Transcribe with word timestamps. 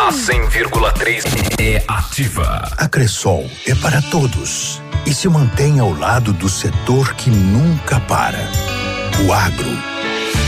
A 0.00 0.10
100,3 0.10 1.24
é 1.60 1.82
ativa. 1.88 2.68
A 2.76 2.88
Cressol 2.88 3.50
é 3.66 3.74
para 3.74 4.02
todos 4.02 4.82
e 5.06 5.14
se 5.14 5.28
mantém 5.28 5.80
ao 5.80 5.92
lado 5.92 6.32
do 6.32 6.48
setor 6.48 7.14
que 7.14 7.30
nunca 7.30 8.00
para. 8.00 8.50
O 9.26 9.32
agro 9.32 9.93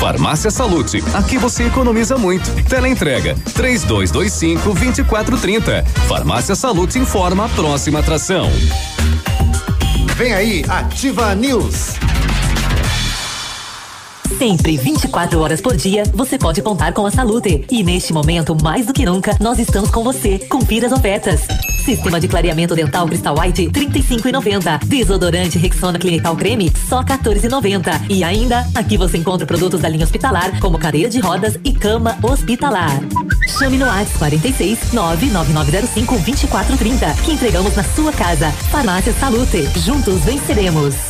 Farmácia 0.00 0.50
Salute, 0.50 1.04
aqui 1.12 1.36
você 1.36 1.64
economiza 1.64 2.16
muito. 2.16 2.50
Teleentrega, 2.64 3.36
três 3.52 3.84
dois, 3.84 4.10
dois 4.10 4.32
cinco, 4.32 4.72
vinte 4.72 5.00
e 5.00 5.04
quatro, 5.04 5.36
trinta. 5.36 5.84
Farmácia 6.08 6.54
Salute 6.54 6.98
informa 6.98 7.44
a 7.44 7.48
próxima 7.50 7.98
atração. 7.98 8.48
Vem 10.16 10.32
aí, 10.32 10.64
Ativa 10.66 11.34
News. 11.34 11.96
Sempre 14.38 14.78
24 14.78 15.38
horas 15.38 15.60
por 15.60 15.76
dia, 15.76 16.04
você 16.14 16.38
pode 16.38 16.62
contar 16.62 16.94
com 16.94 17.04
a 17.04 17.10
Salute. 17.10 17.66
E 17.70 17.84
neste 17.84 18.14
momento, 18.14 18.56
mais 18.62 18.86
do 18.86 18.94
que 18.94 19.04
nunca, 19.04 19.36
nós 19.38 19.58
estamos 19.58 19.90
com 19.90 20.02
você. 20.02 20.38
Confira 20.48 20.86
as 20.86 20.94
ofertas. 20.94 21.42
Sistema 21.84 22.20
de 22.20 22.28
clareamento 22.28 22.74
dental 22.74 23.06
Crystal 23.06 23.34
White, 23.38 23.70
35,90. 23.70 24.84
Desodorante 24.84 25.58
Rexona 25.58 25.98
Clinical 25.98 26.36
Creme, 26.36 26.70
só 26.88 27.02
14,90. 27.02 28.06
E 28.08 28.22
ainda, 28.22 28.66
aqui 28.74 28.96
você 28.96 29.18
encontra 29.18 29.46
produtos 29.46 29.80
da 29.80 29.88
linha 29.88 30.04
hospitalar, 30.04 30.58
como 30.60 30.78
cadeira 30.78 31.08
de 31.08 31.20
rodas 31.20 31.58
e 31.64 31.72
cama 31.72 32.18
hospitalar. 32.22 33.00
Chame 33.58 33.78
no 33.78 33.86
WhatsApp 33.86 34.18
46 34.18 34.92
99905 34.92 36.14
2430, 36.18 37.14
que 37.24 37.32
entregamos 37.32 37.74
na 37.74 37.82
sua 37.82 38.12
casa. 38.12 38.50
Farmácia 38.70 39.12
Salute. 39.14 39.68
Juntos 39.80 40.20
venceremos. 40.24 41.09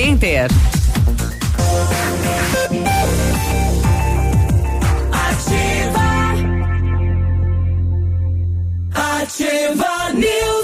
Center. 0.00 0.48
Ativa. 5.12 6.08
Ativa 8.94 10.12
News. 10.14 10.59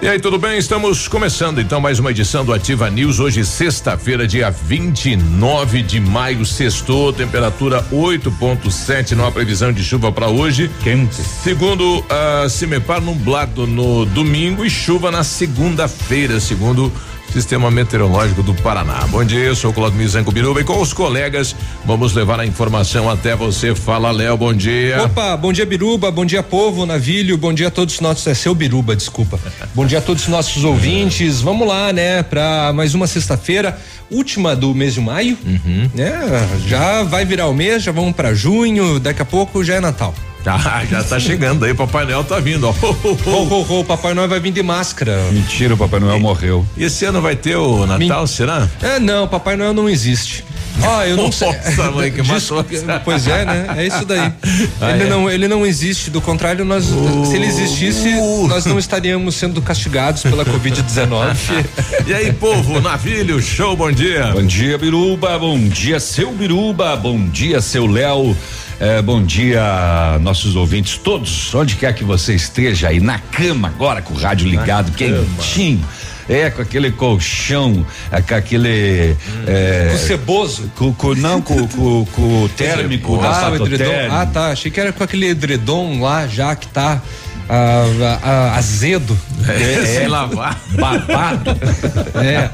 E 0.00 0.06
aí, 0.06 0.20
tudo 0.20 0.38
bem? 0.38 0.56
Estamos 0.56 1.08
começando 1.08 1.60
então 1.60 1.80
mais 1.80 1.98
uma 1.98 2.12
edição 2.12 2.44
do 2.44 2.52
Ativa 2.52 2.88
News. 2.88 3.18
Hoje, 3.18 3.44
sexta-feira, 3.44 4.28
dia 4.28 4.48
29 4.48 5.82
de 5.82 5.98
maio, 5.98 6.46
sextou, 6.46 7.12
temperatura 7.12 7.82
8,7. 7.90 9.16
Não 9.16 9.26
há 9.26 9.32
previsão 9.32 9.72
de 9.72 9.82
chuva 9.82 10.12
para 10.12 10.28
hoje. 10.28 10.70
Quente. 10.84 11.16
Segundo 11.16 12.04
a 12.08 12.48
Cimepar, 12.48 13.00
nublado 13.00 13.66
no 13.66 14.06
domingo 14.06 14.64
e 14.64 14.70
chuva 14.70 15.10
na 15.10 15.24
segunda-feira, 15.24 16.38
segundo 16.38 16.92
Sistema 17.32 17.70
Meteorológico 17.70 18.42
do 18.42 18.54
Paraná. 18.54 19.06
Bom 19.08 19.22
dia, 19.22 19.40
eu 19.40 19.54
sou 19.54 19.72
Claudio 19.72 19.98
Mizanco 19.98 20.32
Biruba 20.32 20.60
e 20.60 20.64
com 20.64 20.80
os 20.80 20.92
colegas 20.92 21.54
vamos 21.84 22.14
levar 22.14 22.40
a 22.40 22.46
informação 22.46 23.08
até 23.08 23.36
você. 23.36 23.74
Fala, 23.74 24.10
Léo, 24.10 24.36
bom 24.36 24.52
dia. 24.52 25.02
Opa, 25.04 25.36
bom 25.36 25.52
dia, 25.52 25.66
Biruba, 25.66 26.10
bom 26.10 26.24
dia, 26.24 26.42
povo, 26.42 26.86
navilho, 26.86 27.36
bom 27.36 27.52
dia 27.52 27.68
a 27.68 27.70
todos 27.70 27.94
os 27.94 28.00
nossos, 28.00 28.26
é 28.26 28.34
seu 28.34 28.54
Biruba, 28.54 28.96
desculpa. 28.96 29.38
bom 29.74 29.86
dia 29.86 29.98
a 29.98 30.02
todos 30.02 30.22
os 30.24 30.28
nossos 30.28 30.64
ouvintes, 30.64 31.40
vamos 31.40 31.68
lá, 31.68 31.92
né, 31.92 32.22
para 32.22 32.72
mais 32.72 32.94
uma 32.94 33.06
sexta-feira, 33.06 33.78
última 34.10 34.56
do 34.56 34.74
mês 34.74 34.94
de 34.94 35.00
maio, 35.00 35.36
uhum. 35.44 35.90
né, 35.94 36.12
já 36.66 37.02
vai 37.02 37.24
virar 37.24 37.46
o 37.46 37.54
mês, 37.54 37.82
já 37.82 37.92
vamos 37.92 38.14
para 38.14 38.34
junho, 38.34 38.98
daqui 38.98 39.22
a 39.22 39.24
pouco 39.24 39.62
já 39.62 39.74
é 39.74 39.80
Natal. 39.80 40.14
Ah, 40.46 40.84
já 40.84 41.04
tá 41.04 41.20
chegando 41.20 41.64
aí, 41.64 41.74
Papai 41.74 42.06
Noel 42.06 42.24
tá 42.24 42.40
vindo, 42.40 42.68
ó. 42.68 42.74
o 43.80 43.84
Papai 43.84 44.14
Noel 44.14 44.28
vai 44.28 44.40
vir 44.40 44.52
de 44.52 44.62
máscara. 44.62 45.18
Mentira, 45.30 45.74
o 45.74 45.76
Papai 45.76 46.00
Noel 46.00 46.16
e, 46.16 46.20
morreu. 46.20 46.66
E 46.76 46.84
esse 46.84 47.04
ano 47.04 47.20
vai 47.20 47.36
ter 47.36 47.56
o 47.56 47.86
Natal, 47.86 48.26
será? 48.26 48.68
É, 48.82 48.98
não, 48.98 49.28
Papai 49.28 49.56
Noel 49.56 49.74
não 49.74 49.88
existe. 49.88 50.44
Ah, 50.82 51.06
eu 51.06 51.16
não 51.16 51.32
sei. 51.32 51.48
Nossa, 51.48 51.90
mãe, 51.90 52.10
que 52.10 52.22
matou. 52.26 52.64
Pois 53.04 53.26
é, 53.26 53.44
né? 53.44 53.66
É 53.76 53.86
isso 53.86 54.04
daí. 54.04 54.32
Ah, 54.80 54.92
ele, 54.92 55.04
é? 55.04 55.06
não, 55.08 55.30
ele 55.30 55.48
não 55.48 55.66
existe. 55.66 56.10
Do 56.10 56.20
contrário, 56.20 56.64
nós, 56.64 56.88
uh, 56.88 57.26
se 57.26 57.34
ele 57.34 57.46
existisse, 57.46 58.08
uh. 58.08 58.46
nós 58.48 58.64
não 58.64 58.78
estaríamos 58.78 59.34
sendo 59.34 59.60
castigados 59.60 60.22
pela 60.22 60.44
Covid-19. 60.44 61.36
e 62.06 62.14
aí, 62.14 62.32
povo, 62.32 62.80
navilho, 62.80 63.40
show, 63.40 63.76
bom 63.76 63.90
dia. 63.90 64.26
Bom 64.32 64.44
dia, 64.44 64.78
Biruba. 64.78 65.38
Bom 65.38 65.58
dia, 65.58 65.98
seu 65.98 66.32
Biruba. 66.32 66.96
Bom 66.96 67.26
dia, 67.28 67.60
seu 67.60 67.86
Léo. 67.86 68.36
É, 68.80 69.02
bom 69.02 69.20
dia, 69.20 70.18
nossos 70.20 70.54
ouvintes 70.54 70.96
todos, 70.98 71.52
onde 71.52 71.74
quer 71.74 71.92
que 71.94 72.04
você 72.04 72.34
esteja 72.34 72.88
aí, 72.88 73.00
na 73.00 73.18
cama 73.18 73.66
agora, 73.66 74.00
com 74.00 74.14
o 74.14 74.16
rádio 74.16 74.48
ligado, 74.48 74.90
na 74.90 74.96
quentinho. 74.96 75.80
Cama. 75.80 76.08
É, 76.28 76.50
com 76.50 76.60
aquele 76.60 76.92
colchão, 76.92 77.84
é, 78.12 78.20
com 78.20 78.34
aquele. 78.34 79.12
Hum. 79.12 79.44
É, 79.46 79.88
com 79.90 79.98
ceboso? 79.98 80.70
Com, 80.76 80.92
com, 80.92 81.14
não, 81.14 81.40
com, 81.40 81.66
com, 81.66 82.04
com 82.04 82.44
o 82.44 82.48
térmico 82.54 83.18
ah, 83.20 83.50
da 83.50 83.56
edredom. 83.56 83.92
Ah, 84.10 84.26
tá. 84.26 84.48
Achei 84.48 84.70
que 84.70 84.78
era 84.78 84.92
com 84.92 85.02
aquele 85.02 85.28
edredom 85.28 86.02
lá 86.02 86.26
já 86.26 86.54
que 86.54 86.68
tá 86.68 87.02
ah, 87.48 88.18
ah, 88.22 88.56
azedo. 88.56 89.18
É, 89.48 89.72
é, 89.72 89.86
sem 89.98 90.08
lavar. 90.08 90.60
Babado. 90.70 91.50
é. 92.16 92.50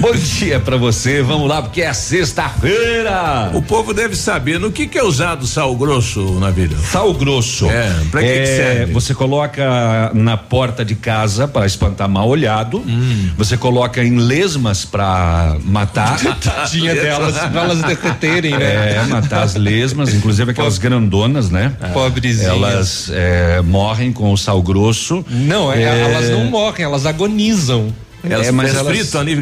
Bom 0.00 0.12
dia 0.12 0.58
pra 0.58 0.76
você, 0.76 1.22
vamos 1.22 1.48
lá, 1.48 1.60
porque 1.60 1.82
é 1.82 1.92
sexta-feira. 1.92 3.50
O 3.52 3.60
povo 3.60 3.92
deve 3.92 4.16
saber 4.16 4.58
no 4.58 4.72
que 4.72 4.86
que 4.86 4.98
é 4.98 5.04
usado 5.04 5.46
sal 5.46 5.76
grosso 5.76 6.38
na 6.40 6.50
vida. 6.50 6.76
Sal 6.76 7.12
grosso. 7.12 7.68
É, 7.70 7.92
pra 8.10 8.20
que, 8.20 8.26
é, 8.26 8.40
que 8.40 8.46
serve? 8.46 8.92
Você 8.92 9.14
coloca 9.14 10.10
na 10.14 10.36
porta 10.36 10.84
de 10.84 10.94
casa 10.94 11.46
para 11.46 11.66
espantar 11.66 12.08
mal 12.08 12.28
olhado. 12.28 12.78
Hum. 12.78 13.30
Você 13.36 13.56
coloca 13.56 14.02
em 14.02 14.16
lesmas 14.16 14.84
para 14.84 15.56
matar. 15.64 16.18
Tinha 16.70 16.94
delas, 16.94 17.36
pra 17.36 17.62
elas 17.62 17.82
derreterem, 17.82 18.56
né? 18.56 18.96
É, 18.96 19.06
matar 19.08 19.42
as 19.42 19.54
lesmas, 19.54 20.14
inclusive 20.14 20.52
aquelas 20.52 20.78
grandonas, 20.78 21.50
né? 21.50 21.74
Pobrezinhas. 21.92 22.50
Elas 22.50 23.10
é, 23.12 23.60
morrem 23.62 23.89
com 24.12 24.32
o 24.32 24.36
sal 24.36 24.62
grosso. 24.62 25.24
Não, 25.28 25.72
é, 25.72 25.82
elas 25.82 26.30
não 26.30 26.44
morrem, 26.44 26.84
elas 26.84 27.06
agonizam. 27.06 27.92
Elas 28.22 28.48
é, 28.48 28.52
mas 28.52 28.74
elas 28.74 28.86
fritam 28.86 29.20
ali, 29.20 29.34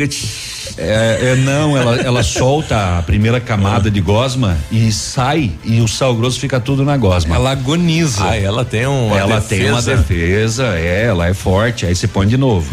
é, 0.77 1.33
é, 1.33 1.37
não, 1.37 1.77
ela, 1.77 1.97
ela 1.97 2.23
solta 2.23 2.99
a 2.99 3.03
primeira 3.03 3.41
camada 3.41 3.91
de 3.91 4.01
gosma 4.01 4.57
e 4.71 4.93
sai 4.93 5.51
e 5.65 5.81
o 5.81 5.89
sal 5.89 6.15
grosso 6.15 6.39
fica 6.39 6.61
tudo 6.61 6.85
na 6.85 6.97
gosma. 6.97 7.35
Ela 7.35 7.51
agoniza. 7.51 8.23
Ah, 8.25 8.37
ela 8.37 8.65
tem 8.65 8.87
um. 8.87 9.13
Ela 9.17 9.41
defesa. 9.41 9.49
tem 9.49 9.71
uma 9.73 9.83
defesa, 9.83 10.79
é, 10.79 11.07
ela 11.07 11.27
é 11.27 11.35
forte, 11.35 11.85
aí 11.85 11.97
você 11.97 12.07
põe 12.07 12.29
de 12.29 12.37
novo. 12.37 12.73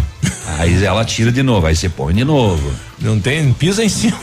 Aí 0.57 0.83
ela 0.83 1.03
tira 1.03 1.31
de 1.31 1.43
novo, 1.43 1.67
aí 1.67 1.75
você 1.75 1.89
põe 1.89 2.13
de 2.13 2.23
novo. 2.23 2.71
Não 2.99 3.19
tem, 3.19 3.51
pisa 3.51 3.83
em 3.83 3.89
cima. 3.89 4.17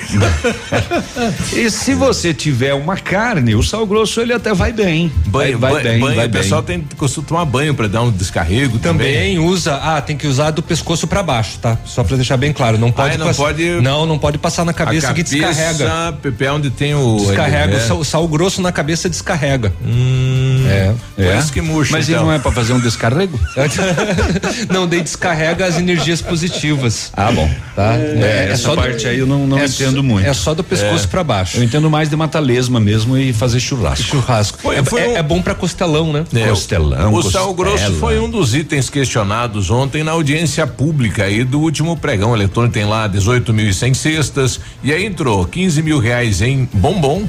e 1.52 1.70
se 1.70 1.94
você 1.94 2.32
tiver 2.32 2.72
uma 2.72 2.96
carne, 2.96 3.54
o 3.54 3.62
sal 3.62 3.87
grosso 3.87 4.20
ele 4.20 4.32
até 4.32 4.54
vai 4.54 4.72
bem. 4.72 5.12
Banho, 5.26 5.58
vai, 5.58 5.72
vai 5.75 5.82
bem, 5.82 6.00
banho, 6.00 6.16
vai 6.16 6.26
o 6.26 6.28
bem. 6.28 6.40
pessoal 6.40 6.62
tem 6.62 6.82
costuma 6.96 7.26
tomar 7.26 7.44
banho 7.44 7.75
para 7.75 7.87
dar 7.87 8.02
um 8.02 8.10
descarrego 8.10 8.78
também. 8.78 9.12
Também 9.12 9.38
usa, 9.38 9.76
ah, 9.76 10.00
tem 10.00 10.16
que 10.16 10.26
usar 10.26 10.52
do 10.52 10.62
pescoço 10.62 11.06
para 11.06 11.22
baixo, 11.22 11.58
tá? 11.58 11.76
Só 11.84 12.02
para 12.02 12.16
deixar 12.16 12.38
bem 12.38 12.52
claro, 12.52 12.78
não 12.78 12.90
pode, 12.90 13.16
ah, 13.16 13.19
não 13.19 13.34
pode 13.34 13.62
Não, 13.82 14.06
não 14.06 14.19
pode 14.19 14.38
passar 14.38 14.64
na 14.64 14.72
cabeça, 14.72 15.08
cabeça 15.08 15.31
que 15.31 15.38
descarrega. 15.38 16.19
É 16.40 16.50
onde 16.50 16.70
tem 16.70 16.94
o 16.94 17.16
descarrega, 17.16 17.76
o 17.76 17.81
sal, 17.81 17.99
o 17.99 18.04
sal, 18.04 18.28
grosso 18.28 18.62
na 18.62 18.72
cabeça 18.72 19.08
descarrega. 19.08 19.72
Hum. 19.84 20.51
É. 20.67 20.93
Por 21.17 21.25
É? 21.25 21.38
isso 21.38 21.53
que 21.53 21.61
murcha. 21.61 21.93
Mas 21.93 22.09
então. 22.09 22.20
ele 22.20 22.26
não 22.29 22.32
é 22.35 22.38
pra 22.38 22.53
fazer 22.53 22.73
um 22.73 22.81
descarrego? 22.81 23.38
não, 24.70 24.87
daí 24.87 25.00
descarrega 25.03 25.67
as 25.67 25.79
energias 25.79 26.20
positivas. 26.20 27.11
Ah, 27.17 27.31
bom. 27.32 27.50
Tá? 27.75 27.94
É, 27.94 28.49
essa 28.53 28.75
parte 28.75 29.06
aí 29.06 29.19
eu 29.19 29.26
não, 29.26 29.47
não 29.47 29.59
é 29.59 29.64
entendo 29.64 29.97
só- 29.97 30.03
muito. 30.03 30.26
É 30.26 30.32
só 30.35 30.55
do 30.55 30.62
pescoço 30.64 31.09
pra 31.09 31.23
baixo. 31.25 31.56
Eu 31.59 31.62
entendo 31.62 31.88
mais 31.91 32.09
de 32.09 32.17
matar 32.17 32.41
lesma 32.41 32.79
mesmo 32.81 33.17
e 33.17 33.32
fazer 33.32 33.61
churrasco. 33.61 34.05
Churrasco. 34.05 34.59
Foi- 34.61 34.76
é, 34.76 34.85
foi 34.85 35.00
é- 35.03 35.09
um- 35.09 35.17
é 35.17 35.23
bom 35.23 35.41
pra 35.43 35.55
costelão, 35.55 36.12
né? 36.12 36.25
É, 36.35 36.49
Costelão, 36.49 37.12
O 37.14 37.23
sal 37.23 37.55
costela. 37.55 37.76
grosso 37.79 37.93
foi 37.99 38.19
um 38.19 38.29
dos 38.29 38.55
itens 38.55 38.91
questionados 38.91 39.70
ontem 39.70 40.03
na 40.05 40.12
audiência 40.12 40.67
pública 40.67 41.25
aí 41.25 41.44
do 41.44 41.61
último 41.61 41.97
pregão 41.97 42.35
eletrônico. 42.35 42.75
Tem 42.75 42.85
lá 42.85 43.06
18.100 43.09 43.94
cestas 43.94 44.61
e 44.82 44.93
aí 44.93 45.05
entrou 45.06 45.44
15 45.47 45.82
mil 45.82 45.99
reais 45.99 46.41
em 46.43 46.69
bombom, 46.73 47.23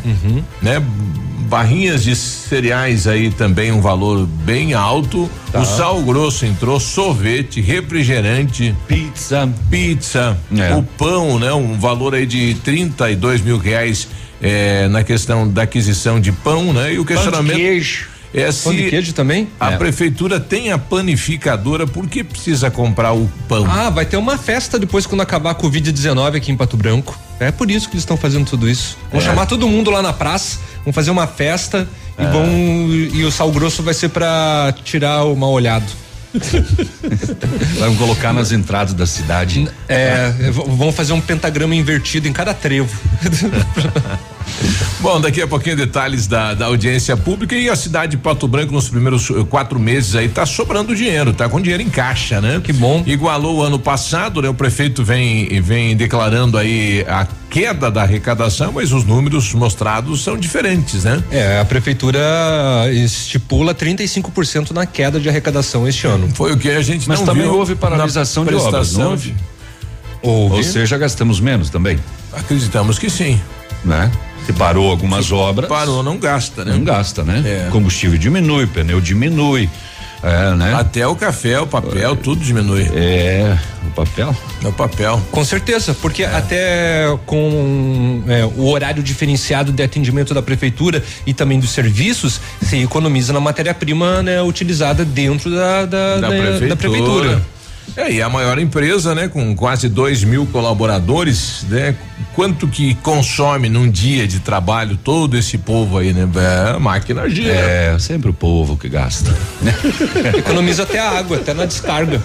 né? 0.61 0.81
Barrinhas 1.43 2.03
de 2.03 2.15
cereais 2.15 3.07
aí 3.07 3.29
também 3.29 3.71
um 3.71 3.81
valor 3.81 4.25
bem 4.25 4.73
alto. 4.73 5.29
O 5.53 5.63
sal 5.65 6.01
grosso 6.01 6.45
entrou, 6.45 6.79
sorvete, 6.79 7.61
refrigerante, 7.61 8.75
Pizza. 8.87 9.47
pizza, 9.69 10.37
É. 10.57 10.73
o 10.73 10.81
pão, 10.83 11.37
né? 11.37 11.53
Um 11.53 11.77
valor 11.79 12.15
aí 12.15 12.25
de 12.25 12.55
32 12.63 13.41
mil 13.41 13.57
reais 13.57 14.07
eh, 14.41 14.87
na 14.89 15.03
questão 15.03 15.47
da 15.47 15.63
aquisição 15.63 16.19
de 16.19 16.31
pão, 16.31 16.73
né? 16.73 16.93
E 16.93 16.99
o 16.99 17.05
questionamento 17.05 17.55
queijo. 17.55 18.07
É 18.33 18.51
Pão 18.51 18.73
de 18.73 18.83
se 18.85 18.89
queijo 18.89 19.13
também? 19.13 19.47
a 19.59 19.71
É. 19.73 19.77
prefeitura 19.77 20.39
tem 20.39 20.71
a 20.71 20.77
panificadora, 20.77 21.85
por 21.85 22.07
que 22.07 22.23
precisa 22.23 22.71
comprar 22.71 23.13
o 23.13 23.29
pão? 23.47 23.65
Ah, 23.69 23.89
vai 23.89 24.05
ter 24.05 24.17
uma 24.17 24.37
festa 24.37 24.79
depois 24.79 25.05
quando 25.05 25.21
acabar 25.21 25.51
a 25.51 25.55
Covid-19 25.55 26.35
aqui 26.37 26.51
em 26.51 26.57
Pato 26.57 26.75
Branco. 26.75 27.17
É 27.39 27.51
por 27.51 27.69
isso 27.69 27.87
que 27.87 27.93
eles 27.95 28.03
estão 28.03 28.17
fazendo 28.17 28.45
tudo 28.45 28.69
isso. 28.69 28.97
Vão 29.11 29.21
É. 29.21 29.23
chamar 29.23 29.45
todo 29.45 29.67
mundo 29.67 29.91
lá 29.91 30.01
na 30.01 30.13
praça, 30.13 30.57
vão 30.83 30.91
fazer 30.93 31.11
uma 31.11 31.27
festa 31.27 31.87
e 32.17 32.25
vão. 32.25 32.45
E 33.13 33.23
o 33.23 33.31
sal 33.31 33.51
grosso 33.51 33.83
vai 33.83 33.93
ser 33.93 34.09
pra 34.09 34.73
tirar 34.83 35.23
o 35.25 35.35
mal 35.35 35.51
olhado. 35.51 35.85
Vamos 37.79 37.97
colocar 37.99 38.33
nas 38.33 38.51
entradas 38.51 38.93
da 38.93 39.05
cidade. 39.05 39.67
É, 39.87 40.31
vão 40.51 40.91
fazer 40.91 41.13
um 41.13 41.21
pentagrama 41.21 41.75
invertido 41.75 42.27
em 42.27 42.33
cada 42.33 42.53
trevo. 42.53 42.89
Bom, 44.99 45.19
daqui 45.19 45.41
a 45.41 45.47
pouquinho 45.47 45.75
detalhes 45.75 46.27
da, 46.27 46.53
da 46.53 46.67
audiência 46.67 47.17
pública 47.17 47.55
e 47.55 47.69
a 47.69 47.75
cidade 47.75 48.11
de 48.11 48.17
Pato 48.17 48.47
Branco 48.47 48.71
nos 48.71 48.87
primeiros 48.87 49.29
eh, 49.29 49.43
quatro 49.49 49.79
meses 49.79 50.15
aí 50.15 50.29
tá 50.29 50.45
sobrando 50.45 50.95
dinheiro, 50.95 51.33
tá 51.33 51.49
com 51.49 51.59
dinheiro 51.59 51.83
em 51.83 51.89
caixa, 51.89 52.39
né? 52.39 52.61
Que 52.63 52.71
bom. 52.71 53.03
Igualou 53.05 53.57
o 53.57 53.61
ano 53.61 53.77
passado, 53.77 54.41
né? 54.41 54.47
O 54.47 54.53
prefeito 54.53 55.03
vem 55.03 55.61
vem 55.61 55.95
declarando 55.95 56.57
aí 56.57 57.05
a 57.07 57.27
queda 57.49 57.91
da 57.91 58.01
arrecadação, 58.01 58.71
mas 58.71 58.91
os 58.91 59.03
números 59.03 59.53
mostrados 59.53 60.23
são 60.23 60.37
diferentes, 60.37 61.03
né? 61.03 61.23
É, 61.29 61.59
a 61.59 61.65
prefeitura 61.65 62.19
estipula 62.91 63.75
35% 63.75 64.71
na 64.71 64.85
queda 64.85 65.19
de 65.19 65.29
arrecadação 65.29 65.87
este 65.87 66.07
ano. 66.07 66.29
Foi 66.33 66.53
o 66.53 66.57
que 66.57 66.69
a 66.71 66.81
gente 66.81 67.07
Mas 67.07 67.19
não 67.19 67.25
também 67.25 67.43
viu 67.43 67.53
houve 67.55 67.75
paralisação 67.75 68.45
de 68.45 68.55
obras, 68.55 68.93
não 68.93 69.11
houve? 69.11 69.35
Houve. 70.21 70.55
Ou 70.55 70.63
seja, 70.63 70.97
gastamos 70.97 71.39
menos 71.39 71.69
também, 71.69 71.99
Acreditamos 72.31 72.97
que 72.97 73.09
sim. 73.09 73.39
né? 73.83 74.09
Se 74.45 74.53
parou 74.53 74.89
algumas 74.91 75.31
obras. 75.31 75.69
Parou, 75.69 76.03
não 76.03 76.17
gasta, 76.17 76.65
né? 76.65 76.73
Não 76.73 76.83
gasta, 76.83 77.23
né? 77.23 77.41
É. 77.45 77.69
Combustível 77.71 78.17
diminui, 78.17 78.67
pneu 78.67 78.99
diminui. 78.99 79.69
É, 80.21 80.55
né? 80.55 80.73
Até 80.73 81.05
o 81.05 81.15
café, 81.17 81.59
o 81.59 81.67
papel, 81.67 82.15
tudo 82.15 82.41
diminui. 82.41 82.89
É, 82.95 83.57
o 83.85 83.91
papel. 83.91 84.33
É 84.63 84.67
o 84.69 84.71
papel. 84.71 85.21
Com 85.29 85.43
certeza, 85.43 85.93
porque 85.93 86.23
até 86.23 87.05
com 87.25 88.23
é, 88.29 88.45
o 88.45 88.67
horário 88.69 89.03
diferenciado 89.03 89.73
de 89.73 89.83
atendimento 89.83 90.33
da 90.33 90.41
prefeitura 90.41 91.03
e 91.27 91.33
também 91.33 91.59
dos 91.59 91.71
serviços, 91.71 92.39
se 92.61 92.77
economiza 92.81 93.33
na 93.33 93.41
matéria-prima 93.41 94.23
né, 94.23 94.41
utilizada 94.41 95.03
dentro 95.03 95.51
da, 95.51 95.85
da, 95.85 96.15
da, 96.15 96.19
da- 96.21 96.27
prefeitura. 96.29 96.67
da 96.69 96.75
prefeitura. 96.77 97.41
É, 97.95 98.11
e 98.11 98.21
a 98.21 98.29
maior 98.29 98.57
empresa, 98.57 99.13
né, 99.13 99.27
com 99.27 99.55
quase 99.55 99.87
2 99.87 100.23
mil 100.23 100.45
colaboradores, 100.47 101.63
né? 101.69 101.95
Quanto 102.33 102.67
que 102.67 102.95
consome 102.95 103.69
num 103.69 103.87
dia 103.89 104.27
de 104.27 104.39
trabalho 104.39 104.97
todo 104.97 105.37
esse 105.37 105.57
povo 105.59 105.99
aí, 105.99 106.11
né? 106.11 106.27
É, 106.75 106.79
máquina 106.79 107.29
gira. 107.29 107.53
É, 107.53 107.95
sempre 107.99 108.31
o 108.31 108.33
povo 108.33 108.75
que 108.77 108.89
gasta. 108.89 109.31
Economiza 110.37 110.83
até 110.83 110.99
a 110.99 111.19
água, 111.19 111.37
até 111.37 111.53
na 111.53 111.65
descarga. 111.65 112.19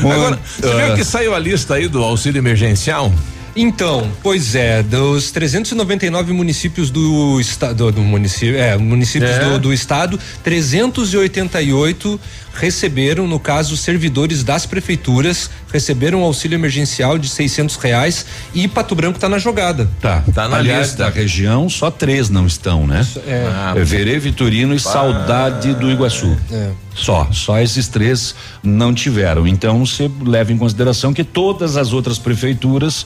Agora, 0.00 0.38
você 0.58 0.66
Ah. 0.66 0.86
viu 0.86 0.94
que 0.96 1.04
saiu 1.04 1.34
a 1.34 1.38
lista 1.38 1.74
aí 1.74 1.86
do 1.88 2.02
auxílio 2.02 2.38
emergencial? 2.38 3.12
Então, 3.56 4.10
pois 4.20 4.56
é, 4.56 4.82
dos 4.82 5.30
399 5.30 6.32
municípios 6.32 6.90
do 6.90 7.38
estado 7.40 7.92
do 7.92 8.00
município, 8.00 8.56
é, 8.58 8.76
municípios 8.76 9.30
É. 9.30 9.38
do, 9.48 9.58
do 9.60 9.72
estado, 9.72 10.18
388 10.42 12.20
receberam, 12.52 13.26
no 13.28 13.38
caso, 13.38 13.76
servidores 13.76 14.42
das 14.42 14.66
prefeituras 14.66 15.50
receberam 15.72 16.20
um 16.22 16.24
auxílio 16.24 16.56
emergencial 16.56 17.16
de 17.18 17.28
600 17.28 17.76
reais 17.76 18.26
e 18.54 18.66
Pato 18.68 18.94
Branco 18.94 19.16
está 19.18 19.28
na 19.28 19.38
jogada. 19.38 19.88
Tá. 20.00 20.22
Tá 20.34 20.48
na 20.48 20.56
Aliás, 20.58 20.88
lista. 20.88 21.04
da 21.04 21.10
região, 21.10 21.68
só 21.68 21.90
três 21.90 22.28
não 22.28 22.46
estão, 22.46 22.86
né? 22.86 23.06
É. 23.26 23.46
Ah, 23.48 23.74
É 23.76 23.84
Verê, 23.84 24.18
Vitorino 24.18 24.74
e 24.74 24.80
Saudade 24.80 25.74
do 25.74 25.90
Iguaçu. 25.90 26.36
É. 26.50 26.70
Só, 26.94 27.28
só 27.32 27.60
esses 27.60 27.88
três 27.88 28.34
não 28.62 28.92
tiveram. 28.94 29.46
Então 29.46 29.84
você 29.84 30.10
leva 30.24 30.52
em 30.52 30.58
consideração 30.58 31.12
que 31.12 31.24
todas 31.24 31.76
as 31.76 31.92
outras 31.92 32.18
prefeituras 32.18 33.04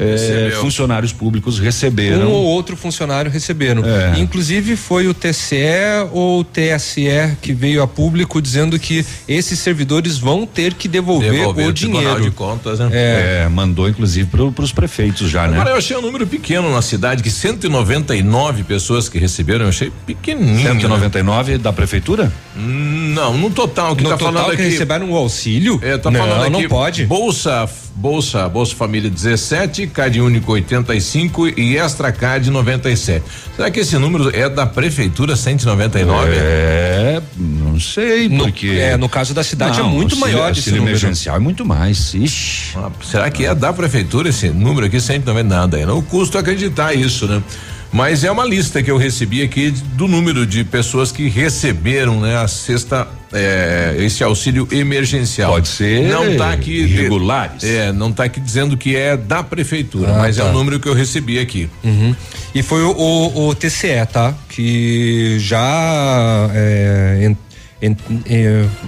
eh, 0.00 0.10
Recebeu. 0.12 0.60
funcionários 0.62 1.12
públicos 1.12 1.58
Um 1.60 1.62
receberam. 1.62 2.30
ou 2.32 2.44
outro 2.44 2.76
funcionário 2.76 3.30
receberam. 3.30 3.84
É. 3.84 4.18
Inclusive 4.18 4.74
foi 4.76 5.06
o 5.06 5.14
TCE 5.14 6.08
ou 6.12 6.40
o 6.40 6.44
TSE 6.44 7.36
que 7.42 7.52
veio 7.52 7.82
a 7.82 7.86
público 7.86 8.40
dizendo 8.40 8.78
que 8.78 9.04
esses 9.28 9.58
servidores 9.58 10.16
vão 10.18 10.46
ter 10.46 10.74
que 10.74 10.88
devolver, 10.88 11.32
devolver 11.32 11.66
o 11.68 11.72
dinheiro. 11.72 12.20
de 12.22 12.30
Contas, 12.30 12.78
né? 12.78 12.88
É, 12.92 13.48
mandou 13.50 13.88
inclusive 13.88 14.28
para 14.54 14.64
os 14.64 14.72
prefeitos 14.72 15.30
já, 15.30 15.46
né? 15.46 15.54
Agora 15.56 15.70
eu 15.70 15.76
achei 15.76 15.96
um 15.96 16.00
número 16.02 16.26
pequeno 16.26 16.72
na 16.72 16.80
cidade, 16.82 17.22
que 17.22 17.30
199 17.30 18.64
pessoas 18.64 19.08
que 19.08 19.18
receberam, 19.18 19.64
eu 19.64 19.68
achei 19.68 19.92
pequenininho. 20.06 20.56
né? 20.56 20.80
199 20.80 21.58
da 21.58 21.72
prefeitura? 21.72 22.32
Não, 22.56 23.36
no 23.36 23.50
total, 23.50 23.94
que 23.94 24.02
No 24.02 24.10
tá 24.10 24.16
total 24.16 24.32
falando 24.32 24.56
que 24.56 24.62
aqui. 24.62 24.70
receberam 24.70 25.10
o 25.10 25.16
auxílio? 25.16 25.78
É, 25.82 25.98
tá 25.98 26.10
não, 26.10 26.20
falando 26.20 26.42
aqui. 26.42 26.50
não 26.62 26.68
pode. 26.68 27.04
Bolsa, 27.06 27.68
Bolsa, 28.04 28.48
Bolsa 28.48 28.74
Família 28.74 29.10
17, 29.10 29.86
Cade 29.88 30.22
Único 30.22 30.52
85 30.52 31.48
e 31.48 31.76
Extra 31.76 32.10
Cade 32.10 32.50
97. 32.50 33.22
Será 33.54 33.70
que 33.70 33.80
esse 33.80 33.98
número 33.98 34.34
é 34.34 34.48
da 34.48 34.64
prefeitura 34.64 35.36
199? 35.36 36.30
É, 36.34 37.20
não 37.36 37.78
sei, 37.78 38.26
No, 38.26 38.44
porque. 38.44 38.68
é, 38.68 38.96
no 38.96 39.06
caso 39.06 39.34
da 39.34 39.44
cidade 39.44 39.78
é 39.80 39.82
Não, 39.82 39.90
muito 39.90 40.14
auxílio- 40.14 40.34
maior 40.38 40.50
esse 40.52 40.70
número. 40.70 40.86
emergencial 40.88 41.36
é 41.36 41.38
muito 41.38 41.62
mais. 41.66 42.14
Ixi. 42.14 42.72
Ah, 42.78 42.90
será 43.04 43.30
que 43.30 43.44
é 43.44 43.54
da 43.54 43.70
prefeitura 43.70 44.30
esse 44.30 44.48
número 44.48 44.86
aqui 44.86 44.98
190 44.98 45.54
nada 45.54 45.76
aí? 45.76 45.84
Não 45.84 46.00
custa 46.00 46.38
acreditar 46.38 46.94
isso, 46.94 47.26
né? 47.26 47.42
Mas 47.92 48.22
é 48.22 48.30
uma 48.30 48.44
lista 48.44 48.82
que 48.82 48.90
eu 48.90 48.96
recebi 48.96 49.42
aqui 49.42 49.70
do 49.94 50.06
número 50.06 50.46
de 50.46 50.62
pessoas 50.62 51.10
que 51.10 51.28
receberam, 51.28 52.20
né, 52.20 52.36
a 52.36 52.46
sexta 52.46 53.08
é, 53.32 53.96
esse 53.98 54.22
auxílio 54.24 54.66
emergencial. 54.70 55.52
Pode 55.52 55.68
ser 55.68 56.08
Não 56.08 56.36
tá 56.36 56.52
aqui 56.52 56.82
irregulares. 56.82 57.62
É, 57.64 57.92
não 57.92 58.12
tá 58.12 58.24
aqui 58.24 58.38
dizendo 58.40 58.76
que 58.76 58.94
é 58.96 59.16
da 59.16 59.42
prefeitura, 59.42 60.12
Ah, 60.14 60.18
mas 60.18 60.38
é 60.38 60.42
tá. 60.42 60.50
o 60.50 60.52
número 60.52 60.78
que 60.80 60.88
eu 60.88 60.94
recebi 60.94 61.38
aqui. 61.38 61.68
Uhum. 61.82 62.14
E 62.54 62.62
foi 62.62 62.82
o, 62.82 62.90
o, 62.92 63.48
o 63.48 63.54
TCE, 63.54 64.06
tá? 64.12 64.34
Que 64.48 65.36
já 65.40 66.48
é, 66.54 67.18
en- 67.22 67.26
en- 67.26 67.36
é, 67.36 67.36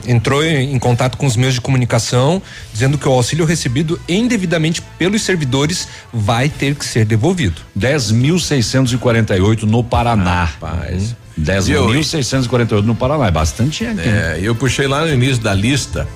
entrou 0.06 0.44
em, 0.44 0.78
contato 0.78 1.16
com 1.16 1.26
os 1.26 1.36
meios 1.36 1.54
de 1.54 1.60
comunicação, 1.60 2.42
dizendo 2.72 2.98
que 2.98 3.08
o 3.08 3.12
auxílio 3.12 3.44
recebido 3.44 3.98
indevidamente 4.08 4.82
pelos 4.98 5.22
servidores 5.22 5.88
vai 6.12 6.48
ter 6.48 6.74
que 6.74 6.84
ser 6.84 7.04
devolvido. 7.04 7.60
10.648 7.78 9.62
no 9.62 9.82
Paraná. 9.82 10.44
Rapaz. 10.44 11.16
10.648 11.40 12.82
no 12.82 12.94
Paraná. 12.94 13.26
É 13.26 13.30
bastante 13.30 13.84
gente. 13.84 13.96
né? 13.96 14.36
É, 14.36 14.40
eu 14.42 14.54
puxei 14.54 14.86
lá 14.86 15.00
no 15.00 15.12
início 15.12 15.42
da 15.42 15.54
lista. 15.54 16.06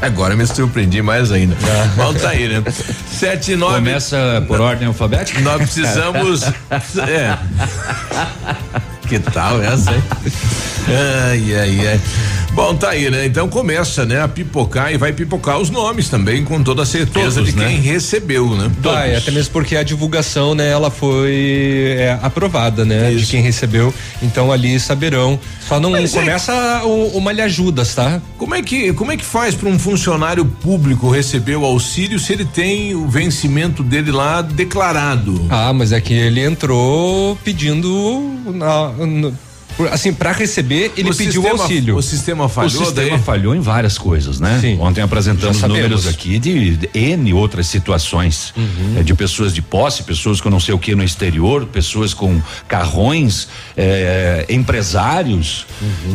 Agora 0.00 0.36
me 0.36 0.46
surpreendi 0.46 1.00
mais 1.00 1.32
ainda. 1.32 1.56
Tá 2.20 2.28
aí, 2.28 2.48
né? 2.48 2.62
Sete 3.10 3.52
e 3.52 3.56
nove. 3.56 3.76
Começa 3.76 4.44
por 4.46 4.60
ordem 4.60 4.86
alfabética? 4.86 5.40
Nós 5.40 5.56
precisamos. 5.56 6.42
é. 7.08 7.38
Que 9.08 9.18
tal 9.18 9.62
essa, 9.62 9.92
hein? 9.94 10.02
Ai, 10.88 11.54
ai, 11.54 11.88
ai. 11.88 12.00
Bom, 12.52 12.74
tá 12.74 12.90
aí, 12.90 13.10
né? 13.10 13.26
Então 13.26 13.48
começa, 13.48 14.06
né, 14.06 14.22
a 14.22 14.28
pipocar 14.28 14.90
e 14.92 14.96
vai 14.96 15.12
pipocar 15.12 15.58
os 15.58 15.68
nomes 15.68 16.08
também, 16.08 16.42
com 16.42 16.62
toda 16.62 16.82
a 16.82 16.86
certeza 16.86 17.36
Todos, 17.40 17.50
de 17.52 17.56
né? 17.58 17.66
quem 17.68 17.80
recebeu, 17.80 18.48
né? 18.56 18.70
Vai, 18.80 19.14
até 19.14 19.30
mesmo 19.30 19.52
porque 19.52 19.76
a 19.76 19.82
divulgação, 19.82 20.54
né, 20.54 20.68
ela 20.70 20.90
foi 20.90 21.96
é, 21.98 22.18
aprovada, 22.22 22.84
né, 22.84 23.10
de 23.10 23.16
Isso. 23.16 23.30
quem 23.30 23.42
recebeu. 23.42 23.92
Então 24.22 24.50
ali 24.50 24.80
saberão. 24.80 25.38
Só 25.68 25.78
não 25.80 25.90
Mas 25.90 26.14
é- 26.14 26.20
começa 26.20 26.82
o, 26.84 27.18
o 27.18 27.20
malhajudas, 27.20 27.94
tá? 27.94 28.22
Como 28.38 28.54
é 28.54 28.62
que 28.62 28.92
como 28.94 29.10
é 29.12 29.16
que 29.16 29.24
faz 29.24 29.54
para 29.54 29.68
um 29.68 29.78
funcionário 29.78 30.44
público 30.44 31.10
receber 31.10 31.56
o 31.56 31.64
auxílio 31.64 32.18
se 32.20 32.32
ele 32.32 32.44
tem 32.44 32.94
o 32.94 33.06
vencimento 33.08 33.82
dele 33.82 34.12
lá 34.12 34.40
declarado? 34.40 35.44
Ah, 35.50 35.72
mas 35.74 35.90
é 35.92 36.00
que 36.00 36.14
ele 36.14 36.40
entrou 36.40 37.36
pedindo 37.44 38.32
na- 38.54 38.92
no- 39.04 39.32
Por- 39.32 39.45
Assim, 39.92 40.12
para 40.12 40.32
receber, 40.32 40.92
ele 40.96 41.10
O 41.10 41.14
pediu 41.14 41.42
sistema- 41.42 41.62
auxílio. 41.62 41.96
O 41.96 42.02
sistema 42.02 42.44
O 42.46 42.48
falhou 42.48 42.84
sistema 42.84 43.10
daí? 43.10 43.18
falhou 43.18 43.54
em 43.54 43.60
várias 43.60 43.98
coisas, 43.98 44.40
né? 44.40 44.58
Sim. 44.60 44.78
Ontem 44.80 45.02
apresentamos 45.02 45.60
números 45.62 46.06
aqui 46.06 46.38
de, 46.38 46.76
de 46.76 46.90
N 46.94 47.32
outras 47.34 47.66
situações. 47.66 48.52
Uhum. 48.56 48.96
eh, 48.98 49.02
de 49.02 49.14
pessoas 49.14 49.52
de 49.54 49.60
posse, 49.62 50.02
pessoas 50.02 50.40
com 50.40 50.48
não 50.48 50.60
sei 50.60 50.74
o 50.74 50.78
que 50.78 50.94
no 50.94 51.02
exterior, 51.04 51.66
pessoas 51.66 52.14
com 52.14 52.40
carrões, 52.66 53.48
eh, 53.76 54.46
empresários, 54.48 55.66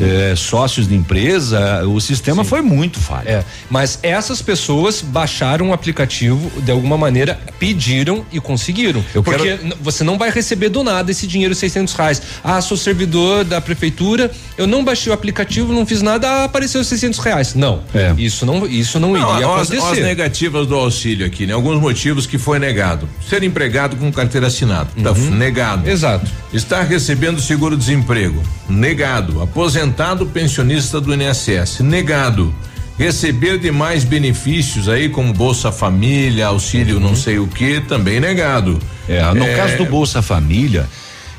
eh, 0.02 0.34
sócios 0.36 0.88
de 0.88 0.96
empresa. 0.96 1.86
O 1.88 2.00
sistema 2.00 2.44
foi 2.44 2.62
muito 2.62 3.00
falho. 3.00 3.28
Uhum. 3.30 3.36
É, 3.36 3.44
mas 3.70 4.00
essas 4.02 4.42
pessoas 4.42 5.02
baixaram 5.02 5.70
o 5.70 5.74
aplicativo, 5.74 6.52
de 6.62 6.72
alguma 6.72 6.98
maneira 6.98 7.40
pediram 7.60 8.26
e 8.32 8.40
conseguiram. 8.40 9.04
Eu 9.14 9.22
Porque 9.24 9.44
quero- 9.58 9.78
você 9.82 10.04
não 10.04 10.18
vai 10.18 10.32
receber 10.32 10.70
do 10.70 10.84
nada 10.84 11.12
esse 11.12 11.28
dinheiro, 11.28 11.54
600 11.54 11.94
reais. 11.94 12.22
Ah, 12.44 12.62
sou 12.62 12.76
servidor 12.78 13.44
da 13.52 13.62
prefeitura, 13.62 14.32
eu 14.58 14.66
não 14.66 14.84
baixei 14.84 15.12
o 15.12 15.14
aplicativo, 15.14 15.72
não 15.74 15.86
fiz 15.86 16.02
nada, 16.02 16.44
apareceu 16.46 16.84
600 16.84 17.20
reais. 17.20 17.54
Não, 17.56 17.82
É. 17.94 18.14
isso 18.18 18.46
não, 18.46 18.66
isso 18.66 19.00
não, 19.00 19.12
iria 19.16 19.26
Não, 19.42 19.56
as, 19.56 19.70
acontecer. 19.72 20.00
as 20.00 20.06
negativas 20.06 20.66
do 20.68 20.76
auxílio 20.76 21.26
aqui, 21.26 21.46
né? 21.46 21.54
Alguns 21.54 21.80
motivos 21.80 22.26
que 22.26 22.38
foi 22.38 22.58
negado. 22.60 23.08
Ser 23.30 23.44
empregado 23.44 23.96
com 23.98 24.12
carteira 24.12 24.48
assinada, 24.48 24.90
tá 25.04 25.12
Uhum. 25.12 25.32
negado. 25.32 25.88
Exato. 25.90 26.30
Estar 26.54 26.82
recebendo 26.84 27.42
seguro-desemprego, 27.42 28.42
negado. 28.70 29.42
Aposentado 29.42 30.26
pensionista 30.26 31.00
do 31.02 31.14
INSS, 31.14 31.82
negado. 31.84 32.54
Receber 32.98 33.58
demais 33.58 34.04
benefícios 34.04 34.88
aí, 34.88 35.10
como 35.10 35.34
Bolsa 35.34 35.72
Família, 35.72 36.48
auxílio 36.48 37.00
não 37.00 37.16
sei 37.16 37.40
o 37.40 37.48
que, 37.48 37.80
também 37.82 38.20
negado. 38.20 38.78
É, 39.10 39.22
no 39.34 39.44
É, 39.44 39.56
caso 39.56 39.78
do 39.78 39.86
Bolsa 39.86 40.22
Família, 40.22 40.88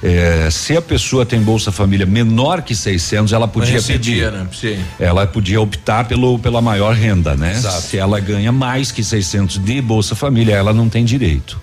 eh, 0.03 0.49
se 0.51 0.77
a 0.77 0.83
pessoa 0.83 1.25
tem 1.25 1.41
Bolsa 1.41 1.71
Família 1.71 2.05
menor 2.07 2.63
que 2.63 2.75
600, 2.75 3.33
ela 3.33 3.47
podia 3.47 3.81
pedir. 3.83 4.31
né? 4.33 4.47
Sim. 4.53 4.79
Ela 4.99 5.27
podia 5.27 5.61
optar 5.61 6.07
pelo, 6.07 6.39
pela 6.39 6.61
maior 6.61 6.95
renda, 6.95 7.35
né? 7.37 7.53
Exato. 7.53 7.83
Se 7.83 7.99
ela 7.99 8.19
ganha 8.21 8.51
mais 8.53 8.91
que 8.91 9.03
600 9.05 9.59
de 9.59 9.81
Bolsa 9.81 10.15
Família, 10.15 10.55
ela 10.55 10.73
não 10.73 10.89
tem 10.89 11.05
direito. 11.05 11.61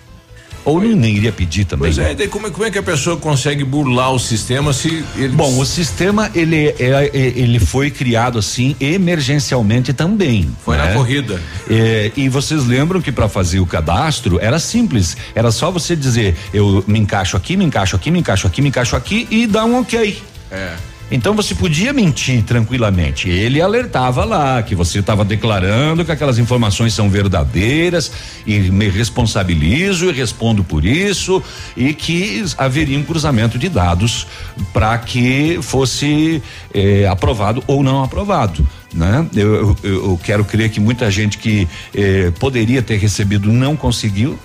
Ou 0.65 0.81
não, 0.81 0.95
nem 0.95 1.15
iria 1.15 1.31
pedir 1.31 1.65
também. 1.65 1.85
Pois 1.91 1.97
né? 1.97 2.11
é, 2.11 2.15
daí 2.15 2.27
como, 2.27 2.47
é- 2.47 2.49
como 2.49 2.65
é 2.65 2.71
que 2.71 2.77
a 2.77 2.83
pessoa 2.83 3.17
consegue 3.17 3.63
burlar 3.63 4.11
o 4.13 4.19
sistema 4.19 4.73
se 4.73 5.03
ele. 5.15 5.29
Bom, 5.29 5.57
o 5.57 5.65
sistema 5.65 6.29
ele 6.35 6.67
é, 6.67 6.75
é- 6.79 7.33
ele 7.35 7.59
foi 7.59 7.89
criado 7.89 8.37
assim 8.39 8.75
emergencialmente 8.79 9.93
também. 9.93 10.49
Foi 10.63 10.77
na 10.77 10.85
né? 10.85 10.93
corrida. 10.93 11.41
É, 11.69 12.11
e 12.15 12.29
vocês 12.29 12.65
lembram 12.65 13.01
que 13.01 13.11
para 13.11 13.27
fazer 13.27 13.59
o 13.59 13.65
cadastro 13.65 14.39
era 14.39 14.59
simples, 14.59 15.15
era 15.35 15.51
só 15.51 15.71
você 15.71 15.95
dizer 15.95 16.35
eu 16.53 16.83
me 16.87 16.99
encaixo 16.99 17.35
aqui, 17.37 17.55
me 17.57 17.65
encaixo 17.65 17.95
aqui, 17.95 18.11
me 18.11 18.19
encaixo 18.19 18.47
aqui, 18.47 18.61
me 18.61 18.69
encaixo 18.69 18.95
aqui 18.95 19.27
e 19.29 19.47
dar 19.47 19.65
um 19.65 19.79
ok. 19.79 20.21
É. 20.51 20.73
Então 21.11 21.35
você 21.35 21.55
podia 21.55 21.91
mentir 21.91 22.43
tranquilamente. 22.43 23.29
Ele 23.29 23.61
alertava 23.61 24.23
lá 24.23 24.61
que 24.61 24.75
você 24.75 24.99
estava 24.99 25.25
declarando 25.25 26.05
que 26.05 26.11
aquelas 26.11 26.37
informações 26.37 26.93
são 26.93 27.09
verdadeiras 27.09 28.11
e 28.45 28.59
me 28.59 28.89
responsabilizo 28.89 30.09
e 30.09 30.11
respondo 30.11 30.63
por 30.63 30.85
isso 30.85 31.41
e 31.75 31.93
que 31.93 32.45
haveria 32.57 32.97
um 32.97 33.03
cruzamento 33.03 33.57
de 33.57 33.69
dados 33.69 34.27
para 34.71 34.97
que 34.99 35.59
fosse 35.61 36.43
eh, 36.73 37.07
aprovado 37.07 37.63
ou 37.65 37.81
não 37.81 38.03
aprovado. 38.03 38.67
Né? 38.93 39.25
Eu, 39.35 39.53
eu, 39.55 39.77
eu 39.83 40.19
quero 40.23 40.43
crer 40.43 40.69
que 40.69 40.79
muita 40.79 41.09
gente 41.09 41.37
que 41.37 41.67
eh, 41.93 42.31
poderia 42.39 42.81
ter 42.81 42.97
recebido 42.97 43.51
não 43.51 43.75
conseguiu, 43.75 44.37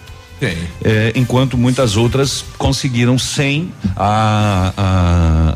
Tem. 0.46 0.56
é, 0.84 1.12
enquanto 1.14 1.56
muitas 1.56 1.96
outras 1.96 2.44
conseguiram 2.58 3.18
sem 3.18 3.72
a, 3.96 4.72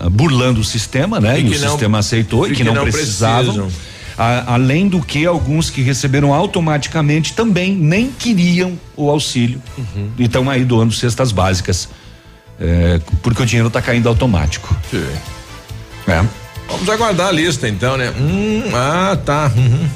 a- 0.03 0.09
burlando 0.11 0.61
o 0.61 0.65
sistema, 0.65 1.21
né? 1.21 1.39
E 1.41 1.45
E, 1.45 1.57
o 1.57 1.61
não- 1.61 1.69
sistema 1.71 1.99
aceitou 1.99 2.47
e 2.47 2.51
e 2.51 2.53
que, 2.53 2.57
que 2.59 2.65
não, 2.65 2.75
não 2.75 2.83
precisavam. 2.85 3.55
precisam. 3.55 3.71
A- 4.17 4.55
além 4.55 4.89
do 4.89 5.01
que 5.01 5.25
alguns 5.27 5.71
que 5.71 5.81
receberam 5.81 6.35
automaticamente 6.35 7.33
também 7.35 7.73
nem 7.75 8.11
queriam 8.11 8.79
o 8.97 9.09
auxílio 9.11 9.63
Uhum. 9.77 10.11
e 10.19 10.25
estão 10.25 10.51
aí 10.51 10.65
doando 10.65 10.93
cestas 10.93 11.31
básicas 11.31 11.89
é, 12.61 13.01
porque 13.23 13.41
o 13.43 13.47
dinheiro 13.47 13.69
está 13.69 13.81
caindo 13.81 14.09
automático. 14.09 14.77
Sim. 14.91 15.07
É. 16.09 16.25
Vamos 16.69 16.89
aguardar 16.89 17.29
a 17.29 17.33
lista 17.33 17.69
então, 17.69 17.97
né? 17.97 18.13
Hum, 18.19 18.65
ah, 18.75 19.17
tá. 19.25 19.51
Uhum. 19.57 19.89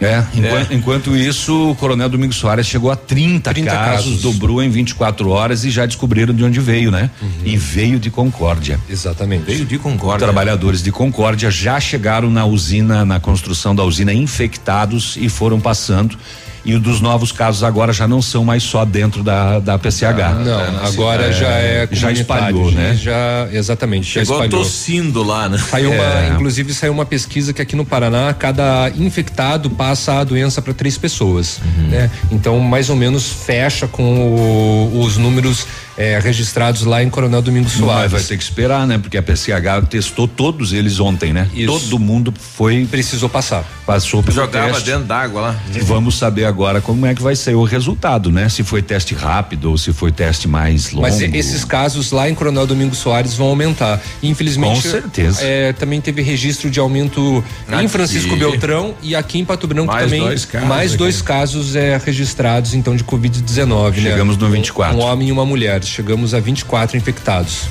É, 0.00 0.24
enquanto, 0.34 0.72
enquanto 0.74 1.16
isso, 1.16 1.70
o 1.70 1.74
Coronel 1.74 2.08
Domingos 2.08 2.36
Soares 2.36 2.66
chegou 2.66 2.90
a 2.90 2.96
30, 2.96 3.52
30 3.52 3.70
casos, 3.70 4.04
casos. 4.04 4.22
dobrou 4.22 4.62
em 4.62 4.70
24 4.70 5.28
horas 5.28 5.64
e 5.64 5.70
já 5.70 5.84
descobriram 5.84 6.34
de 6.34 6.42
onde 6.42 6.58
veio, 6.58 6.90
né? 6.90 7.10
E 7.44 7.56
veio 7.56 7.98
de 7.98 8.10
Concórdia. 8.10 8.80
Exatamente. 8.88 9.44
Veio 9.44 9.66
de 9.66 9.78
Concórdia. 9.78 10.26
Trabalhadores 10.26 10.82
de 10.82 10.90
Concórdia 10.90 11.50
já 11.50 11.78
chegaram 11.78 12.30
na 12.30 12.46
usina, 12.46 13.04
na 13.04 13.20
construção 13.20 13.74
da 13.74 13.84
usina, 13.84 14.12
infectados 14.12 15.16
e 15.20 15.28
foram 15.28 15.60
passando. 15.60 16.16
E 16.64 16.74
o 16.74 16.80
dos 16.80 17.00
novos 17.00 17.32
casos 17.32 17.62
agora 17.64 17.92
já 17.92 18.06
não 18.06 18.20
são 18.20 18.44
mais 18.44 18.62
só 18.62 18.84
dentro 18.84 19.22
da, 19.22 19.58
da 19.60 19.78
PCH. 19.78 20.34
Não, 20.44 20.86
agora 20.86 21.32
já 21.32 21.48
é 21.48 21.88
já 21.90 22.12
espalhou, 22.12 22.70
né? 22.70 22.94
Já, 23.00 23.48
exatamente, 23.50 24.06
já 24.06 24.20
Chegou 24.20 24.42
espalhou. 24.44 24.62
tossindo 24.64 25.22
lá, 25.22 25.48
né? 25.48 25.56
Saiu 25.58 25.92
É. 25.92 25.96
uma, 26.28 26.34
inclusive 26.34 26.74
saiu 26.74 26.92
uma 26.92 27.06
pesquisa 27.06 27.52
que 27.54 27.62
aqui 27.62 27.74
no 27.74 27.84
Paraná 27.84 28.34
cada 28.34 28.90
infectado 28.96 29.70
passa 29.70 30.20
a 30.20 30.24
doença 30.24 30.60
para 30.60 30.74
três 30.74 30.98
pessoas, 30.98 31.60
Uhum. 31.64 31.88
né? 31.88 32.10
Então 32.30 32.58
mais 32.60 32.90
ou 32.90 32.96
menos 32.96 33.26
fecha 33.32 33.86
com 33.88 34.02
o- 34.04 35.00
os 35.02 35.16
números 35.16 35.66
eh, 36.02 36.18
registrados 36.22 36.82
lá 36.84 37.02
em 37.02 37.10
Coronel 37.10 37.42
Domingos 37.42 37.74
Mas 37.76 37.84
Soares. 37.84 38.12
vai 38.12 38.22
ter 38.22 38.36
que 38.38 38.42
esperar, 38.42 38.86
né? 38.86 38.96
Porque 38.98 39.18
a 39.18 39.22
PCH 39.22 39.86
testou 39.90 40.26
todos 40.26 40.72
eles 40.72 40.98
ontem, 40.98 41.32
né? 41.32 41.46
Isso. 41.54 41.66
Todo 41.72 41.98
mundo 41.98 42.32
foi, 42.56 42.86
Precisou 42.90 43.28
passar. 43.28 43.64
passou 43.86 44.22
pelo 44.22 44.34
Jogava 44.34 44.72
teste. 44.72 44.90
dentro 44.90 45.04
d'água 45.04 45.40
lá. 45.40 45.56
Vamos 45.82 46.16
saber 46.16 46.44
agora 46.46 46.80
como 46.80 47.04
é 47.06 47.14
que 47.14 47.22
vai 47.22 47.36
ser 47.36 47.54
o 47.54 47.64
resultado, 47.64 48.30
né? 48.32 48.48
Se 48.48 48.62
foi 48.62 48.80
teste 48.80 49.14
rápido 49.14 49.70
ou 49.70 49.76
se 49.78 49.92
foi 49.92 50.10
teste 50.10 50.48
mais 50.48 50.90
longo. 50.92 51.02
Mas 51.02 51.20
esses 51.20 51.64
casos 51.64 52.12
lá 52.12 52.28
em 52.30 52.34
Coronel 52.34 52.66
Domingos 52.66 52.98
Soares 52.98 53.34
vão 53.34 53.48
aumentar. 53.48 54.00
Infelizmente. 54.22 54.76
Com 54.76 54.80
certeza. 54.88 55.40
eh, 55.42 55.72
também 55.74 56.00
teve 56.00 56.22
registro 56.22 56.70
de 56.70 56.80
aumento 56.80 57.44
em 57.68 57.74
Aqui. 57.74 57.88
Francisco 57.88 58.36
Beltrão 58.36 58.94
e 59.02 59.14
aqui 59.14 59.38
em 59.38 59.44
Pato 59.44 59.66
Branco 59.66 59.92
Mais 59.92 60.04
também. 60.04 60.20
dois 60.22 60.44
casos 60.46 60.68
mais 60.68 60.90
aqui. 60.92 60.98
dois 60.98 61.20
casos 61.22 61.76
eh, 61.76 62.00
registrados 62.04 62.72
então 62.74 62.96
de 62.96 63.04
Covid-19. 63.04 63.96
né? 63.96 64.10
Chegamos 64.10 64.36
no 64.38 64.46
Um- 64.46 64.50
24. 64.50 64.96
Um, 64.96 65.00
homem 65.02 65.28
e 65.28 65.32
uma 65.32 65.44
mulher. 65.44 65.80
Chegamos 65.90 66.34
a 66.34 66.40
24 66.40 66.96
infectados. 66.96 67.64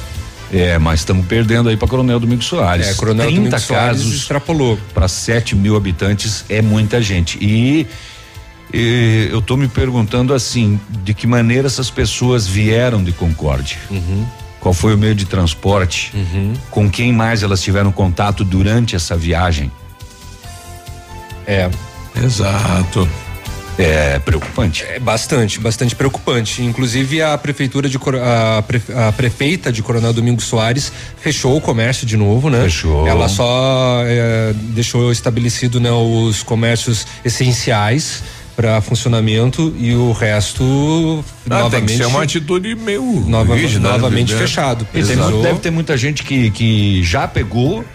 É, 0.51 0.77
mas 0.79 1.01
estamos 1.01 1.25
perdendo 1.27 1.69
aí 1.69 1.77
para 1.77 1.87
Coronel 1.87 2.19
Domingos 2.19 2.45
Soares. 2.45 2.87
É, 2.87 2.93
Coronel 2.95 3.27
30 3.27 3.39
Domingos 3.39 3.63
Soares 3.63 3.99
casos 4.01 4.15
extrapolou. 4.15 4.79
para 4.93 5.07
7 5.07 5.55
mil 5.55 5.75
habitantes 5.75 6.43
é 6.49 6.61
muita 6.61 7.01
gente. 7.01 7.37
E, 7.39 7.85
e 8.73 9.29
eu 9.31 9.39
estou 9.39 9.55
me 9.55 9.67
perguntando 9.67 10.33
assim, 10.33 10.79
de 11.03 11.13
que 11.13 11.27
maneira 11.27 11.67
essas 11.67 11.89
pessoas 11.89 12.47
vieram 12.47 13.03
de 13.03 13.11
Concórdia? 13.11 13.77
Uhum. 13.91 14.25
Qual 14.59 14.73
foi 14.73 14.93
o 14.93 14.97
meio 14.97 15.15
de 15.15 15.25
transporte? 15.25 16.11
Com 16.69 16.89
quem 16.89 17.13
mais 17.13 17.43
elas 17.43 17.61
tiveram 17.61 17.91
contato 17.91 18.43
durante 18.43 18.95
essa 18.95 19.15
viagem? 19.15 19.71
É, 21.47 21.69
Exato. 22.15 23.07
É 23.81 24.19
preocupante. 24.19 24.83
é 24.83 24.99
bastante, 24.99 25.59
bastante 25.59 25.95
preocupante. 25.95 26.61
Inclusive 26.61 27.21
a 27.21 27.37
prefeitura 27.37 27.87
de 27.87 27.97
a, 27.97 28.61
pre- 28.61 28.81
a 28.93 29.11
prefeita 29.13 29.71
de 29.71 29.81
Coronel 29.81 30.11
Domingos 30.11 30.43
Soares 30.45 30.91
fechou 31.21 31.55
o 31.55 31.61
comércio 31.61 32.05
de 32.05 32.17
novo, 32.17 32.49
né? 32.49 32.63
Fechou. 32.63 33.07
Ela 33.07 33.29
só 33.29 34.01
é, 34.05 34.53
deixou 34.73 35.11
estabelecido 35.11 35.79
né, 35.79 35.91
os 35.91 36.43
comércios 36.43 37.07
essenciais 37.23 38.21
para 38.55 38.81
funcionamento 38.81 39.73
e 39.79 39.95
o 39.95 40.11
resto 40.11 41.23
Ah, 41.49 41.59
novamente 41.59 41.85
tem 41.87 41.97
que 41.97 42.03
ser 42.03 42.09
uma 42.09 42.23
atitude 42.23 42.75
meio 42.75 43.01
nova- 43.25 43.55
rígida, 43.55 43.79
né? 43.87 43.93
novamente 43.97 44.33
É. 44.33 44.37
fechado. 44.37 44.85
E 44.93 45.01
tem 45.01 45.15
deve 45.41 45.59
ter 45.59 45.71
muita 45.71 45.95
gente 45.95 46.23
que, 46.23 46.51
que 46.51 47.01
já 47.01 47.25
pegou 47.25 47.85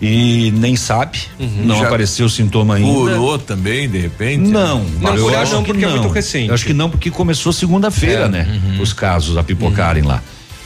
e 0.00 0.50
nem 0.56 0.76
sabe, 0.76 1.18
não 1.38 1.78
Já 1.78 1.86
apareceu 1.86 2.26
o 2.26 2.30
sintoma 2.30 2.76
ainda. 2.76 2.88
Curou 2.90 3.38
também, 3.38 3.88
de 3.88 3.98
repente. 3.98 4.48
Não, 4.50 4.82
Não, 5.00 5.14
eu 5.14 5.24
curar 5.24 5.42
acho 5.42 5.52
não, 5.54 5.62
que 5.62 5.72
porque 5.72 5.84
é 5.84 5.88
muito 5.88 6.08
recente. 6.08 6.48
Eu 6.48 6.54
acho 6.54 6.64
que 6.64 6.72
não, 6.72 6.88
porque 6.88 7.10
começou 7.10 7.52
segunda-feira, 7.52 8.24
É. 8.24 8.28
né? 8.28 8.60
Os 8.80 8.92
casos 8.92 9.36
a 9.36 9.42
pipocarem 9.42 10.02
lá. 10.02 10.22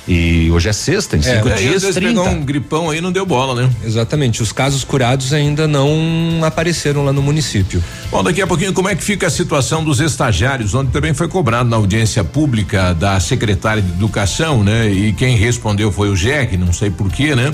E 0.07 0.51
hoje 0.51 0.69
é 0.69 0.73
sexta, 0.73 1.17
em 1.17 1.23
cinco 1.23 1.49
É, 1.49 1.51
e 1.51 1.55
às 1.55 1.61
dias, 1.61 1.83
vezes 1.83 1.97
30. 1.97 2.09
pegou 2.09 2.29
um 2.29 2.45
gripão 2.45 2.91
aí 2.91 3.01
não 3.01 3.11
deu 3.11 3.25
bola, 3.25 3.63
né? 3.63 3.71
Exatamente, 3.85 4.43
os 4.43 4.53
casos 4.53 4.85
curados 4.85 5.33
ainda 5.33 5.67
não 5.67 6.41
apareceram 6.43 7.05
lá 7.05 7.13
no 7.13 7.23
município. 7.23 7.83
Bom, 8.11 8.23
daqui 8.23 8.43
a 8.43 8.47
pouquinho, 8.47 8.73
como 8.73 8.89
é 8.89 8.95
que 8.95 9.03
fica 9.03 9.27
a 9.27 9.31
situação 9.31 9.83
dos 9.83 10.01
estagiários, 10.01 10.75
onde 10.75 10.91
também 10.91 11.15
foi 11.15 11.27
cobrado 11.29 11.69
na 11.69 11.77
audiência 11.77 12.23
pública 12.23 12.93
da 12.95 13.19
secretária 13.19 13.83
de 13.83 13.95
Educação, 13.95 14.63
né? 14.63 14.91
E 14.91 15.13
quem 15.13 15.37
respondeu 15.37 15.91
foi 15.91 16.11
o 16.11 16.17
JEC, 16.17 16.57
não 16.57 16.73
sei 16.73 16.91
porquê, 16.91 17.35
né? 17.35 17.53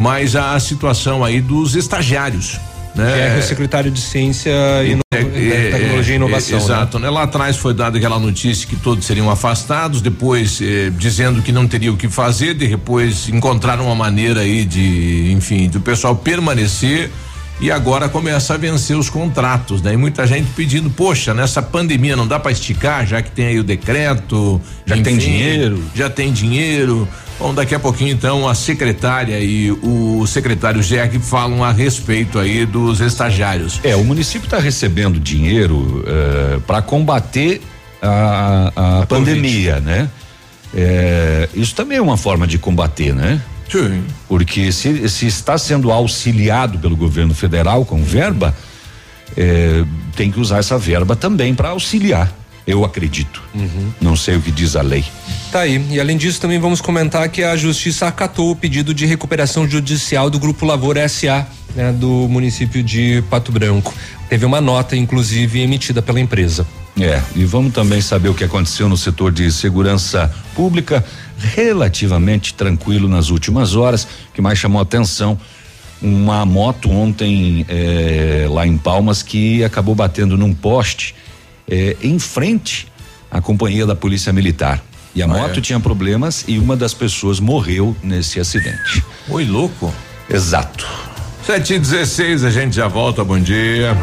Mas 0.00 0.34
a, 0.34 0.58
situação 0.58 1.24
aí 1.24 1.40
dos 1.40 1.76
estagiários. 1.76 2.58
Né? 2.94 3.36
É, 3.36 3.38
o 3.38 3.42
secretário 3.42 3.90
de 3.90 4.00
Ciência 4.00 4.50
e 4.84 4.98
É, 5.14 5.18
é, 5.20 5.70
Tecnologia 5.70 6.12
e 6.12 6.14
é, 6.14 6.16
Inovação. 6.16 6.58
né? 6.58 6.64
exato, 6.64 6.98
né? 6.98 7.10
Lá 7.10 7.22
atrás 7.22 7.56
foi 7.56 7.74
dada 7.74 7.96
aquela 7.98 8.18
notícia 8.18 8.66
que 8.68 8.76
todos 8.76 9.04
seriam 9.06 9.30
afastados, 9.30 10.00
depois 10.00 10.60
eh, 10.62 10.90
dizendo 10.96 11.42
que 11.42 11.52
não 11.52 11.66
teria 11.66 11.92
o 11.92 11.96
que 11.96 12.08
fazer, 12.08 12.54
depois 12.54 13.28
encontraram 13.28 13.86
uma 13.86 13.94
maneira 13.94 14.40
aí 14.40 14.64
de, 14.64 15.30
enfim, 15.32 15.68
do 15.68 15.80
pessoal 15.80 16.16
permanecer 16.16 17.10
e 17.60 17.70
agora 17.70 18.08
começa 18.08 18.54
a 18.54 18.56
vencer 18.56 18.96
os 18.96 19.08
contratos, 19.08 19.80
né? 19.82 19.92
E 19.94 19.96
muita 19.96 20.26
gente 20.26 20.48
pedindo, 20.56 20.90
poxa, 20.90 21.32
nessa 21.32 21.62
pandemia 21.62 22.16
não 22.16 22.26
dá 22.26 22.40
para 22.40 22.50
esticar, 22.50 23.06
já 23.06 23.22
que 23.22 23.30
tem 23.30 23.46
aí 23.46 23.58
o 23.58 23.64
decreto, 23.64 24.60
Já 24.86 24.96
tem 25.00 25.16
dinheiro. 25.16 25.82
já 25.94 26.10
tem 26.10 26.32
dinheiro. 26.32 27.06
Bom, 27.42 27.52
daqui 27.52 27.74
a 27.74 27.80
pouquinho 27.80 28.12
então 28.12 28.48
a 28.48 28.54
secretária 28.54 29.36
e 29.40 29.72
o 29.72 30.24
secretário 30.28 30.80
GEC 30.80 31.18
falam 31.18 31.64
a 31.64 31.72
respeito 31.72 32.38
aí 32.38 32.64
dos 32.64 33.00
estagiários. 33.00 33.80
É, 33.82 33.96
o 33.96 34.04
município 34.04 34.46
está 34.46 34.60
recebendo 34.60 35.18
dinheiro 35.18 36.04
para 36.68 36.80
combater 36.80 37.60
a, 38.00 38.72
a, 38.76 39.02
A 39.02 39.06
pandemia, 39.06 39.80
né? 39.80 40.08
É, 40.72 41.48
isso 41.52 41.74
também 41.74 41.98
é 41.98 42.00
uma 42.00 42.16
forma 42.16 42.46
de 42.46 42.58
combater, 42.58 43.12
né? 43.12 43.42
Sim. 43.68 44.04
Porque 44.28 44.70
se, 44.70 45.08
se 45.08 45.26
está 45.26 45.58
sendo 45.58 45.90
auxiliado 45.90 46.78
pelo 46.78 46.94
governo 46.94 47.34
federal 47.34 47.84
com 47.84 48.04
verba, 48.04 48.54
é, 49.36 49.84
tem 50.14 50.30
que 50.30 50.38
usar 50.38 50.58
essa 50.58 50.78
verba 50.78 51.16
também 51.16 51.56
para 51.56 51.70
auxiliar. 51.70 52.32
Eu 52.66 52.84
acredito. 52.84 53.42
Não 54.00 54.14
sei 54.14 54.36
o 54.36 54.40
que 54.40 54.50
diz 54.50 54.76
a 54.76 54.82
lei. 54.82 55.04
Tá 55.50 55.60
aí. 55.60 55.84
E 55.90 56.00
além 56.00 56.16
disso, 56.16 56.40
também 56.40 56.58
vamos 56.58 56.80
comentar 56.80 57.28
que 57.28 57.42
a 57.42 57.56
justiça 57.56 58.06
acatou 58.06 58.50
o 58.50 58.56
pedido 58.56 58.94
de 58.94 59.04
recuperação 59.04 59.68
judicial 59.68 60.30
do 60.30 60.38
Grupo 60.38 60.64
Lavoura 60.64 61.06
SA, 61.08 61.46
né, 61.74 61.92
do 61.92 62.28
município 62.28 62.82
de 62.82 63.22
Pato 63.28 63.50
Branco. 63.50 63.92
Teve 64.28 64.46
uma 64.46 64.60
nota, 64.60 64.96
inclusive, 64.96 65.60
emitida 65.60 66.00
pela 66.00 66.20
empresa. 66.20 66.66
É, 67.00 67.20
e 67.34 67.44
vamos 67.44 67.72
também 67.72 68.00
saber 68.00 68.28
o 68.28 68.34
que 68.34 68.44
aconteceu 68.44 68.88
no 68.88 68.96
setor 68.96 69.32
de 69.32 69.50
segurança 69.50 70.32
pública, 70.54 71.04
relativamente 71.38 72.54
tranquilo 72.54 73.08
nas 73.08 73.30
últimas 73.30 73.74
horas. 73.74 74.04
O 74.04 74.34
que 74.34 74.42
mais 74.42 74.58
chamou 74.58 74.78
a 74.78 74.82
atenção, 74.82 75.38
uma 76.02 76.44
moto 76.44 76.90
ontem 76.90 77.64
eh, 77.68 78.46
lá 78.50 78.66
em 78.66 78.76
Palmas 78.76 79.22
que 79.22 79.64
acabou 79.64 79.94
batendo 79.94 80.36
num 80.36 80.52
poste 80.52 81.14
eh, 81.72 81.96
em 82.02 82.18
frente 82.18 82.86
à 83.30 83.40
companhia 83.40 83.86
da 83.86 83.96
Polícia 83.96 84.30
Militar. 84.32 84.82
E 85.14 85.22
a 85.22 85.24
Ah, 85.24 85.28
moto 85.28 85.58
é? 85.58 85.62
tinha 85.62 85.80
problemas 85.80 86.44
e 86.46 86.58
uma 86.58 86.76
das 86.76 86.92
pessoas 86.92 87.40
morreu 87.40 87.96
nesse 88.02 88.38
acidente. 88.38 89.02
Oi, 89.28 89.44
louco. 89.46 89.92
Exato. 90.28 90.86
Sete 91.44 91.74
e 91.74 91.78
dezesseis, 91.78 92.44
a 92.44 92.50
gente 92.50 92.76
já 92.76 92.86
volta, 92.86 93.24
bom 93.24 93.38
dia. 93.38 93.96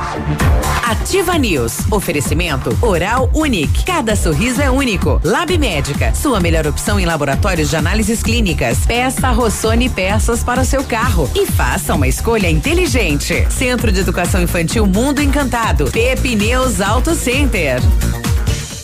Ativa 0.83 1.37
News. 1.37 1.77
Oferecimento 1.89 2.77
Oral 2.81 3.29
Unique. 3.33 3.85
Cada 3.85 4.13
sorriso 4.15 4.61
é 4.61 4.69
único. 4.69 5.21
Lab 5.23 5.57
Médica. 5.57 6.13
Sua 6.13 6.39
melhor 6.41 6.67
opção 6.67 6.99
em 6.99 7.05
laboratórios 7.05 7.69
de 7.69 7.77
análises 7.77 8.21
clínicas. 8.21 8.79
Peça 8.85 9.29
Rossoni 9.29 9.89
peças 9.89 10.43
para 10.43 10.61
o 10.61 10.65
seu 10.65 10.83
carro. 10.83 11.29
E 11.33 11.45
faça 11.45 11.95
uma 11.95 12.07
escolha 12.07 12.49
inteligente. 12.49 13.47
Centro 13.49 13.91
de 13.91 14.01
Educação 14.01 14.41
Infantil 14.41 14.85
Mundo 14.85 15.21
Encantado. 15.21 15.89
Pepineus 15.91 16.81
Auto 16.81 17.15
Center. 17.15 17.79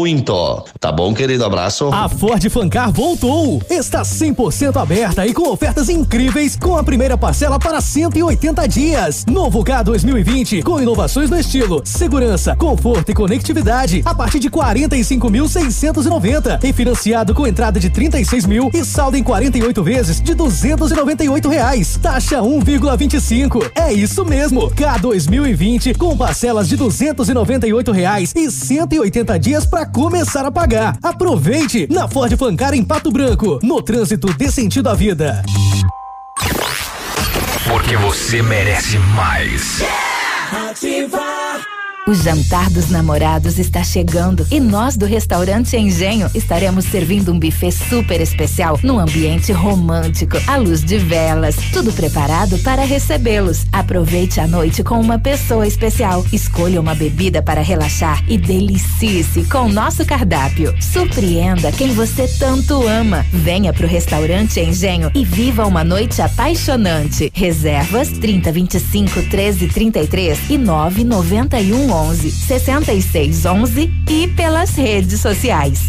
muito. 0.00 0.64
Tá 0.80 0.90
bom, 0.90 1.12
querido? 1.12 1.44
Abraço. 1.44 1.90
A 1.92 2.08
Ford 2.08 2.42
Fancar 2.48 2.90
voltou! 2.90 3.60
Está 3.68 4.00
100% 4.00 4.80
aberta 4.80 5.26
e 5.26 5.34
com 5.34 5.50
ofertas 5.50 5.90
incríveis 5.90 6.56
com 6.56 6.74
a 6.74 6.82
primeira 6.82 7.18
parcela 7.18 7.58
para 7.58 7.82
180 7.82 8.66
dias. 8.66 9.26
Novo 9.26 9.62
K 9.62 9.82
2020 9.82 10.62
com 10.62 10.80
inovações 10.80 11.28
no 11.28 11.38
estilo, 11.38 11.82
segurança, 11.84 12.56
conforto 12.56 13.10
e 13.10 13.14
conectividade 13.14 14.00
a 14.06 14.14
partir 14.14 14.38
de 14.38 14.48
45.690 14.48 16.64
e 16.64 16.72
financiado 16.72 17.34
com 17.34 17.46
entrada 17.46 17.78
de 17.78 17.90
36 17.90 18.46
mil 18.46 18.70
e 18.72 18.82
saldo 18.82 19.18
em 19.18 19.22
48 19.22 19.82
vezes 19.82 20.18
de 20.18 20.32
298 20.32 21.46
reais. 21.46 21.98
Taxa 22.00 22.40
1,25. 22.40 23.70
É 23.74 23.92
isso 23.92 24.24
mesmo. 24.24 24.70
K 24.70 24.96
2020 24.96 25.92
com 25.92 26.16
parcelas 26.16 26.70
de 26.70 26.76
298 26.76 27.92
reais 27.92 28.32
e 28.34 28.50
180 28.50 29.38
dias 29.38 29.66
para 29.66 29.89
começar 29.90 30.44
a 30.44 30.50
pagar. 30.50 30.96
Aproveite 31.02 31.86
na 31.90 32.08
Ford 32.08 32.36
Fancar 32.36 32.74
em 32.74 32.84
Pato 32.84 33.10
Branco. 33.10 33.58
No 33.62 33.82
trânsito 33.82 34.32
dê 34.34 34.50
sentido 34.50 34.88
à 34.88 34.94
vida. 34.94 35.42
Porque 37.68 37.96
você 37.96 38.42
merece 38.42 38.98
mais. 39.14 39.82
O 42.06 42.14
jantar 42.14 42.70
dos 42.70 42.88
namorados 42.88 43.58
está 43.58 43.84
chegando 43.84 44.46
e 44.50 44.58
nós 44.58 44.96
do 44.96 45.04
restaurante 45.04 45.76
Engenho 45.76 46.30
estaremos 46.34 46.86
servindo 46.86 47.30
um 47.30 47.38
buffet 47.38 47.70
super 47.70 48.20
especial 48.22 48.80
num 48.82 48.98
ambiente 48.98 49.52
romântico, 49.52 50.38
à 50.46 50.56
luz 50.56 50.82
de 50.82 50.96
velas, 50.98 51.56
tudo 51.72 51.92
preparado 51.92 52.58
para 52.60 52.82
recebê-los. 52.84 53.66
Aproveite 53.70 54.40
a 54.40 54.46
noite 54.46 54.82
com 54.82 54.98
uma 54.98 55.18
pessoa 55.18 55.66
especial. 55.66 56.24
Escolha 56.32 56.80
uma 56.80 56.94
bebida 56.94 57.42
para 57.42 57.60
relaxar 57.60 58.24
e 58.26 58.38
delicie-se 58.38 59.44
com 59.44 59.68
nosso 59.68 60.04
cardápio. 60.04 60.74
Surpreenda 60.80 61.70
quem 61.70 61.92
você 61.92 62.26
tanto 62.38 62.88
ama. 62.88 63.26
Venha 63.30 63.74
pro 63.74 63.86
restaurante 63.86 64.58
Engenho 64.58 65.10
e 65.14 65.22
viva 65.22 65.66
uma 65.66 65.84
noite 65.84 66.22
apaixonante. 66.22 67.30
Reservas 67.34 68.08
30 68.08 68.50
25 68.50 69.22
13 69.28 69.68
33 69.68 70.50
e 70.50 70.58
9 70.58 71.04
91 72.00 72.08
11 72.08 72.30
66 72.30 73.46
11 73.46 73.90
e 74.08 74.28
pelas 74.28 74.74
redes 74.74 75.20
sociais. 75.20 75.88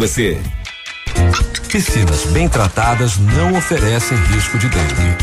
você. 0.01 0.41
Piscinas 1.71 2.25
bem 2.31 2.49
tratadas 2.49 3.19
não 3.19 3.55
oferecem 3.55 4.17
risco 4.33 4.57
de 4.57 4.67
dengue. 4.67 5.15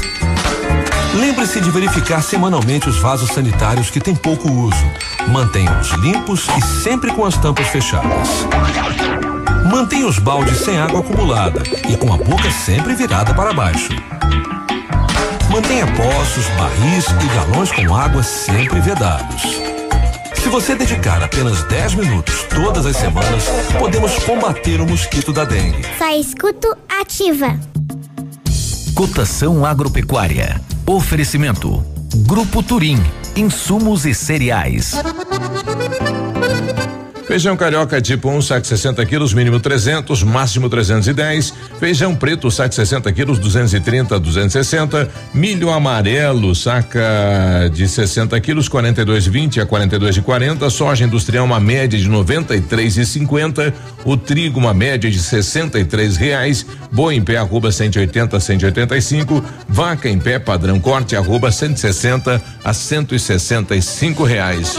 Lembre-se 1.15 1.61
de 1.61 1.69
verificar 1.73 2.23
semanalmente 2.23 2.89
os 2.89 2.97
vasos 3.01 3.33
sanitários 3.33 3.91
que 3.91 3.99
têm 3.99 4.15
pouco 4.15 4.49
uso. 4.49 4.85
Mantenha-os 5.33 5.91
limpos 5.95 6.47
e 6.57 6.61
sempre 6.85 7.13
com 7.13 7.25
as 7.25 7.37
tampas 7.37 7.67
fechadas. 7.67 8.47
Mantenha 9.69 10.07
os 10.07 10.21
baldes 10.21 10.59
sem 10.59 10.79
água 10.79 11.01
acumulada 11.01 11.61
e 11.89 11.97
com 11.97 12.13
a 12.13 12.17
boca 12.17 12.49
sempre 12.53 12.95
virada 12.95 13.35
para 13.35 13.53
baixo. 13.53 13.91
Mantenha 15.51 15.89
poços, 15.89 16.47
barris 16.57 17.07
e 17.09 17.35
galões 17.35 17.73
com 17.73 17.97
água 17.97 18.23
sempre 18.23 18.81
vedados. 18.81 19.68
Se 20.49 20.53
você 20.53 20.75
dedicar 20.75 21.23
apenas 21.23 21.63
10 21.65 21.97
minutos 21.97 22.43
todas 22.45 22.87
as 22.87 22.97
semanas, 22.97 23.45
podemos 23.79 24.19
combater 24.21 24.81
o 24.81 24.87
mosquito 24.87 25.31
da 25.31 25.45
dengue. 25.45 25.83
Só 25.99 26.09
escuto 26.19 26.75
ativa. 26.89 27.61
Cotação 28.95 29.67
agropecuária. 29.67 30.59
Oferecimento. 30.87 31.85
Grupo 32.27 32.63
Turim. 32.63 32.99
Insumos 33.37 34.07
e 34.07 34.15
cereais. 34.15 34.95
Feijão 37.29 37.55
carioca 37.59 38.01
tipo 38.01 38.31
1, 38.31 38.37
um, 38.37 38.41
saco 38.41 38.67
60 38.67 39.05
quilos, 39.05 39.35
mínimo 39.35 39.61
300, 39.61 40.23
máximo 40.23 40.67
310. 40.71 41.53
Feijão 41.79 42.15
preto, 42.15 42.51
saco 42.51 42.75
60 42.75 43.13
quilos, 43.13 43.39
230, 43.39 44.19
260. 44.19 45.11
Milho 45.35 45.69
amarelo, 45.69 46.55
saca 46.55 47.69
de 47.71 47.87
60 47.87 48.41
quilos, 48.41 48.67
42,20 48.67 49.61
a 49.61 49.67
42,40. 49.67 50.71
Soja 50.71 51.05
industrial, 51.05 51.45
uma 51.45 51.61
média 51.61 51.99
de 51.99 52.09
93,50. 52.09 53.75
O 54.07 54.17
trigo, 54.17 54.59
uma 54.59 54.73
média 54.73 55.11
de 55.11 55.19
63 55.19 56.17
reais. 56.17 56.65
Boi 56.91 57.15
em 57.15 57.23
pé, 57.23 57.37
arroba 57.37 57.71
180 57.71 58.39
a 58.39 58.41
185. 58.41 59.45
Vaca 59.69 60.09
em 60.09 60.19
pé, 60.19 60.39
padrão 60.39 60.81
corte, 60.81 61.15
arroba 61.15 61.53
160 61.53 62.41
a 62.65 62.73
165 62.73 64.25
reais. 64.25 64.79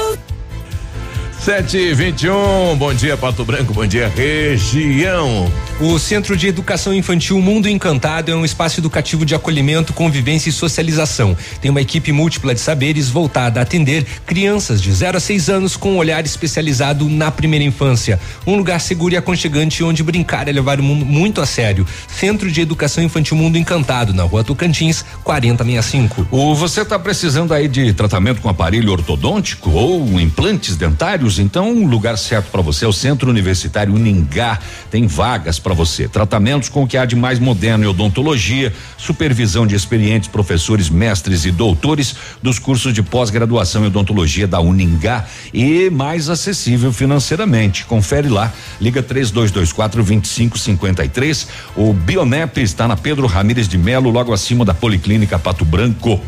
Sete 1.41 1.75
e 1.75 1.93
vinte 1.95 2.21
e 2.21 2.29
um, 2.29 2.77
bom 2.77 2.93
dia 2.93 3.17
Pato 3.17 3.43
Branco, 3.43 3.73
bom 3.73 3.87
dia 3.87 4.07
região. 4.09 5.51
O 5.83 5.97
Centro 5.97 6.37
de 6.37 6.45
Educação 6.45 6.93
Infantil 6.93 7.41
Mundo 7.41 7.67
Encantado 7.67 8.29
é 8.29 8.35
um 8.35 8.45
espaço 8.45 8.79
educativo 8.79 9.25
de 9.25 9.33
acolhimento, 9.33 9.93
convivência 9.93 10.47
e 10.47 10.53
socialização. 10.53 11.35
Tem 11.59 11.71
uma 11.71 11.81
equipe 11.81 12.11
múltipla 12.11 12.53
de 12.53 12.59
saberes 12.59 13.09
voltada 13.09 13.59
a 13.59 13.63
atender 13.63 14.05
crianças 14.23 14.79
de 14.79 14.93
0 14.93 15.17
a 15.17 15.19
6 15.19 15.49
anos 15.49 15.75
com 15.75 15.93
um 15.93 15.97
olhar 15.97 16.23
especializado 16.23 17.09
na 17.09 17.31
primeira 17.31 17.65
infância. 17.65 18.19
Um 18.45 18.57
lugar 18.57 18.79
seguro 18.79 19.15
e 19.15 19.17
aconchegante 19.17 19.83
onde 19.83 20.03
brincar 20.03 20.47
é 20.47 20.51
levar 20.51 20.79
o 20.79 20.83
mundo 20.83 21.03
muito 21.03 21.41
a 21.41 21.47
sério. 21.47 21.83
Centro 22.07 22.51
de 22.51 22.61
Educação 22.61 23.03
Infantil 23.03 23.35
Mundo 23.35 23.57
Encantado, 23.57 24.13
na 24.13 24.21
rua 24.21 24.43
Tocantins, 24.43 25.03
4065. 25.23 26.27
O 26.29 26.53
você 26.53 26.81
está 26.81 26.99
precisando 26.99 27.55
aí 27.55 27.67
de 27.67 27.91
tratamento 27.91 28.39
com 28.39 28.49
aparelho 28.49 28.91
ortodôntico 28.91 29.71
ou 29.71 30.21
implantes 30.21 30.75
dentários? 30.75 31.39
Então, 31.39 31.73
o 31.73 31.87
lugar 31.87 32.19
certo 32.19 32.51
para 32.51 32.61
você 32.61 32.85
é 32.85 32.87
o 32.87 32.93
Centro 32.93 33.31
Universitário 33.31 33.95
Uningá. 33.95 34.59
Tem 34.91 35.07
vagas 35.07 35.57
para 35.57 35.70
você. 35.73 36.07
Tratamentos 36.07 36.69
com 36.69 36.83
o 36.83 36.87
que 36.87 36.97
há 36.97 37.05
de 37.05 37.15
mais 37.15 37.39
moderno 37.39 37.85
em 37.85 37.87
odontologia, 37.87 38.73
supervisão 38.97 39.65
de 39.65 39.75
experientes 39.75 40.29
professores, 40.29 40.89
mestres 40.89 41.45
e 41.45 41.51
doutores 41.51 42.15
dos 42.41 42.59
cursos 42.59 42.93
de 42.93 43.01
pós-graduação 43.01 43.83
em 43.83 43.87
odontologia 43.87 44.47
da 44.47 44.59
Uningá 44.59 45.25
e 45.53 45.89
mais 45.89 46.29
acessível 46.29 46.91
financeiramente. 46.91 47.85
Confere 47.85 48.29
lá. 48.29 48.51
Liga 48.79 49.01
3224 49.01 50.03
2553. 50.03 51.47
O 51.75 51.93
Bionep 51.93 52.61
está 52.61 52.87
na 52.87 52.97
Pedro 52.97 53.27
Ramires 53.27 53.67
de 53.67 53.77
Melo, 53.77 54.09
logo 54.09 54.33
acima 54.33 54.65
da 54.65 54.73
Policlínica 54.73 55.39
Pato 55.39 55.65
Branco. 55.65 56.19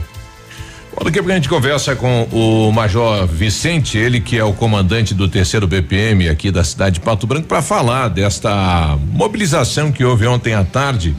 Daqui 1.04 1.20
a 1.20 1.22
pouco 1.22 1.32
a 1.32 1.36
gente 1.36 1.50
conversa 1.50 1.96
com 1.98 2.24
o 2.32 2.72
Major 2.72 3.28
Vicente, 3.28 3.98
ele 3.98 4.22
que 4.22 4.38
é 4.38 4.44
o 4.44 4.54
comandante 4.54 5.14
do 5.14 5.28
terceiro 5.28 5.68
BPM 5.68 6.30
aqui 6.30 6.50
da 6.50 6.64
cidade 6.64 6.96
de 6.96 7.00
Pato 7.02 7.28
Branco, 7.28 7.46
para 7.46 7.62
falar 7.62 8.08
desta 8.08 8.98
mobilização 9.12 9.92
que 9.92 10.06
houve 10.06 10.26
ontem 10.26 10.54
à 10.54 10.64
tarde 10.64 11.14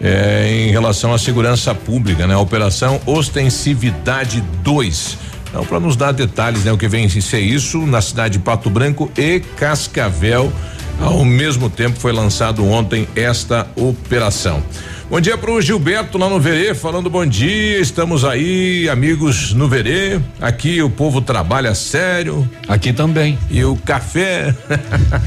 eh, 0.00 0.66
em 0.66 0.70
relação 0.70 1.12
à 1.12 1.18
segurança 1.18 1.74
pública, 1.74 2.26
né? 2.26 2.34
Operação 2.34 2.98
Ostensividade 3.04 4.42
2. 4.62 5.18
Então, 5.50 5.66
para 5.66 5.80
nos 5.80 5.96
dar 5.96 6.12
detalhes, 6.12 6.64
né? 6.64 6.72
O 6.72 6.78
que 6.78 6.88
vem 6.88 7.06
ser 7.08 7.40
isso 7.40 7.86
na 7.86 8.00
cidade 8.00 8.38
de 8.38 8.38
Pato 8.38 8.70
Branco 8.70 9.12
e 9.18 9.40
Cascavel. 9.40 10.50
Ao 10.98 11.26
mesmo 11.26 11.68
tempo 11.68 12.00
foi 12.00 12.12
lançado 12.12 12.64
ontem 12.66 13.06
esta 13.14 13.66
operação. 13.76 14.62
Bom 15.08 15.20
dia 15.20 15.38
pro 15.38 15.62
Gilberto 15.62 16.18
lá 16.18 16.28
no 16.28 16.40
Verê, 16.40 16.74
falando 16.74 17.08
bom 17.08 17.24
dia, 17.24 17.78
estamos 17.78 18.24
aí, 18.24 18.88
amigos 18.88 19.54
no 19.54 19.68
Verê. 19.68 20.20
Aqui 20.40 20.82
o 20.82 20.90
povo 20.90 21.20
trabalha 21.20 21.76
sério. 21.76 22.46
Aqui 22.66 22.92
também. 22.92 23.38
E 23.48 23.64
o 23.64 23.76
café. 23.76 24.52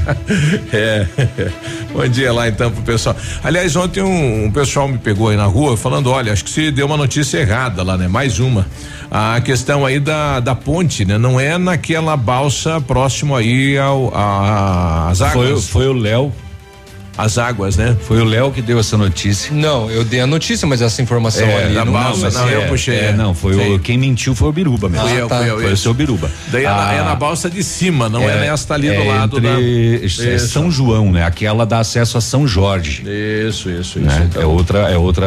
é. 0.70 1.06
Bom 1.94 2.06
dia 2.06 2.30
lá 2.30 2.46
então 2.46 2.70
pro 2.70 2.82
pessoal. 2.82 3.16
Aliás, 3.42 3.74
ontem 3.74 4.02
um, 4.02 4.44
um, 4.44 4.50
pessoal 4.50 4.86
me 4.86 4.98
pegou 4.98 5.30
aí 5.30 5.36
na 5.38 5.46
rua 5.46 5.78
falando: 5.78 6.10
olha, 6.10 6.30
acho 6.30 6.44
que 6.44 6.50
se 6.50 6.70
deu 6.70 6.84
uma 6.84 6.98
notícia 6.98 7.38
errada 7.38 7.82
lá, 7.82 7.96
né? 7.96 8.06
Mais 8.06 8.38
uma. 8.38 8.66
A 9.10 9.40
questão 9.40 9.86
aí 9.86 9.98
da, 9.98 10.40
da 10.40 10.54
ponte, 10.54 11.06
né? 11.06 11.16
Não 11.16 11.40
é 11.40 11.56
naquela 11.56 12.18
balsa 12.18 12.82
próximo 12.82 13.34
aí 13.34 13.78
ao, 13.78 14.14
a, 14.14 15.08
às 15.08 15.22
águas. 15.22 15.68
Foi, 15.68 15.84
foi 15.84 15.88
o 15.88 15.94
Léo 15.94 16.30
as 17.16 17.38
águas, 17.38 17.76
né? 17.76 17.96
Foi 18.02 18.20
o 18.20 18.24
Léo 18.24 18.50
que 18.50 18.62
deu 18.62 18.78
essa 18.78 18.96
notícia. 18.96 19.52
Não, 19.52 19.90
eu 19.90 20.04
dei 20.04 20.20
a 20.20 20.26
notícia, 20.26 20.66
mas 20.66 20.80
essa 20.80 21.02
informação 21.02 21.46
é, 21.46 21.64
ali 21.64 21.74
da 21.74 21.84
não, 21.84 21.92
balsa, 21.92 22.30
não, 22.30 22.40
não, 22.40 22.48
eu 22.48 22.68
puxei. 22.68 22.98
É, 22.98 23.12
não, 23.12 23.34
foi 23.34 23.74
o 23.74 23.78
quem 23.78 23.98
mentiu 23.98 24.34
foi 24.34 24.48
o 24.48 24.52
Biruba 24.52 24.88
mesmo. 24.88 25.08
Fui 25.08 25.20
eu, 25.20 25.28
tá. 25.28 25.38
fui 25.38 25.50
eu, 25.50 25.54
foi 25.56 25.64
isso. 25.66 25.74
o 25.74 25.76
seu 25.76 25.94
Biruba. 25.94 26.30
Daí 26.48 26.64
é, 26.64 26.68
na, 26.68 26.92
é 26.92 27.02
na 27.02 27.14
balsa 27.14 27.50
de 27.50 27.62
cima, 27.62 28.08
não 28.08 28.22
é, 28.22 28.40
nesta 28.40 28.74
ali 28.74 28.90
do 28.90 29.04
lado 29.04 29.38
entre, 29.38 30.08
da 30.08 30.24
é 30.24 30.38
São 30.38 30.70
João, 30.70 31.12
né? 31.12 31.24
Aquela 31.24 31.66
dá 31.66 31.80
acesso 31.80 32.16
a 32.16 32.20
São 32.20 32.46
Jorge. 32.46 33.02
Isso, 33.02 33.68
isso, 33.70 33.98
isso. 33.98 34.00
Né? 34.00 34.28
Então. 34.28 34.42
É 34.42 34.46
outra, 34.46 34.78
é 34.90 34.96
outra 34.96 35.26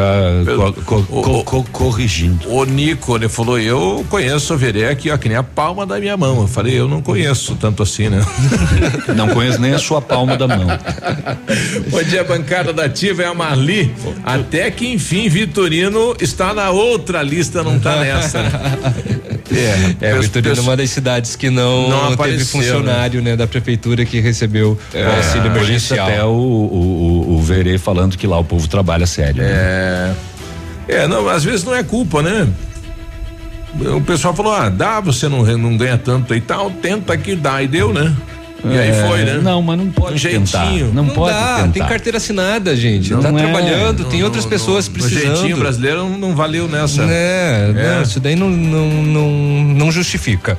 co- 0.84 1.02
co- 1.02 1.44
co- 1.44 1.64
corrigindo. 1.70 2.48
O 2.50 2.64
Nico, 2.64 3.16
ele 3.16 3.28
falou, 3.28 3.58
eu 3.58 4.04
conheço 4.08 4.54
o 4.54 4.56
Veré 4.56 4.90
aqui, 4.90 5.10
ó, 5.10 5.16
que 5.16 5.28
nem 5.28 5.36
a 5.36 5.42
palma 5.42 5.86
da 5.86 5.98
minha 5.98 6.16
mão. 6.16 6.42
Eu 6.42 6.48
falei, 6.48 6.78
eu 6.78 6.88
não 6.88 7.00
conheço 7.00 7.56
tanto 7.56 7.82
assim, 7.82 8.08
né? 8.08 8.24
Não 9.14 9.28
conheço 9.28 9.60
nem 9.60 9.72
a 9.72 9.78
sua 9.78 10.00
palma 10.00 10.36
da 10.36 10.48
mão. 10.48 10.66
Bom 11.90 12.02
dia, 12.02 12.24
bancada 12.24 12.72
da 12.72 12.84
Ativa 12.84 13.22
é 13.22 13.26
a 13.26 13.34
Marli. 13.34 13.94
Até 14.24 14.70
que 14.70 14.86
enfim, 14.92 15.28
Vitorino 15.28 16.14
está 16.20 16.52
na 16.54 16.70
outra 16.70 17.22
lista, 17.22 17.62
não 17.62 17.78
tá 17.78 17.96
nessa. 18.00 18.42
né? 18.42 18.50
É, 19.54 19.92
Pesso- 20.00 20.22
Vitorino 20.22 20.56
é 20.56 20.60
uma 20.62 20.76
das 20.76 20.90
cidades 20.90 21.36
que 21.36 21.50
não, 21.50 21.88
Não 21.88 22.00
teve 22.02 22.14
apareceu, 22.14 22.46
funcionário, 22.46 23.22
né? 23.22 23.36
da 23.36 23.46
prefeitura 23.46 24.04
que 24.04 24.18
recebeu 24.18 24.76
o 24.92 25.16
auxílio 25.16 25.46
emergencial. 25.46 26.08
até 26.08 26.24
o, 26.24 26.28
o, 26.28 27.24
o, 27.28 27.34
o 27.34 27.42
Verê 27.42 27.76
falando 27.78 28.16
que 28.16 28.26
lá 28.26 28.38
o 28.38 28.42
povo 28.44 28.66
trabalha 28.66 29.06
sério. 29.06 29.42
né? 29.42 29.50
É. 29.52 30.14
É, 31.02 31.06
não, 31.06 31.28
às 31.28 31.44
vezes 31.44 31.62
não 31.62 31.74
é 31.74 31.82
culpa, 31.84 32.20
né? 32.22 32.48
O 33.96 34.00
pessoal 34.00 34.34
falou, 34.34 34.52
ah, 34.54 34.68
dá, 34.70 34.98
você 35.00 35.28
não, 35.28 35.42
não 35.44 35.76
ganha 35.76 35.98
tanto 35.98 36.34
e 36.34 36.40
tal, 36.40 36.70
tenta 36.70 37.16
que 37.16 37.36
dá, 37.36 37.62
e 37.62 37.68
deu, 37.68 37.92
né? 37.92 38.14
E 38.64 38.78
aí 38.78 38.88
É, 38.90 39.06
foi, 39.08 39.24
né? 39.24 39.40
Não, 39.42 39.60
mas 39.60 39.78
não 39.78 39.90
pode 39.90 40.16
Um 40.26 40.30
tentar. 40.30 40.64
jeitinho. 40.66 40.92
Não, 40.94 41.04
Não 41.04 41.14
pode 41.14 41.34
dá, 41.34 41.56
tentar. 41.56 41.68
tem 41.72 41.82
carteira 41.86 42.18
assinada, 42.18 42.74
gente. 42.74 43.12
Não 43.12 43.20
tá 43.22 43.28
é, 43.28 43.32
trabalhando, 43.32 44.04
tem 44.04 44.20
No- 44.20 44.26
outras 44.26 44.46
pessoas 44.46 44.88
precisando. 44.88 45.36
jeitinho 45.36 45.56
brasileiro 45.58 45.98
não, 45.98 46.18
não 46.18 46.34
valeu 46.36 46.66
nessa. 46.66 47.02
É, 47.02 47.72
não, 47.96 48.02
isso 48.02 48.18
daí 48.20 48.34
não, 48.36 48.48
não, 48.50 48.88
não, 49.02 49.30
não 49.74 49.92
justifica. 49.92 50.56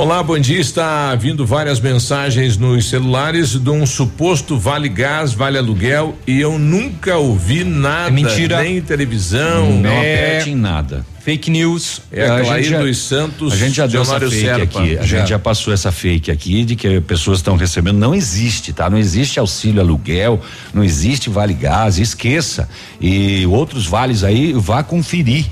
Olá, 0.00 0.22
bom 0.22 0.38
dia. 0.38 0.58
Está 0.58 1.14
vindo 1.14 1.44
várias 1.44 1.78
mensagens 1.78 2.56
nos 2.56 2.88
celulares 2.88 3.50
de 3.54 3.68
um 3.68 3.84
suposto 3.84 4.58
vale 4.58 4.88
gás, 4.88 5.34
vale 5.34 5.58
aluguel 5.58 6.16
e 6.26 6.40
eu 6.40 6.58
nunca 6.58 7.18
ouvi 7.18 7.64
nada. 7.64 8.08
É 8.08 8.10
mentira. 8.10 8.62
Nem 8.62 8.80
televisão. 8.80 9.70
Não 9.78 9.90
É. 9.90 10.14
aperte 10.14 10.50
em 10.52 10.54
nada. 10.54 11.04
Fake 11.22 11.50
news. 11.50 12.00
É 12.10 12.26
a 12.26 12.36
A 12.38 12.40
Clair 12.40 12.64
já- 12.64 12.78
dos 12.80 12.96
Santos. 12.96 13.52
A 13.52 13.56
gente 13.56 13.74
já 13.74 13.86
deu 13.86 14.00
essa 14.00 14.12
Leonardo 14.12 14.34
fake 14.34 14.46
Serpa. 14.46 14.80
aqui. 14.80 14.96
A 14.98 15.02
Já. 15.02 15.18
gente 15.18 15.28
já 15.28 15.38
passou 15.38 15.70
essa 15.74 15.92
fake 15.92 16.30
aqui 16.30 16.64
de 16.64 16.76
que 16.76 16.98
pessoas 17.02 17.40
estão 17.40 17.56
recebendo. 17.56 17.98
Não 17.98 18.14
existe, 18.14 18.72
tá? 18.72 18.88
Não 18.88 18.96
existe 18.96 19.38
auxílio 19.38 19.82
aluguel, 19.82 20.40
não 20.72 20.82
existe 20.82 21.28
vale 21.28 21.52
gás, 21.52 21.98
esqueça. 21.98 22.70
E 22.98 23.44
outros 23.46 23.84
vales 23.86 24.24
aí, 24.24 24.54
vá 24.54 24.82
conferir. 24.82 25.44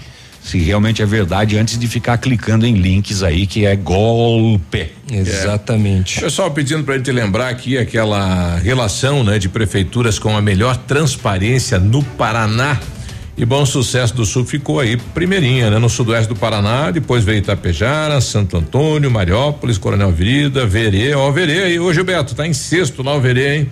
Se 0.48 0.58
realmente 0.58 1.02
é 1.02 1.06
verdade 1.06 1.58
antes 1.58 1.78
de 1.78 1.86
ficar 1.86 2.16
clicando 2.16 2.66
em 2.66 2.72
links 2.72 3.22
aí 3.22 3.46
que 3.46 3.66
é 3.66 3.76
golpe. 3.76 4.88
Exatamente. 5.10 6.20
Pessoal 6.20 6.50
pedindo 6.50 6.84
pra 6.84 6.96
gente 6.96 7.12
lembrar 7.12 7.50
aqui 7.50 7.76
aquela 7.76 8.56
relação, 8.56 9.22
né, 9.22 9.38
de 9.38 9.48
prefeituras 9.48 10.18
com 10.18 10.34
a 10.34 10.40
melhor 10.40 10.76
transparência 10.76 11.78
no 11.78 12.02
Paraná. 12.02 12.80
E 13.36 13.44
Bom 13.44 13.64
Sucesso 13.64 14.16
do 14.16 14.24
Sul 14.24 14.44
ficou 14.44 14.80
aí 14.80 14.96
primeirinha, 14.96 15.70
né? 15.70 15.78
No 15.78 15.88
sudoeste 15.88 16.28
do 16.28 16.34
Paraná, 16.34 16.90
depois 16.90 17.22
veio 17.22 17.38
Itapejara, 17.38 18.20
Santo 18.20 18.56
Antônio, 18.56 19.08
Mariópolis, 19.08 19.78
Coronel 19.78 20.10
Virida, 20.10 20.66
Verê, 20.66 21.14
ó, 21.14 21.30
Verê 21.30 21.62
aí, 21.62 21.78
ô 21.78 21.92
Gilberto, 21.92 22.34
tá 22.34 22.48
em 22.48 22.52
sexto 22.52 23.00
lá 23.00 23.14
o 23.14 23.20
Verê, 23.20 23.58
hein? 23.58 23.68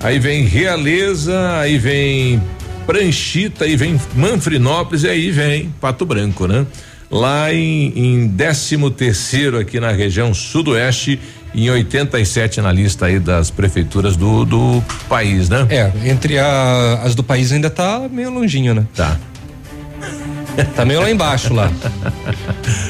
Aí 0.00 0.18
vem 0.18 0.44
Realeza, 0.44 1.58
aí 1.58 1.76
vem 1.76 2.40
Pranchita, 2.86 3.64
aí 3.64 3.76
vem 3.76 4.00
Manfrinópolis 4.14 5.04
e 5.04 5.08
aí 5.08 5.30
vem 5.30 5.72
Pato 5.80 6.04
Branco, 6.04 6.46
né? 6.46 6.66
Lá 7.10 7.52
em, 7.52 7.92
em 8.24 8.28
13 8.28 8.90
terceiro 8.90 9.58
aqui 9.58 9.78
na 9.78 9.92
região 9.92 10.32
sudoeste 10.32 11.20
e 11.54 11.66
em 11.66 11.70
87 11.70 12.60
na 12.62 12.72
lista 12.72 13.06
aí 13.06 13.18
das 13.18 13.50
prefeituras 13.50 14.16
do, 14.16 14.44
do 14.46 14.82
país, 15.08 15.48
né? 15.50 15.66
É, 15.68 15.92
entre 16.08 16.38
a- 16.38 17.00
as 17.04 17.14
do 17.14 17.22
país 17.22 17.52
ainda 17.52 17.68
tá 17.68 18.08
meio 18.10 18.30
longinho, 18.30 18.74
né? 18.74 18.86
Tá. 18.94 19.18
Tá 20.76 20.84
meio 20.84 21.00
lá 21.00 21.10
embaixo 21.10 21.54
lá. 21.54 21.70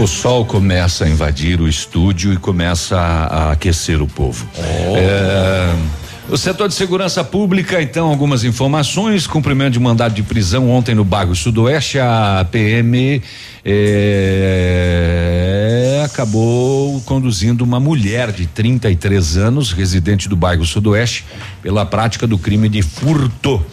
O 0.00 0.06
sol 0.08 0.44
começa 0.44 1.04
a 1.04 1.08
invadir 1.08 1.60
o 1.60 1.68
estúdio 1.68 2.32
e 2.32 2.36
começa 2.36 2.98
a, 2.98 3.26
a 3.26 3.52
aquecer 3.52 4.02
o 4.02 4.06
povo. 4.08 4.44
É, 4.96 5.72
o 6.28 6.36
setor 6.36 6.68
de 6.68 6.74
segurança 6.74 7.24
pública, 7.24 7.82
então, 7.82 8.08
algumas 8.08 8.44
informações. 8.44 9.26
Cumprimento 9.26 9.72
de 9.72 9.80
mandado 9.80 10.14
de 10.14 10.22
prisão 10.22 10.70
ontem 10.70 10.94
no 10.94 11.04
bairro 11.04 11.34
Sudoeste. 11.34 11.98
A 11.98 12.46
PM 12.50 13.20
é, 13.64 14.42
acabou 16.04 17.00
conduzindo 17.02 17.62
uma 17.62 17.80
mulher 17.80 18.30
de 18.32 18.46
33 18.46 19.36
anos, 19.36 19.72
residente 19.72 20.28
do 20.28 20.36
bairro 20.36 20.64
Sudoeste, 20.64 21.24
pela 21.62 21.84
prática 21.84 22.26
do 22.26 22.38
crime 22.38 22.68
de 22.68 22.82
furto 22.82 23.64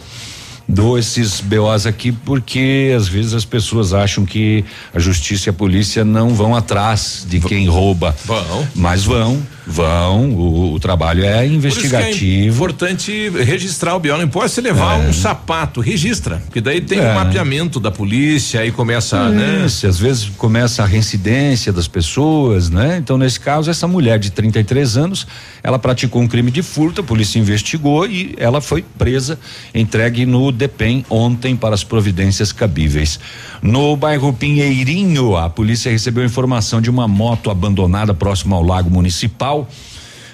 dou 0.70 0.98
esses 0.98 1.40
BOs 1.40 1.84
aqui 1.86 2.12
porque 2.12 2.92
às 2.96 3.08
vezes 3.08 3.34
as 3.34 3.44
pessoas 3.44 3.92
acham 3.92 4.24
que 4.24 4.64
a 4.94 4.98
justiça 4.98 5.48
e 5.48 5.50
a 5.50 5.52
polícia 5.52 6.04
não 6.04 6.30
vão 6.34 6.54
atrás 6.54 7.26
de 7.28 7.40
quem 7.40 7.66
rouba. 7.68 8.14
Vão. 8.24 8.68
Mas 8.74 9.04
vão, 9.04 9.42
vão. 9.66 10.30
O, 10.30 10.74
o 10.74 10.80
trabalho 10.80 11.24
é 11.24 11.40
é 11.44 11.46
investigativo. 11.46 12.54
importante 12.54 13.30
registrar 13.30 13.94
o 13.96 14.00
BO. 14.00 14.08
Não 14.08 14.22
importa 14.22 14.48
se 14.48 14.60
levar 14.60 15.00
É. 15.00 15.08
um 15.08 15.12
sapato, 15.12 15.80
registra. 15.80 16.36
Porque 16.46 16.60
daí 16.60 16.80
tem 16.80 16.98
É. 16.98 17.10
um 17.12 17.14
mapeamento 17.14 17.80
da 17.80 17.90
polícia, 17.90 18.60
aí 18.60 18.70
começa, 18.70 19.28
né? 19.30 19.64
Isso, 19.66 19.86
às 19.86 19.98
vezes 19.98 20.30
começa 20.36 20.82
a 20.82 20.86
reincidência 20.86 21.72
das 21.72 21.88
pessoas, 21.88 22.68
né? 22.70 22.98
Então, 22.98 23.16
nesse 23.18 23.40
caso, 23.40 23.70
essa 23.70 23.86
mulher 23.88 24.18
de 24.18 24.30
33 24.30 24.96
anos, 24.96 25.26
ela 25.62 25.78
praticou 25.78 26.20
um 26.22 26.28
crime 26.28 26.50
de 26.50 26.62
furto, 26.62 27.00
a 27.00 27.04
polícia 27.04 27.38
investigou 27.38 28.06
e 28.06 28.34
ela 28.38 28.60
foi 28.60 28.82
presa, 28.98 29.38
entregue 29.74 30.26
no 30.26 30.50
DEPEN 30.60 31.06
ontem 31.08 31.56
para 31.56 31.74
as 31.74 31.82
providências 31.82 32.52
cabíveis. 32.52 33.18
No 33.62 33.96
bairro 33.96 34.30
Pinheirinho, 34.30 35.34
a 35.34 35.48
polícia 35.48 35.90
recebeu 35.90 36.22
informação 36.22 36.82
de 36.82 36.90
uma 36.90 37.08
moto 37.08 37.50
abandonada 37.50 38.12
próximo 38.12 38.54
ao 38.54 38.62
Lago 38.62 38.90
Municipal, 38.90 39.66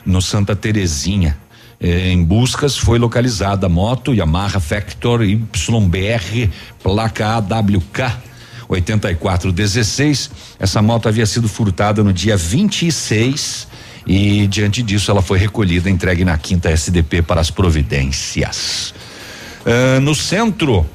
no 0.04 0.20
Santa 0.20 0.56
Terezinha. 0.56 1.38
Eh, 1.78 2.10
em 2.10 2.24
buscas 2.24 2.76
foi 2.76 2.98
localizada 2.98 3.66
a 3.66 3.68
moto 3.68 4.12
Yamaha 4.12 4.58
Factor 4.58 5.22
YBR 5.22 6.50
placa 6.82 7.36
AWK 7.36 8.16
8416. 8.68 10.30
Essa 10.58 10.82
moto 10.82 11.08
havia 11.08 11.26
sido 11.26 11.48
furtada 11.48 12.02
no 12.02 12.12
dia 12.12 12.36
26 12.36 13.68
e 14.04 14.48
diante 14.48 14.82
disso 14.82 15.08
ela 15.10 15.22
foi 15.22 15.38
recolhida, 15.38 15.88
entregue 15.88 16.24
na 16.24 16.36
quinta 16.36 16.70
SDP 16.70 17.22
para 17.22 17.40
as 17.40 17.50
providências. 17.50 18.92
Ah, 19.66 19.98
no 19.98 20.14
centro, 20.14 20.86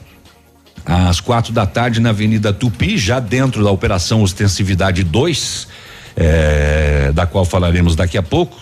às 0.86 1.20
quatro 1.20 1.52
da 1.52 1.66
tarde 1.66 2.00
na 2.00 2.12
Avenida 2.12 2.54
Tupi, 2.54 2.98
já 2.98 3.20
dentro 3.20 3.62
da 3.66 3.70
Operação 3.70 4.24
Ostensividade 4.24 5.04
2, 5.04 5.68
eh, 6.16 7.12
da 7.14 7.26
qual 7.26 7.44
falaremos 7.44 7.98
daqui 7.98 8.18
a 8.18 8.24
pouco, 8.24 8.58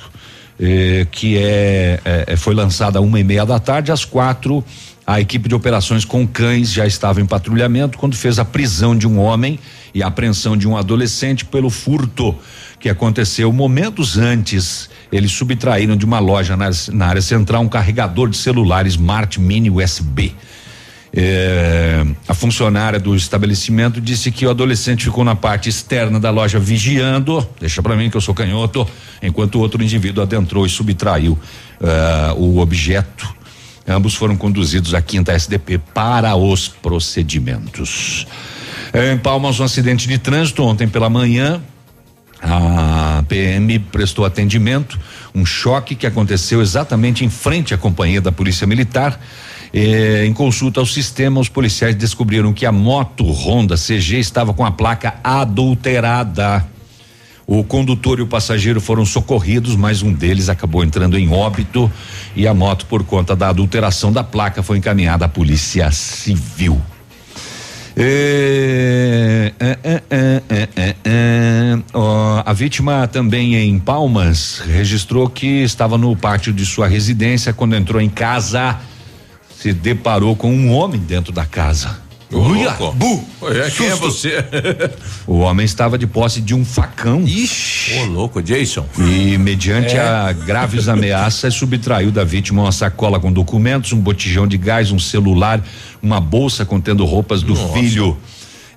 eh, 0.59 1.05
que 1.11 1.37
é, 1.37 1.99
eh, 2.03 2.35
foi 2.35 2.55
lançada 2.55 2.99
uma 2.99 3.19
e 3.19 3.23
meia 3.23 3.45
da 3.45 3.59
tarde, 3.59 3.91
às 3.91 4.03
quatro. 4.03 4.65
A 5.05 5.21
equipe 5.21 5.47
de 5.47 5.53
operações 5.53 6.03
com 6.03 6.27
cães 6.27 6.71
já 6.71 6.87
estava 6.87 7.21
em 7.21 7.25
patrulhamento 7.25 7.95
quando 7.95 8.15
fez 8.15 8.39
a 8.39 8.45
prisão 8.45 8.97
de 8.97 9.07
um 9.07 9.19
homem 9.19 9.59
e 9.93 10.03
apreensão 10.03 10.55
de 10.55 10.67
um 10.67 10.77
adolescente 10.77 11.45
pelo 11.45 11.69
furto 11.69 12.35
que 12.79 12.89
aconteceu 12.89 13.51
momentos 13.51 14.17
antes. 14.17 14.89
Eles 15.11 15.31
subtraíram 15.31 15.95
de 15.95 16.05
uma 16.05 16.19
loja 16.19 16.55
na, 16.55 16.69
na 16.91 17.07
área 17.07 17.21
central 17.21 17.61
um 17.61 17.69
carregador 17.69 18.29
de 18.29 18.37
celular 18.37 18.85
Smart 18.87 19.39
Mini 19.39 19.69
USB. 19.69 20.33
É, 21.11 22.05
a 22.27 22.35
funcionária 22.35 22.99
do 22.99 23.15
estabelecimento 23.15 23.99
disse 23.99 24.31
que 24.31 24.45
o 24.45 24.49
adolescente 24.49 25.05
ficou 25.05 25.23
na 25.23 25.35
parte 25.35 25.67
externa 25.67 26.19
da 26.19 26.29
loja 26.29 26.59
vigiando, 26.59 27.47
deixa 27.59 27.81
pra 27.81 27.95
mim 27.95 28.09
que 28.09 28.17
eu 28.17 28.21
sou 28.21 28.35
canhoto, 28.35 28.87
enquanto 29.21 29.55
o 29.55 29.59
outro 29.59 29.83
indivíduo 29.83 30.21
adentrou 30.21 30.65
e 30.65 30.69
subtraiu 30.69 31.37
eh, 31.81 32.33
o 32.37 32.59
objeto. 32.59 33.27
Ambos 33.87 34.13
foram 34.13 34.37
conduzidos 34.37 34.93
à 34.93 35.01
quinta 35.01 35.33
SDP 35.33 35.79
para 35.79 36.35
os 36.35 36.67
procedimentos. 36.67 38.27
Eh, 38.93 39.13
Em 39.13 39.17
Palmas, 39.17 39.59
um 39.59 39.63
acidente 39.63 40.07
de 40.07 40.17
trânsito 40.17 40.63
ontem 40.63 40.87
pela 40.87 41.09
manhã. 41.09 41.61
A 42.41 43.23
PM 43.27 43.77
prestou 43.79 44.23
atendimento, 44.23 44.97
um 45.35 45.45
choque 45.45 45.93
que 45.93 46.07
aconteceu 46.07 46.61
exatamente 46.61 47.25
em 47.25 47.29
frente 47.29 47.73
à 47.73 47.77
companhia 47.77 48.21
da 48.21 48.31
Polícia 48.31 48.65
Militar. 48.65 49.19
Eh, 49.73 50.25
em 50.25 50.33
consulta 50.33 50.79
ao 50.79 50.85
sistema, 50.85 51.39
os 51.39 51.49
policiais 51.49 51.95
descobriram 51.95 52.53
que 52.53 52.65
a 52.65 52.71
moto 52.71 53.29
Honda 53.29 53.75
CG 53.75 54.19
estava 54.19 54.53
com 54.53 54.65
a 54.65 54.71
placa 54.71 55.15
adulterada. 55.23 56.65
O 57.45 57.63
condutor 57.63 58.19
e 58.19 58.21
o 58.21 58.27
passageiro 58.27 58.79
foram 58.79 59.05
socorridos, 59.05 59.75
mas 59.75 60.01
um 60.01 60.13
deles 60.13 60.49
acabou 60.49 60.83
entrando 60.83 61.17
em 61.17 61.31
óbito 61.31 61.91
e 62.35 62.47
a 62.47 62.53
moto, 62.53 62.85
por 62.85 63.03
conta 63.03 63.35
da 63.35 63.49
adulteração 63.49 64.13
da 64.13 64.23
placa, 64.23 64.63
foi 64.63 64.77
encaminhada 64.77 65.25
à 65.25 65.27
Polícia 65.27 65.91
Civil. 65.91 66.79
É, 68.01 69.51
é, 69.59 70.95
é. 71.03 71.79
Ó, 71.93 72.43
a 72.45 72.53
vítima 72.53 73.07
também 73.07 73.55
em 73.55 73.77
Palmas 73.77 74.59
registrou 74.65 75.29
que 75.29 75.63
estava 75.63 75.97
no 75.97 76.15
pátio 76.15 76.53
de 76.53 76.65
sua 76.65 76.87
residência 76.87 77.51
quando 77.51 77.75
entrou 77.75 78.01
em 78.01 78.09
casa, 78.09 78.77
se 79.53 79.73
deparou 79.73 80.33
com 80.33 80.49
um 80.49 80.71
homem 80.71 81.01
dentro 81.01 81.33
da 81.33 81.45
casa. 81.45 82.08
Uia, 82.31 82.71
bu, 82.93 83.23
É, 83.43 83.69
quem 83.71 83.87
é 83.87 83.95
você? 83.95 84.43
O 85.25 85.39
homem 85.39 85.63
estava 85.65 85.97
de 85.97 86.05
posse 86.07 86.41
de 86.41 86.53
um 86.55 86.63
facão. 86.65 87.23
Ô, 87.23 88.03
louco, 88.05 88.41
Jason. 88.41 88.85
E 88.97 89.37
mediante 89.37 89.95
É. 89.95 89.99
a 90.01 90.31
graves 90.31 90.87
ameaças, 90.87 91.53
subtraiu 91.53 92.11
da 92.11 92.23
vítima 92.23 92.63
uma 92.63 92.71
sacola 92.71 93.19
com 93.19 93.31
documentos, 93.31 93.93
um 93.93 93.99
botijão 93.99 94.47
de 94.47 94.57
gás, 94.57 94.91
um 94.91 94.99
celular, 94.99 95.63
uma 96.01 96.19
bolsa 96.19 96.65
contendo 96.65 97.05
roupas 97.05 97.41
do 97.43 97.53
Nossa. 97.53 97.73
filho. 97.73 98.17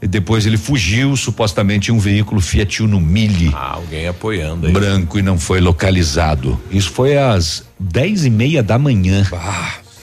E 0.01 0.07
depois 0.07 0.45
ele 0.47 0.57
fugiu, 0.57 1.17
supostamente 1.17 1.91
em 1.91 1.95
um 1.95 1.99
veículo 1.99 2.41
Fiat 2.41 2.83
Uno 2.83 3.01
Mille. 3.01 3.53
Ah, 3.55 3.75
alguém 3.77 4.09
apoiando 4.09 4.67
aí. 4.67 4.73
Branco 4.73 5.17
e 5.19 5.23
não 5.23 5.39
foi 5.39 5.61
localizado. 5.61 6.61
Isso 6.73 6.91
foi 6.91 7.17
às 7.17 7.65
dez 7.79 8.25
e 8.25 8.31
meia 8.31 8.63
da 8.65 8.79
manhã. 8.79 9.25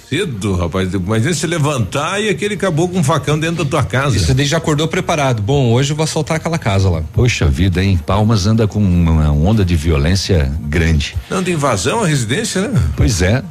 Cedo, 0.09 0.55
rapaz. 0.55 0.91
Imagina 0.91 1.35
se 1.35 1.45
levantar 1.45 2.19
e 2.19 2.29
aquele 2.29 2.55
acabou 2.55 2.89
com 2.89 2.97
um 2.97 3.03
facão 3.03 3.37
dentro 3.37 3.63
da 3.63 3.69
tua 3.69 3.83
casa. 3.83 4.17
Isso 4.17 4.33
daí 4.33 4.47
já 4.47 4.57
acordou 4.57 4.87
preparado. 4.87 5.39
Bom, 5.39 5.71
hoje 5.71 5.91
eu 5.91 5.95
vou 5.95 6.03
assaltar 6.03 6.37
aquela 6.37 6.57
casa 6.57 6.89
lá. 6.89 7.03
Poxa 7.13 7.45
vida, 7.45 7.83
hein? 7.83 7.99
Palmas 8.07 8.47
anda 8.47 8.67
com 8.67 8.79
uma 8.79 9.31
onda 9.31 9.63
de 9.63 9.75
violência 9.75 10.51
grande. 10.61 11.15
Não 11.29 11.43
tem 11.43 11.53
invasão 11.53 12.03
à 12.03 12.07
residência, 12.07 12.67
né? 12.67 12.81
Pois 12.97 13.21
é. 13.21 13.43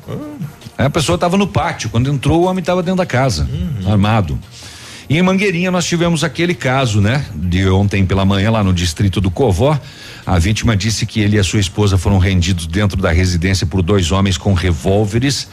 Aí 0.77 0.87
a 0.87 0.90
pessoa 0.90 1.14
estava 1.14 1.37
no 1.37 1.47
pátio, 1.47 1.90
quando 1.90 2.11
entrou 2.11 2.42
o 2.42 2.47
homem 2.47 2.59
estava 2.59 2.83
dentro 2.83 2.99
da 2.99 3.07
casa, 3.07 3.49
armado. 3.87 4.37
E 5.09 5.16
em 5.16 5.23
Mangueirinha 5.23 5.71
nós 5.71 5.87
tivemos 5.87 6.25
aquele 6.25 6.55
caso, 6.55 7.01
né? 7.01 7.25
De 7.37 7.68
ontem 7.68 8.05
pela 8.05 8.25
manhã 8.25 8.51
lá 8.51 8.64
no 8.64 8.73
distrito 8.73 9.21
do 9.21 9.31
Covó. 9.31 9.79
A 10.27 10.40
vítima 10.40 10.77
disse 10.77 11.07
que 11.07 11.21
ele 11.21 11.37
e 11.37 11.38
a 11.38 11.44
sua 11.44 11.61
esposa 11.61 11.97
foram 11.97 12.18
rendidos 12.18 12.66
dentro 12.66 13.01
da 13.01 13.12
residência 13.12 13.64
por 13.64 13.81
dois 13.81 14.11
homens 14.11 14.37
com 14.37 14.53
revólveres 14.53 15.47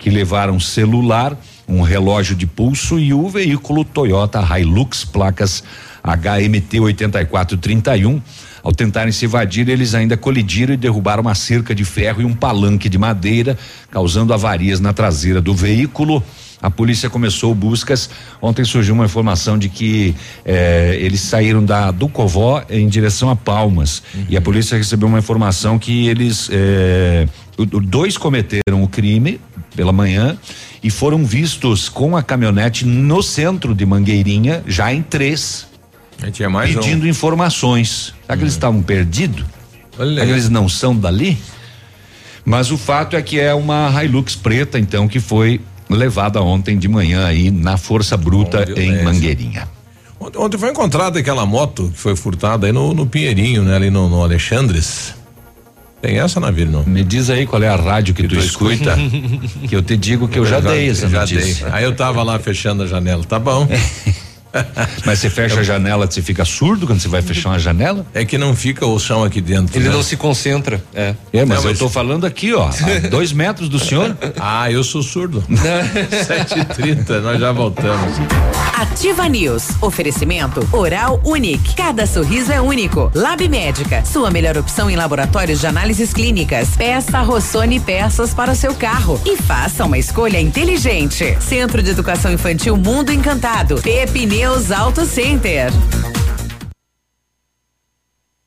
que 0.00 0.10
levaram 0.10 0.58
celular, 0.58 1.38
um 1.68 1.82
relógio 1.82 2.34
de 2.34 2.46
pulso 2.46 2.98
e 2.98 3.14
o 3.14 3.28
veículo 3.28 3.84
Toyota 3.84 4.40
Hilux 4.58 5.04
placas 5.04 5.62
HMT 6.02 6.80
8431. 6.80 8.20
Ao 8.62 8.72
tentarem 8.72 9.12
se 9.12 9.26
evadir, 9.26 9.68
eles 9.68 9.94
ainda 9.94 10.16
colidiram 10.16 10.74
e 10.74 10.76
derrubaram 10.76 11.22
uma 11.22 11.34
cerca 11.34 11.74
de 11.74 11.84
ferro 11.84 12.20
e 12.22 12.24
um 12.24 12.34
palanque 12.34 12.88
de 12.88 12.98
madeira, 12.98 13.56
causando 13.90 14.34
avarias 14.34 14.80
na 14.80 14.92
traseira 14.92 15.40
do 15.40 15.54
veículo. 15.54 16.22
A 16.62 16.70
polícia 16.70 17.08
começou 17.08 17.54
buscas. 17.54 18.10
Ontem 18.40 18.64
surgiu 18.64 18.94
uma 18.94 19.06
informação 19.06 19.58
de 19.58 19.70
que 19.70 20.14
eh, 20.44 20.98
eles 21.00 21.20
saíram 21.20 21.64
da 21.64 21.90
do 21.90 22.06
Covó 22.06 22.62
em 22.68 22.86
direção 22.86 23.30
a 23.30 23.36
Palmas. 23.36 24.02
E 24.28 24.36
a 24.36 24.42
polícia 24.42 24.76
recebeu 24.76 25.08
uma 25.08 25.18
informação 25.18 25.78
que 25.78 26.06
eles 26.08 26.50
eh, 26.52 27.26
dois 27.82 28.18
cometeram 28.18 28.82
o 28.82 28.88
crime 28.88 29.40
pela 29.80 29.94
manhã 29.94 30.36
e 30.82 30.90
foram 30.90 31.24
vistos 31.24 31.88
com 31.88 32.14
a 32.14 32.22
caminhonete 32.22 32.84
no 32.84 33.22
centro 33.22 33.74
de 33.74 33.86
Mangueirinha, 33.86 34.62
já 34.66 34.92
em 34.92 35.00
três. 35.00 35.66
tinha 36.30 36.50
mais 36.50 36.76
um. 36.76 36.80
pedindo 36.80 37.08
informações. 37.08 38.12
Será 38.26 38.36
que 38.36 38.42
eles 38.42 38.52
estavam 38.52 38.82
perdidos? 38.82 39.46
Será 39.96 40.26
que 40.26 40.32
eles 40.32 40.50
não 40.50 40.68
são 40.68 40.94
dali? 40.94 41.38
Mas 42.44 42.70
o 42.70 42.76
fato 42.76 43.16
é 43.16 43.22
que 43.22 43.40
é 43.40 43.54
uma 43.54 43.90
Hilux 44.04 44.36
preta, 44.36 44.78
então, 44.78 45.08
que 45.08 45.18
foi 45.18 45.62
levada 45.88 46.42
ontem 46.42 46.76
de 46.76 46.86
manhã 46.86 47.24
aí 47.24 47.50
na 47.50 47.78
Força 47.78 48.18
Bruta 48.18 48.66
em 48.76 49.02
Mangueirinha. 49.02 49.66
Ontem, 50.20 50.38
ontem 50.38 50.58
foi 50.58 50.70
encontrada 50.70 51.18
aquela 51.18 51.46
moto 51.46 51.90
que 51.90 51.98
foi 51.98 52.14
furtada 52.14 52.66
aí 52.66 52.72
no, 52.72 52.92
no 52.92 53.06
Pinheirinho, 53.06 53.62
né? 53.62 53.76
Ali 53.76 53.88
no, 53.88 54.10
no 54.10 54.22
Alexandres. 54.22 55.14
Tem 56.00 56.18
essa, 56.18 56.40
Navírio, 56.40 56.72
não? 56.72 56.84
Me 56.84 57.04
diz 57.04 57.28
aí 57.28 57.46
qual 57.46 57.62
é 57.62 57.68
a 57.68 57.76
rádio 57.76 58.14
que, 58.14 58.26
tu, 58.26 58.36
escuta, 58.38 58.96
que 59.68 59.76
eu 59.76 59.82
te 59.82 59.96
digo 59.96 60.28
que 60.28 60.38
eu 60.38 60.46
já, 60.46 60.58
dei 60.58 60.88
essa 60.88 61.08
já 61.08 61.20
notícia. 61.20 61.66
dei. 61.66 61.74
Aí 61.74 61.84
eu 61.84 61.94
tava 61.94 62.22
lá 62.22 62.38
fechando 62.38 62.82
a 62.82 62.86
janela, 62.86 63.22
tá 63.24 63.38
bom. 63.38 63.68
Mas 65.04 65.18
você 65.18 65.30
fecha 65.30 65.60
a 65.60 65.62
janela, 65.62 66.06
você 66.10 66.22
fica 66.22 66.44
surdo 66.44 66.86
quando 66.86 67.00
você 67.00 67.08
vai 67.08 67.22
fechar 67.22 67.50
uma 67.50 67.58
janela? 67.58 68.04
É 68.14 68.24
que 68.24 68.36
não 68.38 68.54
fica 68.54 68.84
o 68.86 68.98
som 68.98 69.24
aqui 69.24 69.40
dentro. 69.40 69.76
Ele 69.78 69.88
né? 69.88 69.94
não 69.94 70.02
se 70.02 70.16
concentra. 70.16 70.82
É. 70.94 71.14
É, 71.32 71.44
mas 71.44 71.58
Não, 71.58 71.64
eu 71.64 71.70
mas- 71.70 71.78
tô 71.78 71.88
falando 71.88 72.24
aqui, 72.26 72.52
ó, 72.54 72.68
a 72.68 73.08
dois 73.08 73.32
metros 73.32 73.68
do 73.68 73.78
senhor. 73.78 74.16
Ah, 74.38 74.70
eu 74.70 74.82
sou 74.84 75.02
surdo. 75.02 75.42
7h30, 75.50 77.20
nós 77.20 77.40
já 77.40 77.52
voltamos. 77.52 78.14
Ativa 78.76 79.28
News. 79.28 79.68
Oferecimento 79.80 80.66
Oral 80.72 81.20
Unique. 81.24 81.74
Cada 81.74 82.06
sorriso 82.06 82.52
é 82.52 82.60
único. 82.60 83.10
Lab 83.14 83.46
Médica. 83.48 84.04
Sua 84.04 84.30
melhor 84.30 84.56
opção 84.56 84.88
em 84.90 84.96
laboratórios 84.96 85.60
de 85.60 85.66
análises 85.66 86.12
clínicas. 86.12 86.68
Peça 86.76 87.20
Rossoni 87.20 87.78
peças 87.80 88.32
para 88.34 88.52
o 88.52 88.56
seu 88.56 88.74
carro. 88.74 89.20
E 89.26 89.36
faça 89.36 89.84
uma 89.84 89.98
escolha 89.98 90.40
inteligente. 90.40 91.36
Centro 91.40 91.82
de 91.82 91.90
Educação 91.90 92.32
Infantil 92.32 92.76
Mundo 92.76 93.12
Encantado. 93.12 93.80
Pepineus 94.40 94.70
Auto 94.70 95.04
Center. 95.04 95.68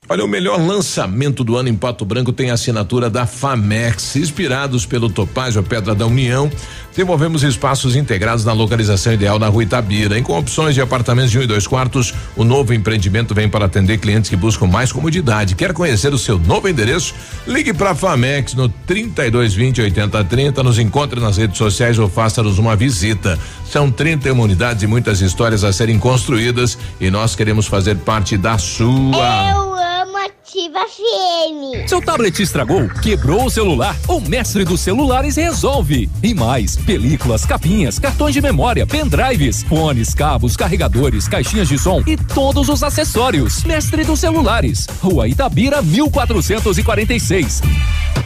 Olha, 0.10 0.26
o 0.26 0.28
melhor 0.28 0.60
lançamento 0.60 1.46
do 1.46 1.56
ano 1.56 1.70
em 1.70 1.76
Pato 1.76 2.04
Branco 2.04 2.34
tem 2.34 2.52
a 2.52 2.56
assinatura 2.56 3.10
da 3.10 3.26
FAMEX. 3.26 4.18
Inspirados 4.18 4.86
pelo 4.86 5.10
Topázio 5.10 5.64
Pedra 5.64 5.96
da 5.96 6.06
União, 6.06 6.52
desenvolvemos 6.92 7.42
espaços 7.42 7.96
integrados 7.96 8.44
na 8.44 8.52
localização 8.52 9.14
ideal 9.14 9.40
na 9.40 9.48
rua 9.48 9.64
Itabira. 9.64 10.20
E 10.20 10.22
com 10.22 10.38
opções 10.38 10.76
de 10.76 10.82
apartamentos 10.82 11.32
de 11.32 11.40
um 11.40 11.42
e 11.42 11.48
dois 11.48 11.66
quartos, 11.66 12.14
o 12.36 12.44
novo 12.44 12.74
empreendimento 12.74 13.34
vem 13.34 13.48
para 13.48 13.64
atender 13.64 13.98
clientes 13.98 14.30
que 14.30 14.36
buscam 14.36 14.68
mais 14.68 14.92
comodidade. 14.92 15.56
Quer 15.56 15.72
conhecer 15.72 16.14
o 16.14 16.18
seu 16.18 16.38
novo 16.38 16.68
endereço? 16.68 17.16
Ligue 17.48 17.74
para 17.74 17.92
a 17.92 17.96
FAMEX 17.96 18.56
no 18.56 18.68
3220 18.68 19.82
8030, 19.84 20.64
nos 20.64 20.80
encontre 20.80 21.22
nas 21.22 21.38
redes 21.38 21.58
sociais 21.58 21.98
ou 21.98 22.10
faça-nos 22.10 22.60
uma 22.60 22.76
visita. 22.76 23.40
São 23.72 23.90
31 23.90 24.38
unidades 24.38 24.84
e 24.84 24.88
muitas 24.88 25.22
histórias 25.22 25.64
a 25.64 25.72
serem 25.72 25.98
construídas 25.98 26.78
e 27.00 27.10
nós 27.10 27.36
queremos 27.36 27.68
fazer 27.68 27.96
parte 27.96 28.36
da 28.36 28.58
sua. 28.58 29.50
Eu 29.50 29.93
so 30.06 30.12
much 30.12 30.43
Ativa 30.54 30.82
FM. 30.82 31.88
Seu 31.88 32.00
tablet 32.00 32.40
estragou? 32.40 32.88
Quebrou 33.02 33.46
o 33.46 33.50
celular? 33.50 33.96
O 34.08 34.20
mestre 34.22 34.64
dos 34.64 34.82
celulares 34.82 35.36
resolve. 35.36 36.08
E 36.22 36.32
mais, 36.32 36.76
películas, 36.76 37.44
capinhas, 37.44 37.98
cartões 37.98 38.36
de 38.36 38.42
memória, 38.42 38.86
pendrives, 38.86 39.64
fones, 39.64 40.14
cabos, 40.14 40.56
carregadores, 40.56 41.28
caixinhas 41.28 41.68
de 41.68 41.80
som 41.80 42.04
e 42.06 42.16
todos 42.16 42.70
os 42.70 42.84
acessórios. 42.84 43.64
Mestre 43.64 44.04
dos 44.04 44.20
celulares, 44.20 44.86
Rua 45.02 45.28
Itabira, 45.28 45.82
1446. 45.82 47.64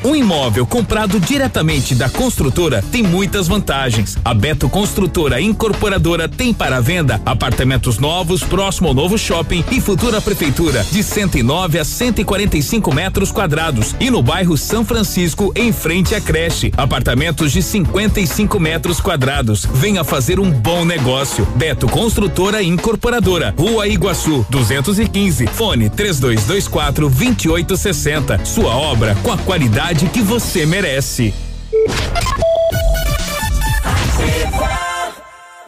Um 0.04 0.16
imóvel 0.16 0.66
comprado 0.66 1.20
diretamente 1.20 1.96
da 1.96 2.10
construtora 2.10 2.84
tem 2.92 3.02
muitas 3.04 3.48
vantagens. 3.48 4.18
A 4.24 4.34
Beto 4.34 4.70
Construtora 4.70 5.42
Incorporadora 5.42 6.28
tem 6.28 6.54
para 6.54 6.82
venda 6.82 7.22
apartamentos 7.26 7.98
novos 7.98 8.44
próximo 8.44 8.90
ao 8.90 8.94
novo 8.94 9.18
shopping 9.18 9.64
e 9.72 9.82
futura 9.82 10.22
prefeitura 10.22 10.84
de 10.84 11.02
109 11.02 11.80
a 11.80 11.86
145 12.18 12.94
metros 12.94 13.32
quadrados 13.32 13.96
e 14.00 14.10
no 14.10 14.24
bairro 14.24 14.58
São 14.58 14.84
Francisco 14.84 15.52
em 15.56 15.72
frente 15.72 16.16
à 16.16 16.22
creche 16.22 16.72
apartamentos 16.76 17.52
de 17.52 17.62
55 17.62 18.60
metros 18.60 19.00
quadrados. 19.00 19.66
Venha 19.66 20.04
fazer 20.04 20.40
um 20.40 20.50
bom 20.50 20.84
negócio. 20.84 21.46
Beto 21.56 21.88
Construtora 21.88 22.64
Incorporadora, 22.64 23.54
Rua 23.56 23.88
Iguaçu, 23.88 24.44
215, 24.50 25.46
fone 25.48 25.90
3224 25.92 27.08
2860. 27.08 28.46
Sua 28.46 28.76
obra 28.76 29.16
com 29.22 29.32
a 29.32 29.38
qualidade 29.38 30.08
que 30.08 30.22
você 30.22 30.66
merece. 30.66 31.34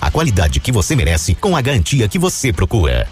a 0.00 0.10
qualidade 0.10 0.60
que 0.60 0.72
você 0.72 0.96
merece 0.96 1.34
com 1.34 1.56
a 1.56 1.60
garantia 1.60 2.08
que 2.08 2.18
você 2.18 2.52
procura. 2.52 3.08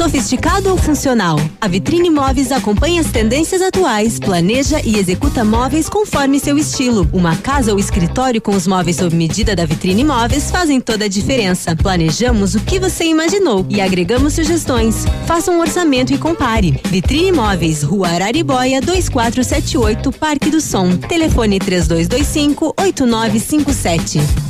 Sofisticado 0.00 0.70
ou 0.70 0.78
funcional? 0.78 1.38
A 1.60 1.68
Vitrine 1.68 2.08
Móveis 2.08 2.50
acompanha 2.50 3.02
as 3.02 3.08
tendências 3.08 3.60
atuais, 3.60 4.18
planeja 4.18 4.80
e 4.82 4.96
executa 4.96 5.44
móveis 5.44 5.90
conforme 5.90 6.40
seu 6.40 6.56
estilo. 6.56 7.06
Uma 7.12 7.36
casa 7.36 7.74
ou 7.74 7.78
escritório 7.78 8.40
com 8.40 8.56
os 8.56 8.66
móveis 8.66 8.96
sob 8.96 9.14
medida 9.14 9.54
da 9.54 9.66
Vitrine 9.66 10.02
Móveis 10.02 10.50
fazem 10.50 10.80
toda 10.80 11.04
a 11.04 11.08
diferença. 11.08 11.76
Planejamos 11.76 12.54
o 12.54 12.60
que 12.60 12.80
você 12.80 13.04
imaginou 13.04 13.66
e 13.68 13.78
agregamos 13.78 14.32
sugestões. 14.32 15.04
Faça 15.26 15.50
um 15.50 15.60
orçamento 15.60 16.14
e 16.14 16.18
compare. 16.18 16.80
Vitrine 16.86 17.32
Móveis, 17.32 17.82
Rua 17.82 18.08
Araribóia, 18.08 18.80
2478, 18.80 20.12
Parque 20.12 20.48
do 20.48 20.62
Som. 20.62 20.96
Telefone 20.96 21.58
3225 21.58 22.74
8957. 22.74 24.49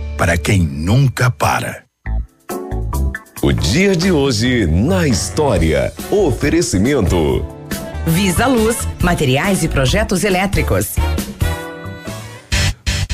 para 0.21 0.37
quem 0.37 0.59
nunca 0.61 1.31
para. 1.31 1.83
O 3.41 3.51
dia 3.51 3.95
de 3.95 4.11
hoje 4.11 4.67
na 4.67 5.07
história. 5.07 5.91
Oferecimento. 6.11 7.43
Visa 8.05 8.45
Luz, 8.45 8.87
materiais 9.01 9.63
e 9.63 9.67
projetos 9.67 10.23
elétricos. 10.23 10.89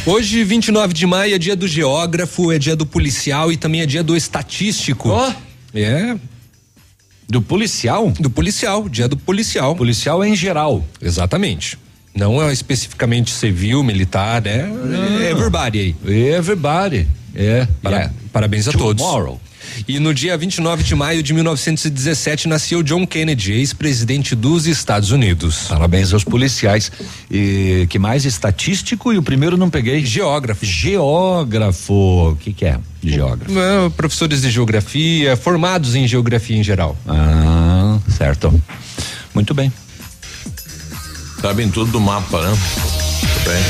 Hoje, 0.06 0.44
29 0.44 0.94
de 0.94 1.06
maio, 1.08 1.36
é 1.36 1.38
dia 1.38 1.56
do 1.56 1.66
geógrafo, 1.66 2.52
é 2.52 2.60
dia 2.60 2.76
do 2.76 2.86
policial 2.86 3.54
e 3.54 3.56
também 3.56 3.80
é 3.80 3.86
dia 3.86 4.04
do 4.04 4.14
estatístico. 4.14 5.08
Ó. 5.08 5.32
É. 5.74 6.14
Do 7.26 7.42
policial? 7.42 8.12
Do 8.20 8.30
policial, 8.30 8.90
dia 8.90 9.08
do 9.08 9.16
policial. 9.16 9.78
Policial 9.78 10.22
é 10.22 10.28
em 10.28 10.36
geral. 10.36 10.84
Exatamente. 11.02 11.80
Não 12.18 12.42
é 12.42 12.52
especificamente 12.52 13.30
civil, 13.32 13.84
militar, 13.84 14.46
é, 14.48 14.68
é 15.22 15.30
everybody 15.32 15.80
aí. 16.04 16.32
Everybody. 16.34 17.08
É. 17.36 17.68
Para- 17.82 17.96
yeah. 17.96 18.14
Parabéns 18.34 18.68
a 18.68 18.72
todos. 18.72 19.04
Tomorrow. 19.04 19.40
E 19.88 20.00
no 20.00 20.14
dia 20.14 20.36
29 20.36 20.82
de 20.84 20.96
maio 20.96 21.22
de 21.22 21.34
1917 21.34 22.48
nasceu 22.48 22.82
John 22.82 23.06
Kennedy, 23.06 23.52
ex-presidente 23.54 24.34
dos 24.34 24.66
Estados 24.66 25.12
Unidos. 25.12 25.66
Parabéns 25.68 26.12
aos 26.14 26.24
policiais. 26.24 26.92
E 27.30 27.86
que 27.90 28.00
mais? 28.00 28.26
Estatístico 28.26 29.14
e 29.14 29.18
o 29.18 29.22
primeiro 29.24 29.56
não 29.58 29.70
peguei. 29.70 30.04
Geógrafo. 30.04 30.66
Geógrafo. 30.66 31.94
O 32.32 32.36
que, 32.38 32.54
que 32.54 32.66
é? 32.66 32.80
Geógrafo. 33.04 33.54
É, 33.60 33.90
professores 33.92 34.42
de 34.42 34.50
geografia, 34.50 35.36
formados 35.38 35.94
em 35.94 36.08
geografia 36.08 36.58
em 36.58 36.64
geral. 36.64 36.98
Ah, 37.08 38.00
certo. 38.18 38.52
Muito 39.36 39.54
bem. 39.54 39.72
Sabem 41.42 41.70
tudo 41.70 41.92
do 41.92 42.00
mapa, 42.00 42.42
né? 42.42 42.58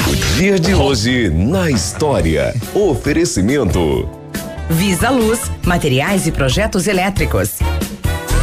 O 0.09 0.15
dia 0.37 0.57
de 0.57 0.73
hoje 0.73 1.29
na 1.29 1.69
história. 1.69 2.55
Oferecimento. 2.73 4.09
Visa 4.69 5.09
Luz, 5.09 5.51
materiais 5.65 6.25
e 6.27 6.31
projetos 6.31 6.87
elétricos. 6.87 7.59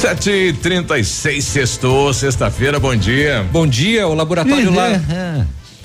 Sete 0.00 0.30
e 0.30 0.52
trinta 0.54 0.98
e 0.98 1.04
seis, 1.04 1.44
sextou, 1.44 2.10
sexta-feira, 2.14 2.80
bom 2.80 2.96
dia. 2.96 3.46
Bom 3.52 3.66
dia, 3.66 4.08
o 4.08 4.14
laboratório 4.14 4.74
lá. 4.74 4.98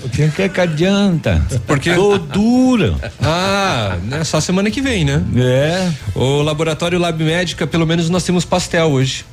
O 0.02 0.08
que 0.08 0.26
que, 0.30 0.48
que 0.48 0.58
adianta? 0.58 1.44
Porque 1.66 1.92
Tô 1.92 2.16
dura. 2.32 2.94
Ah, 3.20 3.98
né, 4.04 4.24
só 4.24 4.40
semana 4.40 4.70
que 4.70 4.80
vem, 4.80 5.04
né? 5.04 5.22
É. 5.36 5.90
O 6.14 6.40
laboratório 6.40 6.98
Lab 6.98 7.22
Médica, 7.22 7.66
pelo 7.66 7.86
menos 7.86 8.08
nós 8.08 8.24
temos 8.24 8.46
pastel 8.46 8.86
hoje. 8.86 9.26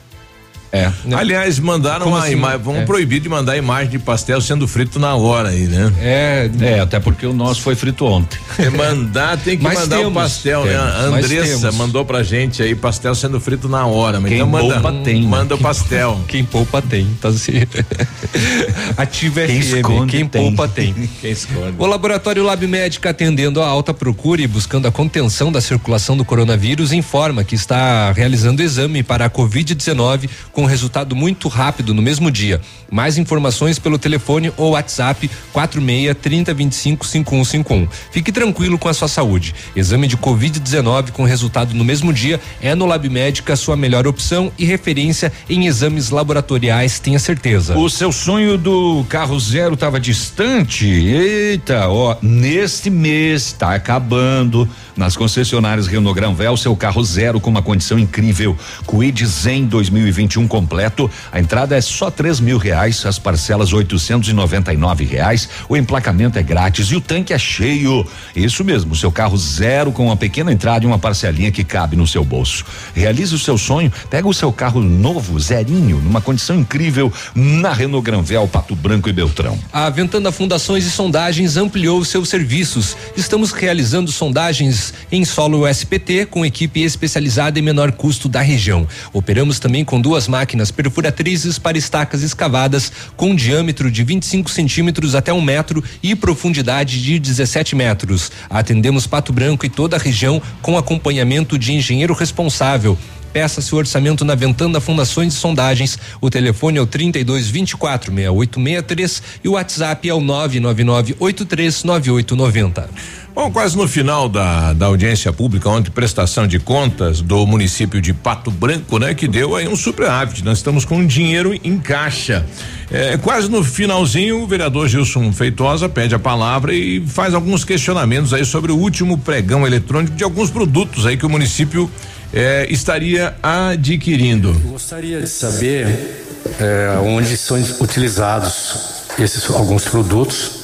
É. 0.73 0.91
Aliás, 1.15 1.59
mandaram 1.59 2.05
Como 2.05 2.15
uma 2.15 2.23
assim? 2.23 2.33
imagem, 2.33 2.59
vamos 2.63 2.81
É. 2.81 2.85
proibir 2.85 3.19
de 3.21 3.29
mandar 3.29 3.55
imagem 3.55 3.91
de 3.91 3.99
pastel 3.99 4.41
sendo 4.41 4.67
frito 4.67 4.97
na 4.97 5.15
hora 5.15 5.49
aí, 5.49 5.67
né? 5.67 5.93
É, 5.99 6.49
É, 6.59 6.79
até 6.79 6.99
porque 6.99 7.27
o 7.27 7.31
nosso 7.33 7.61
foi 7.61 7.75
frito 7.75 8.03
ontem. 8.05 8.39
É 8.57 8.71
mandar, 8.71 9.37
tem 9.37 9.55
que 9.55 9.63
Mas 9.63 9.77
mandar 9.79 9.97
o 9.99 10.03
temos, 10.05 10.23
pastel, 10.23 10.65
né? 10.65 10.71
temos, 10.71 10.85
A 10.87 11.11
mas 11.11 11.25
Andressa 11.25 11.71
mandou 11.73 12.03
pra 12.03 12.23
gente 12.23 12.63
aí 12.63 12.73
pastel 12.73 13.13
sendo 13.13 13.39
frito 13.39 13.69
na 13.69 13.85
hora, 13.85 14.19
mas 14.19 14.29
Quem 14.29 14.39
então 14.39 14.49
manda, 14.49 14.73
poupa 14.81 14.91
tem, 15.03 15.21
né? 15.21 15.27
manda 15.27 15.53
o 15.53 15.57
pastel. 15.59 16.19
Quem 16.27 16.43
poupa 16.43 16.81
tem, 16.81 17.05
tá 17.21 17.27
assim. 17.29 17.51
Ativa 18.97 19.41
Quem 19.45 19.61
FM, 19.61 19.75
esconde 19.77 20.11
quem 20.17 20.27
tem. 20.27 20.41
poupa 20.55 20.67
tem. 20.67 20.93
Quem 21.21 21.31
esconde. 21.31 21.75
O 21.77 21.85
Laboratório 21.85 22.43
Lab 22.43 22.65
Médica, 22.67 23.09
atendendo 23.11 23.61
a 23.61 23.67
alta 23.67 23.93
procura 23.93 24.41
e 24.41 24.47
buscando 24.47 24.87
a 24.87 24.91
contenção 24.91 25.51
da 25.51 25.61
circulação 25.61 26.17
do 26.17 26.25
coronavírus, 26.25 26.91
informa 26.91 27.43
que 27.43 27.55
está 27.55 28.11
realizando 28.11 28.61
exame 28.61 29.03
para 29.03 29.25
a 29.25 29.29
Covid-19 29.29 30.29
com 30.51 30.62
resultado 30.65 31.15
muito 31.15 31.47
rápido 31.47 31.93
no 31.93 32.01
mesmo 32.01 32.29
dia. 32.29 32.61
Mais 32.91 33.17
informações 33.17 33.79
pelo 33.79 33.97
telefone 33.97 34.51
ou 34.57 34.71
WhatsApp 34.71 35.29
46 35.51 36.15
30 36.21 36.53
25 36.53 37.05
5151. 37.05 37.87
Fique 38.11 38.31
tranquilo 38.31 38.77
com 38.77 38.87
a 38.87 38.93
sua 38.93 39.07
saúde. 39.07 39.53
Exame 39.75 40.07
de 40.07 40.17
Covid-19 40.17 41.11
com 41.11 41.23
resultado 41.23 41.73
no 41.73 41.83
mesmo 41.83 42.13
dia 42.13 42.39
é 42.61 42.75
no 42.75 42.85
Lab 42.85 43.07
Médica 43.09 43.55
sua 43.55 43.75
melhor 43.75 44.07
opção 44.07 44.51
e 44.57 44.65
referência 44.65 45.31
em 45.49 45.67
exames 45.67 46.09
laboratoriais, 46.09 46.99
tenha 46.99 47.19
certeza. 47.19 47.77
O 47.77 47.89
seu 47.89 48.11
sonho 48.11 48.57
do 48.57 49.05
carro 49.09 49.39
zero 49.39 49.73
estava 49.73 49.99
distante? 49.99 50.87
Eita, 50.87 51.87
ó, 51.89 52.15
neste 52.21 52.89
mês 52.89 53.47
está 53.47 53.73
acabando. 53.75 54.67
Nas 54.95 55.15
concessionárias 55.15 55.87
Renault 55.87 56.15
Granvel, 56.15 56.55
seu 56.55 56.75
carro 56.75 57.03
zero 57.03 57.39
com 57.39 57.49
uma 57.49 57.61
condição 57.61 57.97
incrível. 57.97 58.55
Quid 58.85 59.25
Zen 59.25 59.65
2021 59.65 60.47
completo. 60.53 61.09
A 61.31 61.39
entrada 61.39 61.75
é 61.75 61.81
só 61.81 62.11
três 62.11 62.39
mil 62.39 62.59
reais, 62.59 63.03
as 63.07 63.17
parcelas 63.17 63.73
oitocentos 63.73 64.29
e 64.29 64.33
noventa 64.33 64.71
e 64.71 64.77
nove 64.77 65.03
reais. 65.03 65.49
O 65.67 65.75
emplacamento 65.75 66.37
é 66.37 66.43
grátis 66.43 66.91
e 66.91 66.95
o 66.95 67.01
tanque 67.01 67.33
é 67.33 67.39
cheio. 67.39 68.05
Isso 68.35 68.63
mesmo, 68.63 68.95
seu 68.95 69.11
carro 69.11 69.35
zero 69.35 69.91
com 69.91 70.05
uma 70.05 70.15
pequena 70.15 70.53
entrada 70.53 70.85
e 70.85 70.87
uma 70.87 70.99
parcelinha 70.99 71.51
que 71.51 71.63
cabe 71.63 71.95
no 71.95 72.05
seu 72.05 72.23
bolso. 72.23 72.63
Realize 72.93 73.33
o 73.33 73.39
seu 73.39 73.57
sonho, 73.57 73.91
pega 74.11 74.27
o 74.27 74.33
seu 74.33 74.53
carro 74.53 74.79
novo, 74.79 75.39
zerinho, 75.39 75.97
numa 75.97 76.21
condição 76.21 76.55
incrível, 76.55 77.11
na 77.33 77.73
Renault 77.73 78.05
Granvel, 78.05 78.47
Pato 78.47 78.75
Branco 78.75 79.09
e 79.09 79.13
Beltrão. 79.13 79.57
A 79.71 79.89
Ventana 79.89 80.31
Fundações 80.31 80.85
e 80.85 80.91
Sondagens 80.91 81.57
ampliou 81.57 82.05
seus 82.05 82.29
serviços. 82.29 82.95
Estamos 83.17 83.51
realizando 83.51 84.11
sondagens 84.11 84.93
em 85.11 85.25
solo 85.25 85.67
SPT 85.67 86.27
com 86.27 86.45
equipe 86.45 86.83
especializada 86.83 87.57
em 87.57 87.63
menor 87.63 87.91
custo 87.93 88.29
da 88.29 88.41
região. 88.41 88.87
Operamos 89.11 89.57
também 89.57 89.83
com 89.83 89.99
duas 89.99 90.27
máquinas 90.27 90.42
perfuratrizes 90.71 91.57
para 91.57 91.77
estacas 91.77 92.23
escavadas 92.23 92.91
com 93.15 93.35
diâmetro 93.35 93.89
de 93.89 94.03
25 94.03 94.49
centímetros 94.49 95.15
até 95.15 95.31
um 95.31 95.41
metro 95.41 95.83
e 96.01 96.15
profundidade 96.15 97.01
de 97.01 97.19
17 97.19 97.75
metros. 97.75 98.31
Atendemos 98.49 99.07
Pato 99.07 99.31
Branco 99.31 99.65
e 99.65 99.69
toda 99.69 99.95
a 99.95 99.99
região 99.99 100.41
com 100.61 100.77
acompanhamento 100.77 101.57
de 101.57 101.73
engenheiro 101.73 102.13
responsável. 102.13 102.97
Peça 103.33 103.61
seu 103.61 103.79
orçamento 103.79 104.23
na 104.23 104.35
Ventana 104.35 104.79
Fundações 104.79 105.33
e 105.33 105.37
Sondagens. 105.37 105.97
O 106.21 106.29
telefone 106.29 106.77
é 106.77 106.81
o 106.81 106.85
32 106.85 107.49
24 107.49 108.13
6863 108.13 109.23
e 109.43 109.49
o 109.49 109.53
WhatsApp 109.53 110.07
é 110.07 110.13
o 110.13 110.21
999 110.21 111.15
83 111.19 111.83
9890. 111.83 112.89
Bom, 113.35 113.51
quase 113.51 113.75
no 113.75 113.87
final 113.87 114.29
da, 114.29 114.73
da 114.73 114.85
audiência 114.85 115.33
pública 115.33 115.67
ontem, 115.67 115.89
prestação 115.89 116.45
de 116.45 116.59
contas 116.59 117.19
do 117.19 117.47
município 117.47 117.99
de 117.99 118.13
Pato 118.13 118.51
Branco, 118.51 118.99
né? 118.99 119.15
Que 119.15 119.27
deu 119.27 119.55
aí 119.55 119.67
um 119.67 119.75
superávit. 119.75 120.45
Nós 120.45 120.59
estamos 120.59 120.85
com 120.85 121.03
dinheiro 121.03 121.51
em 121.63 121.79
caixa. 121.79 122.45
É, 122.91 123.17
quase 123.17 123.49
no 123.49 123.63
finalzinho, 123.63 124.43
o 124.43 124.47
vereador 124.47 124.87
Gilson 124.87 125.33
Feitosa 125.33 125.89
pede 125.89 126.13
a 126.13 126.19
palavra 126.19 126.75
e 126.75 127.03
faz 127.07 127.33
alguns 127.33 127.65
questionamentos 127.65 128.35
aí 128.35 128.45
sobre 128.45 128.71
o 128.71 128.77
último 128.77 129.17
pregão 129.17 129.65
eletrônico 129.65 130.15
de 130.15 130.23
alguns 130.23 130.51
produtos 130.51 131.07
aí 131.07 131.17
que 131.17 131.25
o 131.25 131.29
município 131.29 131.89
eh, 132.31 132.67
estaria 132.69 133.33
adquirindo. 133.41 134.53
Gostaria 134.65 135.19
de 135.19 135.27
saber 135.27 136.23
é, 136.59 136.99
onde 137.03 137.35
são 137.35 137.57
utilizados 137.79 139.03
esses 139.17 139.49
alguns 139.49 139.85
produtos. 139.85 140.62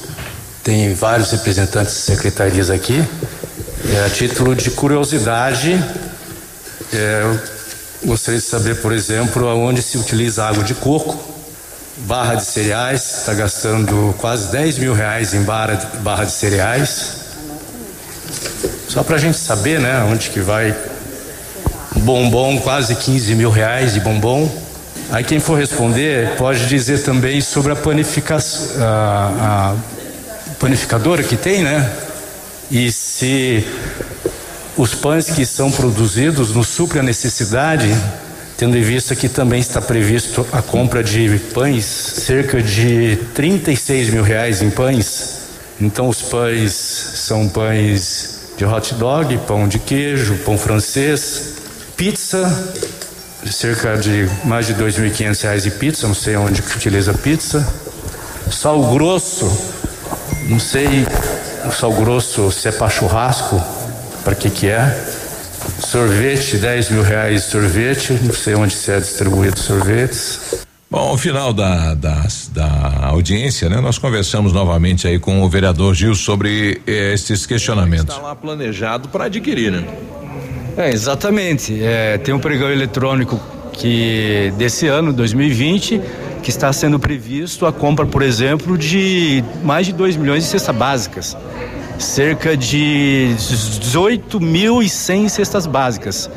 Tem 0.62 0.92
vários 0.92 1.30
representantes 1.30 1.94
de 1.94 2.00
secretarias 2.00 2.68
aqui. 2.68 3.02
É, 3.94 4.04
a 4.04 4.10
título 4.10 4.54
de 4.54 4.70
curiosidade, 4.70 5.72
é, 6.92 7.38
gostaria 8.04 8.38
de 8.38 8.44
saber, 8.44 8.76
por 8.82 8.92
exemplo, 8.92 9.48
aonde 9.48 9.80
se 9.80 9.96
utiliza 9.96 10.44
água 10.44 10.62
de 10.62 10.74
coco, 10.74 11.18
barra 12.00 12.34
de 12.34 12.44
cereais, 12.44 13.20
está 13.20 13.32
gastando 13.32 14.14
quase 14.18 14.52
10 14.52 14.78
mil 14.78 14.92
reais 14.92 15.32
em 15.32 15.42
barra 15.44 15.76
barra 16.02 16.24
de 16.24 16.32
cereais. 16.32 17.20
Só 18.86 19.02
para 19.02 19.16
a 19.16 19.18
gente 19.18 19.38
saber, 19.38 19.80
né, 19.80 20.06
onde 20.12 20.28
que 20.28 20.40
vai 20.40 20.76
bombom, 21.96 22.60
quase 22.60 22.94
15 22.96 23.34
mil 23.34 23.50
reais 23.50 23.94
de 23.94 24.00
bombom. 24.00 24.50
Aí 25.10 25.24
quem 25.24 25.40
for 25.40 25.58
responder 25.58 26.36
pode 26.36 26.66
dizer 26.66 27.02
também 27.02 27.40
sobre 27.40 27.72
a 27.72 27.76
panificação, 27.76 28.76
a, 28.78 29.72
a 29.72 29.99
panificadora 30.60 31.24
que 31.24 31.36
tem, 31.36 31.64
né? 31.64 31.90
E 32.70 32.92
se 32.92 33.66
os 34.76 34.94
pães 34.94 35.30
que 35.30 35.44
são 35.44 35.72
produzidos 35.72 36.54
não 36.54 36.62
suprem 36.62 37.00
a 37.00 37.02
necessidade, 37.02 37.88
tendo 38.56 38.76
em 38.76 38.82
vista 38.82 39.16
que 39.16 39.28
também 39.28 39.58
está 39.58 39.80
previsto 39.80 40.46
a 40.52 40.60
compra 40.60 41.02
de 41.02 41.40
pães, 41.54 41.84
cerca 41.84 42.62
de 42.62 43.16
36 43.34 44.10
mil 44.10 44.22
reais 44.22 44.60
em 44.60 44.70
pães. 44.70 45.40
Então 45.80 46.08
os 46.08 46.20
pães 46.20 46.72
são 46.72 47.48
pães 47.48 48.40
de 48.58 48.64
hot 48.66 48.94
dog, 48.94 49.36
pão 49.48 49.66
de 49.66 49.78
queijo, 49.78 50.36
pão 50.44 50.58
francês, 50.58 51.54
pizza, 51.96 52.46
cerca 53.50 53.96
de 53.96 54.28
mais 54.44 54.66
de 54.66 54.74
dois 54.74 54.98
mil 54.98 55.08
e 55.08 55.10
quinhentos 55.10 55.40
reais 55.40 55.62
de 55.62 55.70
pizza, 55.70 56.06
não 56.06 56.14
sei 56.14 56.36
onde 56.36 56.60
que 56.60 56.76
utiliza 56.76 57.14
pizza. 57.14 57.66
Sal 58.50 58.92
grosso, 58.92 59.79
não 60.48 60.58
sei 60.58 61.06
o 61.66 61.70
sal 61.70 61.92
grosso 61.92 62.50
se 62.50 62.68
é 62.68 62.72
para 62.72 62.88
churrasco, 62.88 63.60
para 64.24 64.34
que 64.34 64.50
que 64.50 64.68
é. 64.68 65.18
Sorvete, 65.86 66.56
10 66.56 66.90
mil 66.90 67.02
reais 67.02 67.44
de 67.44 67.50
sorvete, 67.50 68.12
não 68.22 68.32
sei 68.32 68.54
onde 68.54 68.74
se 68.74 68.90
é 68.90 68.98
distribuído 68.98 69.58
sorvetes. 69.58 70.66
Bom, 70.90 70.98
ao 70.98 71.16
final 71.16 71.52
da, 71.52 71.94
da, 71.94 72.26
da 72.52 73.06
audiência, 73.06 73.68
né, 73.68 73.80
nós 73.80 73.96
conversamos 73.96 74.52
novamente 74.52 75.06
aí 75.06 75.20
com 75.20 75.40
o 75.42 75.48
vereador 75.48 75.94
Gil 75.94 76.16
sobre 76.16 76.80
eh, 76.84 77.12
esses 77.14 77.46
questionamentos. 77.46 78.14
Está 78.14 78.20
lá 78.20 78.34
planejado 78.34 79.08
para 79.08 79.26
adquirir, 79.26 79.70
né? 79.70 79.84
É, 80.76 80.90
exatamente. 80.90 81.80
É, 81.80 82.18
tem 82.18 82.34
um 82.34 82.40
pregão 82.40 82.70
eletrônico 82.70 83.40
que 83.72 84.52
desse 84.58 84.88
ano, 84.88 85.12
2020, 85.12 86.00
que 86.40 86.50
está 86.50 86.72
sendo 86.72 86.98
previsto 86.98 87.66
a 87.66 87.72
compra, 87.72 88.06
por 88.06 88.22
exemplo, 88.22 88.76
de 88.76 89.44
mais 89.62 89.86
de 89.86 89.92
2 89.92 90.16
milhões 90.16 90.44
de 90.44 90.50
cestas 90.50 90.74
básicas. 90.74 91.36
Cerca 91.98 92.56
de 92.56 93.34
18.100 93.36 95.28
cestas 95.28 95.66
básicas. 95.66 96.30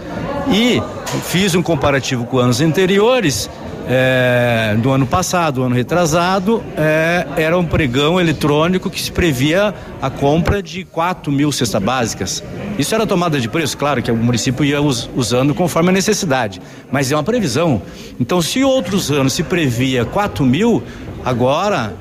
E 0.52 0.82
fiz 1.26 1.56
um 1.56 1.64
comparativo 1.64 2.26
com 2.26 2.38
anos 2.38 2.60
anteriores. 2.60 3.50
É, 3.88 4.76
do 4.82 4.92
ano 4.92 5.06
passado, 5.06 5.64
ano 5.64 5.76
retrasado, 5.76 6.64
é, 6.78 7.26
era 7.38 7.58
um 7.58 7.66
pregão 7.66 8.20
eletrônico 8.20 8.90
que 8.90 9.02
se 9.02 9.12
previa 9.12 9.74
a 10.02 10.10
compra 10.10 10.62
de 10.64 10.84
4 10.86 11.32
mil 11.32 11.52
cestas 11.52 11.82
básicas. 11.82 12.44
Isso 12.78 12.96
era 12.96 13.06
tomada 13.06 13.40
de 13.40 13.48
preço, 13.50 13.78
claro 13.78 14.02
que 14.02 14.12
o 14.12 14.16
município 14.16 14.64
ia 14.64 14.82
us- 14.82 15.10
usando 15.16 15.54
conforme 15.54 15.90
a 15.90 15.92
necessidade, 15.92 16.62
mas 16.92 17.12
é 17.12 17.16
uma 17.16 17.24
previsão. 17.24 17.82
Então, 18.20 18.42
se 18.42 18.64
outros 18.64 19.12
anos 19.12 19.34
se 19.34 19.44
previa 19.44 20.06
4 20.06 20.46
mil, 20.46 20.82
agora, 21.26 21.94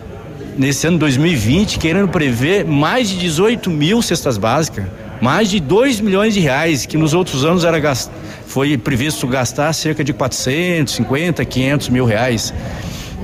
nesse 0.56 0.86
ano 0.86 0.98
2020, 0.98 1.78
querendo 1.78 2.08
prever 2.08 2.64
mais 2.64 3.08
de 3.08 3.18
18 3.18 3.70
mil 3.70 4.00
cestas 4.02 4.38
básicas, 4.38 4.84
mais 5.22 5.48
de 5.48 5.60
2 5.60 6.00
milhões 6.00 6.34
de 6.34 6.40
reais, 6.40 6.84
que 6.84 6.98
nos 6.98 7.14
outros 7.14 7.44
anos 7.44 7.64
era 7.64 7.78
gas- 7.78 8.10
foi 8.46 8.76
previsto 8.76 9.24
gastar 9.28 9.72
cerca 9.72 10.02
de 10.02 10.12
450, 10.12 11.44
500 11.44 11.88
mil 11.88 12.04
reais. 12.04 12.52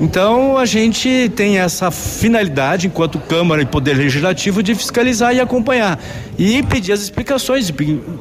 Então 0.00 0.56
a 0.56 0.64
gente 0.64 1.28
tem 1.34 1.58
essa 1.58 1.90
finalidade, 1.90 2.86
enquanto 2.86 3.18
Câmara 3.18 3.60
e 3.62 3.66
Poder 3.66 3.94
Legislativo, 3.94 4.62
de 4.62 4.74
fiscalizar 4.76 5.34
e 5.34 5.40
acompanhar 5.40 5.98
e 6.38 6.62
pedir 6.62 6.92
as 6.92 7.00
explicações, 7.00 7.72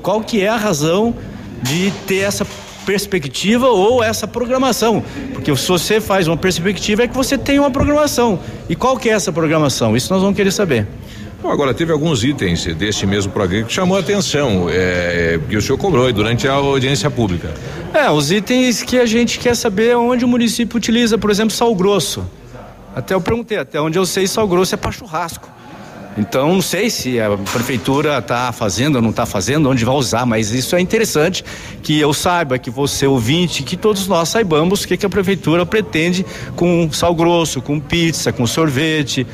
qual 0.02 0.22
que 0.22 0.42
é 0.42 0.48
a 0.50 0.58
razão 0.58 1.14
de 1.62 1.92
ter 2.08 2.22
essa 2.22 2.48
perspectiva 2.84 3.68
ou 3.68 4.02
essa 4.04 4.26
programação, 4.28 5.04
porque 5.34 5.56
se 5.56 5.68
você 5.68 6.02
faz 6.02 6.28
uma 6.28 6.38
perspectiva 6.38 7.04
é 7.04 7.08
que 7.08 7.16
você 7.16 7.38
tem 7.38 7.60
uma 7.60 7.70
programação. 7.70 8.40
E 8.68 8.76
qual 8.76 8.98
que 8.98 9.08
é 9.10 9.12
essa 9.14 9.32
programação? 9.32 9.96
Isso 9.96 10.12
nós 10.12 10.22
vamos 10.22 10.36
querer 10.36 10.52
saber. 10.52 10.88
Agora 11.44 11.74
teve 11.74 11.92
alguns 11.92 12.24
itens 12.24 12.66
deste 12.76 13.06
mesmo 13.06 13.32
programa 13.32 13.66
que 13.66 13.74
chamou 13.74 13.96
a 13.96 14.00
atenção, 14.00 14.68
é, 14.70 15.40
que 15.48 15.56
o 15.56 15.62
senhor 15.62 15.78
cobrou 15.78 16.12
durante 16.12 16.48
a 16.48 16.54
audiência 16.54 17.10
pública. 17.10 17.54
É, 17.94 18.10
os 18.10 18.32
itens 18.32 18.82
que 18.82 18.98
a 18.98 19.06
gente 19.06 19.40
quer 19.40 19.56
saber 19.56 19.96
onde 19.96 20.26
o 20.26 20.28
município 20.28 20.78
utiliza, 20.78 21.18
por 21.18 21.30
exemplo, 21.30 21.52
sal 21.52 21.74
grosso. 21.76 22.26
Até 22.96 23.14
eu 23.14 23.22
perguntei, 23.22 23.58
até 23.58 23.80
onde 23.80 23.98
eu 23.98 24.06
sei, 24.06 24.26
sal 24.28 24.48
grosso 24.48 24.74
é 24.74 24.78
para 24.78 24.92
churrasco. 24.92 25.48
Então, 26.18 26.56
não 26.56 26.62
sei 26.64 26.90
se 26.90 27.20
a 27.22 27.38
prefeitura 27.38 28.18
está 28.18 28.52
fazendo 28.52 28.96
ou 28.96 29.02
não 29.04 29.12
está 29.12 29.24
fazendo, 29.24 29.70
onde 29.70 29.86
vai 29.86 29.94
usar, 29.94 30.26
mas 30.26 30.52
isso 30.52 30.76
é 30.76 30.82
interessante 30.82 31.46
que 31.84 32.00
eu 32.00 32.12
saiba, 32.12 32.58
que 32.58 32.72
você 32.72 33.06
ouvinte, 33.06 33.62
que 33.62 33.78
todos 33.78 34.08
nós 34.08 34.30
saibamos 34.30 34.84
o 34.84 34.88
que, 34.88 34.98
que 34.98 35.06
a 35.06 35.10
prefeitura 35.10 35.64
pretende 35.64 36.26
com 36.56 36.90
sal 36.92 37.14
grosso, 37.14 37.62
com 37.62 37.80
pizza, 37.80 38.34
com 38.34 38.48
sorvete 38.48 39.28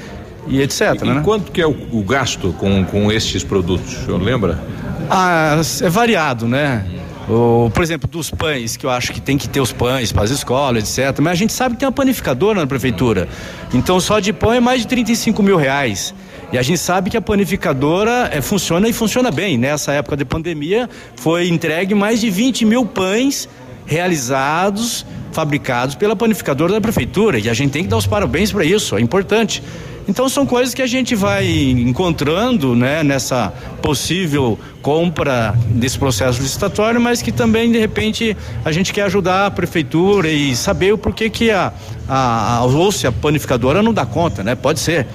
e 0.48 0.62
etc. 0.62 1.02
E 1.02 1.06
né? 1.06 1.22
quanto 1.24 1.52
que 1.52 1.62
é 1.62 1.68
o, 1.68 1.76
o 1.92 2.04
gasto 2.04 2.54
com, 2.54 2.84
com 2.86 3.12
estes 3.12 3.44
produtos? 3.44 3.94
O 4.02 4.06
senhor 4.06 4.22
lembra? 4.22 4.62
Ah, 5.10 5.62
é 5.82 5.90
variado, 5.90 6.48
né? 6.48 6.86
O, 7.30 7.70
por 7.74 7.82
exemplo, 7.82 8.08
dos 8.10 8.30
pães, 8.30 8.76
que 8.76 8.86
eu 8.86 8.90
acho 8.90 9.14
que 9.14 9.22
tem 9.22 9.38
que 9.38 9.48
ter 9.48 9.62
os 9.62 9.72
pães 9.72 10.12
para 10.12 10.24
as 10.24 10.32
escolas, 10.32 10.98
etc. 10.98 11.20
Mas 11.22 11.34
a 11.34 11.36
gente 11.36 11.54
sabe 11.54 11.76
que 11.76 11.80
tem 11.80 11.88
uma 11.88 11.94
panificadora 11.94 12.60
na 12.60 12.68
prefeitura. 12.68 13.30
Então 13.74 14.00
só 14.00 14.20
de 14.20 14.34
pão 14.34 14.52
é 14.52 14.60
mais 14.60 14.82
de 14.82 14.88
35 14.88 15.42
mil 15.42 15.56
reais. 15.56 16.14
E 16.52 16.58
a 16.58 16.62
gente 16.62 16.80
sabe 16.80 17.10
que 17.10 17.18
a 17.18 17.22
panificadora 17.22 18.30
eh, 18.32 18.42
funciona 18.42 18.88
e 18.88 18.94
funciona 18.94 19.32
bem. 19.32 19.58
Nessa 19.58 19.94
época 19.94 20.18
de 20.18 20.26
pandemia, 20.26 20.90
foi 21.16 21.48
entregue 21.48 21.96
mais 21.96 22.20
de 22.20 22.30
20 22.30 22.66
mil 22.66 22.86
pães 22.86 23.50
realizados, 23.86 25.06
fabricados 25.32 25.96
pela 25.96 26.16
panificadora 26.16 26.74
da 26.74 26.82
prefeitura. 26.82 27.40
E 27.40 27.50
a 27.50 27.54
gente 27.54 27.72
tem 27.72 27.84
que 27.84 27.90
dar 27.90 27.98
os 27.98 28.06
parabéns 28.06 28.52
para 28.52 28.64
isso, 28.64 28.96
é 28.98 29.02
importante. 29.02 29.64
Então 30.08 30.28
são 30.28 30.46
coisas 30.46 30.74
que 30.74 30.82
a 30.82 30.88
gente 30.88 31.16
vai 31.16 31.48
encontrando, 31.48 32.76
né, 32.76 33.04
nessa 33.04 33.54
possível 33.82 34.60
compra 34.82 35.56
desse 35.68 35.98
processo 35.98 36.42
licitatório, 36.42 37.00
mas 37.00 37.22
que 37.22 37.32
também 37.32 37.72
de 37.72 37.80
repente 37.80 38.36
a 38.66 38.72
gente 38.72 38.92
quer 38.92 39.04
ajudar 39.04 39.46
a 39.46 39.52
prefeitura 39.52 40.30
e 40.30 40.56
saber 40.56 40.94
o 40.94 40.98
porquê 40.98 41.30
que 41.30 41.52
a, 41.52 41.72
a, 42.08 42.58
a 42.58 42.64
ou 42.66 42.92
se 42.92 43.08
a 43.08 43.12
panificadora 43.12 43.82
não 43.82 43.94
dá 43.94 44.06
conta, 44.06 44.44
né? 44.44 44.56
Pode 44.56 44.80
ser, 44.80 45.08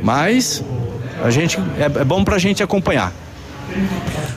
mas 0.00 0.62
a 1.22 1.30
gente 1.30 1.58
é, 1.78 1.84
é 1.84 2.04
bom 2.04 2.22
para 2.22 2.36
a 2.36 2.38
gente 2.38 2.62
acompanhar. 2.62 3.12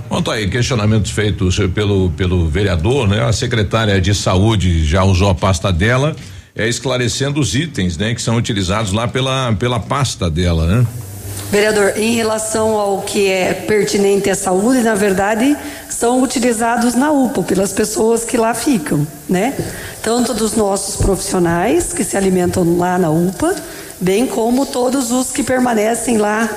Bom, 0.09 0.21
tá 0.21 0.33
aí, 0.33 0.49
questionamentos 0.49 1.11
feitos 1.11 1.59
pelo, 1.73 2.09
pelo 2.11 2.47
vereador, 2.47 3.07
né? 3.07 3.23
A 3.23 3.31
secretária 3.31 3.99
de 4.01 4.15
saúde 4.15 4.85
já 4.85 5.03
usou 5.03 5.29
a 5.29 5.35
pasta 5.35 5.71
dela, 5.71 6.15
é 6.59 6.67
esclarecendo 6.67 7.39
os 7.39 7.55
itens, 7.55 7.97
né? 7.97 8.13
Que 8.13 8.21
são 8.21 8.35
utilizados 8.35 8.91
lá 8.91 9.07
pela, 9.07 9.53
pela 9.53 9.79
pasta 9.79 10.29
dela, 10.29 10.67
né? 10.67 10.85
Vereador, 11.49 11.93
em 11.95 12.13
relação 12.13 12.75
ao 12.75 13.01
que 13.01 13.27
é 13.27 13.53
pertinente 13.53 14.29
à 14.29 14.35
saúde, 14.35 14.81
na 14.81 14.93
verdade, 14.93 15.55
são 15.89 16.21
utilizados 16.21 16.95
na 16.95 17.11
UPA 17.11 17.43
pelas 17.43 17.71
pessoas 17.71 18.25
que 18.25 18.37
lá 18.37 18.53
ficam, 18.53 19.07
né? 19.27 19.53
Tanto 20.03 20.33
dos 20.33 20.53
nossos 20.55 20.97
profissionais 20.97 21.93
que 21.93 22.03
se 22.03 22.17
alimentam 22.17 22.77
lá 22.77 22.99
na 22.99 23.09
UPA, 23.09 23.55
bem 23.99 24.27
como 24.27 24.65
todos 24.65 25.11
os 25.11 25.31
que 25.31 25.41
permanecem 25.41 26.17
lá 26.17 26.47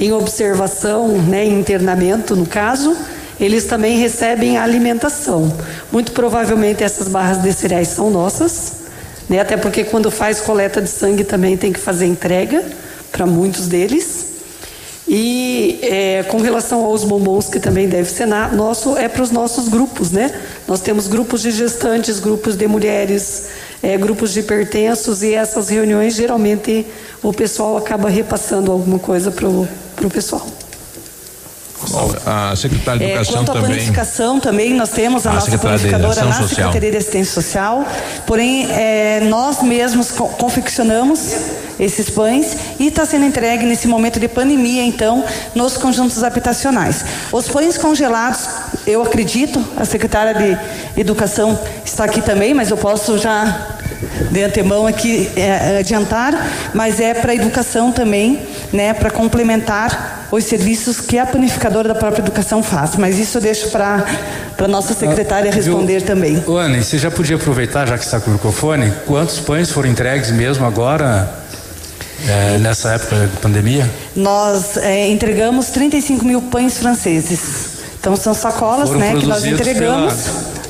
em 0.00 0.12
observação, 0.12 1.08
né, 1.08 1.44
em 1.44 1.60
internamento, 1.60 2.34
no 2.34 2.44
caso, 2.44 2.96
eles 3.38 3.64
também 3.64 3.98
recebem 3.98 4.58
alimentação. 4.58 5.56
Muito 5.92 6.10
provavelmente 6.10 6.82
essas 6.82 7.06
barras 7.06 7.40
de 7.40 7.52
cereais 7.52 7.88
são 7.88 8.10
nossas, 8.10 8.83
né? 9.28 9.40
Até 9.40 9.56
porque 9.56 9.84
quando 9.84 10.10
faz 10.10 10.40
coleta 10.40 10.80
de 10.80 10.88
sangue 10.88 11.24
também 11.24 11.56
tem 11.56 11.72
que 11.72 11.80
fazer 11.80 12.06
entrega 12.06 12.64
para 13.10 13.26
muitos 13.26 13.68
deles. 13.68 14.34
E 15.06 15.80
é, 15.82 16.22
com 16.24 16.38
relação 16.38 16.82
aos 16.84 17.04
bombons, 17.04 17.48
que 17.48 17.60
também 17.60 17.86
deve 17.86 18.08
ser 18.08 18.26
na, 18.26 18.48
nosso, 18.48 18.96
é 18.96 19.06
para 19.06 19.22
os 19.22 19.30
nossos 19.30 19.68
grupos, 19.68 20.10
né? 20.10 20.34
Nós 20.66 20.80
temos 20.80 21.06
grupos 21.06 21.42
de 21.42 21.50
gestantes, 21.50 22.18
grupos 22.18 22.56
de 22.56 22.66
mulheres, 22.66 23.48
é, 23.82 23.98
grupos 23.98 24.32
de 24.32 24.40
hipertensos, 24.40 25.22
e 25.22 25.34
essas 25.34 25.68
reuniões 25.68 26.14
geralmente 26.14 26.86
o 27.22 27.34
pessoal 27.34 27.76
acaba 27.76 28.08
repassando 28.08 28.72
alguma 28.72 28.98
coisa 28.98 29.30
para 29.30 29.46
o 29.46 30.10
pessoal. 30.10 30.46
A 32.26 32.54
secretária 32.56 32.98
de 32.98 33.04
É, 33.04 33.14
Educação 33.16 33.34
quanto 33.44 33.50
à 33.50 33.54
também. 33.54 33.70
panificação, 33.70 34.40
também 34.40 34.74
nós 34.74 34.90
temos 34.90 35.26
a, 35.26 35.30
A 35.30 35.34
nossa 35.34 35.54
Ação 35.54 35.70
na 36.28 36.32
Social. 36.32 36.48
Secretaria 36.48 36.90
de 36.90 36.96
Assistência 36.96 37.32
Social. 37.34 37.84
Porém, 38.26 38.70
é, 38.72 39.20
nós 39.28 39.62
mesmos 39.62 40.10
co- 40.10 40.28
confeccionamos 40.28 41.20
esses 41.78 42.08
pães 42.08 42.56
e 42.78 42.86
está 42.86 43.04
sendo 43.04 43.24
entregue 43.24 43.64
nesse 43.66 43.88
momento 43.88 44.20
de 44.20 44.28
pandemia, 44.28 44.84
então, 44.84 45.24
nos 45.54 45.76
conjuntos 45.76 46.22
habitacionais. 46.22 47.04
Os 47.32 47.48
pães 47.48 47.76
congelados, 47.76 48.46
eu 48.86 49.02
acredito, 49.02 49.62
a 49.76 49.84
secretária 49.84 50.34
de 50.34 51.00
Educação 51.00 51.58
está 51.84 52.04
aqui 52.04 52.20
também, 52.22 52.54
mas 52.54 52.70
eu 52.70 52.76
posso 52.76 53.18
já 53.18 53.68
de 54.30 54.42
antemão 54.44 54.86
aqui 54.86 55.28
é, 55.36 55.78
adiantar, 55.80 56.32
mas 56.72 57.00
é 57.00 57.12
para 57.14 57.34
educação 57.34 57.90
também, 57.90 58.40
né, 58.72 58.92
para 58.94 59.10
complementar 59.10 60.23
os 60.34 60.44
serviços 60.44 61.00
que 61.00 61.18
a 61.18 61.26
panificadora 61.26 61.88
da 61.88 61.94
própria 61.94 62.22
educação 62.22 62.62
faz. 62.62 62.96
Mas 62.96 63.18
isso 63.18 63.38
eu 63.38 63.42
deixo 63.42 63.70
para 63.70 64.04
para 64.56 64.68
nossa 64.68 64.94
secretária 64.94 65.50
Ah, 65.50 65.54
viu? 65.54 65.74
responder 65.76 66.02
também. 66.02 66.42
Ô, 66.46 66.56
Ana, 66.56 66.80
você 66.82 66.96
já 66.96 67.10
podia 67.10 67.36
aproveitar, 67.36 67.86
já 67.88 67.98
que 67.98 68.04
está 68.04 68.20
com 68.20 68.30
o 68.30 68.34
microfone, 68.34 68.92
quantos 69.06 69.40
pães 69.40 69.70
foram 69.70 69.88
entregues 69.88 70.30
mesmo 70.30 70.64
agora, 70.64 71.28
é, 72.28 72.58
nessa 72.58 72.92
época 72.92 73.26
de 73.26 73.36
pandemia? 73.38 73.90
Nós 74.14 74.76
é, 74.76 75.08
entregamos 75.08 75.66
35 75.70 76.24
mil 76.24 76.40
pães 76.42 76.78
franceses. 76.78 77.74
Então 77.98 78.14
são 78.16 78.34
sacolas, 78.34 78.88
Foram 78.88 79.00
né, 79.00 79.16
que 79.18 79.26
nós 79.26 79.44
entregamos. 79.44 80.14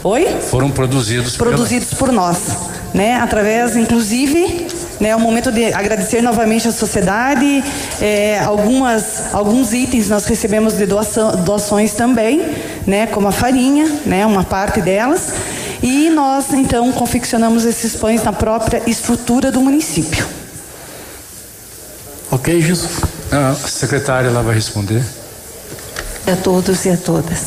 Oi? 0.03 0.29
Foram 0.51 0.71
produzidos 0.71 1.37
produzidos 1.37 1.95
por 1.95 2.13
nós, 2.13 2.39
né? 2.93 3.17
Através, 3.17 3.77
inclusive, 3.77 4.67
né? 5.01 5.11
É 5.11 5.17
um 5.17 5.21
momento 5.21 5.51
de 5.51 5.73
agradecer 5.73 6.23
novamente 6.23 6.69
à 6.69 6.73
sociedade. 6.73 7.63
é, 8.01 8.39
algumas, 8.41 9.33
alguns 9.33 9.73
itens 9.73 10.09
nós 10.09 10.25
recebemos 10.27 10.75
de 10.75 10.87
doação, 10.87 11.37
doações 11.45 11.93
também, 11.93 12.41
né? 12.87 13.07
Como 13.07 13.29
a 13.29 13.33
farinha, 13.33 13.87
né? 14.07 14.25
Uma 14.27 14.45
parte 14.45 14.81
delas. 14.81 15.33
E 15.83 16.09
nós, 16.11 16.53
então, 16.53 16.91
confeccionamos 16.93 17.65
esses 17.65 17.95
pães 17.95 18.23
na 18.23 18.33
própria 18.33 18.83
estrutura 18.87 19.53
do 19.53 19.61
município. 19.61 20.27
Ok, 22.31 22.61
Gilson? 22.61 22.89
Ah, 23.31 23.51
a 23.51 23.69
secretária 23.69 24.31
lá 24.31 24.41
vai 24.43 24.55
responder. 24.55 25.03
A 26.27 26.37
todos 26.37 26.85
e 26.87 26.91
a 26.91 26.97
todas. 26.97 27.39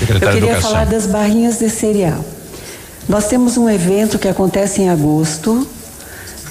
Secretária 0.00 0.26
Eu 0.26 0.32
queria 0.32 0.50
Educação. 0.50 0.70
falar 0.70 0.86
das 0.86 1.06
barrinhas 1.06 1.58
de 1.58 1.70
cereal. 1.70 2.24
Nós 3.08 3.28
temos 3.28 3.56
um 3.56 3.70
evento 3.70 4.18
que 4.18 4.26
acontece 4.26 4.82
em 4.82 4.90
agosto, 4.90 5.66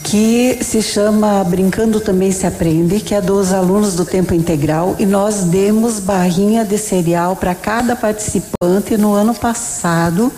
que 0.06 0.60
se 0.62 0.84
chama 0.84 1.44
Brincando 1.44 2.00
Também 2.00 2.32
Se 2.32 2.46
Aprende, 2.46 3.00
que 3.00 3.16
é 3.16 3.20
dos 3.20 3.52
alunos 3.52 3.96
do 3.96 4.06
tempo 4.06 4.36
integral, 4.36 4.96
e 5.00 5.06
nós 5.06 5.46
demos 5.46 6.00
barrinha 6.00 6.64
de 6.64 6.78
cereal 6.78 7.36
para 7.36 7.56
cada 7.56 7.96
participante 7.96 8.96
no 8.98 9.14
ano 9.16 9.34
passado, 9.34 10.32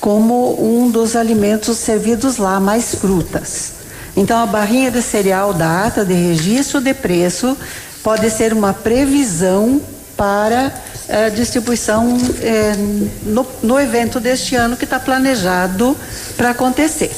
como 0.00 0.56
um 0.62 0.88
dos 0.88 1.16
alimentos 1.16 1.78
servidos 1.78 2.36
lá, 2.36 2.60
mais 2.60 2.94
frutas. 2.94 3.72
Então, 4.16 4.40
a 4.40 4.46
barrinha 4.46 4.88
de 4.88 5.02
cereal 5.02 5.52
da 5.52 5.86
ata 5.86 6.04
de 6.04 6.14
registro 6.14 6.80
de 6.80 6.94
preço 6.94 7.56
pode 8.04 8.30
ser 8.30 8.52
uma 8.52 8.72
previsão 8.72 9.80
para 10.16 10.72
eh, 11.08 11.30
distribuição 11.30 12.16
eh, 12.40 12.76
no, 13.24 13.44
no 13.64 13.80
evento 13.80 14.20
deste 14.20 14.54
ano 14.54 14.76
que 14.76 14.84
está 14.84 15.00
planejado 15.00 15.96
para 16.36 16.50
acontecer. 16.50 17.10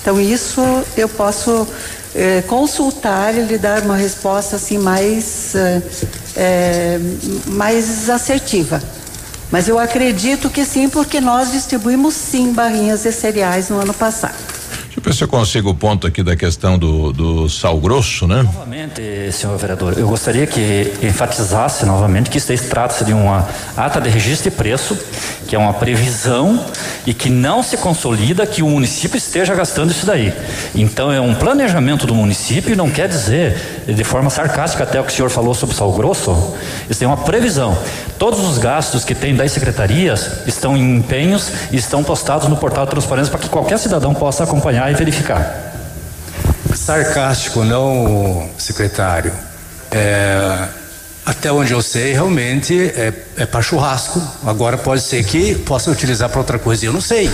Então, 0.00 0.20
isso 0.20 0.60
eu 0.96 1.08
posso 1.08 1.66
eh, 2.14 2.42
consultar 2.46 3.34
e 3.34 3.42
lhe 3.42 3.58
dar 3.58 3.82
uma 3.82 3.96
resposta 3.96 4.56
assim 4.56 4.78
mais, 4.78 5.54
eh, 6.36 7.00
mais 7.46 8.08
assertiva. 8.08 8.82
Mas 9.50 9.68
eu 9.68 9.78
acredito 9.78 10.48
que 10.48 10.64
sim, 10.64 10.88
porque 10.88 11.20
nós 11.20 11.50
distribuímos 11.50 12.14
sim 12.14 12.52
barrinhas 12.52 13.02
de 13.02 13.12
cereais 13.12 13.68
no 13.68 13.80
ano 13.80 13.92
passado. 13.92 14.36
Deixa 14.84 14.98
eu 14.98 15.02
ver 15.04 15.14
se 15.14 15.24
eu 15.24 15.28
consigo 15.28 15.70
o 15.70 15.74
ponto 15.74 16.06
aqui 16.06 16.22
da 16.22 16.36
questão 16.36 16.76
do, 16.78 17.12
do 17.12 17.48
sal 17.48 17.78
grosso, 17.78 18.26
né? 18.26 18.42
Novamente, 18.42 19.30
senhor 19.32 19.56
vereador, 19.56 19.94
eu 19.96 20.08
gostaria 20.08 20.46
que 20.46 20.92
enfatizasse 21.02 21.86
novamente 21.86 22.28
que 22.28 22.38
isso 22.38 22.50
aí 22.50 22.58
trata-se 22.58 23.04
de 23.04 23.12
uma 23.12 23.48
ata 23.76 24.00
de 24.00 24.08
registro 24.08 24.50
de 24.50 24.56
preço, 24.56 24.98
que 25.50 25.56
é 25.56 25.58
uma 25.58 25.74
previsão 25.74 26.64
e 27.04 27.12
que 27.12 27.28
não 27.28 27.60
se 27.60 27.76
consolida 27.76 28.46
que 28.46 28.62
o 28.62 28.68
município 28.68 29.18
esteja 29.18 29.52
gastando 29.52 29.90
isso 29.90 30.06
daí. 30.06 30.32
Então 30.76 31.10
é 31.10 31.20
um 31.20 31.34
planejamento 31.34 32.06
do 32.06 32.14
município 32.14 32.72
e 32.72 32.76
não 32.76 32.88
quer 32.88 33.08
dizer, 33.08 33.82
de 33.84 34.04
forma 34.04 34.30
sarcástica 34.30 34.84
até 34.84 35.00
o 35.00 35.02
que 35.02 35.12
o 35.12 35.16
senhor 35.16 35.28
falou 35.28 35.52
sobre 35.52 35.74
sal 35.74 35.92
grosso, 35.92 36.54
isso 36.88 37.02
é 37.02 37.06
uma 37.08 37.16
previsão. 37.16 37.76
Todos 38.16 38.38
os 38.38 38.58
gastos 38.58 39.04
que 39.04 39.12
tem 39.12 39.34
das 39.34 39.50
secretarias 39.50 40.46
estão 40.46 40.76
em 40.76 40.98
empenhos 40.98 41.50
e 41.72 41.76
estão 41.78 42.04
postados 42.04 42.46
no 42.46 42.56
portal 42.56 42.84
de 42.84 42.92
transparência 42.92 43.32
para 43.32 43.40
que 43.40 43.48
qualquer 43.48 43.80
cidadão 43.80 44.14
possa 44.14 44.44
acompanhar 44.44 44.88
e 44.92 44.94
verificar. 44.94 45.72
Sarcástico, 46.76 47.64
não, 47.64 48.48
secretário. 48.56 49.32
É, 49.90 50.68
até 51.24 51.52
onde 51.52 51.72
eu 51.72 51.82
sei, 51.82 52.12
realmente 52.12 52.74
é, 52.96 53.12
é 53.36 53.46
para 53.46 53.62
churrasco. 53.62 54.20
Agora 54.46 54.76
pode 54.78 55.02
ser 55.02 55.22
que 55.24 55.54
possa 55.54 55.90
utilizar 55.90 56.28
para 56.28 56.38
outra 56.38 56.58
coisa. 56.58 56.86
Eu 56.86 56.92
não 56.92 57.00
sei. 57.00 57.30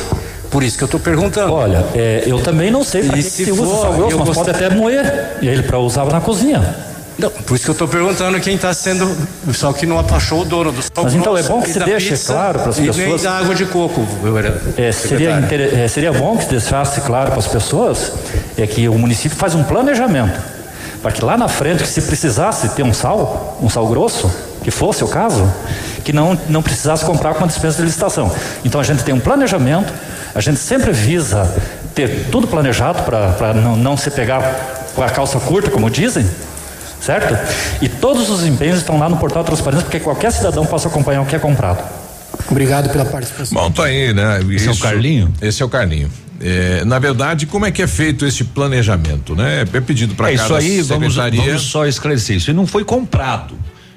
Por 0.50 0.62
isso 0.62 0.76
que 0.78 0.84
eu 0.84 0.86
estou 0.86 1.00
perguntando. 1.00 1.52
Olha, 1.52 1.84
é, 1.94 2.22
eu 2.26 2.40
também 2.40 2.70
não 2.70 2.84
sei 2.84 3.02
para 3.02 3.16
que, 3.16 3.22
que 3.24 3.30
se 3.30 3.50
usa 3.50 3.62
for, 3.64 3.82
sal 3.82 3.92
grosso, 3.94 4.12
eu 4.12 4.18
mas 4.18 4.28
gost- 4.28 4.38
pode 4.44 4.50
até 4.50 4.70
moer. 4.74 5.36
E 5.42 5.48
ele 5.48 5.62
para 5.62 5.78
usar 5.78 6.04
na 6.06 6.20
cozinha. 6.20 6.76
Não, 7.18 7.30
por 7.30 7.54
isso 7.54 7.64
que 7.64 7.70
eu 7.70 7.72
estou 7.72 7.88
perguntando 7.88 8.38
quem 8.40 8.54
está 8.56 8.72
sendo. 8.74 9.10
Só 9.54 9.72
que 9.72 9.86
não 9.86 9.98
achou 9.98 10.42
o 10.42 10.44
dono 10.44 10.70
do 10.70 10.82
sal 10.82 11.04
Mas 11.04 11.14
então 11.14 11.32
é 11.36 11.40
grosso 11.42 11.48
bom 11.54 11.62
que 11.62 11.70
se 11.72 11.78
deixe 11.80 12.10
pizza 12.10 12.32
claro 12.34 12.58
para 12.60 12.68
as 12.70 12.78
e 12.78 12.82
nem 12.82 12.92
pessoas. 12.92 13.22
da 13.22 13.32
água 13.38 13.54
de 13.54 13.64
coco, 13.66 14.06
vereador. 14.22 14.60
É, 14.76 14.92
seria, 14.92 15.38
inter- 15.40 15.74
é, 15.74 15.88
seria 15.88 16.12
bom 16.12 16.36
que 16.36 16.44
se 16.44 16.50
deixasse 16.50 17.00
claro 17.00 17.30
para 17.30 17.38
as 17.40 17.46
pessoas 17.48 18.12
é 18.58 18.66
que 18.66 18.86
o 18.88 18.94
município 18.98 19.36
faz 19.36 19.54
um 19.54 19.64
planejamento 19.64 20.38
para 21.02 21.12
que 21.12 21.24
lá 21.24 21.36
na 21.36 21.48
frente, 21.48 21.86
se 21.86 22.02
precisasse 22.02 22.68
ter 22.70 22.82
um 22.82 22.92
sal, 22.92 23.58
um 23.62 23.68
sal 23.68 23.86
grosso, 23.86 24.30
que 24.62 24.70
fosse 24.70 25.04
o 25.04 25.08
caso, 25.08 25.50
que 26.04 26.12
não, 26.12 26.38
não 26.48 26.62
precisasse 26.62 27.04
comprar 27.04 27.34
com 27.34 27.44
a 27.44 27.46
dispensa 27.46 27.76
de 27.76 27.82
licitação. 27.82 28.30
Então 28.64 28.80
a 28.80 28.84
gente 28.84 29.04
tem 29.04 29.14
um 29.14 29.20
planejamento, 29.20 29.92
a 30.34 30.40
gente 30.40 30.58
sempre 30.58 30.92
visa 30.92 31.44
ter 31.94 32.26
tudo 32.30 32.46
planejado 32.46 33.02
para 33.04 33.54
não, 33.54 33.76
não 33.76 33.96
se 33.96 34.10
pegar 34.10 34.42
com 34.94 35.02
a 35.02 35.08
calça 35.08 35.38
curta, 35.38 35.70
como 35.70 35.88
dizem, 35.88 36.28
certo? 37.00 37.36
E 37.80 37.88
todos 37.88 38.28
os 38.28 38.44
empenhos 38.44 38.78
estão 38.78 38.98
lá 38.98 39.08
no 39.08 39.16
portal 39.16 39.42
de 39.42 39.46
transparência 39.46 39.86
para 39.86 39.98
que 39.98 40.04
qualquer 40.04 40.32
cidadão 40.32 40.66
possa 40.66 40.88
acompanhar 40.88 41.22
o 41.22 41.26
que 41.26 41.36
é 41.36 41.38
comprado. 41.38 41.82
Obrigado 42.50 42.90
pela 42.90 43.04
participação. 43.04 43.56
Bom, 43.56 43.70
tá 43.70 43.84
aí, 43.84 44.12
né? 44.12 44.40
Esse 44.50 44.68
é 44.68 44.72
o 44.72 44.76
Carlinho? 44.78 45.32
Esse 45.40 45.62
é 45.62 45.66
o 45.66 45.68
Carlinho. 45.68 46.10
É, 46.40 46.84
na 46.84 46.98
verdade, 46.98 47.46
como 47.46 47.66
é 47.66 47.70
que 47.70 47.82
é 47.82 47.86
feito 47.86 48.26
esse 48.26 48.44
planejamento, 48.44 49.34
né? 49.34 49.62
É 49.72 49.80
pedido 49.80 50.14
para 50.14 50.30
É 50.30 50.36
cada 50.36 50.44
isso 50.44 50.54
aí, 50.54 50.82
vamos, 50.82 51.14
secretaria. 51.14 51.44
vamos 51.44 51.62
só 51.62 51.86
esclarecer. 51.86 52.36
Isso 52.36 52.52
não 52.52 52.66
foi 52.66 52.84
comprado. 52.84 53.56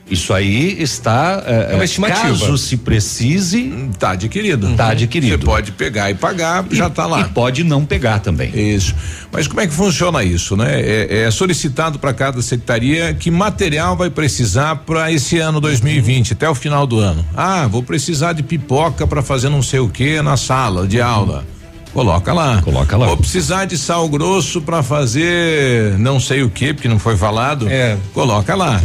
Isso 0.09 0.33
aí 0.33 0.75
está. 0.81 1.43
É 1.45 1.75
uma 1.75 1.85
estimativa. 1.85 2.29
Caso 2.29 2.57
se 2.57 2.77
precise. 2.77 3.71
Tá 3.99 4.11
adquirido. 4.11 4.73
Tá 4.75 4.89
adquirido. 4.89 5.37
Você 5.39 5.45
pode 5.45 5.71
pegar 5.73 6.09
e 6.09 6.15
pagar, 6.15 6.65
já 6.71 6.89
tá 6.89 7.05
lá. 7.05 7.21
E 7.21 7.25
pode 7.25 7.63
não 7.63 7.85
pegar 7.85 8.17
também. 8.19 8.49
Isso. 8.75 8.95
Mas 9.31 9.47
como 9.47 9.61
é 9.61 9.67
que 9.67 9.73
funciona 9.73 10.23
isso, 10.23 10.57
né? 10.57 10.81
É, 10.81 11.25
é 11.27 11.31
solicitado 11.31 11.99
para 11.99 12.11
cada 12.11 12.41
secretaria 12.41 13.13
que 13.13 13.29
material 13.29 13.95
vai 13.95 14.09
precisar 14.09 14.77
para 14.77 15.11
esse 15.11 15.37
ano 15.37 15.61
2020, 15.61 16.33
até 16.33 16.49
o 16.49 16.55
final 16.55 16.87
do 16.87 16.97
ano. 16.97 17.23
Ah, 17.35 17.67
vou 17.67 17.83
precisar 17.83 18.33
de 18.33 18.41
pipoca 18.41 19.05
para 19.05 19.21
fazer 19.21 19.49
não 19.49 19.61
sei 19.61 19.79
o 19.79 19.89
que 19.89 20.19
na 20.23 20.37
sala 20.37 20.87
de 20.87 20.99
aula. 20.99 21.45
Coloca 21.93 22.31
lá. 22.33 22.61
Coloca 22.61 22.95
lá. 22.97 23.07
Vou 23.07 23.17
precisar 23.17 23.65
de 23.65 23.77
sal 23.77 24.07
grosso 24.07 24.61
para 24.61 24.83
fazer 24.83 25.97
não 25.97 26.19
sei 26.19 26.43
o 26.43 26.49
que, 26.49 26.73
porque 26.73 26.87
não 26.87 26.99
foi 26.99 27.17
falado. 27.17 27.67
É. 27.69 27.97
Coloca 28.13 28.55
lá. 28.55 28.81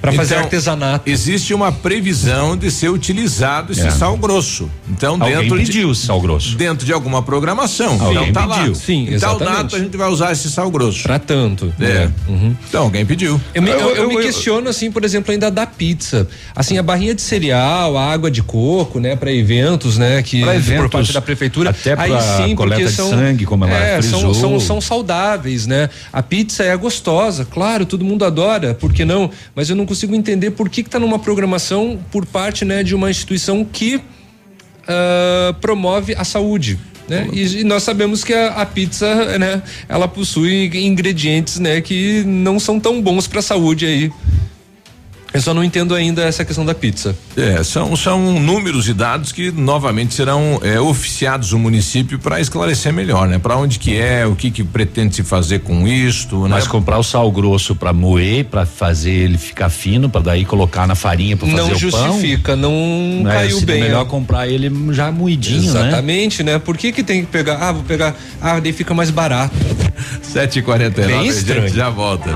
Pra 0.00 0.12
fazer 0.12 0.34
Então, 0.34 0.44
artesanato. 0.44 1.08
Existe 1.08 1.54
uma 1.54 1.70
previsão 1.72 2.56
de 2.56 2.70
ser 2.70 2.88
utilizado 2.90 3.72
esse 3.72 3.86
É. 3.86 3.90
sal 3.90 4.16
grosso. 4.16 4.68
Então, 4.88 5.14
Alguém 5.14 5.38
dentro 5.38 5.56
pediu 5.56 5.92
de, 5.92 5.98
sal 5.98 6.20
grosso. 6.20 6.56
Dentro 6.56 6.84
de 6.84 6.92
alguma 6.92 7.22
programação. 7.22 7.98
Alguém 8.00 8.30
então 8.30 8.46
tá 8.48 8.54
pediu. 8.56 8.72
lá. 8.72 8.78
Sim, 8.78 9.04
tal 9.06 9.14
exatamente. 9.14 9.56
data 9.62 9.76
a 9.76 9.78
gente 9.78 9.96
vai 9.96 10.08
usar 10.10 10.32
esse 10.32 10.50
sal 10.50 10.70
grosso. 10.70 11.02
Pra 11.02 11.18
tanto. 11.18 11.72
É. 11.80 12.08
Uhum. 12.28 12.54
Então 12.68 12.84
alguém 12.84 13.04
pediu. 13.06 13.40
Eu 13.54 13.62
me, 13.62 13.70
eu, 13.70 13.78
eu 13.78 13.96
Eu- 13.96 14.08
me 14.08 14.16
questiono, 14.18 14.68
assim, 14.68 14.90
por 14.90 15.04
exemplo, 15.04 15.32
ainda 15.32 15.50
da 15.50 15.66
pizza. 15.66 16.26
Assim, 16.54 16.76
a 16.78 16.82
barrinha 16.82 17.14
de 17.14 17.22
cereal, 17.22 17.96
a 17.96 18.10
água 18.12 18.30
de 18.30 18.42
coco, 18.42 18.98
né, 19.00 19.14
para 19.16 19.32
eventos, 19.32 19.96
né, 19.98 20.22
que 20.22 20.40
Pra 20.42 20.52
por 20.52 20.56
eventos, 20.58 20.90
parte 20.90 21.12
da 21.12 21.20
prefeitura. 21.22 21.70
até 21.70 21.94
pra 21.94 22.04
aí 22.04 22.12
sim, 22.48 22.56
coleta 22.56 22.84
de 22.84 22.92
são, 22.92 23.10
sangue, 23.10 23.46
como 23.46 23.64
ela 23.64 23.76
é, 23.76 24.02
são, 24.02 24.20
frisou. 24.20 24.34
são, 24.34 24.60
são 24.60 24.80
saudáveis, 24.80 25.66
né? 25.66 25.88
A 26.12 26.22
pizza 26.22 26.64
é 26.64 26.76
gostosa, 26.76 27.44
claro, 27.44 27.86
todo 27.86 28.04
mundo 28.04 28.24
adora, 28.24 28.74
por 28.74 28.92
que 28.92 29.04
não? 29.04 29.30
Mas 29.54 29.70
eu 29.70 29.76
não 29.76 29.86
consigo 29.86 30.14
entender 30.14 30.52
por 30.52 30.68
que 30.68 30.82
que 30.82 30.90
tá 30.90 30.98
numa 30.98 31.18
programação 31.18 31.98
por 32.10 32.26
parte, 32.26 32.64
né, 32.64 32.82
de 32.82 32.94
uma 32.94 33.10
instituição 33.10 33.64
que 33.64 34.00
ah, 34.88 35.54
promove 35.60 36.14
a 36.16 36.24
saúde. 36.24 36.78
Né? 37.06 37.28
E, 37.32 37.60
e 37.60 37.64
nós 37.64 37.82
sabemos 37.82 38.24
que 38.24 38.32
a, 38.32 38.48
a 38.48 38.66
pizza, 38.66 39.38
né, 39.38 39.62
ela 39.88 40.08
possui 40.08 40.70
ingredientes, 40.74 41.58
né, 41.58 41.80
que 41.80 42.22
não 42.24 42.58
são 42.58 42.80
tão 42.80 43.00
bons 43.00 43.26
para 43.26 43.40
a 43.40 43.42
saúde 43.42 43.86
aí. 43.86 44.10
Eu 45.32 45.42
só 45.42 45.52
não 45.52 45.62
entendo 45.62 45.94
ainda 45.94 46.22
essa 46.22 46.42
questão 46.44 46.64
da 46.64 46.74
pizza. 46.74 47.14
É, 47.36 47.62
são, 47.62 47.94
são 47.94 48.40
números 48.40 48.88
e 48.88 48.94
dados 48.94 49.30
que 49.30 49.50
novamente 49.52 50.14
serão 50.14 50.58
é, 50.62 50.80
oficiados 50.80 51.52
no 51.52 51.58
município 51.58 52.18
para 52.18 52.40
esclarecer 52.40 52.92
melhor, 52.94 53.28
né? 53.28 53.38
Para 53.38 53.54
onde 53.56 53.78
que 53.78 53.96
é, 53.98 54.26
o 54.26 54.34
que 54.34 54.50
que 54.50 54.64
pretende 54.64 55.14
se 55.16 55.22
fazer 55.22 55.60
com 55.60 55.86
isto, 55.86 56.44
né? 56.44 56.48
Mas 56.50 56.66
comprar 56.66 56.98
o 56.98 57.02
sal 57.02 57.30
grosso 57.30 57.76
para 57.76 57.92
moer, 57.92 58.46
para 58.46 58.64
fazer 58.64 59.10
ele 59.10 59.36
ficar 59.36 59.68
fino, 59.68 60.08
para 60.08 60.22
daí 60.22 60.46
colocar 60.46 60.86
na 60.86 60.94
farinha 60.94 61.36
para 61.36 61.46
fazer 61.46 61.58
não 61.60 61.66
o 61.66 61.70
pão. 61.70 61.78
justifica, 61.78 62.56
não 62.56 63.20
Né? 63.22 63.30
caiu 63.30 63.58
Seria 63.58 63.74
bem. 63.74 63.82
melhor 63.82 64.06
comprar 64.06 64.48
ele 64.48 64.72
já 64.94 65.12
moidinho, 65.12 65.72
né? 65.74 65.88
Exatamente, 65.88 66.42
né? 66.42 66.58
Por 66.58 66.76
que 66.76 66.90
que 66.90 67.02
tem 67.02 67.20
que 67.20 67.30
pegar? 67.30 67.58
Ah, 67.60 67.72
vou 67.72 67.82
pegar. 67.82 68.14
Ah, 68.40 68.58
daí 68.60 68.72
fica 68.72 68.94
mais 68.94 69.10
barato. 69.10 69.54
7h49, 70.34 71.06
Bem 71.06 71.18
a 71.18 71.24
estranho. 71.26 71.62
gente 71.68 71.76
já 71.76 71.90
volta. 71.90 72.30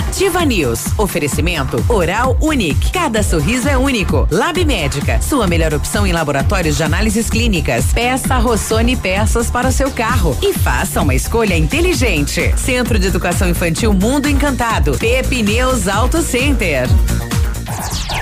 Ativa 0.00 0.42
News. 0.46 0.98
Oferecimento 0.98 1.84
Oral 1.86 2.34
Unique. 2.40 2.90
Cada 2.90 3.22
sorriso 3.22 3.68
é 3.68 3.76
único. 3.76 4.26
Lab 4.30 4.64
Médica. 4.64 5.20
Sua 5.20 5.46
melhor 5.46 5.74
opção 5.74 6.06
em 6.06 6.12
laboratórios 6.12 6.78
de 6.78 6.82
análises 6.82 7.28
clínicas. 7.28 7.92
Peça 7.92 8.38
Rossoni 8.38 8.96
peças 8.96 9.50
para 9.50 9.68
o 9.68 9.72
seu 9.72 9.90
carro 9.90 10.34
e 10.42 10.54
faça 10.54 11.02
uma 11.02 11.14
escolha 11.14 11.54
inteligente. 11.54 12.50
Centro 12.56 12.98
de 12.98 13.08
Educação 13.08 13.46
Infantil 13.46 13.92
Mundo 13.92 14.26
Encantado. 14.26 14.96
Pepineus 14.96 15.86
Auto 15.86 16.22
Center. 16.22 16.88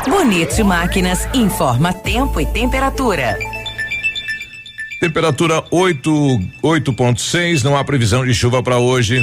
Bonito 0.09 0.65
Máquinas 0.65 1.29
informa 1.33 1.93
tempo 1.93 2.41
e 2.41 2.47
temperatura. 2.47 3.39
Temperatura 5.01 5.63
8, 5.71 6.11
8.6, 6.61 7.63
não 7.63 7.77
há 7.77 7.85
previsão 7.85 8.27
de 8.27 8.35
chuva 8.35 8.65
para 8.65 8.79
hoje. 8.79 9.23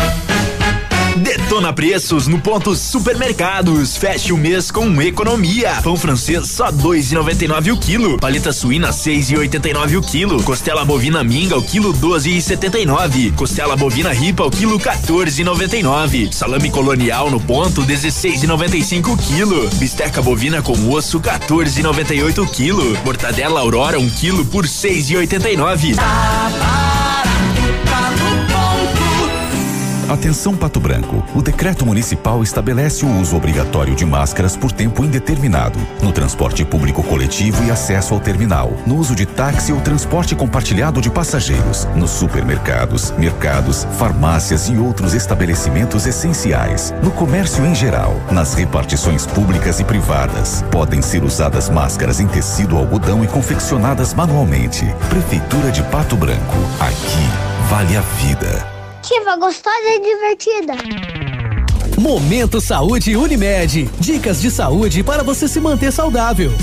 Detona 1.51 1.73
preços 1.73 2.27
no 2.27 2.39
ponto 2.39 2.73
supermercados. 2.73 3.97
Feche 3.97 4.31
o 4.31 4.37
mês 4.37 4.71
com 4.71 5.01
economia. 5.01 5.81
Pão 5.83 5.97
francês 5.97 6.47
só 6.47 6.71
dois 6.71 7.11
e 7.11 7.15
noventa 7.15 7.43
e 7.43 7.47
nove 7.49 7.73
o 7.73 7.77
quilo. 7.77 8.17
Paleta 8.17 8.53
suína 8.53 8.93
seis 8.93 9.29
e 9.29 9.35
oitenta 9.35 9.67
e 9.67 9.73
nove 9.73 9.97
o 9.97 10.01
quilo. 10.01 10.41
Costela 10.43 10.85
bovina 10.85 11.21
minga 11.25 11.57
o 11.57 11.61
quilo 11.61 11.91
doze 11.91 12.29
e 12.37 12.41
setenta 12.41 12.79
e 12.79 12.85
nove. 12.85 13.31
Costela 13.31 13.75
bovina 13.75 14.13
ripa 14.13 14.45
o 14.45 14.49
quilo 14.49 14.79
14 14.79 15.41
e 15.41 15.43
noventa 15.43 15.75
e 15.75 15.83
nove. 15.83 16.29
Salame 16.31 16.71
colonial 16.71 17.29
no 17.29 17.41
ponto 17.41 17.83
dezesseis 17.83 18.41
e 18.41 18.47
noventa 18.47 18.77
e 18.77 18.81
cinco 18.81 19.11
o 19.11 19.17
quilo. 19.17 19.69
Bisteca 19.75 20.21
bovina 20.21 20.61
com 20.61 20.89
osso 20.89 21.19
14 21.19 21.81
e 21.81 21.83
noventa 21.83 22.13
e 22.13 22.23
oito 22.23 22.43
o 22.43 22.47
quilo. 22.47 22.97
Mortadela 23.03 23.59
aurora 23.59 23.99
um 23.99 24.09
quilo 24.09 24.45
por 24.45 24.65
seis 24.65 25.09
e 25.09 25.17
oitenta 25.17 25.49
Atenção 30.11 30.57
Pato 30.57 30.77
Branco. 30.77 31.23
O 31.33 31.41
decreto 31.41 31.85
municipal 31.85 32.43
estabelece 32.43 33.05
o 33.05 33.19
uso 33.21 33.33
obrigatório 33.33 33.95
de 33.95 34.05
máscaras 34.05 34.57
por 34.57 34.69
tempo 34.69 35.05
indeterminado 35.05 35.79
no 36.03 36.11
transporte 36.11 36.65
público 36.65 37.01
coletivo 37.01 37.63
e 37.63 37.71
acesso 37.71 38.13
ao 38.13 38.19
terminal, 38.19 38.73
no 38.85 38.97
uso 38.97 39.15
de 39.15 39.25
táxi 39.25 39.71
ou 39.71 39.79
transporte 39.79 40.35
compartilhado 40.35 40.99
de 40.99 41.09
passageiros, 41.09 41.85
nos 41.95 42.11
supermercados, 42.11 43.11
mercados, 43.11 43.87
farmácias 43.97 44.67
e 44.67 44.75
outros 44.75 45.13
estabelecimentos 45.13 46.05
essenciais, 46.05 46.93
no 47.01 47.11
comércio 47.11 47.65
em 47.65 47.73
geral, 47.73 48.13
nas 48.29 48.53
repartições 48.53 49.25
públicas 49.25 49.79
e 49.79 49.85
privadas. 49.85 50.61
Podem 50.71 51.01
ser 51.01 51.23
usadas 51.23 51.69
máscaras 51.69 52.19
em 52.19 52.27
tecido 52.27 52.77
algodão 52.77 53.23
e 53.23 53.27
confeccionadas 53.27 54.13
manualmente. 54.13 54.93
Prefeitura 55.07 55.71
de 55.71 55.81
Pato 55.83 56.17
Branco. 56.17 56.57
Aqui 56.81 57.69
vale 57.69 57.95
a 57.95 58.01
vida. 58.01 58.70
Ativa, 59.01 59.35
gostosa 59.35 59.87
e 59.95 59.99
divertida. 59.99 60.73
Momento 61.97 62.61
Saúde 62.61 63.17
Unimed. 63.17 63.89
Dicas 63.99 64.39
de 64.39 64.51
saúde 64.51 65.01
para 65.01 65.23
você 65.23 65.47
se 65.47 65.59
manter 65.59 65.91
saudável. 65.91 66.53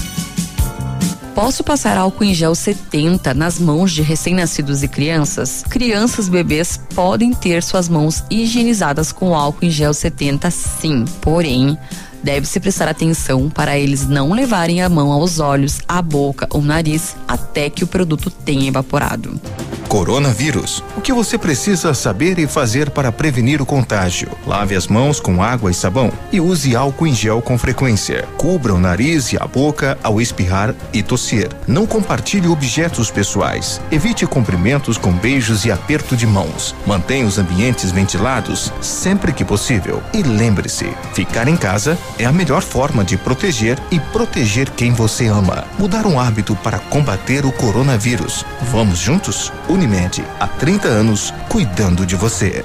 Posso 1.34 1.64
passar 1.64 1.97
álcool 1.97 2.22
em 2.22 2.32
gel 2.32 2.55
70 2.55 3.34
nas 3.34 3.59
mãos 3.59 3.91
de 3.91 4.03
recém-nascidos 4.03 4.84
e 4.84 4.89
crianças? 4.89 5.64
Crianças 5.68 6.28
e 6.28 6.30
bebês 6.30 6.80
podem 6.95 7.34
ter 7.34 7.61
suas 7.61 7.89
mãos 7.89 8.22
higienizadas 8.30 9.11
com 9.11 9.34
álcool 9.34 9.64
em 9.64 9.70
gel 9.70 9.93
70, 9.93 10.49
sim. 10.53 11.05
Porém, 11.20 11.76
deve-se 12.23 12.61
prestar 12.61 12.89
atenção 12.89 13.49
para 13.49 13.79
eles 13.79 14.07
não 14.09 14.33
levarem 14.33 14.83
a 14.83 14.89
mão 14.89 15.12
aos 15.12 15.39
olhos, 15.41 15.81
à 15.89 16.01
boca 16.01 16.47
ou 16.51 16.62
nariz 16.62 17.16
até 17.27 17.71
que 17.71 17.85
o 17.85 17.87
produto 17.87 18.31
tenha 18.31 18.69
evaporado. 18.69 19.41
Coronavírus. 19.89 20.85
O 20.99 21.01
que 21.01 21.14
você 21.14 21.39
precisa 21.39 21.95
saber 21.95 22.39
e 22.39 22.47
fazer 22.47 22.91
para 22.91 23.11
prevenir 23.11 23.62
o 23.62 23.66
contágio? 23.66 24.29
Lave 24.47 24.77
as 24.77 24.87
mãos 24.87 25.19
com 25.19 25.43
água 25.43 25.71
e 25.71 25.75
sabão 25.75 26.12
e 26.31 26.39
use 26.41 26.77
álcool 26.77 27.07
em 27.07 27.14
gel 27.14 27.41
com 27.41 27.57
frequência. 27.57 28.29
Cubra 28.37 28.75
o 28.75 28.79
nariz 28.79 29.33
e 29.33 29.39
a 29.39 29.47
boca 29.47 29.99
ao 30.03 30.21
espirrar 30.21 30.75
e 30.93 31.03
tossir. 31.03 31.49
Não 31.66 31.87
compartilhe 31.87 32.49
objetos 32.49 33.11
pessoais. 33.11 33.81
Evite 33.91 34.27
cumprimentos 34.27 34.99
com 34.99 35.11
beijos 35.11 35.64
e 35.64 35.73
aperto 35.73 36.14
de 36.14 36.27
mãos. 36.27 36.75
Mantenha 36.87 37.27
os 37.27 37.39
ambientes 37.39 37.91
ventilados 37.91 38.71
sempre 38.83 39.33
que 39.33 39.45
possível. 39.45 40.03
E 40.12 40.23
lembre-se, 40.23 40.93
ficar 41.14 41.49
em 41.49 41.57
casa 41.57 41.97
é 42.19 42.25
a 42.25 42.33
melhor 42.33 42.62
forma 42.62 43.05
de 43.05 43.16
proteger 43.16 43.79
e 43.91 43.99
proteger 43.99 44.71
quem 44.71 44.93
você 44.93 45.27
ama. 45.27 45.64
Mudar 45.79 46.07
um 46.07 46.19
hábito 46.19 46.57
para 46.57 46.79
combater 46.79 47.45
o 47.47 47.53
coronavírus. 47.53 48.45
Vamos 48.71 48.99
juntos? 48.99 49.53
Unimed, 49.69 50.25
há 50.41 50.47
30 50.47 50.89
anos, 50.89 51.33
cuidando 51.49 52.05
de 52.05 52.16
você. 52.16 52.64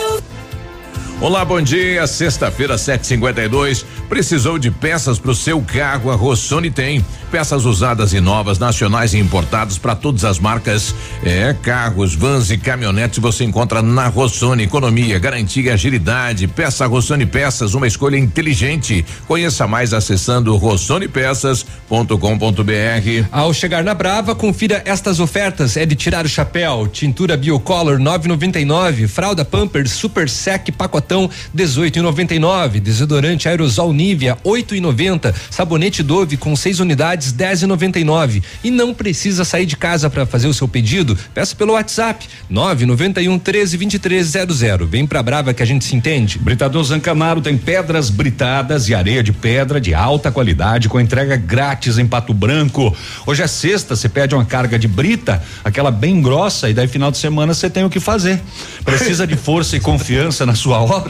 Olá, 1.21 1.45
bom 1.45 1.61
dia. 1.61 2.05
Sexta-feira, 2.07 2.79
7:52. 2.79 3.85
Precisou 4.09 4.57
de 4.57 4.71
peças 4.71 5.19
para 5.19 5.29
o 5.29 5.35
seu 5.35 5.61
carro? 5.61 6.09
A 6.09 6.15
Rossoni 6.15 6.71
tem. 6.71 7.05
Peças 7.29 7.63
usadas 7.63 8.11
e 8.11 8.19
novas, 8.19 8.57
nacionais 8.57 9.13
e 9.13 9.19
importadas 9.19 9.77
para 9.77 9.95
todas 9.95 10.25
as 10.25 10.39
marcas. 10.39 10.95
É, 11.23 11.55
carros, 11.61 12.15
vans 12.15 12.49
e 12.49 12.57
caminhonetes 12.57 13.19
você 13.19 13.43
encontra 13.43 13.83
na 13.83 14.07
Rossoni. 14.07 14.63
Economia, 14.63 15.19
garantia 15.19 15.75
agilidade. 15.75 16.47
Peça 16.47 16.87
Rossoni 16.87 17.27
Peças, 17.27 17.75
uma 17.75 17.85
escolha 17.85 18.17
inteligente. 18.17 19.05
Conheça 19.27 19.67
mais 19.67 19.93
acessando 19.93 20.57
rossonepeças.com.br. 20.57 23.27
Ao 23.31 23.53
chegar 23.53 23.83
na 23.83 23.93
Brava, 23.93 24.33
confira 24.33 24.81
estas 24.85 25.19
ofertas. 25.19 25.77
É 25.77 25.85
de 25.85 25.95
tirar 25.95 26.25
o 26.25 26.29
chapéu. 26.29 26.87
Tintura 26.91 27.37
Biocolor 27.37 27.99
9,99. 27.99 29.07
Fralda 29.07 29.45
Pampers 29.45 29.91
Super 29.91 30.27
Sec 30.27 30.71
pacotão 30.71 31.10
18,99. 31.55 32.79
Desodorante 32.79 33.47
aerosol 33.47 33.93
Nivea 33.93 34.37
8,90. 34.43 35.33
Sabonete 35.49 36.03
Dove 36.03 36.37
com 36.37 36.55
seis 36.55 36.79
unidades 36.79 37.33
10,99. 37.33 38.43
E 38.63 38.71
não 38.71 38.93
precisa 38.93 39.43
sair 39.43 39.65
de 39.65 39.75
casa 39.75 40.09
para 40.09 40.25
fazer 40.25 40.47
o 40.47 40.53
seu 40.53 40.67
pedido. 40.67 41.17
Peça 41.33 41.55
pelo 41.55 41.73
WhatsApp 41.73 42.27
991 42.49 43.39
13 43.39 43.77
2300. 43.77 44.89
Vem 44.89 45.05
pra 45.05 45.23
Brava 45.23 45.53
que 45.53 45.63
a 45.63 45.65
gente 45.65 45.85
se 45.85 45.95
entende. 45.95 46.39
Britador 46.39 46.83
Zancanaro 46.83 47.41
tem 47.41 47.57
pedras 47.57 48.09
britadas 48.09 48.89
e 48.89 48.95
areia 48.95 49.23
de 49.23 49.31
pedra 49.31 49.79
de 49.79 49.93
alta 49.93 50.31
qualidade 50.31 50.89
com 50.89 50.99
entrega 50.99 51.35
grátis 51.35 51.97
em 51.97 52.05
Pato 52.05 52.33
Branco. 52.33 52.95
Hoje 53.25 53.41
é 53.41 53.47
sexta, 53.47 53.95
você 53.95 54.09
pede 54.09 54.35
uma 54.35 54.45
carga 54.45 54.77
de 54.77 54.87
brita, 54.87 55.41
aquela 55.63 55.91
bem 55.91 56.21
grossa 56.21 56.69
e 56.69 56.73
daí 56.73 56.87
final 56.87 57.11
de 57.11 57.17
semana 57.17 57.53
você 57.53 57.69
tem 57.69 57.83
o 57.83 57.89
que 57.89 57.99
fazer. 57.99 58.41
Precisa 58.83 59.25
de 59.25 59.35
força 59.35 59.75
e 59.75 59.79
confiança 59.79 60.45
na 60.45 60.55
sua 60.55 60.81
obra? 60.81 61.00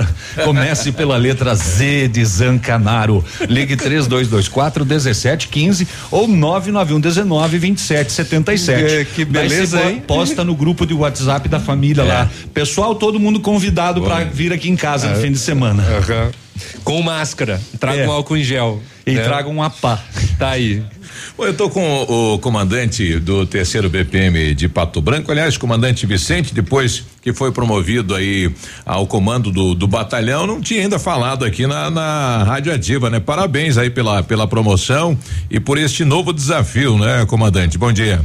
Comece 0.43 0.91
pela 0.91 1.17
letra 1.17 1.53
Z 1.55 2.07
de 2.09 2.23
Zancanaro. 2.25 3.23
Ligue 3.47 3.75
3224 3.75 4.85
1715 4.85 5.87
ou 6.09 6.27
991 6.27 6.99
19 6.99 7.57
27 7.57 8.11
77. 8.11 9.05
Que- 9.15 9.25
beleza, 9.25 9.81
hein? 9.83 10.03
Posta 10.07 10.43
no 10.43 10.55
grupo 10.55 10.85
de 10.85 10.93
WhatsApp 10.93 11.47
da 11.49 11.59
família 11.59 12.03
lá. 12.03 12.29
Pessoal, 12.53 12.95
todo 12.95 13.19
mundo 13.19 13.39
convidado 13.39 14.01
para 14.01 14.23
vir 14.25 14.53
aqui 14.53 14.69
em 14.69 14.75
casa 14.75 15.07
no 15.09 15.17
Ah, 15.17 15.21
fim 15.21 15.31
de 15.31 15.39
semana. 15.39 15.83
Com 16.83 17.01
máscara. 17.01 17.59
Traga 17.79 18.01
É. 18.01 18.07
um 18.07 18.11
álcool 18.11 18.37
em 18.37 18.43
gel. 18.43 18.81
E 19.05 19.13
né? 19.13 19.23
traga 19.23 19.49
um 19.49 19.61
apá. 19.63 20.01
Tá 20.37 20.49
aí. 20.51 20.83
Bom, 21.37 21.45
eu 21.45 21.53
tô 21.55 21.69
com 21.69 21.81
o, 22.03 22.33
o 22.33 22.39
comandante 22.39 23.19
do 23.19 23.45
terceiro 23.45 23.89
BPM 23.89 24.53
de 24.55 24.67
Pato 24.67 25.01
Branco, 25.01 25.31
aliás, 25.31 25.57
comandante 25.57 26.05
Vicente, 26.05 26.53
depois 26.53 27.03
que 27.21 27.31
foi 27.33 27.51
promovido 27.51 28.15
aí 28.15 28.51
ao 28.85 29.05
comando 29.05 29.51
do, 29.51 29.75
do 29.75 29.87
batalhão, 29.87 30.47
não 30.47 30.59
tinha 30.61 30.81
ainda 30.81 30.97
falado 30.97 31.45
aqui 31.45 31.67
na, 31.67 31.89
na 31.89 32.43
Rádio 32.43 32.73
Ativa, 32.73 33.09
né? 33.09 33.19
Parabéns 33.19 33.77
aí 33.77 33.89
pela, 33.89 34.23
pela 34.23 34.47
promoção 34.47 35.17
e 35.49 35.59
por 35.59 35.77
este 35.77 36.03
novo 36.03 36.33
desafio, 36.33 36.97
né, 36.97 37.25
comandante? 37.27 37.77
Bom 37.77 37.91
dia. 37.91 38.21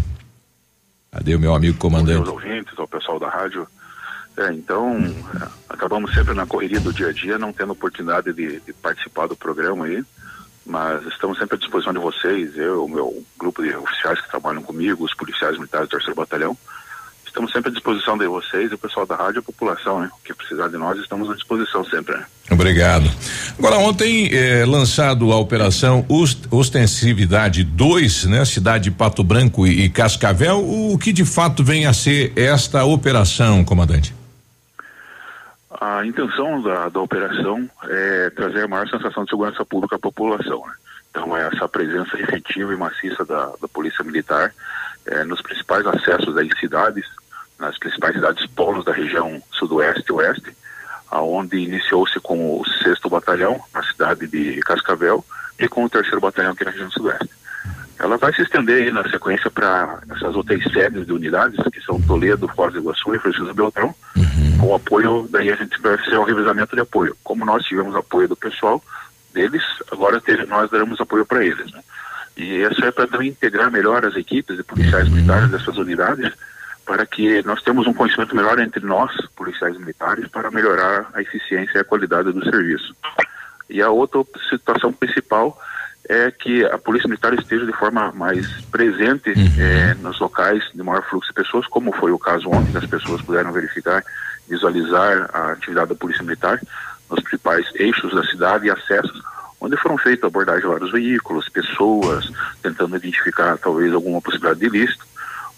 Cadê 1.11 1.35
o 1.35 1.41
meu 1.41 1.55
amigo 1.55 1.77
comandante? 1.79 2.19
aos 2.19 2.29
ouvintes, 2.29 2.73
ao 2.79 2.87
pessoal 2.89 3.19
da 3.19 3.29
rádio. 3.29 3.67
É, 4.37 4.53
então, 4.53 4.99
acabamos 5.69 6.13
sempre 6.13 6.35
na 6.35 6.47
correria 6.47 6.79
do 6.79 6.93
dia 6.93 7.09
a 7.09 7.13
dia, 7.13 7.39
não 7.39 7.53
tendo 7.53 7.73
oportunidade 7.73 8.33
de, 8.33 8.61
de 8.61 8.73
participar 8.75 9.27
do 9.27 9.35
programa 9.35 9.87
aí, 9.87 10.05
mas 10.65 11.07
estamos 11.07 11.39
sempre 11.39 11.57
à 11.57 11.59
disposição 11.59 11.93
de 11.93 11.99
vocês, 11.99 12.57
eu, 12.57 12.85
o 12.85 12.89
meu 12.89 13.25
grupo 13.39 13.63
de 13.63 13.75
oficiais 13.75 14.21
que 14.21 14.29
trabalham 14.29 14.63
comigo, 14.63 15.05
os 15.05 15.15
policiais 15.15 15.57
militares 15.57 15.89
do 15.89 15.91
terceiro 15.91 16.17
batalhão, 16.17 16.57
estamos 17.37 17.53
sempre 17.53 17.71
à 17.71 17.73
disposição 17.73 18.17
de 18.17 18.27
vocês, 18.27 18.73
o 18.73 18.79
pessoal 18.79 19.07
da 19.07 19.15
rádio 19.15 19.41
a 19.41 19.43
população, 19.43 20.01
né? 20.01 20.11
Que 20.25 20.33
precisar 20.33 20.69
de 20.69 20.77
nós, 20.79 20.99
estamos 20.99 21.31
à 21.31 21.35
disposição 21.35 21.85
sempre. 21.85 22.17
Né? 22.17 22.25
Obrigado. 22.51 23.11
Agora, 23.59 23.77
ontem 23.77 24.31
eh, 24.33 24.65
lançado 24.67 25.31
a 25.33 25.37
operação 25.37 26.05
Ost 26.09 26.49
Ostensividade 26.51 27.63
2, 27.63 28.25
né? 28.25 28.45
Cidade 28.45 28.85
de 28.85 28.91
Pato 28.91 29.23
Branco 29.23 29.67
e, 29.67 29.85
e 29.85 29.91
Cascavel, 29.91 30.59
o 30.59 30.99
que 30.99 31.13
de 31.13 31.27
fato 31.27 31.63
vem 31.63 31.87
a 31.87 31.93
ser 31.93 32.33
esta 32.35 32.85
operação, 32.85 33.63
comandante? 33.63 34.15
A 35.81 36.07
intenção 36.07 36.63
da, 36.63 36.89
da 36.89 37.01
operação 37.01 37.69
é 37.85 38.31
trazer 38.31 38.65
a 38.65 38.69
maior 38.69 38.89
sensação 38.89 39.25
de 39.25 39.31
segurança 39.31 39.65
pública 39.65 39.97
à 39.97 39.99
população. 39.99 40.65
Né? 40.67 40.73
Então, 41.11 41.37
é 41.37 41.49
essa 41.49 41.69
presença 41.69 42.19
efetiva 42.19 42.73
e 42.73 42.77
maciça 42.77 43.25
da, 43.25 43.53
da 43.61 43.69
Polícia 43.69 44.05
Militar 44.05 44.55
é, 45.07 45.25
nos 45.25 45.43
principais 45.43 45.87
acessos 45.87 46.35
das 46.35 46.49
cidades, 46.59 47.05
nas 47.59 47.79
principais 47.79 48.15
cidades 48.15 48.47
polos 48.47 48.85
da 48.85 48.93
região 48.93 49.43
sudoeste 49.53 50.05
e 50.09 50.13
oeste, 50.13 50.57
aonde 51.11 51.57
iniciou-se 51.59 52.19
com 52.21 52.61
o 52.61 52.65
sexto 52.83 53.09
batalhão, 53.09 53.61
na 53.73 53.83
cidade 53.83 54.27
de 54.27 54.61
Cascavel, 54.61 55.25
e 55.59 55.69
com 55.69 55.85
o 55.85 55.91
terceiro 55.91 56.21
batalhão 56.21 56.53
aqui 56.53 56.65
na 56.65 56.71
região 56.71 56.91
sudoeste. 56.91 57.31
Ela 57.99 58.19
vai 58.19 58.33
se 58.35 58.43
estender 58.43 58.83
aí 58.83 58.91
na 58.91 59.09
sequência 59.09 59.51
para 59.51 60.01
essas 60.11 60.35
outras 60.35 60.63
sedes 60.65 61.07
de 61.07 61.13
unidades, 61.13 61.59
que 61.73 61.81
são 61.81 62.01
Toledo, 62.03 62.49
Foz 62.49 62.73
do 62.73 62.81
Iguaçu 62.81 63.15
e 63.15 63.19
Francisco 63.19 63.55
Beltrão, 63.55 63.95
uhum. 64.17 64.59
com 64.59 64.75
apoio, 64.75 65.27
daí 65.31 65.51
a 65.51 65.57
gente 65.57 65.81
vai 65.81 65.97
fazer 65.97 66.19
o 66.19 66.25
revezamento 66.25 66.77
de 66.77 66.83
apoio. 66.83 67.17
Como 67.25 67.45
nós 67.45 67.65
tivemos 67.65 67.95
apoio 67.97 68.29
do 68.29 68.37
pessoal 68.37 68.83
deles, 69.33 69.63
agora 69.91 70.23
nós 70.47 70.71
daremos 70.71 71.01
apoio 71.01 71.25
para 71.25 71.45
eles. 71.45 71.73
Né? 71.73 71.81
E 72.37 72.63
isso 72.63 72.85
é 72.85 72.91
para 72.91 73.07
também 73.07 73.29
integrar 73.29 73.71
melhor 73.71 74.05
as 74.05 74.15
equipes 74.15 74.57
de 74.57 74.63
policiais 74.63 75.09
militares 75.09 75.51
dessas 75.51 75.77
unidades, 75.79 76.33
para 76.85 77.07
que 77.07 77.43
nós 77.45 77.63
temos 77.63 77.87
um 77.87 77.95
conhecimento 77.95 78.37
melhor 78.37 78.59
entre 78.59 78.85
nós, 78.85 79.11
policiais 79.35 79.77
militares, 79.79 80.29
para 80.29 80.51
melhorar 80.51 81.09
a 81.15 81.23
eficiência 81.23 81.79
e 81.79 81.81
a 81.81 81.85
qualidade 81.85 82.31
do 82.31 82.45
serviço. 82.45 82.95
E 83.71 83.81
a 83.81 83.91
outra 83.91 84.23
situação 84.51 84.93
principal 84.93 85.59
é 86.09 86.31
que 86.31 86.65
a 86.65 86.79
Polícia 86.79 87.09
Militar 87.09 87.35
esteja 87.35 87.67
de 87.67 87.73
forma 87.73 88.13
mais 88.13 88.47
presente 88.71 89.31
uhum. 89.31 89.53
é, 89.59 89.95
nos 89.95 90.19
locais 90.21 90.63
de 90.75 90.83
maior 90.83 91.03
fluxo 91.09 91.29
de 91.29 91.35
pessoas, 91.35 91.67
como 91.67 91.93
foi 91.93 92.13
o 92.13 92.19
caso 92.19 92.49
ontem, 92.49 92.71
que 92.71 92.79
as 92.79 92.87
pessoas 92.87 93.21
puderam 93.23 93.53
verificar, 93.53 94.05
visualizar 94.49 95.29
a 95.33 95.53
atividade 95.53 95.89
da 95.89 95.95
Polícia 95.95 96.23
Militar 96.23 96.61
nos 97.11 97.21
principais 97.23 97.67
eixos 97.75 98.15
da 98.15 98.25
cidade 98.25 98.67
e 98.67 98.71
acessos, 98.71 99.21
onde 99.61 99.77
foram 99.77 99.99
feitas 99.99 100.25
abordagens 100.25 100.63
de 100.63 100.71
vários 100.71 100.93
veículos, 100.93 101.49
pessoas, 101.49 102.31
tentando 102.63 102.97
identificar 102.97 103.59
talvez 103.59 103.93
alguma 103.93 104.21
possibilidade 104.21 104.61
de 104.61 104.67
ilícito, 104.67 105.05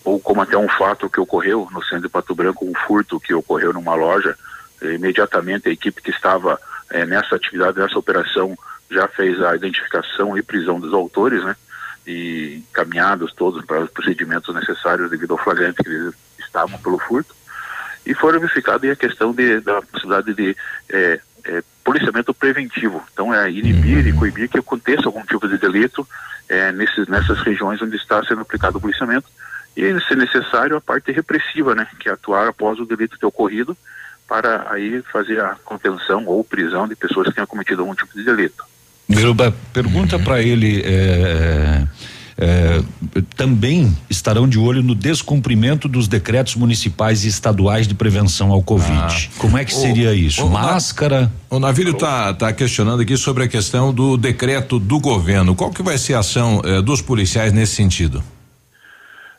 ou 0.04 0.18
como 0.18 0.40
até 0.40 0.56
um 0.56 0.68
fato 0.68 1.10
que 1.10 1.20
ocorreu 1.20 1.68
no 1.70 1.82
centro 1.84 2.02
de 2.02 2.08
Pato 2.08 2.34
Branco, 2.34 2.64
um 2.64 2.74
furto 2.86 3.20
que 3.20 3.34
ocorreu 3.34 3.72
numa 3.72 3.94
loja, 3.94 4.36
imediatamente 4.80 5.68
a 5.68 5.72
equipe 5.72 6.00
que 6.00 6.10
estava 6.10 6.58
é, 6.90 7.04
nessa 7.04 7.36
atividade, 7.36 7.78
nessa 7.78 7.98
operação, 7.98 8.56
já 8.90 9.06
fez 9.08 9.40
a 9.42 9.54
identificação 9.54 10.36
e 10.36 10.42
prisão 10.42 10.80
dos 10.80 10.92
autores, 10.92 11.44
né? 11.44 11.56
E 12.06 12.62
caminhados 12.72 13.32
todos 13.34 13.64
para 13.64 13.80
os 13.80 13.90
procedimentos 13.90 14.54
necessários 14.54 15.10
devido 15.10 15.32
ao 15.32 15.38
flagrante 15.38 15.82
que 15.82 15.88
eles 15.88 16.14
estavam 16.38 16.78
pelo 16.78 16.98
furto. 16.98 17.34
E 18.06 18.14
foram 18.14 18.40
verificadas 18.40 18.90
a 18.90 18.96
questão 18.96 19.32
de, 19.32 19.60
da 19.60 19.82
possibilidade 19.82 20.32
de 20.32 20.56
é, 20.88 21.20
é, 21.44 21.62
policiamento 21.84 22.32
preventivo. 22.32 23.04
Então, 23.12 23.34
é 23.34 23.50
inibir 23.50 24.06
e 24.06 24.12
coibir 24.12 24.48
que 24.48 24.58
aconteça 24.58 25.06
algum 25.06 25.22
tipo 25.24 25.46
de 25.46 25.58
delito 25.58 26.08
é, 26.48 26.72
nesses, 26.72 27.06
nessas 27.08 27.40
regiões 27.40 27.82
onde 27.82 27.96
está 27.96 28.24
sendo 28.24 28.40
aplicado 28.40 28.78
o 28.78 28.80
policiamento. 28.80 29.28
E, 29.76 30.00
se 30.00 30.14
necessário, 30.14 30.76
a 30.76 30.80
parte 30.80 31.12
repressiva, 31.12 31.74
né? 31.74 31.86
Que 32.00 32.08
é 32.08 32.12
atuar 32.12 32.48
após 32.48 32.80
o 32.80 32.86
delito 32.86 33.18
ter 33.18 33.26
ocorrido 33.26 33.76
para 34.26 34.70
aí 34.70 35.02
fazer 35.10 35.40
a 35.40 35.56
contenção 35.64 36.26
ou 36.26 36.44
prisão 36.44 36.86
de 36.86 36.94
pessoas 36.94 37.28
que 37.28 37.34
tenham 37.34 37.46
cometido 37.46 37.82
algum 37.82 37.94
tipo 37.94 38.12
de 38.14 38.24
delito. 38.24 38.64
Biruba, 39.08 39.54
pergunta 39.72 40.18
para 40.18 40.42
ele. 40.42 40.82
É, 40.84 41.86
é, 42.40 42.80
também 43.34 43.96
estarão 44.08 44.48
de 44.48 44.60
olho 44.60 44.80
no 44.80 44.94
descumprimento 44.94 45.88
dos 45.88 46.06
decretos 46.06 46.54
municipais 46.54 47.24
e 47.24 47.28
estaduais 47.28 47.88
de 47.88 47.94
prevenção 47.94 48.52
ao 48.52 48.62
Covid. 48.62 48.92
Ah. 48.92 49.38
Como 49.38 49.58
é 49.58 49.64
que 49.64 49.74
seria 49.74 50.10
o, 50.10 50.14
isso? 50.14 50.44
O, 50.44 50.50
Máscara? 50.50 51.32
O 51.50 51.58
Navírio 51.58 51.92
está 51.92 52.32
tá 52.32 52.52
questionando 52.52 53.00
aqui 53.00 53.16
sobre 53.16 53.42
a 53.42 53.48
questão 53.48 53.92
do 53.92 54.16
decreto 54.16 54.78
do 54.78 55.00
governo. 55.00 55.56
Qual 55.56 55.70
que 55.70 55.82
vai 55.82 55.98
ser 55.98 56.14
a 56.14 56.20
ação 56.20 56.62
eh, 56.64 56.80
dos 56.80 57.02
policiais 57.02 57.52
nesse 57.52 57.74
sentido? 57.74 58.22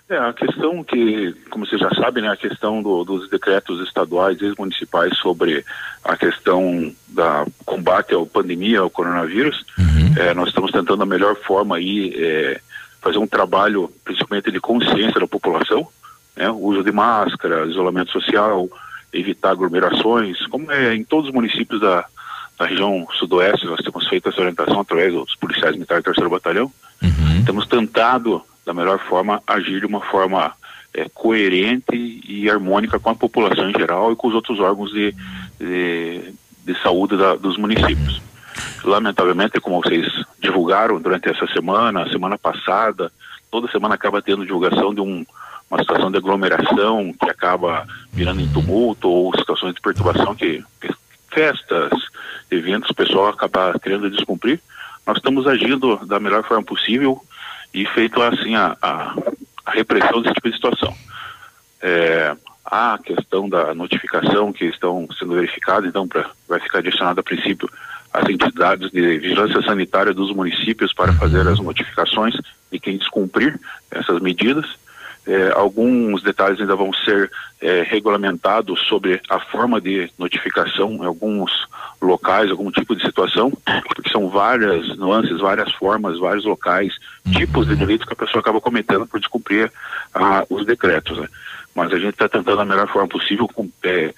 É, 0.10 0.18
a 0.18 0.34
questão 0.34 0.84
que, 0.84 1.36
como 1.52 1.68
você 1.68 1.78
já 1.78 1.90
sabe, 1.92 2.20
né, 2.20 2.30
a 2.30 2.36
questão 2.36 2.82
do, 2.82 3.04
dos 3.04 3.30
decretos 3.30 3.80
estaduais 3.88 4.42
e 4.42 4.52
municipais 4.58 5.16
sobre 5.20 5.64
a 6.04 6.18
questão 6.18 6.92
da 7.10 7.46
combate 7.64 8.16
à 8.16 8.26
pandemia, 8.26 8.80
ao 8.80 8.90
coronavírus, 8.90 9.64
uhum. 9.78 10.16
é, 10.18 10.34
nós 10.34 10.48
estamos 10.48 10.72
tentando 10.72 11.04
a 11.04 11.06
melhor 11.06 11.36
forma 11.36 11.76
aí 11.76 12.12
é, 12.18 12.60
fazer 13.00 13.20
um 13.20 13.28
trabalho, 13.28 13.92
principalmente 14.04 14.52
de 14.52 14.60
consciência 14.60 15.20
da 15.20 15.28
população, 15.28 15.88
né, 16.36 16.50
uso 16.50 16.84
de 16.84 16.92
máscara, 16.92 17.68
isolamento 17.68 18.12
social, 18.12 18.68
evitar 19.14 19.52
aglomerações, 19.52 20.44
como 20.48 20.72
é 20.72 20.96
em 20.96 21.04
todos 21.04 21.28
os 21.28 21.36
municípios 21.36 21.80
da, 21.82 22.04
da 22.58 22.66
região 22.66 23.08
sudoeste, 23.20 23.68
nós 23.68 23.82
temos 23.82 24.08
feito 24.08 24.28
essa 24.28 24.42
orientação 24.42 24.80
através 24.80 25.14
dos 25.14 25.36
policiais 25.36 25.76
militares 25.76 26.04
do 26.04 26.06
terceiro 26.06 26.32
batalhão. 26.32 26.72
Uhum. 27.00 27.46
Temos 27.46 27.68
tentado 27.68 28.44
da 28.70 28.74
melhor 28.74 29.00
forma, 29.00 29.42
agir 29.48 29.80
de 29.80 29.88
uma 29.88 30.00
forma 30.00 30.54
é, 30.94 31.10
coerente 31.10 32.22
e 32.28 32.48
harmônica 32.48 33.00
com 33.00 33.10
a 33.10 33.16
população 33.16 33.68
em 33.68 33.74
geral 33.74 34.12
e 34.12 34.16
com 34.16 34.28
os 34.28 34.36
outros 34.36 34.60
órgãos 34.60 34.92
de, 34.92 35.12
de, 35.60 36.34
de 36.64 36.82
saúde 36.84 37.18
da, 37.18 37.36
dos 37.36 37.58
municípios. 37.58 38.22
Lamentavelmente, 38.84 39.60
como 39.60 39.82
vocês 39.82 40.06
divulgaram 40.40 41.02
durante 41.02 41.28
essa 41.30 41.48
semana, 41.48 42.08
semana 42.12 42.38
passada, 42.38 43.12
toda 43.50 43.72
semana 43.72 43.96
acaba 43.96 44.22
tendo 44.22 44.46
divulgação 44.46 44.94
de 44.94 45.02
um, 45.02 45.26
uma 45.68 45.80
situação 45.80 46.12
de 46.12 46.18
aglomeração 46.18 47.12
que 47.20 47.30
acaba 47.30 47.88
virando 48.14 48.42
em 48.42 48.54
tumulto 48.54 49.10
ou 49.10 49.36
situações 49.36 49.74
de 49.74 49.82
perturbação 49.82 50.36
que, 50.36 50.64
que 50.80 50.94
festas, 51.34 51.90
eventos, 52.52 52.92
o 52.92 52.96
pessoal 52.96 53.30
acaba 53.30 53.74
querendo 53.80 54.12
descumprir. 54.12 54.60
Nós 55.08 55.18
estamos 55.18 55.48
agindo 55.48 56.06
da 56.06 56.20
melhor 56.20 56.44
forma 56.44 56.64
possível, 56.64 57.20
e 57.74 57.86
feito 57.88 58.22
assim 58.22 58.56
a, 58.56 58.76
a, 58.82 59.16
a 59.66 59.72
repressão 59.72 60.22
desse 60.22 60.36
tipo 60.36 60.50
de 60.50 60.56
situação. 60.56 60.96
É, 61.82 62.36
a 62.66 63.00
questão 63.04 63.50
da 63.50 63.74
notificação 63.74 64.54
que 64.54 64.66
estão 64.66 65.08
sendo 65.18 65.34
verificadas, 65.34 65.90
então 65.90 66.08
pra, 66.08 66.30
vai 66.48 66.60
ficar 66.60 66.82
direcionada 66.82 67.22
a 67.22 67.24
princípio 67.24 67.70
às 68.14 68.28
entidades 68.30 68.92
de 68.92 69.20
vigilância 69.20 69.62
sanitária 69.62 70.14
dos 70.14 70.34
municípios 70.36 70.94
para 70.94 71.14
fazer 71.14 71.48
as 71.48 71.60
notificações 71.60 72.36
de 72.72 72.80
quem 72.80 72.98
descumprir 72.98 73.60
essas 73.92 74.22
medidas. 74.22 74.66
É, 75.30 75.52
alguns 75.56 76.24
detalhes 76.24 76.60
ainda 76.60 76.76
vão 76.76 76.92
ser 76.92 77.30
é, 77.62 77.84
regulamentados 77.84 78.80
sobre 78.88 79.22
a 79.30 79.40
forma 79.40 79.80
de 79.80 80.10
notificação 80.18 80.92
em 80.96 81.06
alguns 81.06 81.52
locais, 82.02 82.50
algum 82.50 82.72
tipo 82.72 82.96
de 82.96 83.06
situação, 83.06 83.52
porque 83.86 84.10
são 84.10 84.28
várias 84.28 84.98
nuances, 84.98 85.40
várias 85.40 85.72
formas, 85.74 86.18
vários 86.18 86.46
locais, 86.46 86.96
tipos 87.32 87.68
de 87.68 87.76
delitos 87.76 88.08
que 88.08 88.14
a 88.14 88.26
pessoa 88.26 88.42
acaba 88.42 88.60
cometendo 88.60 89.06
por 89.06 89.20
descumprir 89.20 89.72
ah, 90.16 90.44
os 90.50 90.66
decretos. 90.66 91.16
Né? 91.20 91.28
Mas 91.76 91.94
a 91.94 92.00
gente 92.00 92.14
está 92.14 92.28
tentando 92.28 92.58
da 92.58 92.66
melhor 92.66 92.88
forma 92.88 93.08
possível 93.08 93.48
com, 93.48 93.70
é, 93.84 94.12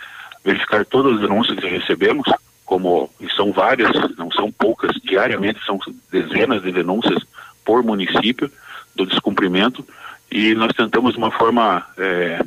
verificar 0.45 0.86
todas 0.86 1.16
as 1.16 1.20
denúncias 1.20 1.59
que 1.59 1.68
recebemos, 1.68 2.26
como 2.66 3.09
e 3.20 3.30
são 3.32 3.51
várias, 3.51 3.91
não 4.18 4.32
são 4.32 4.49
poucas, 4.49 4.91
diariamente 5.03 5.59
são 5.66 5.78
dezenas 6.09 6.62
de 6.62 6.72
denúncias 6.72 7.22
por 7.66 7.84
município 7.84 8.49
do 8.95 9.05
descumprimento 9.05 9.86
e 10.32 10.56
nós 10.56 10.72
tentamos 10.74 11.14
de 11.14 11.18
uma 11.18 11.32
forma 11.32 11.86
é, 11.98 12.40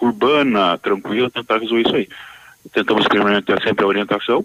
urbana, 0.00 0.78
tranquila, 0.78 1.30
tentar 1.30 1.58
resolver 1.58 1.82
isso 1.82 1.96
aí. 1.96 2.08
Tentamos 2.72 3.06
ter 3.06 3.62
sempre 3.62 3.84
a 3.84 3.88
orientação 3.88 4.44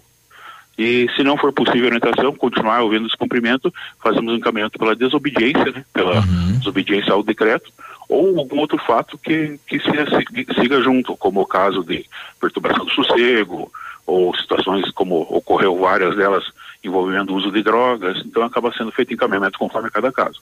e 0.78 1.08
se 1.16 1.22
não 1.22 1.38
for 1.38 1.52
possível 1.52 1.84
a 1.84 1.94
orientação, 1.94 2.34
continuar 2.34 2.82
ouvindo 2.82 3.04
o 3.04 3.08
descumprimento, 3.08 3.72
fazemos 4.02 4.32
um 4.32 4.36
encaminhamento 4.36 4.78
pela 4.78 4.94
desobediência, 4.94 5.72
né, 5.72 5.84
pela 5.92 6.20
uhum. 6.20 6.58
desobediência 6.58 7.12
ao 7.12 7.22
decreto 7.22 7.72
ou 8.08 8.38
algum 8.38 8.58
outro 8.58 8.78
fato 8.78 9.18
que, 9.18 9.58
que 9.66 9.80
siga, 9.80 10.06
siga 10.54 10.80
junto, 10.80 11.16
como 11.16 11.40
o 11.40 11.46
caso 11.46 11.82
de 11.82 12.04
perturbação 12.40 12.84
do 12.84 12.92
sossego, 12.92 13.70
ou 14.06 14.36
situações 14.36 14.88
como 14.92 15.22
ocorreu 15.22 15.76
várias 15.78 16.16
delas 16.16 16.44
envolvendo 16.84 17.32
o 17.32 17.36
uso 17.36 17.50
de 17.50 17.62
drogas, 17.62 18.22
então 18.24 18.44
acaba 18.44 18.72
sendo 18.72 18.92
feito 18.92 19.12
encaminhamento 19.12 19.58
conforme 19.58 19.90
cada 19.90 20.12
caso. 20.12 20.40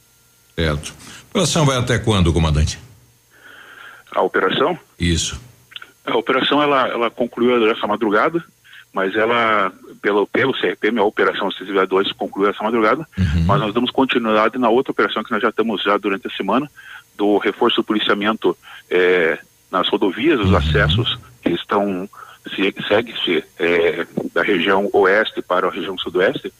Certo. 0.55 0.95
A 1.27 1.31
operação 1.31 1.67
vai 1.67 1.77
até 1.77 1.99
quando, 1.99 2.33
comandante? 2.33 2.79
A 4.13 4.23
operação? 4.23 4.79
Isso. 4.99 5.41
A 6.07 6.17
operação 6.17 6.63
ela, 6.63 6.87
ela 6.89 7.11
concluiu 7.11 7.71
essa 7.71 7.87
madrugada, 7.87 8.43
mas 8.93 9.17
ela, 9.17 9.73
pelo, 10.01 10.27
pelo 10.27 10.53
CRPM, 10.53 11.01
a 11.01 11.05
Operação 11.05 11.49
Acessibilidade 11.49 11.91
2 11.91 12.13
concluiu 12.13 12.51
essa 12.51 12.63
madrugada, 12.63 13.07
uhum. 13.19 13.45
mas 13.47 13.61
nós 13.61 13.75
damos 13.75 13.91
continuidade 13.91 14.57
na 14.59 14.69
outra 14.69 14.93
operação 14.93 15.25
que 15.25 15.33
nós 15.33 15.43
já 15.43 15.49
estamos 15.49 15.83
já 15.83 15.97
durante 15.97 16.29
a 16.29 16.31
semana, 16.31 16.71
do 17.17 17.39
reforço 17.39 17.77
do 17.77 17.85
policiamento 17.85 18.57
é, 18.91 19.39
nas 19.71 19.89
rodovias, 19.89 20.39
os 20.39 20.55
acessos 20.55 21.19
que 21.43 21.51
estão 21.51 22.09
se, 22.55 22.75
segue-se 22.87 23.43
é, 23.59 24.07
da 24.33 24.43
região 24.43 24.89
oeste 24.93 25.43
para 25.43 25.67
a 25.67 25.71
região 25.71 25.97
sudoeste. 25.99 26.53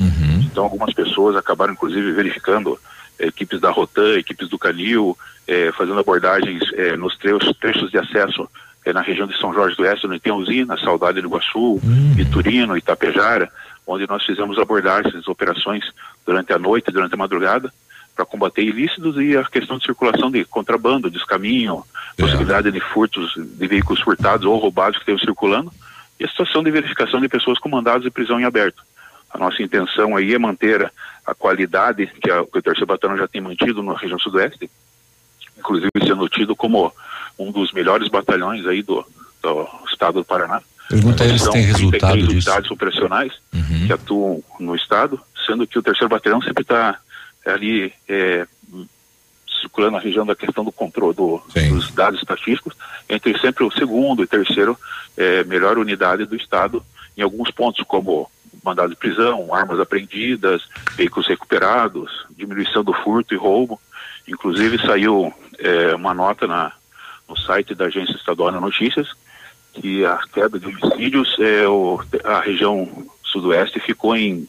Então, 0.55 0.65
algumas 0.65 0.95
pessoas 0.95 1.37
acabaram, 1.37 1.73
inclusive, 1.73 2.13
verificando 2.13 2.79
equipes 3.19 3.61
da 3.61 3.71
Rotan, 3.71 4.19
equipes 4.19 4.49
do 4.49 4.59
Canil, 4.59 5.17
é, 5.47 5.71
fazendo 5.73 5.99
abordagens 5.99 6.63
é, 6.75 6.97
nos 6.97 7.17
trechos, 7.17 7.57
trechos 7.59 7.91
de 7.91 7.99
acesso 7.99 8.49
é, 8.85 8.93
na 8.93 9.01
região 9.01 9.27
de 9.27 9.39
São 9.39 9.53
Jorge 9.53 9.77
do 9.77 9.83
Oeste, 9.83 10.07
no 10.07 10.15
Itenhuzi, 10.15 10.65
na 10.65 10.79
Saudade 10.79 11.21
do 11.21 11.29
Iguaçu, 11.29 11.81
Vitorino, 12.15 12.77
Itapejara, 12.77 13.51
onde 13.87 14.07
nós 14.07 14.25
fizemos 14.25 14.59
abordagens, 14.59 15.27
operações 15.29 15.85
durante 16.25 16.53
a 16.53 16.59
noite, 16.59 16.91
durante 16.91 17.15
a 17.15 17.19
madrugada, 17.19 17.73
para 18.15 18.25
combater 18.25 18.63
ilícitos 18.63 19.17
e 19.17 19.37
a 19.37 19.45
questão 19.45 19.77
de 19.77 19.85
circulação 19.85 20.31
de 20.31 20.45
contrabando, 20.45 21.11
descaminho, 21.11 21.85
possibilidade 22.17 22.71
de 22.71 22.81
furtos 22.81 23.35
de 23.37 23.67
veículos 23.67 24.01
furtados 24.01 24.47
ou 24.47 24.57
roubados 24.57 24.97
que 24.97 25.03
estejam 25.03 25.27
circulando, 25.27 25.73
e 26.19 26.25
a 26.25 26.29
situação 26.29 26.63
de 26.63 26.71
verificação 26.71 27.21
de 27.21 27.29
pessoas 27.29 27.59
com 27.59 27.69
mandados 27.69 28.05
de 28.05 28.11
prisão 28.11 28.41
em 28.41 28.45
aberto. 28.45 28.83
A 29.35 29.39
nossa 29.39 29.61
intenção 29.63 30.17
aí 30.17 30.33
é 30.33 30.39
manter 30.39 30.91
a, 31.27 31.35
qualidade 31.35 32.07
que, 32.07 32.31
a, 32.31 32.45
que 32.47 32.59
o 32.59 32.63
terceiro 32.63 32.87
batalhão 32.87 33.17
já 33.19 33.27
tem 33.27 33.41
mantido 33.41 33.83
na 33.83 33.95
região 33.97 34.19
sudoeste, 34.19 34.71
inclusive 35.59 35.91
sendo 36.07 36.29
tido 36.29 36.55
como 36.55 36.93
um 37.37 37.51
dos 37.51 37.73
melhores 37.73 38.09
batalhões 38.09 38.65
aí 38.65 38.81
do, 38.81 39.05
do 39.43 39.69
estado 39.91 40.21
do 40.21 40.25
Paraná. 40.25 40.63
Pergunta 40.89 41.25
a 41.25 41.27
eles 41.27 41.43
se 41.43 41.51
tem 41.51 41.63
33 41.73 41.75
resultado 41.75 42.17
disso. 42.19 42.31
unidades 42.31 42.71
operacionais 42.71 43.33
que 43.87 43.93
atuam 43.93 44.43
no 44.61 44.77
estado, 44.77 45.21
sendo 45.45 45.67
que 45.67 45.79
o 45.79 45.83
terceiro 45.83 46.09
batalhão 46.09 46.41
sempre 46.41 46.63
está 46.63 46.99
ali 47.45 47.93
é, 48.09 48.47
circulando 49.61 49.93
na 49.97 49.99
região 50.03 50.25
da 50.25 50.37
questão 50.37 50.65
do 50.65 50.71
controle 50.73 51.15
do- 51.17 51.43
dos 51.71 51.91
dados 51.93 52.21
estatísticos, 52.21 52.75
entre 53.09 53.37
sempre 53.41 53.65
o 53.65 53.73
segundo 53.73 54.23
e 54.23 54.27
terceiro 54.27 54.79
é, 55.17 55.43
melhor 55.45 55.77
unidade 55.79 56.25
do 56.25 56.37
estado 56.37 56.85
em 57.17 57.23
alguns 57.23 57.51
pontos, 57.51 57.85
como 57.87 58.31
mandado 58.65 58.91
de 58.91 58.97
prisão, 58.97 59.55
armas 59.55 59.79
apreendidas, 59.79 60.63
veículos 60.97 61.27
recuperados, 61.27 62.25
diminuição 62.31 62.83
do 62.83 62.93
furto 62.93 63.35
e 63.35 63.37
roubo. 63.37 63.81
Inclusive 64.27 64.79
saiu 64.85 65.33
é, 65.59 65.95
uma 65.95 66.15
nota 66.15 66.47
na, 66.47 66.73
no 67.29 67.37
site 67.37 67.75
da 67.75 67.87
Agência 67.87 68.17
Estadual 68.17 68.51
de 68.51 68.61
Notícias 68.61 69.09
que 69.75 70.05
a 70.05 70.19
queda 70.33 70.59
de 70.59 70.67
homicídios, 70.67 71.37
é, 71.41 71.67
o, 71.67 72.01
a 72.23 72.41
região 72.41 72.89
sudoeste 73.25 73.81
ficou 73.81 74.17
em 74.17 74.49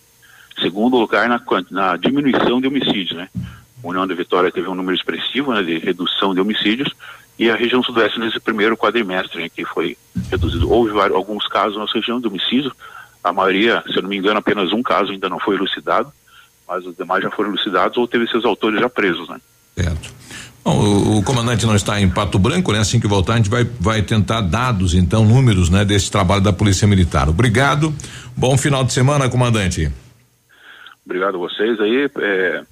segundo 0.61 0.97
lugar 0.97 1.27
na, 1.27 1.41
na 1.71 1.97
diminuição 1.97 2.61
de 2.61 2.67
homicídios, 2.67 3.17
né? 3.17 3.29
A 3.83 3.87
União 3.87 4.07
da 4.07 4.15
Vitória 4.15 4.51
teve 4.51 4.67
um 4.67 4.75
número 4.75 4.95
expressivo 4.95 5.53
né, 5.53 5.61
de 5.61 5.77
redução 5.77 6.33
de 6.33 6.41
homicídios 6.41 6.91
e 7.37 7.49
a 7.49 7.55
região 7.55 7.83
sudoeste 7.83 8.19
nesse 8.19 8.39
primeiro 8.39 8.77
quadrimestre 8.77 9.41
né, 9.41 9.49
que 9.49 9.65
foi 9.65 9.97
reduzido. 10.29 10.71
Houve 10.71 10.91
vários, 10.91 11.15
alguns 11.15 11.47
casos 11.47 11.77
na 11.77 11.85
região 11.85 12.19
de 12.19 12.27
homicídio, 12.27 12.71
a 13.25 13.33
maioria, 13.33 13.83
se 13.87 13.97
eu 13.97 14.03
não 14.03 14.09
me 14.09 14.17
engano, 14.17 14.37
apenas 14.37 14.71
um 14.71 14.83
caso 14.83 15.11
ainda 15.11 15.27
não 15.27 15.39
foi 15.39 15.55
elucidado, 15.55 16.11
mas 16.67 16.85
os 16.85 16.95
demais 16.95 17.23
já 17.23 17.31
foram 17.31 17.49
elucidados 17.49 17.97
ou 17.97 18.07
teve 18.07 18.27
seus 18.27 18.45
autores 18.45 18.79
já 18.79 18.87
presos, 18.87 19.27
né? 19.27 19.39
Bom, 20.63 20.79
o, 20.79 21.17
o 21.17 21.23
comandante 21.23 21.65
não 21.65 21.75
está 21.75 21.99
em 21.99 22.09
Pato 22.09 22.37
Branco, 22.39 22.71
né? 22.71 22.79
Assim 22.79 22.99
que 22.99 23.07
voltar, 23.07 23.33
a 23.33 23.37
gente 23.37 23.49
vai, 23.49 23.63
vai 23.79 24.01
tentar 24.03 24.41
dados, 24.41 24.93
então, 24.93 25.25
números, 25.25 25.69
né? 25.69 25.83
Desse 25.83 26.09
trabalho 26.11 26.41
da 26.41 26.53
Polícia 26.53 26.87
Militar. 26.87 27.27
Obrigado. 27.27 27.93
Bom 28.37 28.57
final 28.57 28.83
de 28.83 28.93
semana, 28.93 29.27
comandante. 29.29 29.91
Obrigado 31.05 31.35
a 31.35 31.39
vocês 31.39 31.79
aí. 31.79 32.09
é, 32.19 32.63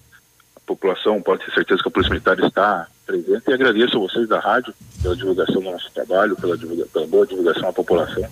a 0.56 0.60
população 0.66 1.22
pode 1.22 1.46
ter 1.46 1.54
certeza 1.54 1.82
que 1.82 1.88
a 1.90 1.92
Polícia 1.92 2.12
Militar 2.12 2.40
está 2.40 2.88
presente 3.06 3.44
e 3.48 3.54
agradeço 3.54 3.98
a 3.98 4.00
vocês 4.00 4.28
da 4.30 4.40
rádio 4.40 4.74
pela 5.02 5.16
divulgação 5.16 5.56
do 5.62 5.72
nosso 5.72 5.92
trabalho, 5.94 6.36
pela, 6.36 6.58
divulga- 6.58 6.86
pela 6.94 7.06
boa 7.08 7.28
divulgação 7.28 7.70
à 7.70 7.74
população 7.74 8.24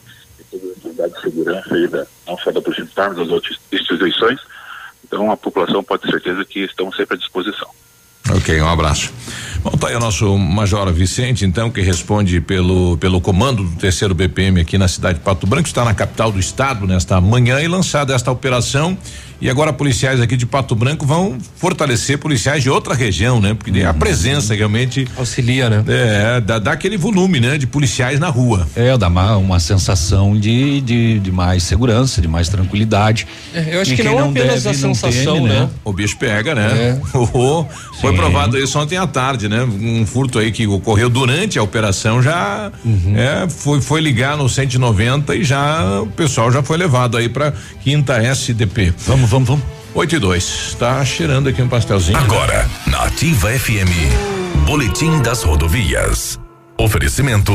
e 0.54 0.72
atividades 0.72 1.16
de 1.16 1.22
segurança 1.22 1.76
aí 1.76 1.88
da, 1.88 2.06
não 2.28 2.38
só 2.38 2.52
da 2.52 2.62
Polícia 2.62 2.84
Militar, 2.84 3.10
mas 3.10 3.18
das 3.18 3.30
outras 3.30 3.58
instituições. 3.72 4.40
Então 5.06 5.32
a 5.32 5.38
população 5.38 5.84
pode 5.84 6.04
ter 6.04 6.12
certeza 6.12 6.46
que 6.46 6.60
estamos 6.60 6.96
sempre 6.96 7.16
à 7.16 7.20
disposição. 7.20 7.70
Ok, 8.30 8.62
um 8.62 8.70
abraço. 8.70 9.12
Bom, 9.64 9.72
tá 9.72 9.90
aí 9.90 9.96
o 9.96 10.00
nosso 10.00 10.38
Major 10.38 10.92
Vicente, 10.94 11.44
então, 11.44 11.70
que 11.70 11.82
responde 11.82 12.40
pelo, 12.40 12.98
pelo 12.98 13.20
comando 13.20 13.64
do 13.64 13.76
terceiro 13.76 14.16
BPM 14.16 14.62
aqui 14.62 14.78
na 14.78 14.88
cidade 14.88 15.20
de 15.20 15.24
Pato 15.24 15.46
Branco, 15.46 15.68
está 15.68 15.84
na 15.84 15.94
capital 15.94 16.32
do 16.32 16.40
estado 16.40 16.88
nesta 16.88 17.20
manhã 17.20 17.60
e 17.62 17.68
lançada 17.68 18.14
esta 18.14 18.32
operação. 18.32 18.98
E 19.42 19.50
agora 19.50 19.74
policiais 19.74 20.22
aqui 20.22 20.38
de 20.38 20.46
Pato 20.46 20.76
Branco 20.76 21.04
vão 21.04 21.38
fortalecer 21.58 22.20
policiais 22.20 22.62
de 22.62 22.70
outra 22.70 22.94
região, 22.94 23.42
né? 23.42 23.56
Porque 23.56 23.82
a 23.82 23.92
presença 23.92 24.54
realmente 24.54 25.08
auxilia, 25.18 25.68
né? 25.68 25.84
É, 25.88 26.40
dá, 26.40 26.60
dá 26.60 26.72
aquele 26.74 26.96
volume, 26.96 27.40
né? 27.40 27.58
De 27.58 27.66
policiais 27.66 28.20
na 28.20 28.30
rua. 28.30 28.68
É, 28.76 28.96
dá 28.96 29.08
uma, 29.08 29.38
uma 29.38 29.60
sensação 29.60 30.38
de, 30.38 30.80
de, 30.82 31.20
de 31.20 31.32
mais 31.32 31.64
segurança, 31.64 32.22
de 32.22 32.28
mais 32.28 32.50
tranquilidade. 32.50 33.26
É, 33.52 33.76
eu 33.76 33.82
acho 33.82 33.94
E 33.94 33.96
que 33.96 34.04
quem 34.04 34.16
não 34.16 34.30
apenas 34.30 34.68
a 34.68 34.72
deve, 34.72 34.84
não 34.84 34.94
sensação, 34.94 35.36
teme, 35.36 35.50
né? 35.50 35.70
O 35.84 35.92
bicho 35.92 36.18
pega, 36.18 36.54
né? 36.54 37.02
Oh, 37.34 37.66
foi 38.00 38.12
Sim. 38.12 38.18
provado 38.18 38.58
isso 38.58 38.78
ontem 38.78 38.98
à 38.98 39.08
tarde, 39.08 39.48
né? 39.48 39.64
Um 39.64 40.06
furto 40.06 40.38
aí 40.38 40.52
que 40.52 40.68
ocorreu 40.68 41.10
durante 41.10 41.58
a 41.58 41.64
operação 41.64 42.22
já 42.22 42.72
é, 43.16 43.50
foi, 43.50 43.82
foi 43.82 44.02
ligar 44.02 44.38
no 44.38 44.48
190 44.48 45.36
e 45.36 45.44
já 45.44 46.02
o 46.02 46.08
pessoal 46.08 46.52
já 46.52 46.62
foi 46.62 46.78
levado 46.78 47.18
aí 47.18 47.30
pra 47.30 47.54
quinta 47.84 48.18
SDP. 48.18 48.94
Vamos, 49.08 49.31
vamos, 49.32 49.48
vamos. 49.48 49.66
8 49.94 50.16
e 50.16 50.20
2. 50.20 50.76
Tá 50.78 51.04
cheirando 51.04 51.48
aqui 51.48 51.62
um 51.62 51.68
pastelzinho. 51.68 52.18
Agora, 52.18 52.70
na 52.88 53.04
Ativa 53.04 53.50
FM, 53.50 54.66
Boletim 54.66 55.22
das 55.22 55.44
Rodovias. 55.44 56.41
Oferecimento: 56.82 57.54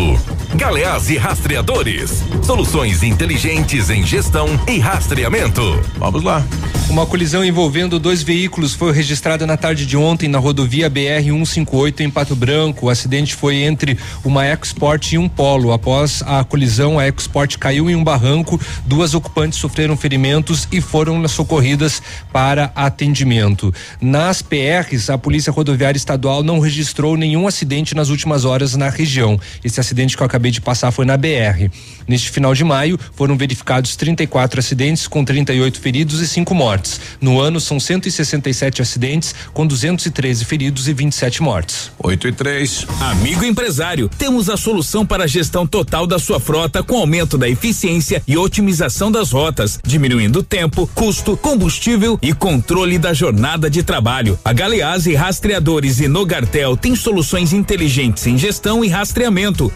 Galeás 0.54 1.10
e 1.10 1.16
Rastreadores. 1.16 2.22
Soluções 2.44 3.02
inteligentes 3.02 3.90
em 3.90 4.06
gestão 4.06 4.46
e 4.68 4.78
rastreamento. 4.78 5.62
Vamos 5.98 6.22
lá. 6.22 6.46
Uma 6.88 7.04
colisão 7.04 7.44
envolvendo 7.44 7.98
dois 7.98 8.22
veículos 8.22 8.72
foi 8.72 8.92
registrada 8.92 9.44
na 9.44 9.56
tarde 9.56 9.84
de 9.84 9.96
ontem 9.96 10.28
na 10.28 10.38
rodovia 10.38 10.88
BR 10.88 11.24
158 11.24 12.04
em 12.04 12.10
Pato 12.10 12.36
Branco. 12.36 12.86
O 12.86 12.88
acidente 12.88 13.34
foi 13.34 13.56
entre 13.56 13.98
uma 14.24 14.46
EcoSport 14.46 15.12
e 15.12 15.18
um 15.18 15.28
Polo. 15.28 15.72
Após 15.72 16.22
a 16.24 16.44
colisão, 16.44 16.96
a 16.96 17.08
EcoSport 17.08 17.58
caiu 17.58 17.90
em 17.90 17.96
um 17.96 18.04
barranco. 18.04 18.60
Duas 18.86 19.14
ocupantes 19.14 19.58
sofreram 19.58 19.96
ferimentos 19.96 20.68
e 20.70 20.80
foram 20.80 21.26
socorridas 21.26 22.00
para 22.32 22.70
atendimento. 22.76 23.74
Nas 24.00 24.40
PRs, 24.40 25.10
a 25.10 25.18
Polícia 25.18 25.52
Rodoviária 25.52 25.98
Estadual 25.98 26.44
não 26.44 26.60
registrou 26.60 27.16
nenhum 27.16 27.48
acidente 27.48 27.96
nas 27.96 28.10
últimas 28.10 28.44
horas 28.44 28.76
na 28.76 28.88
região. 28.88 29.15
Esse 29.64 29.80
acidente 29.80 30.16
que 30.16 30.22
eu 30.22 30.26
acabei 30.26 30.50
de 30.50 30.60
passar 30.60 30.90
foi 30.90 31.04
na 31.04 31.16
BR. 31.16 31.70
Neste 32.06 32.30
final 32.30 32.54
de 32.54 32.62
maio, 32.62 32.98
foram 33.14 33.36
verificados 33.36 33.96
34 33.96 34.60
acidentes 34.60 35.06
com 35.08 35.24
38 35.24 35.80
feridos 35.80 36.20
e 36.20 36.26
5 36.26 36.54
mortes. 36.54 37.00
No 37.20 37.40
ano, 37.40 37.60
são 37.60 37.80
167 37.80 38.80
acidentes 38.82 39.34
com 39.52 39.66
213 39.66 40.44
feridos 40.44 40.88
e 40.88 40.92
27 40.92 41.42
mortes. 41.42 41.90
8 41.98 42.28
e 42.28 42.32
3. 42.32 42.86
Amigo 43.00 43.44
empresário, 43.44 44.08
temos 44.08 44.48
a 44.48 44.56
solução 44.56 45.04
para 45.04 45.24
a 45.24 45.26
gestão 45.26 45.66
total 45.66 46.06
da 46.06 46.18
sua 46.18 46.38
frota 46.38 46.82
com 46.82 46.96
aumento 46.96 47.36
da 47.36 47.48
eficiência 47.48 48.22
e 48.26 48.36
otimização 48.36 49.10
das 49.10 49.32
rotas, 49.32 49.78
diminuindo 49.84 50.42
tempo, 50.42 50.88
custo, 50.94 51.36
combustível 51.36 52.18
e 52.22 52.32
controle 52.32 52.98
da 52.98 53.12
jornada 53.12 53.68
de 53.68 53.82
trabalho. 53.82 54.38
A 54.44 54.52
Galeazzi 54.52 55.14
Rastreadores 55.14 56.00
e 56.00 56.08
Nogartel 56.08 56.76
tem 56.76 56.94
soluções 56.94 57.52
inteligentes 57.52 58.26
em 58.26 58.38
gestão 58.38 58.84
e 58.84 58.88
rastreamento, 58.88 59.05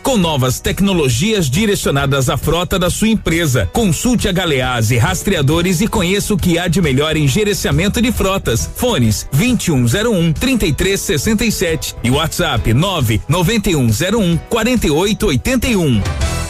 com 0.03 0.16
novas 0.16 0.61
tecnologias 0.61 1.49
direcionadas 1.49 2.28
à 2.28 2.37
frota 2.37 2.78
da 2.78 2.91
sua 2.91 3.09
empresa. 3.09 3.68
Consulte 3.72 4.28
a 4.28 4.33
Galeazzi 4.33 4.97
Rastreadores 4.97 5.81
e 5.81 5.89
conheça 5.89 6.35
o 6.35 6.37
que 6.37 6.59
há 6.59 6.68
de 6.68 6.83
melhor 6.83 7.16
em 7.16 7.26
gerenciamento 7.26 8.03
de 8.03 8.12
frotas. 8.12 8.68
Fones 8.76 9.26
2101 9.33 10.33
3367 10.33 11.97
e 12.03 12.11
WhatsApp 12.11 12.72
99101 12.72 14.37
4881. 14.49 16.49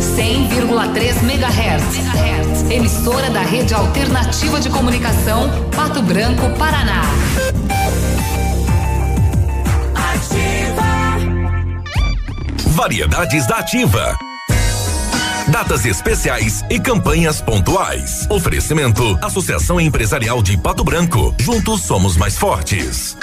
100,3 0.00 1.22
MHz. 1.22 2.70
Emissora 2.70 3.30
da 3.30 3.42
Rede 3.42 3.74
Alternativa 3.74 4.60
de 4.60 4.70
Comunicação, 4.70 5.50
Pato 5.74 6.02
Branco, 6.02 6.48
Paraná. 6.56 7.02
Variedades 12.68 13.46
da 13.46 13.56
Ativa. 13.56 14.16
datas 15.48 15.84
especiais 15.84 16.62
e 16.70 16.78
campanhas 16.78 17.40
pontuais. 17.40 18.26
Oferecimento: 18.30 19.18
Associação 19.20 19.80
Empresarial 19.80 20.42
de 20.42 20.56
Pato 20.56 20.84
Branco. 20.84 21.34
Juntos 21.38 21.82
somos 21.82 22.16
mais 22.16 22.38
fortes. 22.38 23.16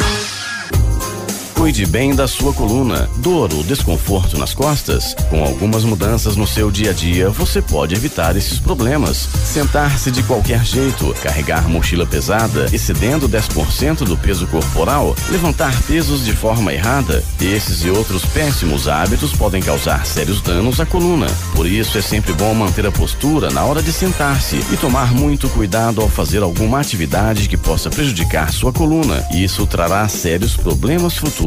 Cuide 1.57 1.87
bem 1.87 2.13
da 2.13 2.27
sua 2.27 2.53
coluna, 2.53 3.09
dor 3.17 3.51
ou 3.51 3.63
desconforto 3.63 4.37
nas 4.37 4.53
costas. 4.53 5.15
Com 5.27 5.43
algumas 5.43 5.83
mudanças 5.83 6.35
no 6.35 6.45
seu 6.45 6.69
dia 6.69 6.91
a 6.91 6.93
dia, 6.93 7.31
você 7.31 7.63
pode 7.63 7.95
evitar 7.95 8.37
esses 8.37 8.59
problemas. 8.59 9.27
Sentar-se 9.43 10.11
de 10.11 10.21
qualquer 10.21 10.63
jeito, 10.63 11.11
carregar 11.15 11.67
mochila 11.67 12.05
pesada, 12.05 12.67
excedendo 12.71 13.27
10% 13.27 14.05
do 14.05 14.15
peso 14.15 14.45
corporal, 14.45 15.15
levantar 15.31 15.73
pesos 15.83 16.23
de 16.23 16.31
forma 16.31 16.71
errada. 16.71 17.23
Esses 17.41 17.83
e 17.83 17.89
outros 17.89 18.23
péssimos 18.23 18.87
hábitos 18.87 19.33
podem 19.33 19.61
causar 19.61 20.05
sérios 20.05 20.39
danos 20.41 20.79
à 20.79 20.85
coluna. 20.85 21.27
Por 21.55 21.65
isso 21.65 21.97
é 21.97 22.01
sempre 22.01 22.33
bom 22.33 22.53
manter 22.53 22.85
a 22.85 22.91
postura 22.91 23.49
na 23.49 23.65
hora 23.65 23.81
de 23.81 23.91
sentar-se 23.91 24.57
e 24.71 24.77
tomar 24.77 25.11
muito 25.11 25.49
cuidado 25.49 26.01
ao 26.01 26.07
fazer 26.07 26.43
alguma 26.43 26.79
atividade 26.79 27.49
que 27.49 27.57
possa 27.57 27.89
prejudicar 27.89 28.53
sua 28.53 28.71
coluna. 28.71 29.25
Isso 29.33 29.65
trará 29.65 30.07
sérios 30.07 30.55
problemas 30.55 31.17
futuros. 31.17 31.46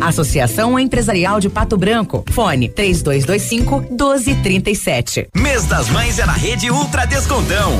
Associação 0.00 0.78
Empresarial 0.78 1.40
de 1.40 1.48
Pato 1.48 1.76
Branco. 1.76 2.24
Fone 2.30 2.68
3225 2.68 3.80
1237. 3.90 5.28
Mês 5.34 5.64
das 5.66 5.88
Mães 5.88 6.18
é 6.18 6.26
na 6.26 6.32
rede 6.32 6.70
Ultra 6.70 7.06
Descontão. 7.06 7.72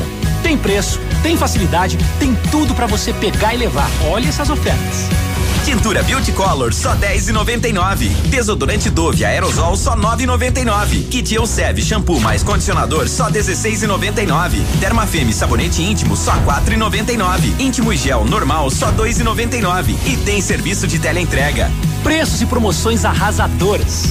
Tem 0.42 0.56
preço, 0.56 1.00
tem 1.22 1.36
facilidade, 1.36 1.98
tem 2.18 2.34
tudo 2.50 2.74
para 2.74 2.86
você 2.86 3.12
pegar 3.12 3.54
e 3.54 3.58
levar. 3.58 3.90
Olha 4.10 4.28
essas 4.28 4.50
ofertas. 4.50 5.27
Tintura 5.68 6.02
Beauty 6.02 6.32
Color 6.32 6.72
só 6.72 6.96
10,99. 6.96 8.08
Desodorante 8.30 8.88
Dove 8.88 9.22
Aerosol 9.22 9.76
só 9.76 9.94
9,99. 9.94 11.08
Kit 11.10 11.34
Elseve 11.34 11.82
shampoo 11.82 12.18
mais 12.18 12.42
condicionador 12.42 13.06
só 13.06 13.30
16,99. 13.30 14.62
Dermafeme 14.80 15.30
sabonete 15.30 15.82
íntimo 15.82 16.16
só 16.16 16.32
4,99. 16.40 17.60
Íntimo 17.60 17.92
e 17.92 17.98
gel 17.98 18.24
normal 18.24 18.70
só 18.70 18.90
2,99. 18.92 19.94
E 20.06 20.16
tem 20.16 20.40
serviço 20.40 20.86
de 20.86 20.98
teleentrega. 20.98 21.70
Preços 22.02 22.40
e 22.40 22.46
promoções 22.46 23.04
arrasadoras. 23.04 24.04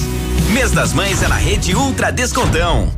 Mês 0.52 0.70
das 0.70 0.92
Mães 0.92 1.24
é 1.24 1.26
na 1.26 1.34
rede 1.34 1.74
Ultra 1.74 2.12
Descontão. 2.12 2.97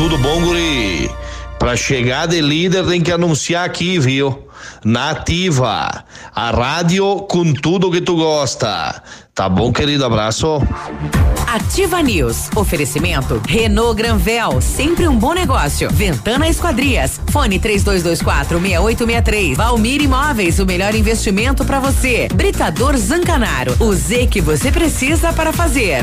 Tudo 0.00 0.16
bom, 0.16 0.40
guri? 0.40 1.10
Pra 1.58 1.76
chegar 1.76 2.26
de 2.26 2.40
líder 2.40 2.86
tem 2.86 3.02
que 3.02 3.12
anunciar 3.12 3.66
aqui, 3.66 3.98
viu? 3.98 4.46
Nativa, 4.82 6.04
a 6.34 6.50
rádio 6.50 7.16
com 7.28 7.52
tudo 7.52 7.90
que 7.90 8.00
tu 8.00 8.16
gosta. 8.16 9.02
Tá 9.34 9.46
bom, 9.46 9.70
querido? 9.70 10.02
Abraço. 10.06 10.62
Ativa 11.46 12.02
News. 12.02 12.48
Oferecimento 12.56 13.42
Renault 13.46 13.94
Granvel, 13.94 14.62
sempre 14.62 15.06
um 15.06 15.18
bom 15.18 15.34
negócio. 15.34 15.90
Ventana 15.92 16.48
Esquadrias. 16.48 17.20
Fone 17.30 17.58
3224 17.58 18.58
6863. 18.58 19.54
Valmir 19.58 20.00
Imóveis, 20.00 20.58
o 20.60 20.64
melhor 20.64 20.94
investimento 20.94 21.62
para 21.62 21.78
você. 21.78 22.26
Britador 22.32 22.96
Zancanaro. 22.96 23.76
O 23.78 23.92
Z 23.92 24.28
que 24.28 24.40
você 24.40 24.72
precisa 24.72 25.30
para 25.30 25.52
fazer. 25.52 26.02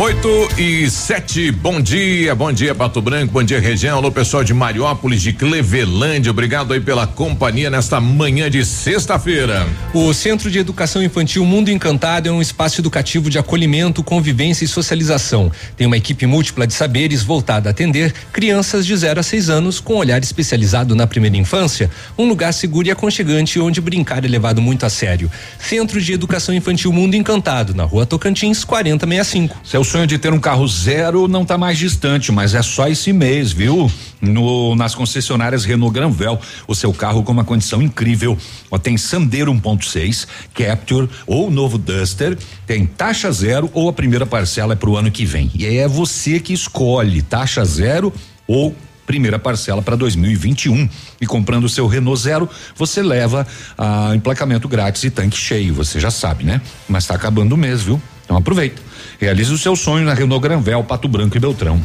8 0.00 0.48
e 0.58 0.88
7, 0.88 1.50
bom 1.50 1.80
dia, 1.80 2.32
bom 2.32 2.52
dia 2.52 2.72
Pato 2.72 3.02
Branco, 3.02 3.32
bom 3.32 3.42
dia 3.42 3.58
região, 3.58 3.98
alô 3.98 4.12
pessoal 4.12 4.44
de 4.44 4.54
Mariópolis, 4.54 5.20
de 5.20 5.32
Clevelândia, 5.32 6.30
obrigado 6.30 6.72
aí 6.72 6.78
pela 6.78 7.04
companhia 7.04 7.68
nesta 7.68 8.00
manhã 8.00 8.48
de 8.48 8.64
sexta-feira. 8.64 9.66
O 9.92 10.14
Centro 10.14 10.52
de 10.52 10.60
Educação 10.60 11.02
Infantil 11.02 11.44
Mundo 11.44 11.68
Encantado 11.68 12.28
é 12.28 12.30
um 12.30 12.40
espaço 12.40 12.80
educativo 12.80 13.28
de 13.28 13.40
acolhimento, 13.40 14.04
convivência 14.04 14.64
e 14.64 14.68
socialização. 14.68 15.50
Tem 15.76 15.84
uma 15.84 15.96
equipe 15.96 16.26
múltipla 16.26 16.64
de 16.64 16.74
saberes 16.74 17.24
voltada 17.24 17.68
a 17.68 17.72
atender 17.72 18.14
crianças 18.32 18.86
de 18.86 18.96
0 18.96 19.18
a 19.18 19.22
6 19.24 19.50
anos 19.50 19.80
com 19.80 19.94
olhar 19.94 20.22
especializado 20.22 20.94
na 20.94 21.08
primeira 21.08 21.36
infância, 21.36 21.90
um 22.16 22.28
lugar 22.28 22.54
seguro 22.54 22.86
e 22.86 22.92
aconchegante 22.92 23.58
onde 23.58 23.80
brincar 23.80 24.24
é 24.24 24.28
levado 24.28 24.62
muito 24.62 24.86
a 24.86 24.90
sério. 24.90 25.28
Centro 25.58 26.00
de 26.00 26.12
Educação 26.12 26.54
Infantil 26.54 26.92
Mundo 26.92 27.16
Encantado, 27.16 27.74
na 27.74 27.82
rua 27.82 28.06
Tocantins, 28.06 28.62
4065. 28.62 29.58
Seu 29.64 29.87
sonho 29.88 30.06
de 30.06 30.18
ter 30.18 30.32
um 30.34 30.38
carro 30.38 30.68
zero 30.68 31.26
não 31.26 31.42
está 31.42 31.56
mais 31.56 31.78
distante, 31.78 32.30
mas 32.30 32.54
é 32.54 32.60
só 32.60 32.88
esse 32.88 33.10
mês, 33.10 33.52
viu? 33.52 33.90
No, 34.20 34.74
nas 34.76 34.94
concessionárias 34.94 35.64
Renault 35.64 35.94
Granvel, 35.94 36.38
o 36.66 36.74
seu 36.74 36.92
carro 36.92 37.22
com 37.22 37.32
uma 37.32 37.44
condição 37.44 37.80
incrível. 37.80 38.36
Ó, 38.70 38.76
tem 38.76 38.98
Sandero 38.98 39.50
1.6, 39.54 40.26
Capture 40.52 41.08
ou 41.26 41.50
novo 41.50 41.78
Duster, 41.78 42.36
tem 42.66 42.84
taxa 42.84 43.32
zero 43.32 43.70
ou 43.72 43.88
a 43.88 43.92
primeira 43.92 44.26
parcela 44.26 44.74
é 44.74 44.76
para 44.76 44.90
o 44.90 44.96
ano 44.96 45.10
que 45.10 45.24
vem. 45.24 45.50
E 45.54 45.64
é 45.64 45.88
você 45.88 46.38
que 46.38 46.52
escolhe 46.52 47.22
taxa 47.22 47.64
zero 47.64 48.12
ou 48.46 48.76
primeira 49.06 49.38
parcela 49.38 49.80
para 49.80 49.96
2021. 49.96 50.86
E 51.18 51.26
comprando 51.26 51.64
o 51.64 51.68
seu 51.68 51.86
Renault 51.86 52.20
Zero, 52.20 52.46
você 52.76 53.02
leva 53.02 53.46
a 53.78 54.14
emplacamento 54.14 54.68
grátis 54.68 55.02
e 55.04 55.10
tanque 55.10 55.38
cheio, 55.38 55.72
você 55.72 55.98
já 55.98 56.10
sabe, 56.10 56.44
né? 56.44 56.60
Mas 56.86 57.04
está 57.04 57.14
acabando 57.14 57.54
o 57.54 57.56
mês, 57.56 57.80
viu? 57.80 57.98
Então 58.26 58.36
aproveita. 58.36 58.82
Realize 59.18 59.52
o 59.52 59.58
seu 59.58 59.74
sonho 59.74 60.04
na 60.04 60.14
Renault 60.14 60.40
Granvel, 60.40 60.84
Pato 60.84 61.08
Branco 61.08 61.36
e 61.36 61.40
Beltrão. 61.40 61.80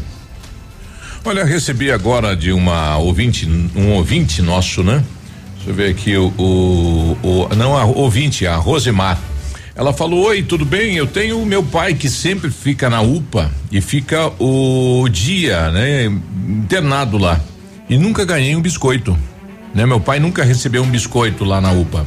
Olha, 1.25 1.43
recebi 1.43 1.91
agora 1.91 2.35
de 2.35 2.51
uma 2.51 2.97
ouvinte, 2.97 3.47
um 3.75 3.93
ouvinte 3.93 4.41
nosso, 4.41 4.83
né? 4.83 5.03
Deixa 5.55 5.69
eu 5.69 5.73
ver 5.73 5.89
aqui 5.89 6.15
o, 6.17 6.27
o, 6.37 7.17
o 7.23 7.55
não 7.55 7.75
a 7.75 7.85
ouvinte, 7.85 8.45
a 8.45 8.55
Rosemar. 8.55 9.17
Ela 9.75 9.93
falou: 9.93 10.25
Oi, 10.27 10.43
tudo 10.43 10.63
bem? 10.65 10.95
Eu 10.95 11.07
tenho 11.07 11.43
meu 11.45 11.63
pai 11.63 11.95
que 11.95 12.09
sempre 12.09 12.51
fica 12.51 12.89
na 12.89 13.01
UPA 13.01 13.49
e 13.71 13.81
fica 13.81 14.31
o 14.39 15.07
dia, 15.09 15.71
né? 15.71 16.05
Internado 16.05 17.17
lá. 17.17 17.39
E 17.89 17.97
nunca 17.97 18.25
ganhei 18.25 18.55
um 18.55 18.61
biscoito. 18.61 19.17
Né? 19.73 19.85
Meu 19.85 19.99
pai 19.99 20.19
nunca 20.19 20.43
recebeu 20.43 20.83
um 20.83 20.89
biscoito 20.89 21.43
lá 21.43 21.59
na 21.59 21.71
UPA. 21.71 22.05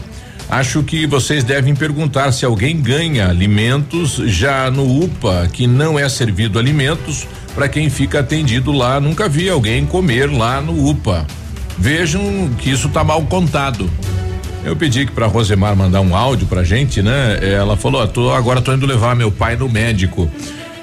Acho 0.49 0.83
que 0.83 1.07
vocês 1.07 1.43
devem 1.43 1.75
perguntar 1.75 2.31
se 2.33 2.45
alguém 2.45 2.81
ganha 2.81 3.29
alimentos 3.29 4.15
já 4.27 4.71
no 4.71 5.05
UPA, 5.05 5.49
que 5.53 5.67
não 5.67 5.99
é 5.99 6.09
servido 6.09 6.59
alimentos 6.59 7.27
para 7.55 7.69
quem 7.69 7.91
fica 7.91 8.21
atendido 8.21 8.71
lá. 8.71 9.01
Nunca 9.01 9.29
vi 9.29 9.49
alguém 9.49 9.85
comer 9.85 10.31
lá 10.31 10.61
no 10.61 10.89
UPA. 10.89 11.27
Vejam 11.77 12.51
que 12.59 12.71
isso 12.71 12.89
tá 12.89 13.03
mal 13.03 13.23
contado. 13.23 13.91
Eu 14.65 14.75
pedi 14.75 15.07
que 15.07 15.13
para 15.13 15.27
Rosemar 15.27 15.77
mandar 15.77 16.01
um 16.01 16.17
áudio 16.17 16.47
pra 16.47 16.65
gente, 16.65 17.03
né? 17.03 17.39
Ela 17.41 17.77
falou: 17.77 18.03
oh, 18.03 18.09
tô, 18.09 18.33
agora 18.33 18.61
tô 18.61 18.73
indo 18.73 18.87
levar 18.87 19.15
meu 19.15 19.31
pai 19.31 19.57
no 19.57 19.69
médico. 19.69 20.31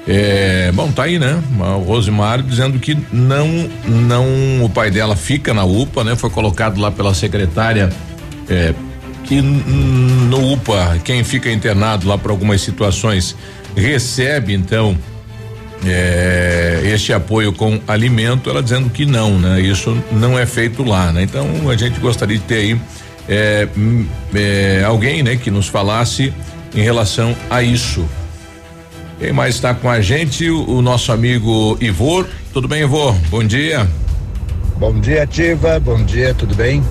É, 0.08 0.72
bom, 0.74 0.92
tá 0.92 1.04
aí, 1.04 1.18
né? 1.18 1.42
O 1.78 1.84
Rosemar 1.84 2.42
dizendo 2.42 2.78
que 2.80 2.98
não, 3.12 3.48
não, 3.86 4.64
o 4.64 4.70
pai 4.70 4.92
dela 4.92 5.16
fica 5.16 5.54
na 5.54 5.64
UPA, 5.64 6.04
né? 6.04 6.16
Foi 6.16 6.30
colocado 6.30 6.80
lá 6.80 6.92
pela 6.92 7.14
secretária, 7.14 7.90
é, 8.50 8.74
que 9.24 9.42
no 9.42 10.54
UPA, 10.54 11.00
quem 11.04 11.24
fica 11.24 11.52
internado 11.52 12.08
lá 12.08 12.18
por 12.18 12.32
algumas 12.32 12.62
situações 12.62 13.36
recebe, 13.76 14.54
então, 14.54 14.98
é, 15.86 16.82
este 16.86 17.14
apoio 17.14 17.54
com 17.54 17.80
alimento, 17.88 18.50
ela 18.50 18.62
dizendo 18.62 18.90
que 18.90 19.06
não, 19.06 19.40
né? 19.40 19.62
Isso 19.62 19.98
não 20.12 20.38
é 20.38 20.46
feito 20.46 20.84
lá, 20.84 21.12
né? 21.12 21.24
Então 21.24 21.70
a 21.70 21.76
gente 21.76 22.00
gostaria 22.00 22.38
de 22.38 22.44
ter 22.44 22.56
aí 22.56 22.82
é, 23.28 23.68
é, 24.34 24.84
alguém, 24.86 25.24
né, 25.24 25.36
que 25.36 25.50
nos 25.50 25.68
falasse 25.68 26.34
em 26.76 26.82
relação 26.82 27.36
a 27.50 27.62
isso. 27.62 28.06
Quem 29.20 29.32
mais 29.32 29.56
está 29.56 29.74
com 29.74 29.90
a 29.90 30.02
gente? 30.02 30.50
O, 30.50 30.78
o, 30.78 30.82
nosso 30.82 31.12
amigo 31.12 31.78
Ivor. 31.80 32.28
Tudo 32.52 32.68
bem, 32.68 32.82
Ivor? 32.82 33.16
Bom 33.30 33.44
dia. 33.44 33.88
Bom 34.78 35.00
dia, 35.00 35.24
Ativa. 35.24 35.80
Bom 35.80 36.04
dia, 36.04 36.34
tudo 36.34 36.56
bem? 36.56 36.84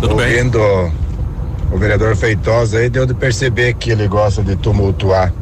Tudo 0.00 0.12
Ouvindo 0.12 0.58
bem. 0.58 1.03
O 1.72 1.78
vereador 1.78 2.14
Feitosa 2.16 2.78
aí, 2.78 2.88
deu 2.88 3.06
de 3.06 3.14
perceber 3.14 3.74
que 3.74 3.90
ele 3.90 4.06
gosta 4.06 4.42
de 4.42 4.56
tumultuar. 4.56 5.32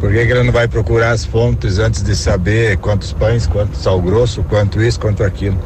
Por 0.00 0.10
que, 0.12 0.26
que, 0.26 0.32
ele 0.32 0.42
não 0.42 0.52
vai 0.52 0.68
procurar 0.68 1.12
as 1.12 1.24
fontes 1.24 1.78
antes 1.78 2.02
de 2.02 2.14
saber 2.14 2.76
quantos 2.76 3.12
pães, 3.12 3.46
quanto 3.46 3.76
sal 3.76 4.00
grosso, 4.00 4.42
quanto 4.42 4.82
isso, 4.82 5.00
quanto 5.00 5.24
aquilo? 5.24 5.58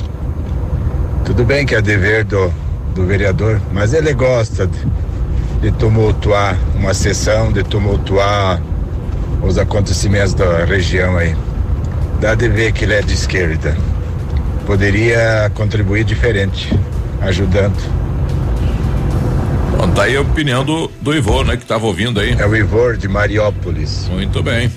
Tudo 1.24 1.44
bem 1.44 1.66
que 1.66 1.74
é 1.74 1.82
dever 1.82 2.24
do, 2.24 2.52
do 2.94 3.04
vereador, 3.04 3.60
mas 3.72 3.92
ele 3.92 4.12
gosta 4.12 4.66
de, 4.66 4.78
de 5.60 5.72
tumultuar 5.72 6.56
uma 6.76 6.94
sessão, 6.94 7.52
de 7.52 7.64
tumultuar 7.64 8.62
os 9.42 9.58
acontecimentos 9.58 10.34
da 10.34 10.64
região 10.64 11.16
aí. 11.16 11.34
Dá 12.20 12.34
de 12.34 12.48
ver 12.48 12.72
que 12.72 12.84
ele 12.84 12.94
é 12.94 13.02
de 13.02 13.14
esquerda. 13.14 13.76
Poderia 14.66 15.50
contribuir 15.54 16.04
diferente, 16.04 16.72
ajudando. 17.20 17.76
Bom, 19.80 19.90
tá 19.92 20.02
aí 20.02 20.14
a 20.14 20.20
opinião 20.20 20.62
do, 20.62 20.90
do 21.00 21.14
Ivor, 21.14 21.42
né, 21.46 21.56
que 21.56 21.62
estava 21.62 21.86
ouvindo 21.86 22.20
aí. 22.20 22.36
É 22.38 22.46
o 22.46 22.54
Ivor 22.54 22.98
de 22.98 23.08
Mariópolis. 23.08 24.08
Muito 24.10 24.42
bem. 24.42 24.70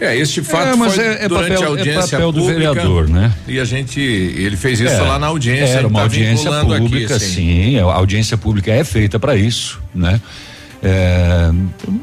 É, 0.00 0.16
este 0.16 0.40
fato 0.42 0.68
é, 0.68 0.76
mas 0.76 0.94
foi 0.94 1.04
é, 1.04 1.24
é 1.24 1.28
durante 1.28 1.54
papel, 1.54 1.64
a 1.64 1.70
audiência 1.70 1.98
é 1.98 2.18
papel 2.18 2.32
pública, 2.32 2.40
do 2.40 2.46
vereador, 2.46 3.08
né? 3.08 3.34
E 3.48 3.58
a 3.58 3.64
gente, 3.64 4.00
ele 4.00 4.56
fez 4.56 4.78
isso 4.78 4.94
É, 4.94 5.00
lá 5.00 5.18
na 5.18 5.26
audiência. 5.26 5.74
Era 5.74 5.88
uma 5.88 5.98
tá 5.98 6.04
audiência 6.04 6.52
pública, 6.52 7.16
aqui, 7.16 7.24
assim. 7.24 7.34
sim. 7.34 7.78
A 7.80 7.82
audiência 7.82 8.38
pública 8.38 8.70
é 8.70 8.84
feita 8.84 9.18
para 9.18 9.34
isso, 9.34 9.80
né? 9.92 10.20
É, 10.80 11.50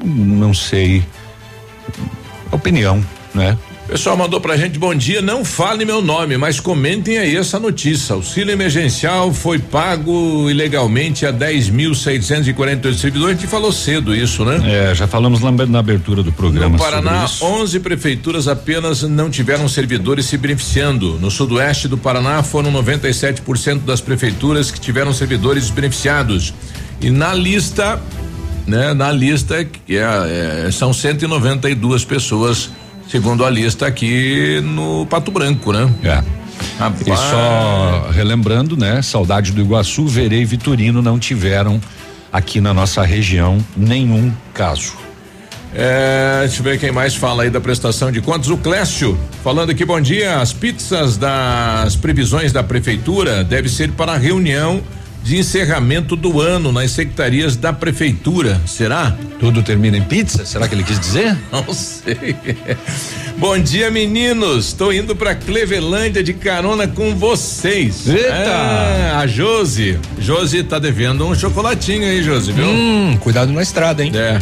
não 0.04 0.54
sei. 0.54 1.06
Opinião, 2.52 3.02
né? 3.34 3.58
Pessoal 3.90 4.16
mandou 4.16 4.40
pra 4.40 4.56
gente, 4.56 4.78
bom 4.78 4.94
dia, 4.94 5.20
não 5.20 5.44
fale 5.44 5.84
meu 5.84 6.00
nome, 6.00 6.38
mas 6.38 6.60
comentem 6.60 7.18
aí 7.18 7.36
essa 7.36 7.60
notícia. 7.60 8.14
Auxílio 8.14 8.52
emergencial 8.52 9.34
foi 9.34 9.58
pago 9.58 10.48
ilegalmente 10.48 11.26
a 11.26 11.34
10.648 11.34 12.94
servidores. 12.94 13.36
A 13.36 13.40
gente 13.40 13.50
falou 13.50 13.72
cedo 13.72 14.16
isso, 14.16 14.46
né? 14.46 14.92
É, 14.92 14.94
já 14.94 15.08
falamos 15.08 15.42
na, 15.42 15.52
na 15.66 15.80
abertura 15.80 16.22
do 16.22 16.32
programa 16.32 16.70
No 16.70 16.78
Paraná, 16.78 17.26
sobre 17.28 17.52
isso. 17.52 17.62
11 17.64 17.80
prefeituras 17.80 18.48
apenas 18.48 19.02
não 19.02 19.28
tiveram 19.28 19.68
servidores 19.68 20.28
se 20.28 20.38
beneficiando. 20.38 21.18
No 21.20 21.32
sudoeste 21.32 21.88
do 21.88 21.98
Paraná, 21.98 22.44
foram 22.44 22.72
97% 22.72 23.80
das 23.80 24.00
prefeituras 24.00 24.70
que 24.70 24.80
tiveram 24.80 25.12
servidores 25.12 25.72
beneficiados. 25.72 26.54
E 27.02 27.10
na 27.10 27.34
lista, 27.34 28.00
né, 28.68 28.94
na 28.94 29.12
lista 29.12 29.66
que 29.66 29.98
é, 29.98 30.68
é, 30.68 30.72
são 30.72 30.94
192 30.94 32.06
pessoas, 32.06 32.70
segundo 33.10 33.44
a 33.44 33.50
lista 33.50 33.88
aqui 33.88 34.62
no 34.64 35.06
Pato 35.08 35.32
Branco, 35.32 35.74
né? 35.74 35.90
É. 36.04 36.24
Rapaz. 36.78 37.08
E 37.08 37.16
só 37.16 38.10
relembrando, 38.12 38.78
né? 38.78 39.02
Saudade 39.02 39.52
do 39.52 39.62
Iguaçu, 39.62 40.06
Verei 40.08 40.42
e 40.42 40.46
Vitorino 40.46 41.02
não 41.02 41.18
tiveram 41.18 41.82
aqui 42.32 42.62
na 42.62 42.74
nossa 42.74 43.04
região 43.04 43.58
nenhum 43.76 44.32
caso. 44.54 44.94
É, 45.74 46.40
deixa 46.42 46.60
eu 46.60 46.64
ver 46.64 46.80
quem 46.80 46.92
mais 46.92 47.16
fala 47.16 47.44
aí 47.44 47.50
da 47.50 47.62
prestação 47.62 48.12
de 48.12 48.22
contas. 48.22 48.50
O 48.50 48.58
Clécio, 48.58 49.18
falando 49.44 49.70
aqui, 49.70 49.86
bom 49.86 50.02
dia. 50.02 50.40
As 50.40 50.52
pizzas 50.52 51.18
das 51.18 51.96
previsões 51.96 52.52
da 52.52 52.64
prefeitura 52.64 53.44
deve 53.44 53.70
ser 53.70 53.92
para 53.92 54.14
a 54.14 54.18
reunião 54.18 54.82
de 55.24 55.38
encerramento 55.38 56.16
do 56.16 56.40
ano 56.42 56.72
nas 56.72 56.92
secretarias 56.92 57.56
da 57.56 57.72
prefeitura. 57.72 58.60
Será? 58.66 59.16
Tudo 59.40 59.62
termina 59.62 59.98
em 59.98 60.02
pizza? 60.02 60.46
Será 60.46 60.68
que 60.68 60.76
ele 60.76 60.84
quis 60.84 61.00
dizer? 61.00 61.38
Não 61.52 61.74
sei. 61.74 62.36
Bom 63.38 63.58
dia, 63.60 63.92
meninos. 63.92 64.68
Estou 64.68 64.92
indo 64.94 65.16
para 65.16 65.36
Clevelândia 65.36 66.24
de 66.24 66.34
carona 66.34 66.88
com 66.88 67.16
vocês. 67.16 68.08
Eita! 68.08 68.30
É, 68.30 69.12
a 69.16 69.28
Josi. 69.28 70.00
Josi 70.20 70.64
tá 70.64 70.80
devendo 70.80 71.26
um 71.26 71.36
chocolatinho 71.36 72.06
aí, 72.06 72.24
Josi, 72.24 72.52
viu? 72.52 72.66
Hum, 72.66 73.18
cuidado 73.20 73.52
na 73.52 73.62
estrada, 73.62 74.04
hein? 74.04 74.12
É. 74.16 74.40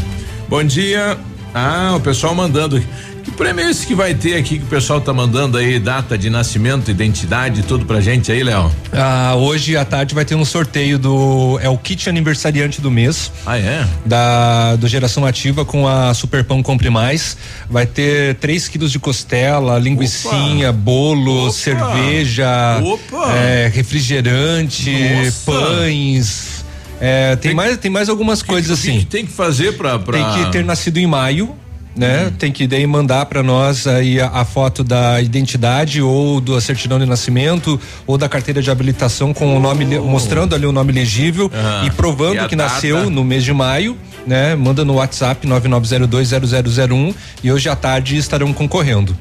Bom 0.48 0.64
dia. 0.64 1.18
Ah, 1.54 1.94
o 1.96 2.00
pessoal 2.00 2.34
mandando. 2.36 2.82
Que 3.28 3.32
prêmio 3.34 3.66
é 3.66 3.70
esse 3.70 3.86
que 3.86 3.94
vai 3.94 4.14
ter 4.16 4.36
aqui 4.38 4.58
que 4.58 4.64
o 4.64 4.68
pessoal 4.68 5.02
tá 5.02 5.12
mandando 5.14 5.58
aí, 5.58 5.80
data 5.80 6.18
de 6.18 6.30
nascimento, 6.30 6.90
identidade, 6.90 7.62
tudo 7.62 7.86
pra 7.86 8.00
gente 8.00 8.32
aí, 8.32 8.42
Léo? 8.42 8.72
Ah, 8.94 9.36
hoje 9.36 9.76
à 9.76 9.84
tarde 9.84 10.16
vai 10.16 10.24
ter 10.24 10.34
um 10.34 10.46
sorteio 10.46 10.98
do. 10.98 11.60
É 11.62 11.68
o 11.68 11.78
kit 11.78 12.10
aniversariante 12.10 12.80
do 12.80 12.90
mês. 12.90 13.30
Ah, 13.46 13.58
é? 13.58 13.86
Da, 14.06 14.78
do 14.78 14.88
Geração 14.88 15.26
Ativa 15.26 15.66
com 15.66 15.86
a 15.86 16.14
Super 16.14 16.46
Pão 16.46 16.64
Compre 16.64 16.90
Mais. 16.90 17.36
Vai 17.70 17.86
ter 17.86 18.36
3 18.36 18.70
quilos 18.70 18.94
de 18.94 18.98
costela, 19.00 19.78
linguicinha, 19.78 20.72
bolo, 20.72 21.52
cerveja, 21.52 22.48
Opa! 22.82 23.34
é, 23.34 23.70
refrigerante, 23.74 24.90
Nossa! 24.90 25.52
pães. 25.52 26.66
É, 27.02 27.36
tem, 27.36 27.54
mais, 27.54 27.78
tem 27.78 27.92
mais 27.92 28.08
algumas 28.08 28.42
coisas 28.42 28.72
assim. 28.80 29.06
tem 29.08 29.26
que 29.26 29.34
fazer 29.34 29.74
pra, 29.78 30.00
pra- 30.00 30.18
Tem 30.34 30.46
que 30.46 30.52
ter 30.54 30.64
nascido 30.64 30.98
em 30.98 31.06
maio. 31.06 31.54
Né? 31.98 32.28
Hum. 32.28 32.32
Tem 32.38 32.52
que 32.52 32.68
daí 32.68 32.86
mandar 32.86 33.26
para 33.26 33.42
nós 33.42 33.88
aí 33.88 34.22
a, 34.22 34.28
a 34.28 34.46
foto 34.46 34.84
da 34.84 35.20
identidade 35.20 36.00
ou 36.02 36.40
da 36.40 36.62
certidão 36.62 37.00
de 37.00 37.06
nascimento 37.08 37.80
ou 38.06 38.18
da 38.20 38.30
carteira 38.30 38.62
de 38.62 38.70
habilitação 38.70 39.34
com 39.34 39.58
o 39.58 39.60
nome 39.60 39.84
le- 39.84 40.00
mostrando 40.00 40.54
ali 40.54 40.66
o 40.68 40.72
nome 40.72 40.92
legível 40.92 41.52
e 41.86 41.90
provando 41.92 42.36
E 42.44 42.48
que 42.48 42.56
data? 42.56 42.72
nasceu 42.74 43.10
no 43.10 43.24
mês 43.24 43.44
de 43.44 43.52
maio, 43.52 43.98
né? 44.28 44.56
Manda 44.56 44.86
no 44.86 44.94
WhatsApp 44.96 45.48
99020001 45.48 47.16
e 47.44 47.52
hoje 47.52 47.70
à 47.70 47.76
tarde 47.76 48.18
estarão 48.18 48.54
concorrendo. 48.54 49.18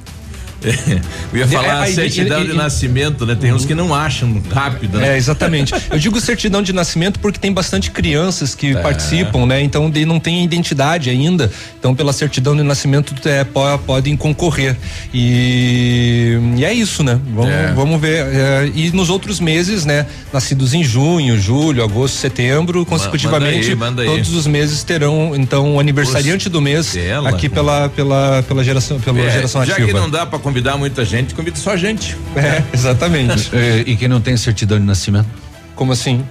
Eu 1.32 1.38
ia 1.40 1.46
falar 1.46 1.66
É, 1.66 1.88
aí, 1.88 1.94
certidão 1.94 2.44
de 2.44 2.52
nascimento, 2.54 3.24
né? 3.26 3.34
Tem 3.34 3.52
uns 3.52 3.64
que 3.64 3.74
não 3.74 3.94
acham 3.94 4.42
rápido, 4.52 4.98
né? 4.98 5.14
É, 5.14 5.16
exatamente. 5.16 5.72
Eu 5.90 5.98
digo 5.98 6.20
certidão 6.20 6.62
de 6.62 6.72
nascimento 6.72 7.20
porque 7.20 7.38
tem 7.38 7.52
bastante 7.52 7.90
crianças 7.90 8.54
que 8.54 8.68
É. 8.72 8.74
participam, 8.80 9.46
né? 9.46 9.60
Então 9.62 9.90
de- 9.90 10.04
não 10.06 10.18
tem 10.18 10.42
identidade 10.44 11.10
ainda. 11.10 11.50
Então 11.78 11.94
pela 11.94 12.12
certidão 12.12 12.56
de 12.56 12.62
nascimento 12.62 13.14
é, 13.28 13.44
po- 13.44 13.78
podem 13.86 14.16
concorrer. 14.16 14.76
E, 15.12 16.38
e 16.56 16.64
é 16.64 16.72
isso, 16.72 17.02
né? 17.02 17.18
Vamos, 17.34 17.50
É. 17.52 17.72
vamos 17.74 18.00
ver. 18.00 18.26
é, 18.26 18.70
e 18.74 18.90
nos 18.92 19.10
outros 19.10 19.38
meses, 19.40 19.84
né? 19.84 20.06
Nascidos 20.32 20.72
em 20.74 20.82
junho, 20.82 21.38
julho, 21.38 21.82
agosto, 21.82 22.16
setembro, 22.16 22.84
consecutivamente, 22.86 23.74
manda 23.74 24.02
aí. 24.02 24.08
todos 24.08 24.32
os 24.34 24.46
meses 24.46 24.82
terão 24.82 25.34
então 25.36 25.76
o 25.76 25.80
aniversariante 25.80 26.48
do 26.48 26.60
mês 26.60 26.86
Costela. 26.86 27.28
aqui 27.30 27.48
pela 27.48 27.88
pela 27.88 28.42
pela 28.42 28.64
geração 28.64 28.98
pela 29.00 29.20
É, 29.20 29.30
geração 29.30 29.64
já 29.64 29.72
ativa. 29.74 29.88
que 29.88 29.94
não 29.94 30.08
dá 30.10 30.24
pra 30.26 30.38
convidar 30.46 30.76
muita 30.76 31.04
gente, 31.04 31.34
convida 31.34 31.56
só 31.56 31.76
gente. 31.76 32.16
É, 32.36 32.62
exatamente. 32.72 33.50
É, 33.56 33.82
e 33.84 33.96
quem 33.96 34.06
não 34.06 34.20
tem 34.20 34.36
certidão 34.36 34.78
de 34.78 34.84
nascimento? 34.84 35.26
Como 35.74 35.90
assim? 35.90 36.24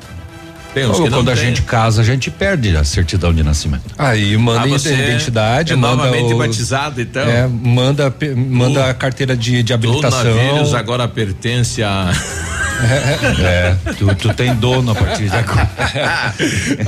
Tem 0.73 0.85
uns 0.85 0.97
Ou 0.97 1.03
que 1.05 1.09
não 1.09 1.17
quando 1.19 1.29
a 1.31 1.35
tem. 1.35 1.43
gente 1.47 1.61
casa, 1.63 2.01
a 2.01 2.05
gente 2.05 2.31
perde 2.31 2.75
a 2.77 2.83
certidão 2.85 3.33
de 3.33 3.43
nascimento. 3.43 3.83
Aí 3.97 4.37
manda 4.37 4.61
Ah, 4.61 4.67
identidade, 4.67 5.73
é 5.73 5.75
manda 5.75 5.95
novamente 6.05 6.31
os- 6.33 6.37
batizado, 6.37 7.01
então. 7.01 7.23
É, 7.23 7.45
manda 7.47 8.13
manda 8.35 8.89
a 8.89 8.93
carteira 8.93 9.35
de, 9.35 9.61
de 9.63 9.73
O 9.73 9.75
habilitação. 9.75 10.23
Navios 10.35 10.73
agora 10.73 11.07
pertence 11.09 11.83
a. 11.83 12.11
É, 12.83 13.93
tu, 13.93 14.13
tu 14.15 14.33
tem 14.33 14.53
dono 14.55 14.91
a 14.91 14.95
partir 14.95 15.29
de 15.29 15.35
agora. 15.35 15.69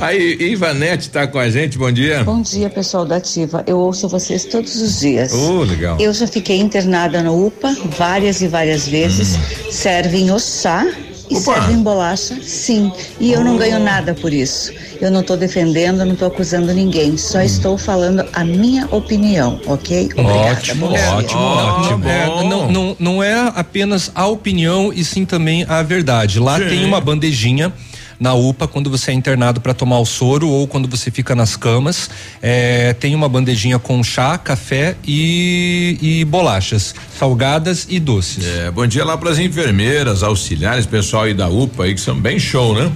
Aí, 0.00 0.36
Ivanete 0.52 1.10
tá 1.10 1.26
com 1.26 1.38
a 1.38 1.48
gente, 1.48 1.78
bom 1.78 1.90
dia. 1.90 2.22
Bom 2.24 2.42
dia, 2.42 2.68
pessoal 2.68 3.04
da 3.04 3.16
Ativa. 3.16 3.64
Eu 3.66 3.78
ouço 3.78 4.08
vocês 4.08 4.44
todos 4.44 4.76
os 4.76 5.00
dias. 5.00 5.32
Oh, 5.32 5.62
legal. 5.62 5.96
Eu 5.98 6.12
já 6.12 6.26
fiquei 6.26 6.58
internada 6.58 7.22
no 7.22 7.46
UPA 7.46 7.74
várias 7.96 8.40
e 8.42 8.48
várias 8.48 8.86
vezes. 8.86 9.38
Servem 9.70 10.30
o 10.30 10.38
chá 10.38 10.86
e 11.30 11.34
Hum. 11.34 11.38
Opa. 11.38 11.54
servem 11.54 11.82
bolacha, 11.82 12.38
sim. 12.42 12.92
E 13.20 13.32
eu 13.32 13.42
não 13.44 13.56
ganho 13.56 13.78
nada 13.78 14.14
por 14.14 14.32
isso. 14.32 14.72
Eu 15.00 15.10
não 15.10 15.20
estou 15.20 15.36
defendendo, 15.36 16.04
não 16.04 16.12
estou 16.14 16.28
acusando 16.28 16.72
ninguém. 16.74 17.12
Hum. 17.12 17.18
Só 17.18 17.40
estou 17.40 17.76
falando 17.78 18.24
a 18.32 18.44
minha 18.44 18.86
opinião, 18.90 19.60
ok? 19.66 20.08
Obrigada. 20.16 20.38
Ótimo, 20.52 20.86
ótimo, 20.86 21.40
Não, 21.40 21.80
ótimo. 21.80 22.08
é, 22.08 22.26
não, 22.48 22.70
não, 22.72 22.96
não 22.98 23.22
é 23.22 23.52
apenas 23.54 24.10
a 24.14 24.26
opinião 24.26 24.92
e 24.92 25.04
sim 25.04 25.24
também 25.24 25.64
a 25.68 25.82
verdade. 25.82 26.38
Lá 26.40 26.58
Sim. 26.58 26.68
tem 26.68 26.84
uma 26.84 27.00
bandejinha 27.00 27.72
na 28.18 28.34
UPA 28.34 28.66
quando 28.66 28.90
você 28.90 29.10
é 29.10 29.14
internado 29.14 29.60
para 29.60 29.72
tomar 29.72 29.98
o 30.00 30.06
soro 30.06 30.48
ou 30.48 30.66
quando 30.66 30.88
você 30.88 31.10
fica 31.10 31.34
nas 31.34 31.56
camas. 31.56 32.10
é, 32.42 32.92
tem 32.94 33.14
uma 33.14 33.28
bandejinha 33.28 33.78
com 33.78 34.02
chá, 34.02 34.36
café 34.36 34.96
e, 35.06 35.98
e 36.00 36.24
bolachas, 36.24 36.94
salgadas 37.18 37.86
e 37.88 38.00
doces. 38.00 38.46
É, 38.46 38.70
bom 38.70 38.86
dia 38.86 39.04
lá 39.04 39.16
pras 39.16 39.38
enfermeiras, 39.38 40.22
auxiliares, 40.22 40.86
pessoal 40.86 41.24
aí 41.24 41.34
da 41.34 41.48
UPA 41.48 41.84
aí 41.84 41.94
que 41.94 42.00
são 42.00 42.18
bem 42.18 42.38
show, 42.38 42.74
né? 42.74 42.90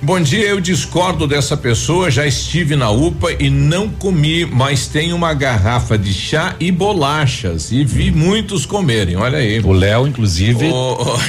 Bom 0.00 0.20
dia, 0.20 0.46
eu 0.46 0.60
discordo 0.60 1.26
dessa 1.26 1.56
pessoa. 1.56 2.08
Já 2.08 2.24
estive 2.24 2.76
na 2.76 2.88
UPA 2.88 3.32
e 3.32 3.50
não 3.50 3.88
comi, 3.88 4.46
mas 4.46 4.86
tem 4.86 5.12
uma 5.12 5.34
garrafa 5.34 5.98
de 5.98 6.14
chá 6.14 6.54
e 6.60 6.70
bolachas 6.70 7.72
e 7.72 7.84
vi 7.84 8.12
muitos 8.12 8.64
comerem. 8.64 9.16
Olha 9.16 9.38
aí. 9.38 9.58
O 9.58 9.72
Léo, 9.72 10.06
inclusive, 10.06 10.70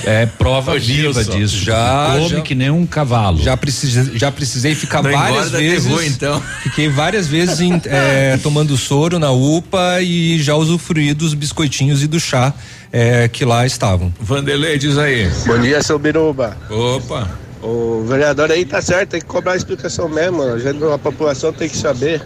é 0.06 0.28
prova 0.28 0.78
viva 0.80 1.14
Gilson. 1.24 1.32
disso. 1.40 1.58
Já, 1.64 2.12
Come 2.16 2.30
já- 2.30 2.41
que 2.41 2.54
nem 2.54 2.70
um 2.70 2.86
cavalo. 2.86 3.41
Já 3.41 3.58
precisei, 3.58 4.16
já 4.16 4.32
precisei 4.32 4.76
ficar 4.76 5.02
Não 5.02 5.12
várias 5.14 5.50
vezes. 5.50 6.06
então. 6.06 6.40
Fiquei 6.62 6.88
várias 6.90 7.26
vezes 7.26 7.60
em, 7.62 7.74
eh, 7.86 8.38
tomando 8.44 8.78
soro 8.78 9.18
na 9.18 9.32
UPA 9.32 10.00
e 10.04 10.40
já 10.44 10.54
usufruí 10.56 11.16
dos 11.16 11.34
biscoitinhos 11.34 12.04
e 12.04 12.08
do 12.08 12.20
chá 12.20 12.54
eh, 12.94 13.28
que 13.34 13.44
lá 13.44 13.66
estavam. 13.66 14.14
Vanderlei, 14.22 14.78
diz 14.78 14.96
aí. 14.96 15.28
Bom 15.48 15.58
dia, 15.60 15.82
seu 15.82 15.98
Biruba. 15.98 16.56
Opa. 16.70 17.48
O 17.61 18.03
vereador 18.06 18.52
aí 18.52 18.64
tá 18.65 18.81
certo, 18.81 19.10
tem 19.10 19.19
que 19.19 19.27
cobrar 19.27 19.56
explicação 19.56 20.07
mesmo. 20.07 20.44
A, 20.44 20.60
gente, 20.60 20.84
a 20.84 20.98
população 20.98 21.52
tem 21.52 21.68
que 21.68 21.77
saber. 21.77 22.22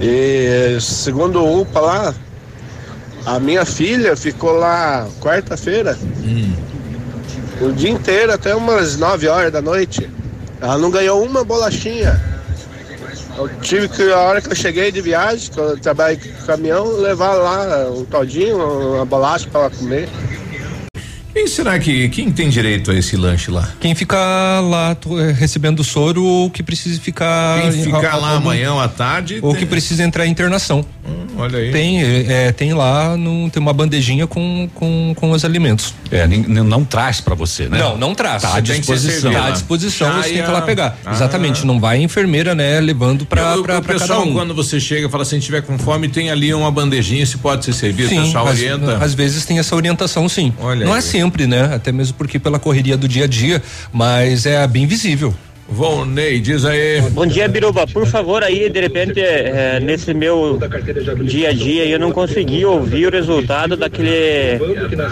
E 0.00 0.78
segundo 0.80 1.40
o 1.40 1.60
UPA 1.60 1.80
lá, 1.80 2.14
a 3.26 3.38
minha 3.38 3.64
filha 3.64 4.16
ficou 4.16 4.52
lá 4.52 5.06
quarta-feira, 5.20 5.96
o 7.60 7.72
dia 7.72 7.90
inteiro, 7.90 8.32
até 8.32 8.54
umas 8.54 8.96
9 8.96 9.28
horas 9.28 9.52
da 9.52 9.62
noite. 9.62 10.10
Ela 10.60 10.78
não 10.78 10.90
ganhou 10.90 11.22
uma 11.22 11.44
bolachinha. 11.44 12.20
Eu 13.36 13.48
tive 13.60 13.88
que, 13.88 14.02
a 14.10 14.18
hora 14.18 14.40
que 14.40 14.50
eu 14.50 14.54
cheguei 14.54 14.90
de 14.92 15.00
viagem, 15.00 15.50
que 15.50 15.58
eu 15.58 15.78
trabalhei 15.78 16.16
com 16.16 16.46
caminhão, 16.46 16.86
levar 16.96 17.34
lá 17.34 17.90
um 17.90 18.04
todinho, 18.04 18.56
uma 18.94 19.04
bolacha 19.04 19.48
para 19.50 19.62
ela 19.62 19.70
comer. 19.70 20.08
Quem 21.34 21.48
será 21.48 21.78
que 21.80 22.08
quem 22.10 22.30
tem 22.30 22.48
direito 22.48 22.92
a 22.92 22.94
esse 22.94 23.16
lanche 23.16 23.50
lá? 23.50 23.68
Quem 23.80 23.92
fica 23.94 24.16
lá 24.60 24.96
eh, 25.18 25.32
recebendo 25.32 25.82
soro 25.82 26.22
ou 26.24 26.48
que 26.48 26.62
precisa 26.62 26.98
ficar. 27.00 27.60
Quem 27.60 27.72
ficar 27.82 28.12
a- 28.12 28.16
lá 28.16 28.28
algum- 28.34 28.48
amanhã 28.50 28.72
ou 28.74 28.80
à 28.80 28.86
tarde. 28.86 29.40
Ou 29.42 29.50
tem- 29.50 29.60
que 29.60 29.66
precisa 29.66 30.04
entrar 30.04 30.26
em 30.26 30.30
internação. 30.30 30.84
olha 31.36 31.58
aí. 31.58 31.72
Tem, 31.72 32.00
eh, 32.02 32.52
tem 32.52 32.72
lá, 32.72 33.16
no, 33.16 33.50
tem 33.50 33.60
uma 33.60 33.72
bandejinha 33.72 34.26
com, 34.28 34.68
com, 34.74 35.12
com 35.16 35.32
os 35.32 35.44
alimentos. 35.44 35.92
É, 36.10 36.24
não 36.28 36.84
traz 36.84 37.20
pra 37.20 37.34
você, 37.34 37.68
né? 37.68 37.78
Não, 37.78 37.98
não 37.98 38.14
traz. 38.14 38.40
Tá 38.42 38.54
à 38.54 38.60
disposição. 38.60 39.32
Tá 39.32 39.46
à 39.46 39.50
disposição, 39.50 40.08
Ah, 40.08 40.22
você 40.22 40.28
tem 40.28 40.38
e 40.38 40.42
que 40.42 40.48
ir 40.48 40.52
lá 40.52 40.62
pegar. 40.62 40.96
Ah. 41.04 41.10
Exatamente, 41.12 41.66
não 41.66 41.80
vai 41.80 41.98
a 41.98 42.00
enfermeira, 42.00 42.54
né, 42.54 42.78
levando 42.80 43.26
pra, 43.26 43.54
Eu- 43.56 43.62
pra, 43.64 43.78
o 43.78 43.82
pra 43.82 43.94
cada 43.94 43.98
pessoal, 44.06 44.24
um. 44.24 44.32
quando 44.32 44.54
você 44.54 44.78
chega, 44.78 45.08
fala 45.10 45.24
assim, 45.24 45.40
tiver 45.40 45.62
com 45.62 45.76
fome, 45.76 46.08
tem 46.08 46.30
ali 46.30 46.54
uma 46.54 46.70
bandejinha, 46.70 47.26
se 47.26 47.36
pode 47.38 47.64
ser 47.64 47.72
servido, 47.72 48.06
o 48.06 48.10
Sim, 48.10 48.22
pessoal 48.22 48.46
às, 48.46 48.58
orienta. 48.58 48.96
às 49.04 49.12
vezes 49.14 49.44
tem 49.44 49.58
essa 49.58 49.74
orientação, 49.74 50.28
sim. 50.28 50.52
Olha 50.60 50.86
não 50.86 50.92
aí. 50.92 50.98
é 51.00 51.02
sempre, 51.24 51.46
né? 51.46 51.74
Até 51.74 51.90
mesmo 51.90 52.14
porque 52.16 52.38
pela 52.38 52.58
correria 52.58 52.96
do 52.96 53.08
dia 53.08 53.24
a 53.24 53.26
dia, 53.26 53.62
mas 53.92 54.44
é 54.44 54.66
bem 54.66 54.86
visível. 54.86 55.34
Volney, 55.68 56.40
diz 56.40 56.64
aí. 56.64 57.00
Bom 57.10 57.26
dia, 57.26 57.48
Biruba. 57.48 57.86
Por 57.86 58.06
favor, 58.06 58.42
aí, 58.44 58.68
de 58.68 58.80
repente, 58.80 59.18
é, 59.18 59.80
nesse 59.80 60.12
meu 60.12 60.60
dia 61.22 61.48
a 61.48 61.52
dia, 61.52 61.86
eu 61.86 61.98
não 61.98 62.12
consegui 62.12 62.64
ouvir 62.64 63.06
o 63.06 63.10
resultado 63.10 63.76
daquele. 63.76 64.10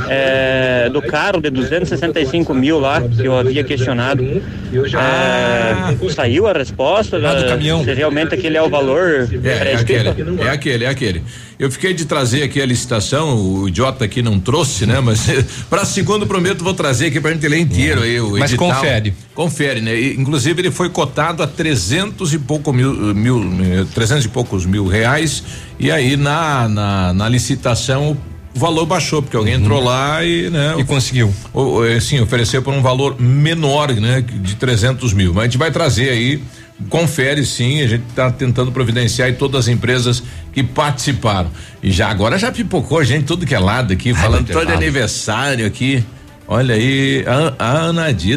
é, 0.08 0.90
do 0.92 1.00
carro 1.00 1.40
de 1.40 1.50
265 1.50 2.52
mil 2.54 2.78
lá, 2.78 3.00
que 3.00 3.26
eu 3.26 3.36
havia 3.36 3.64
questionado. 3.64 4.22
É, 4.22 6.10
saiu 6.10 6.46
a 6.46 6.52
resposta? 6.52 7.16
Ah, 7.16 7.34
do 7.34 7.46
caminhão. 7.46 7.82
Se 7.82 7.92
realmente 7.92 8.34
aquele 8.34 8.56
é 8.56 8.62
o 8.62 8.68
valor 8.68 9.28
É, 9.44 9.72
é 9.72 9.76
aquele, 9.76 10.08
é 10.42 10.50
aquele, 10.50 10.84
é 10.84 10.88
aquele. 10.88 11.22
Eu 11.58 11.70
fiquei 11.70 11.94
de 11.94 12.04
trazer 12.04 12.42
aqui 12.42 12.60
a 12.60 12.66
licitação, 12.66 13.36
o 13.36 13.68
idiota 13.68 14.04
aqui 14.04 14.20
não 14.20 14.40
trouxe, 14.40 14.84
né? 14.84 15.00
Mas 15.00 15.26
para 15.70 15.84
segundo 15.84 16.26
prometo 16.26 16.64
vou 16.64 16.74
trazer 16.74 17.06
aqui 17.06 17.20
pra 17.20 17.30
gente 17.32 17.46
ler 17.46 17.58
inteiro 17.58 18.02
aí 18.02 18.20
o 18.20 18.32
Mas 18.32 18.50
edital. 18.50 18.68
confere. 18.74 19.14
Confere, 19.34 19.80
né? 19.80 19.94
E, 19.94 20.14
inclusive 20.14 20.41
ele 20.46 20.70
foi 20.70 20.88
cotado 20.88 21.42
a 21.42 21.46
trezentos 21.46 22.32
e 22.32 22.38
pouco 22.38 22.72
mil, 22.72 23.14
mil, 23.14 23.42
eh, 23.60 23.84
trezentos 23.94 24.24
e 24.24 24.28
poucos 24.28 24.66
mil 24.66 24.86
reais 24.86 25.42
e 25.78 25.90
aí 25.90 26.16
na, 26.16 26.68
na, 26.68 27.12
na 27.12 27.28
licitação 27.28 28.16
o 28.54 28.58
valor 28.58 28.84
baixou, 28.84 29.22
porque 29.22 29.36
alguém 29.36 29.54
entrou 29.54 29.82
lá 29.82 30.22
e, 30.24 30.50
né? 30.50 30.74
Uhum. 30.74 30.80
E 30.80 30.84
conseguiu. 30.84 31.34
O, 31.54 31.84
eh, 31.84 31.98
sim, 32.00 32.20
ofereceu 32.20 32.62
por 32.62 32.74
um 32.74 32.82
valor 32.82 33.18
menor, 33.18 33.90
né? 33.94 34.20
De 34.20 34.56
300 34.56 35.12
mil. 35.14 35.32
Mas 35.32 35.42
a 35.42 35.44
gente 35.46 35.58
vai 35.58 35.70
trazer 35.70 36.10
aí, 36.10 36.42
confere 36.90 37.46
sim, 37.46 37.80
a 37.80 37.86
gente 37.86 38.04
está 38.10 38.30
tentando 38.30 38.70
providenciar 38.70 39.30
e 39.30 39.32
todas 39.32 39.60
as 39.60 39.68
empresas 39.68 40.22
que 40.52 40.62
participaram. 40.62 41.50
E 41.82 41.90
já 41.90 42.08
agora 42.08 42.38
já 42.38 42.52
pipocou 42.52 43.02
gente 43.02 43.24
tudo 43.24 43.46
que 43.46 43.54
é 43.54 43.58
lado 43.58 43.92
aqui, 43.92 44.12
falando 44.12 44.46
todo 44.46 44.70
aniversário 44.70 45.66
aqui. 45.66 46.04
Olha 46.48 46.74
aí, 46.74 47.24
a, 47.58 47.88
a 47.88 47.92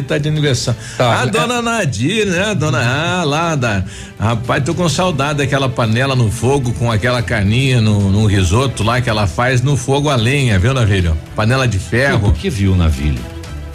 tá 0.06 0.16
de 0.16 0.28
aniversário. 0.28 0.80
Tá, 0.96 1.20
a 1.20 1.24
é- 1.24 1.26
dona 1.26 1.60
Nadir, 1.60 2.26
né? 2.26 2.54
Dona, 2.54 2.78
ah, 2.80 3.24
lá 3.24 3.54
da. 3.54 3.84
Rapaz, 4.18 4.62
tô 4.64 4.74
com 4.74 4.88
saudade 4.88 5.38
daquela 5.38 5.68
panela 5.68 6.14
no 6.16 6.30
fogo 6.30 6.72
com 6.72 6.90
aquela 6.90 7.20
carninha 7.20 7.80
no, 7.80 8.10
no 8.10 8.26
risoto 8.26 8.82
lá 8.82 9.00
que 9.00 9.10
ela 9.10 9.26
faz 9.26 9.60
no 9.60 9.76
fogo 9.76 10.08
a 10.08 10.16
lenha, 10.16 10.58
viu, 10.58 10.72
Navilho? 10.72 11.16
Panela 11.34 11.66
de 11.68 11.78
ferro. 11.78 12.20
Por 12.20 12.32
que 12.34 12.48
viu, 12.48 12.74
Navilho? 12.76 13.18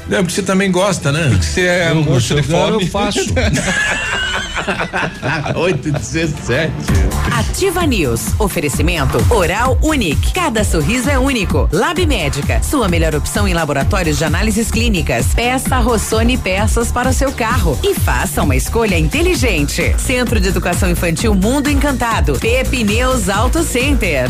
É 0.10 0.16
porque 0.18 0.32
você 0.32 0.42
também 0.42 0.72
gosta, 0.72 1.12
né? 1.12 1.28
Porque 1.30 1.46
você 1.46 1.62
é 1.62 1.92
Eu- 1.92 1.96
moço 2.04 2.34
de 2.42 2.52
eu- 2.52 2.58
eu 2.58 2.72
fome. 2.74 2.88
faço. 2.88 3.20
8 5.56 5.88
e 5.88 5.92
17. 5.92 6.72
Ativa 7.32 7.86
News. 7.86 8.40
Oferecimento 8.40 9.18
Oral 9.30 9.78
Unique. 9.82 10.34
Cada 10.34 10.64
sorriso 10.64 11.10
é 11.10 11.18
único. 11.18 11.70
Lab 11.72 12.06
Médica. 12.06 12.62
Sua 12.64 12.88
melhor 12.88 13.16
opção 13.16 13.48
em 13.48 13.54
laboratórios 13.54 14.18
de 14.18 14.26
análises 14.26 14.72
clínicas. 14.72 15.28
Peça 15.34 15.78
Rossoni 15.80 16.38
peças 16.38 16.92
para 16.92 17.10
o 17.10 17.14
seu 17.14 17.32
carro. 17.32 17.78
E 17.84 17.94
faça 17.94 18.44
uma 18.44 18.56
escolha 18.56 18.98
inteligente. 18.98 19.96
Centro 19.98 20.40
de 20.40 20.48
Educação 20.48 20.90
Infantil 20.90 21.34
Mundo 21.36 21.70
Encantado. 21.70 22.38
Pepineus 22.40 23.30
Auto 23.30 23.64
Center. 23.64 24.30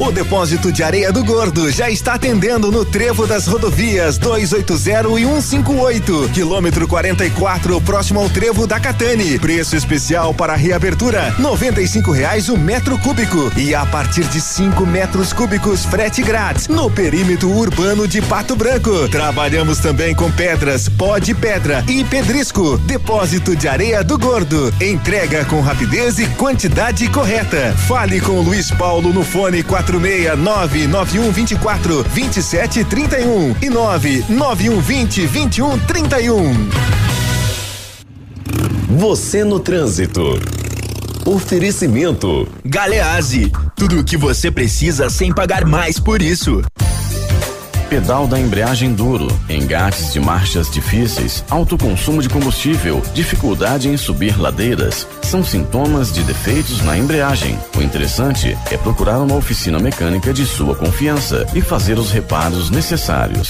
O 0.00 0.12
depósito 0.12 0.70
de 0.70 0.84
areia 0.84 1.12
do 1.12 1.24
Gordo 1.24 1.72
já 1.72 1.90
está 1.90 2.14
atendendo 2.14 2.70
no 2.70 2.84
trevo 2.84 3.26
das 3.26 3.48
rodovias 3.48 4.16
280 4.16 5.18
e 5.18 5.24
158, 5.24 6.30
quilômetro 6.32 6.86
44, 6.86 7.80
próximo 7.80 8.20
ao 8.20 8.30
trevo 8.30 8.64
da 8.64 8.78
Catane. 8.78 9.40
Preço 9.40 9.74
especial 9.74 10.32
para 10.32 10.54
reabertura: 10.54 11.34
95 11.40 12.12
reais 12.12 12.48
o 12.48 12.56
metro 12.56 12.96
cúbico 12.98 13.50
e 13.56 13.74
a 13.74 13.84
partir 13.86 14.22
de 14.28 14.40
5 14.40 14.86
metros 14.86 15.32
cúbicos 15.32 15.84
frete 15.84 16.22
grátis 16.22 16.68
no 16.68 16.88
perímetro 16.88 17.50
urbano 17.50 18.06
de 18.06 18.22
Pato 18.22 18.54
Branco. 18.54 19.08
Trabalhamos 19.08 19.78
também 19.78 20.14
com 20.14 20.30
pedras, 20.30 20.88
pó 20.88 21.18
de 21.18 21.34
pedra 21.34 21.84
e 21.88 22.04
pedrisco. 22.04 22.78
Depósito 22.78 23.56
de 23.56 23.66
areia 23.66 24.04
do 24.04 24.16
Gordo. 24.16 24.72
Entrega 24.80 25.44
com 25.46 25.60
rapidez 25.60 26.20
e 26.20 26.26
quantidade 26.28 27.08
correta. 27.08 27.74
Fale 27.88 28.20
com 28.20 28.38
o 28.38 28.42
Luiz 28.42 28.70
Paulo 28.70 29.12
no 29.12 29.24
fone 29.24 29.64
469 29.88 30.86
9124 30.86 32.04
2731 32.04 33.56
e 33.62 33.70
99120 33.70 35.26
2131. 35.26 36.68
Você 38.90 39.44
no 39.44 39.58
trânsito. 39.58 40.38
Oferecimento. 41.24 42.46
Galeazzi, 42.64 43.50
tudo 43.74 44.00
o 44.00 44.04
que 44.04 44.16
você 44.18 44.50
precisa 44.50 45.08
sem 45.08 45.32
pagar 45.32 45.64
mais 45.64 45.98
por 45.98 46.20
isso. 46.20 46.62
Pedal 47.88 48.26
da 48.26 48.38
embreagem 48.38 48.92
duro, 48.92 49.26
engates 49.48 50.12
de 50.12 50.20
marchas 50.20 50.70
difíceis, 50.70 51.42
alto 51.48 51.78
consumo 51.78 52.20
de 52.20 52.28
combustível, 52.28 53.02
dificuldade 53.14 53.88
em 53.88 53.96
subir 53.96 54.38
ladeiras, 54.38 55.08
são 55.22 55.42
sintomas 55.42 56.12
de 56.12 56.22
defeitos 56.22 56.82
na 56.82 56.98
embreagem. 56.98 57.58
O 57.74 57.80
interessante 57.80 58.54
é 58.70 58.76
procurar 58.76 59.18
uma 59.20 59.36
oficina 59.36 59.78
mecânica 59.78 60.34
de 60.34 60.44
sua 60.44 60.74
confiança 60.74 61.46
e 61.54 61.62
fazer 61.62 61.98
os 61.98 62.10
reparos 62.10 62.68
necessários. 62.68 63.48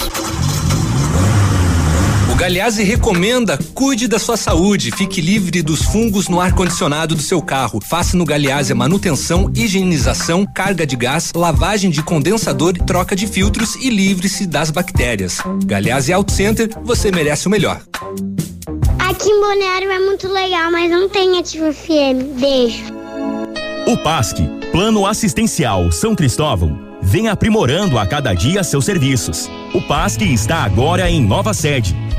Galeazzi 2.39 2.83
recomenda 2.83 3.59
cuide 3.73 4.07
da 4.07 4.17
sua 4.17 4.37
saúde, 4.37 4.91
fique 4.91 5.19
livre 5.19 5.61
dos 5.61 5.81
fungos 5.83 6.29
no 6.29 6.39
ar-condicionado 6.39 7.13
do 7.13 7.21
seu 7.21 7.41
carro. 7.41 7.81
Faça 7.81 8.15
no 8.15 8.23
Galeazzi 8.23 8.71
a 8.71 8.75
manutenção, 8.75 9.51
higienização, 9.53 10.45
carga 10.45 10.87
de 10.87 10.95
gás, 10.95 11.33
lavagem 11.35 11.91
de 11.91 12.01
condensador 12.01 12.71
troca 12.87 13.13
de 13.13 13.27
filtros 13.27 13.75
e 13.75 13.89
livre-se 13.89 14.47
das 14.47 14.71
bactérias. 14.71 15.39
Galeazzi 15.65 16.13
Auto 16.13 16.31
Center, 16.31 16.69
você 16.81 17.11
merece 17.11 17.45
o 17.45 17.51
melhor. 17.51 17.81
Aqui 18.99 19.27
em 19.27 19.41
Balneário 19.41 19.91
é 19.91 19.99
muito 19.99 20.29
legal, 20.29 20.71
mas 20.71 20.89
não 20.89 21.09
tem 21.09 21.37
Ativa 21.37 21.73
FM. 21.73 22.39
Beijo. 22.39 22.85
O 23.85 23.97
PASC, 23.97 24.37
Plano 24.71 25.05
Assistencial 25.05 25.91
São 25.91 26.15
Cristóvão, 26.15 26.79
vem 27.01 27.27
aprimorando 27.27 27.99
a 27.99 28.05
cada 28.05 28.33
dia 28.33 28.63
seus 28.63 28.85
serviços. 28.85 29.49
O 29.73 29.81
PASC 29.81 30.21
está 30.21 30.63
agora 30.63 31.11
em 31.11 31.21
nova 31.21 31.53
sede. 31.53 31.93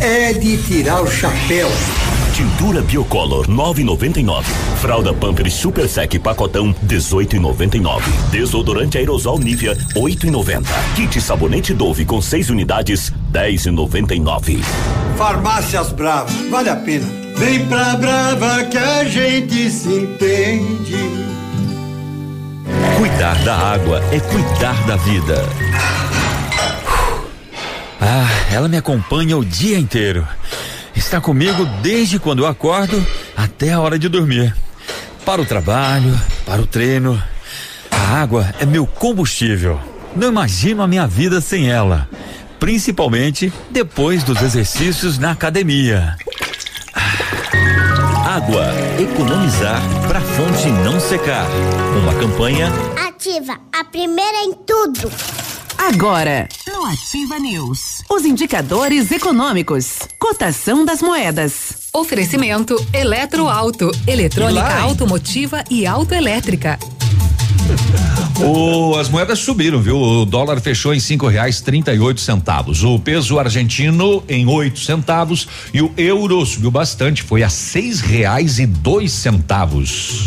É 0.00 0.32
de 0.32 0.56
tirar 0.58 1.02
o 1.02 1.10
chapéu. 1.10 1.68
Tintura 2.32 2.80
Biocolor 2.82 3.48
9,99. 3.48 4.44
Fralda 4.80 5.12
Pampers 5.12 5.54
Super 5.54 5.88
Sec 5.88 6.20
pacotão 6.20 6.72
18,99. 6.86 8.02
Desodorante 8.30 8.96
aerosol 8.96 9.40
Nivea 9.40 9.74
8,90. 9.96 10.64
Kit 10.94 11.20
sabonete 11.20 11.74
Dove 11.74 12.04
com 12.04 12.22
6 12.22 12.50
unidades 12.50 13.12
10,99. 13.32 14.62
Farmácias 15.16 15.90
Brava, 15.90 16.30
vale 16.48 16.70
a 16.70 16.76
pena. 16.76 17.06
Vem 17.36 17.66
pra 17.66 17.96
Brava 17.96 18.64
que 18.64 18.78
a 18.78 19.04
gente 19.04 19.68
se 19.68 19.88
entende. 19.88 20.96
Cuidar 22.96 23.36
da 23.44 23.56
água 23.56 24.00
é 24.12 24.20
cuidar 24.20 24.80
da 24.86 24.94
vida. 24.94 25.44
Ah, 28.00 28.28
ela 28.52 28.68
me 28.68 28.76
acompanha 28.76 29.36
o 29.36 29.44
dia 29.44 29.78
inteiro. 29.78 30.26
Está 30.94 31.20
comigo 31.20 31.64
desde 31.82 32.18
quando 32.18 32.40
eu 32.40 32.46
acordo 32.46 33.04
até 33.36 33.72
a 33.72 33.80
hora 33.80 33.98
de 33.98 34.08
dormir. 34.08 34.54
Para 35.24 35.42
o 35.42 35.46
trabalho, 35.46 36.18
para 36.44 36.60
o 36.60 36.66
treino. 36.66 37.22
A 37.90 38.20
água 38.20 38.54
é 38.58 38.66
meu 38.66 38.86
combustível. 38.86 39.80
Não 40.16 40.28
imagino 40.28 40.82
a 40.82 40.88
minha 40.88 41.06
vida 41.06 41.40
sem 41.40 41.70
ela. 41.70 42.08
Principalmente 42.58 43.52
depois 43.70 44.24
dos 44.24 44.42
exercícios 44.42 45.18
na 45.18 45.32
academia. 45.32 46.16
Água, 48.24 48.66
economizar 49.00 49.80
pra 50.06 50.20
fonte 50.20 50.68
não 50.68 51.00
secar. 51.00 51.46
Uma 52.02 52.14
campanha 52.14 52.68
Ativa, 53.08 53.58
a 53.72 53.82
primeira 53.82 54.44
em 54.44 54.52
tudo. 54.52 55.10
Agora, 55.76 56.48
no 56.78 56.84
Ativa 56.86 57.40
News, 57.40 58.04
os 58.08 58.24
indicadores 58.24 59.10
econômicos, 59.10 59.98
cotação 60.16 60.84
das 60.84 61.02
moedas. 61.02 61.88
Oferecimento 61.92 62.76
Eletroauto, 62.92 63.90
eletrônica 64.06 64.60
E 64.78 64.80
automotiva 64.82 65.64
e 65.68 65.84
autoelétrica. 65.84 66.78
O- 68.40 68.94
as 68.96 69.08
moedas 69.08 69.40
subiram, 69.40 69.80
viu? 69.82 69.96
O 70.00 70.24
dólar 70.24 70.60
fechou 70.60 70.94
em 70.94 71.00
cinco 71.00 71.26
reais 71.26 71.60
trinta 71.60 71.92
e 71.92 71.98
oito 71.98 72.20
centavos. 72.20 72.84
O 72.84 72.96
peso 73.00 73.40
argentino 73.40 74.22
em 74.28 74.46
oito 74.46 74.78
centavos 74.78 75.48
e 75.74 75.82
o 75.82 75.92
euro 75.96 76.46
subiu 76.46 76.70
bastante, 76.70 77.24
foi 77.24 77.42
a 77.42 77.48
seis 77.48 78.00
reais 78.00 78.60
e 78.60 78.66
dois 78.66 79.10
centavos. 79.10 80.26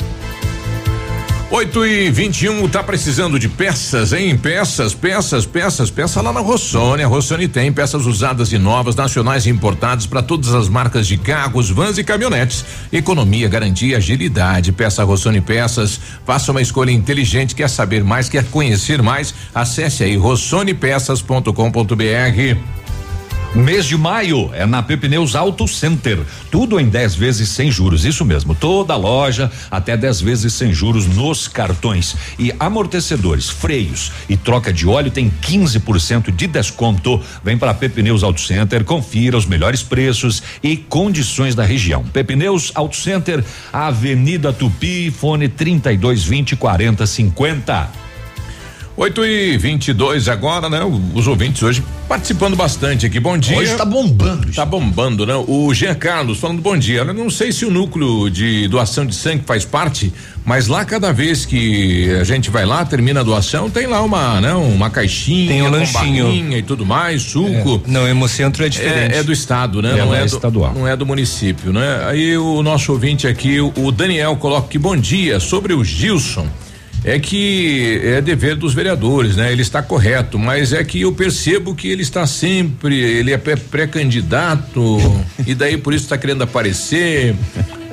8 1.51 1.85
e 1.85 2.09
21 2.09 2.67
tá 2.69 2.81
precisando 2.81 3.37
de 3.37 3.49
peças, 3.49 4.13
hein? 4.13 4.37
Peças, 4.37 4.93
peças, 4.93 5.45
peças, 5.45 5.91
peça 5.91 6.21
lá 6.21 6.31
na 6.31 6.39
Rossoni. 6.39 7.03
A 7.03 7.07
Rossoni 7.07 7.45
tem 7.45 7.73
peças 7.73 8.05
usadas 8.05 8.53
e 8.53 8.57
novas, 8.57 8.95
nacionais 8.95 9.45
e 9.45 9.49
importadas 9.49 10.05
para 10.05 10.23
todas 10.23 10.53
as 10.53 10.69
marcas 10.69 11.05
de 11.05 11.17
carros, 11.17 11.69
vans 11.69 11.97
e 11.97 12.05
caminhonetes. 12.05 12.63
Economia, 12.89 13.49
garantia, 13.49 13.97
agilidade. 13.97 14.71
Peça 14.71 15.03
Rossoni 15.03 15.41
Peças. 15.41 15.99
Faça 16.25 16.51
uma 16.51 16.61
escolha 16.61 16.91
inteligente. 16.91 17.53
Quer 17.53 17.69
saber 17.69 18.01
mais? 18.01 18.29
Quer 18.29 18.45
conhecer 18.45 19.01
mais? 19.01 19.33
Acesse 19.53 20.05
aí 20.05 20.15
rossonepeças.com.br. 20.15 22.80
Mês 23.53 23.85
de 23.85 23.97
maio 23.97 24.49
é 24.53 24.65
na 24.65 24.81
Pepineus 24.81 25.35
Auto 25.35 25.67
Center. 25.67 26.17
Tudo 26.49 26.79
em 26.79 26.87
10 26.87 27.15
vezes 27.15 27.49
sem 27.49 27.69
juros. 27.69 28.05
Isso 28.05 28.23
mesmo. 28.23 28.55
Toda 28.55 28.95
loja 28.95 29.51
até 29.69 29.97
10 29.97 30.21
vezes 30.21 30.53
sem 30.53 30.73
juros 30.73 31.05
nos 31.05 31.49
cartões. 31.49 32.15
E 32.39 32.53
amortecedores, 32.57 33.49
freios 33.49 34.09
e 34.29 34.37
troca 34.37 34.71
de 34.71 34.87
óleo 34.87 35.11
tem 35.11 35.29
15% 35.41 36.33
de 36.33 36.47
desconto. 36.47 37.21
Vem 37.43 37.57
para 37.57 37.73
Pepineus 37.73 38.23
Auto 38.23 38.39
Center, 38.39 38.85
confira 38.85 39.35
os 39.37 39.45
melhores 39.45 39.83
preços 39.83 40.41
e 40.63 40.77
condições 40.77 41.53
da 41.53 41.65
região. 41.65 42.05
Pepineus 42.05 42.71
Auto 42.73 42.95
Center, 42.95 43.43
Avenida 43.73 44.53
Tupi, 44.53 45.11
fone 45.11 45.49
3220 45.49 46.55
4050. 46.55 48.10
8 49.01 49.25
e 49.25 49.57
22 49.57 50.29
agora, 50.29 50.69
né? 50.69 50.79
Os 51.15 51.25
ouvintes 51.25 51.63
hoje 51.63 51.83
participando 52.07 52.55
bastante 52.55 53.03
aqui. 53.03 53.19
Bom 53.19 53.35
dia. 53.35 53.57
Hoje 53.57 53.75
tá 53.75 53.83
bombando. 53.83 54.53
Tá 54.53 54.63
bombando, 54.63 55.25
né? 55.25 55.33
O 55.47 55.73
Jean 55.73 55.95
Carlos 55.95 56.37
falando 56.37 56.61
bom 56.61 56.77
dia. 56.77 56.99
Eu 56.99 57.11
não 57.11 57.27
sei 57.27 57.51
se 57.51 57.65
o 57.65 57.71
núcleo 57.71 58.29
de 58.29 58.67
doação 58.67 59.03
de 59.03 59.15
sangue 59.15 59.43
faz 59.43 59.65
parte, 59.65 60.13
mas 60.45 60.67
lá 60.67 60.85
cada 60.85 61.11
vez 61.11 61.47
que 61.47 62.11
a 62.11 62.23
gente 62.23 62.51
vai 62.51 62.63
lá, 62.63 62.85
termina 62.85 63.21
a 63.21 63.23
doação, 63.23 63.71
tem 63.71 63.87
lá 63.87 64.03
uma, 64.03 64.39
né? 64.39 64.53
Uma 64.53 64.91
caixinha, 64.91 65.47
Tem 65.47 65.63
um 65.63 65.71
lanchinho. 65.71 66.55
e 66.55 66.61
tudo 66.61 66.85
mais, 66.85 67.23
suco. 67.23 67.81
É, 67.87 67.91
não, 67.91 68.07
Hemocentro 68.07 68.63
é 68.63 68.69
diferente. 68.69 69.15
É, 69.15 69.17
é 69.17 69.23
do 69.23 69.31
estado, 69.31 69.81
né? 69.81 69.97
É, 69.97 70.05
não 70.05 70.13
é, 70.13 70.19
é 70.19 70.21
do, 70.21 70.27
estadual. 70.27 70.73
Não 70.75 70.87
é 70.87 70.95
do 70.95 71.07
município, 71.07 71.73
né? 71.73 72.05
Aí 72.07 72.37
o 72.37 72.61
nosso 72.61 72.91
ouvinte 72.91 73.25
aqui, 73.25 73.59
o, 73.59 73.73
o 73.77 73.91
Daniel, 73.91 74.35
coloca 74.35 74.67
que 74.67 74.77
bom 74.77 74.95
dia 74.95 75.39
sobre 75.39 75.73
o 75.73 75.83
Gilson. 75.83 76.45
É 77.03 77.17
que 77.17 77.99
é 78.03 78.21
dever 78.21 78.55
dos 78.55 78.73
vereadores, 78.75 79.35
né? 79.35 79.51
Ele 79.51 79.63
está 79.63 79.81
correto, 79.81 80.37
mas 80.37 80.71
é 80.71 80.83
que 80.83 81.01
eu 81.01 81.11
percebo 81.11 81.73
que 81.73 81.87
ele 81.87 82.03
está 82.03 82.27
sempre, 82.27 82.95
ele 82.95 83.31
é 83.31 83.37
pré- 83.37 83.55
pré-candidato 83.55 84.97
e 85.45 85.55
daí 85.55 85.77
por 85.77 85.93
isso 85.93 86.03
está 86.05 86.17
querendo 86.17 86.43
aparecer. 86.43 87.35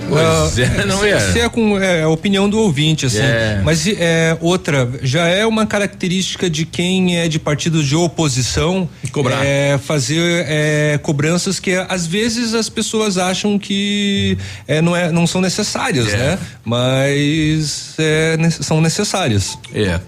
Pois 0.09 0.59
é, 0.59 0.85
não 0.87 1.05
é? 1.05 1.17
Isso 1.17 1.39
é 1.39 1.49
com 1.49 1.79
é, 1.79 2.03
a 2.03 2.09
opinião 2.09 2.49
do 2.49 2.59
ouvinte, 2.59 3.07
assim. 3.07 3.19
É. 3.21 3.61
Mas 3.65 3.87
é 3.87 4.37
outra, 4.41 4.89
já 5.03 5.27
é 5.27 5.47
uma 5.47 5.67
característica 5.67 6.49
de 6.49 6.65
quem 6.65 7.17
é 7.19 7.29
de 7.29 7.39
partidos 7.39 7.87
de 7.87 7.95
oposição 7.97 8.89
Cobrar. 9.13 9.45
é, 9.45 9.79
fazer 9.79 10.45
é, 10.49 10.99
cobranças 11.03 11.61
que 11.61 11.75
às 11.89 12.07
vezes 12.07 12.55
as 12.55 12.69
pessoas 12.69 13.19
acham 13.19 13.59
que 13.59 14.37
é, 14.67 14.81
não, 14.81 14.97
é, 14.97 15.11
não 15.13 15.27
são 15.27 15.41
necessárias, 15.41 16.13
É. 16.13 16.17
né? 16.17 16.39
Mas 16.65 17.95
é, 17.99 18.37
são 18.51 18.81
necessárias. 18.81 19.59
É. 19.75 20.01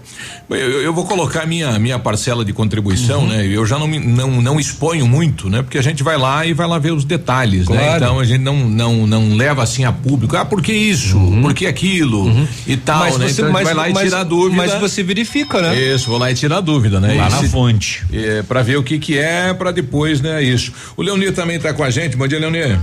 Eu, 0.49 0.81
eu 0.81 0.93
vou 0.93 1.05
colocar 1.05 1.45
minha 1.45 1.79
minha 1.79 1.97
parcela 1.97 2.43
de 2.43 2.51
contribuição, 2.53 3.21
Uhum. 3.21 3.27
né? 3.29 3.45
Eu 3.47 3.65
já 3.65 3.79
não, 3.79 3.87
não 3.87 4.41
não 4.41 4.59
exponho 4.59 5.07
muito, 5.07 5.49
né? 5.49 5.61
Porque 5.61 5.77
a 5.77 5.81
gente 5.81 6.03
vai 6.03 6.17
lá 6.17 6.45
e 6.45 6.53
vai 6.53 6.67
lá 6.67 6.77
ver 6.77 6.91
os 6.91 7.05
detalhes, 7.05 7.67
né? 7.69 7.77
Claro. 7.77 7.95
Então 8.03 8.19
a 8.19 8.23
gente 8.25 8.41
não 8.41 8.57
não 8.69 9.07
não 9.07 9.35
leva 9.35 9.63
assim 9.63 9.85
a 9.85 9.90
público. 9.91 10.35
Ah, 10.35 10.45
por 10.45 10.61
que 10.61 10.73
isso? 10.73 11.17
Por 11.41 11.53
que 11.53 11.65
aquilo? 11.67 12.25
E 12.67 12.77
tal, 12.77 12.97
Uhum. 12.97 13.03
Mas 13.09 13.17
né? 13.17 13.27
você- 13.27 13.31
então 13.41 13.49
a 13.49 13.51
mas- 13.53 13.63
vai 13.63 13.73
lá 13.73 13.89
e 13.89 13.93
mas- 13.93 14.03
tira 14.03 14.19
a 14.19 14.23
dúvida. 14.23 14.55
mas 14.55 14.73
você 14.79 15.03
verifica, 15.03 15.61
né? 15.61 15.79
Isso, 15.79 16.09
vou 16.09 16.17
lá 16.17 16.31
e 16.31 16.35
tirar 16.35 16.57
a 16.57 16.61
dúvida, 16.61 16.99
né? 16.99 17.09
Lá 17.15 17.27
E 17.27 17.31
na 17.31 17.43
fonte. 17.49 18.03
É, 18.11 18.41
para 18.43 18.61
ver 18.61 18.77
o 18.77 18.83
que 18.83 18.97
que 18.99 19.17
é, 19.17 19.53
para 19.53 19.71
depois, 19.71 20.21
né? 20.21 20.41
Isso. 20.43 20.71
O 20.97 21.01
Leonir 21.01 21.33
também 21.33 21.59
tá 21.59 21.73
com 21.73 21.83
a 21.83 21.89
gente. 21.89 22.15
Bom 22.17 22.27
dia, 22.27 22.39
Leonir. 22.39 22.79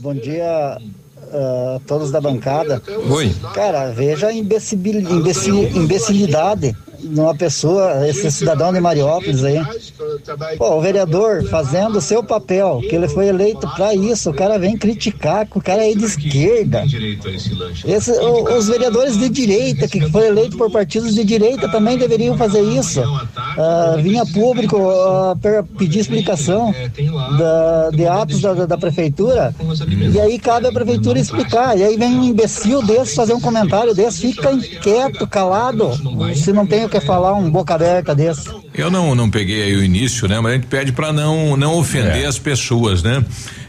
Bom 0.00 0.14
dia 0.14 0.76
a 1.32 1.80
todos 1.86 2.10
da 2.10 2.20
bancada. 2.20 2.82
Oi. 3.08 3.32
Cara, 3.54 3.90
veja 3.92 4.26
a 4.28 4.32
imbecil, 4.32 4.78
imbecil, 4.78 5.68
imbecilidade 5.76 6.74
numa 7.02 7.34
pessoa, 7.34 8.06
esse 8.08 8.30
cidadão 8.30 8.72
de 8.72 8.80
Mariópolis 8.80 9.42
aí. 9.44 9.60
Pô, 10.58 10.76
o 10.76 10.80
vereador 10.80 11.44
fazendo 11.48 11.98
o 11.98 12.00
seu 12.00 12.22
papel, 12.22 12.80
que 12.88 12.94
ele 12.94 13.08
foi 13.08 13.28
eleito 13.28 13.68
para 13.76 13.94
isso, 13.94 14.30
o 14.30 14.34
cara 14.34 14.58
vem 14.58 14.76
criticar 14.76 15.46
que 15.46 15.58
o 15.58 15.62
cara 15.62 15.86
é 15.88 15.94
de 15.94 16.04
esquerda. 16.04 16.84
Esse, 17.84 18.10
o, 18.12 18.56
os 18.58 18.68
vereadores 18.68 19.18
de 19.18 19.28
direita, 19.28 19.86
que 19.88 20.00
foi 20.10 20.26
eleito 20.26 20.56
por 20.56 20.70
partidos 20.70 21.14
de 21.14 21.24
direita, 21.24 21.68
também 21.68 21.96
deveriam 21.98 22.36
fazer 22.36 22.60
isso. 22.62 23.00
Ah, 23.36 23.96
vinha 24.00 24.24
público 24.26 24.76
ah, 24.90 25.36
pedir 25.78 26.00
explicação 26.00 26.74
da- 27.38 27.90
de 27.90 28.06
atos 28.06 28.40
da, 28.40 28.54
da- 28.66 28.78
prefeitura, 28.80 29.54
e 30.12 30.18
aí 30.20 30.38
cabe 30.38 30.66
a 30.66 30.72
prefeitura 30.72 31.18
explicar. 31.18 31.76
E 31.78 31.82
aí 31.84 31.96
vem 31.96 32.16
um 32.16 32.24
imbecil 32.24 32.82
desse 32.82 33.14
fazer 33.14 33.34
um 33.34 33.40
comentário 33.40 33.94
desse, 33.94 34.20
fica 34.20 34.56
quieto, 34.82 35.26
calado, 35.26 35.90
se 36.34 36.52
não 36.52 36.66
tem 36.66 36.84
o 36.98 37.00
que 37.00 37.06
falar, 37.06 37.34
um 37.34 37.50
boca 37.50 37.74
aberta 37.74 38.14
desse. 38.14 38.48
Eu 38.74 38.90
não 38.90 39.14
não 39.14 39.30
peguei 39.30 39.62
aí 39.62 39.76
o 39.76 39.82
início, 39.84 40.28
né? 40.28 40.38
Mas 40.40 40.52
a 40.52 40.54
gente 40.56 40.66
pede 40.66 40.92
para 40.92 41.12
não 41.12 41.56
não 41.56 41.74
ofender 41.78 42.26
as 42.26 42.38
pessoas, 42.38 43.02
né? 43.02 43.24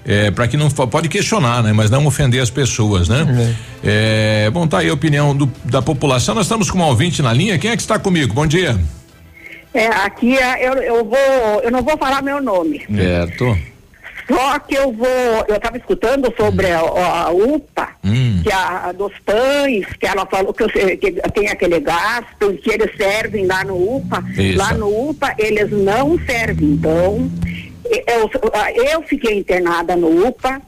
É, 0.05 0.31
para 0.31 0.47
que 0.47 0.57
não 0.57 0.69
pode 0.69 1.07
questionar, 1.09 1.61
né? 1.63 1.71
Mas 1.73 1.89
não 1.91 2.05
ofender 2.07 2.41
as 2.41 2.49
pessoas, 2.49 3.07
né? 3.07 3.55
É, 3.83 4.49
bom, 4.51 4.67
tá 4.67 4.79
aí 4.79 4.89
a 4.89 4.93
opinião 4.93 5.35
do- 5.35 5.51
da 5.65 5.81
população. 5.81 6.33
Nós 6.35 6.45
estamos 6.45 6.69
com 6.71 6.79
um 6.79 6.83
ouvinte 6.83 7.21
na 7.21 7.31
linha. 7.31 7.57
Quem 7.59 7.71
é 7.71 7.75
que 7.75 7.81
está 7.81 7.97
comigo? 7.99 8.33
Bom 8.33 8.47
dia. 8.47 8.79
É, 9.73 9.87
aqui 9.87 10.37
é, 10.37 10.67
eu, 10.67 10.73
eu 10.73 11.05
vou, 11.05 11.61
eu 11.63 11.71
não 11.71 11.81
vou 11.81 11.97
falar 11.97 12.21
meu 12.21 12.41
nome. 12.41 12.81
Certo. 12.93 13.57
Só 14.33 14.59
que 14.59 14.75
eu 14.75 14.93
vou, 14.93 15.45
eu 15.47 15.55
estava 15.55 15.77
escutando 15.77 16.33
sobre 16.37 16.71
a, 16.71 16.79
a 16.79 17.31
UPA, 17.31 17.89
Hum. 18.03 18.41
que 18.43 18.51
a, 18.51 18.87
a 18.87 18.91
dos 18.91 19.13
pães, 19.25 19.85
que 19.99 20.07
ela 20.07 20.25
falou 20.25 20.53
que, 20.53 20.67
que 20.97 21.11
tem 21.31 21.49
aquele 21.49 21.79
gasto, 21.79 22.53
que 22.63 22.71
eles 22.71 22.95
servem 22.97 23.45
lá 23.45 23.63
no 23.63 23.97
UPA. 23.97 24.23
Isso. 24.37 24.57
Lá 24.57 24.73
no 24.73 25.09
UPA 25.09 25.35
eles 25.37 25.69
não 25.71 26.17
servem. 26.25 26.69
Então, 26.69 27.29
eu, 27.85 28.29
eu 28.91 29.01
fiquei 29.03 29.37
internada 29.37 29.95
no 29.95 30.27
UPA. 30.27 30.61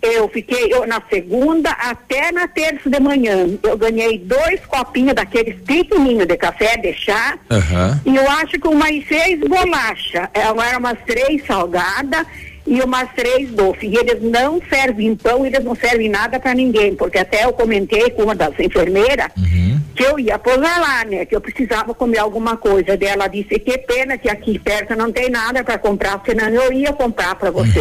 Eu 0.00 0.28
fiquei 0.28 0.74
eu, 0.74 0.84
na 0.84 1.00
segunda 1.08 1.70
até 1.70 2.32
na 2.32 2.48
terça 2.48 2.90
de 2.90 2.98
manhã. 2.98 3.46
Eu 3.62 3.76
ganhei 3.78 4.18
dois 4.18 4.60
copinhos 4.66 5.14
daqueles 5.14 5.54
pequenininhos 5.62 6.26
de 6.26 6.36
café, 6.36 6.76
de 6.76 6.92
chá. 6.92 7.38
Aham. 7.48 8.00
E 8.04 8.16
eu 8.16 8.28
acho 8.28 8.58
que 8.58 8.66
umas 8.66 9.06
seis 9.06 9.38
bolachas. 9.38 10.28
Eram 10.34 10.60
eram 10.60 10.78
umas 10.80 10.98
três 11.06 11.46
salgadas 11.46 12.26
e 12.66 12.80
umas 12.80 13.08
três 13.14 13.50
doces. 13.50 13.82
E 13.84 13.96
eles 13.96 14.22
não 14.22 14.60
servem 14.68 15.14
pão, 15.14 15.44
eles 15.44 15.64
não 15.64 15.74
servem 15.74 16.08
nada 16.08 16.38
para 16.38 16.54
ninguém. 16.54 16.94
Porque 16.94 17.18
até 17.18 17.44
eu 17.44 17.52
comentei 17.52 18.10
com 18.10 18.22
uma 18.22 18.34
das 18.34 18.58
enfermeiras 18.58 19.28
que 19.94 20.02
eu 20.04 20.18
ia 20.18 20.38
posar 20.38 20.80
lá, 20.80 21.04
né? 21.04 21.24
Que 21.24 21.36
eu 21.36 21.40
precisava 21.40 21.94
comer 21.94 22.18
alguma 22.18 22.56
coisa. 22.56 22.96
Daí 22.96 23.08
ela 23.08 23.26
disse 23.26 23.58
que 23.58 23.78
pena 23.78 24.16
que 24.16 24.28
aqui 24.28 24.58
perto 24.58 24.96
não 24.96 25.12
tem 25.12 25.28
nada 25.28 25.62
para 25.62 25.78
comprar, 25.78 26.20
senão 26.24 26.48
eu 26.48 26.72
ia 26.72 26.92
comprar 26.92 27.34
para 27.34 27.50
você. 27.50 27.80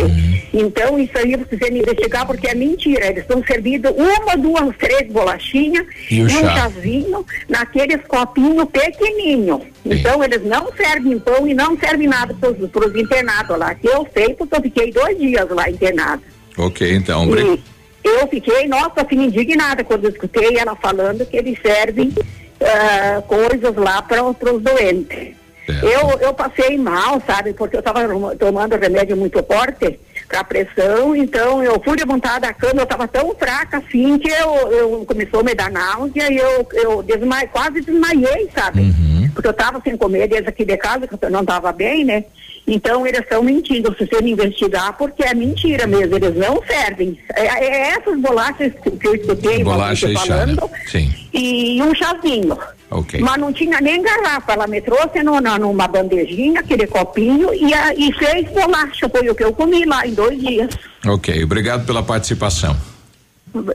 Então 0.53 0.99
isso 0.99 1.17
aí 1.17 1.35
me 1.71 1.79
investigar 1.79 2.25
porque 2.25 2.47
é 2.47 2.55
mentira. 2.55 3.07
Eles 3.07 3.21
estão 3.21 3.43
servindo 3.43 3.89
uma, 3.91 4.35
duas, 4.35 4.75
três 4.77 5.09
bolachinhas 5.11 5.85
E 6.09 6.21
o 6.21 6.25
um 6.25 6.29
chá? 6.29 6.55
chazinho 6.55 7.25
naqueles 7.47 8.01
copinhos 8.07 8.65
pequenininhos. 8.65 9.61
Então 9.85 10.23
eles 10.23 10.43
não 10.43 10.71
servem 10.73 11.17
pão 11.19 11.47
e 11.47 11.53
não 11.53 11.77
servem 11.77 12.07
nada 12.07 12.35
para 12.35 12.87
os 12.87 12.95
internados 12.95 13.57
lá. 13.57 13.73
Que 13.73 13.87
eu 13.87 14.07
sei 14.13 14.33
porque 14.33 14.55
eu 14.55 14.61
fiquei 14.61 14.91
dois 14.91 15.17
dias 15.17 15.49
lá 15.49 15.69
internada. 15.69 16.21
Ok, 16.57 16.95
então. 16.95 17.27
E 17.35 17.59
eu 18.03 18.27
fiquei, 18.27 18.67
nossa, 18.67 19.01
assim, 19.01 19.23
indignada 19.23 19.83
quando 19.83 20.05
eu 20.05 20.11
escutei 20.11 20.57
ela 20.57 20.75
falando 20.75 21.25
que 21.25 21.37
eles 21.37 21.57
servem 21.61 22.13
ah, 22.61 23.21
coisas 23.27 23.75
lá 23.75 24.01
para 24.01 24.23
os 24.23 24.61
doentes. 24.61 25.35
Eu, 25.67 26.19
eu 26.19 26.33
passei 26.33 26.77
mal, 26.77 27.21
sabe, 27.25 27.53
porque 27.53 27.77
eu 27.77 27.79
estava 27.79 28.01
tomando 28.35 28.75
remédio 28.75 29.15
muito 29.15 29.41
forte 29.43 29.97
para 30.27 30.43
pressão, 30.43 31.15
então 31.15 31.63
eu 31.63 31.79
fui 31.81 31.97
levantar 31.97 32.39
da 32.39 32.51
cama, 32.51 32.81
eu 32.81 32.83
estava 32.83 33.07
tão 33.07 33.33
fraca 33.35 33.77
assim 33.77 34.17
que 34.17 34.29
eu, 34.29 34.71
eu 34.71 35.05
começou 35.05 35.39
a 35.39 35.43
me 35.43 35.53
dar 35.53 35.71
náusea 35.71 36.31
e 36.31 36.37
eu, 36.37 36.67
eu 36.73 37.03
desma, 37.03 37.45
quase 37.47 37.81
desmaiei, 37.81 38.49
sabe? 38.53 38.93
Porque 39.33 39.47
eu 39.47 39.51
estava 39.51 39.81
sem 39.81 39.95
comer 39.97 40.27
desde 40.27 40.49
aqui 40.49 40.65
de 40.65 40.77
casa, 40.77 41.07
que 41.07 41.15
eu 41.21 41.29
não 41.29 41.41
estava 41.41 41.71
bem, 41.71 42.03
né? 42.03 42.25
Então 42.67 43.05
eles 43.07 43.21
estão 43.21 43.41
mentindo, 43.41 43.93
se 43.97 44.05
você 44.05 44.21
me 44.21 44.31
investigar, 44.31 44.95
porque 44.95 45.23
é 45.23 45.33
mentira 45.33 45.87
mesmo, 45.87 46.15
eles 46.15 46.35
não 46.35 46.61
servem. 46.65 47.17
É, 47.35 47.45
é 47.65 47.79
essas 47.89 48.19
bolachas 48.19 48.71
que 48.99 49.07
eu 49.07 49.15
escutei 49.15 49.63
Bolacha 49.63 50.07
e 50.09 50.13
chá, 50.15 50.19
né? 50.19 50.27
falando 50.55 50.69
Sim. 50.87 51.11
e 51.33 51.81
um 51.81 51.93
chazinho. 51.95 52.57
Ok. 52.91 53.19
Mas 53.21 53.37
não 53.37 53.51
tinha 53.51 53.79
nem 53.81 54.01
garrafa, 54.01 54.51
ela 54.53 54.67
me 54.67 54.79
trouxe 54.81 55.23
no- 55.23 55.39
na- 55.41 55.57
numa 55.57 55.87
bandejinha, 55.87 56.59
aquele 56.59 56.85
copinho, 56.85 57.51
e, 57.53 57.73
a, 57.73 57.93
e 57.95 58.13
fez 58.13 58.47
bolacha, 58.51 59.09
foi 59.09 59.27
o 59.29 59.33
que 59.33 59.43
eu 59.43 59.53
comi 59.53 59.83
lá 59.85 60.05
em 60.05 60.13
dois 60.13 60.39
dias. 60.39 60.69
Ok, 61.07 61.43
obrigado 61.43 61.85
pela 61.85 62.03
participação. 62.03 62.75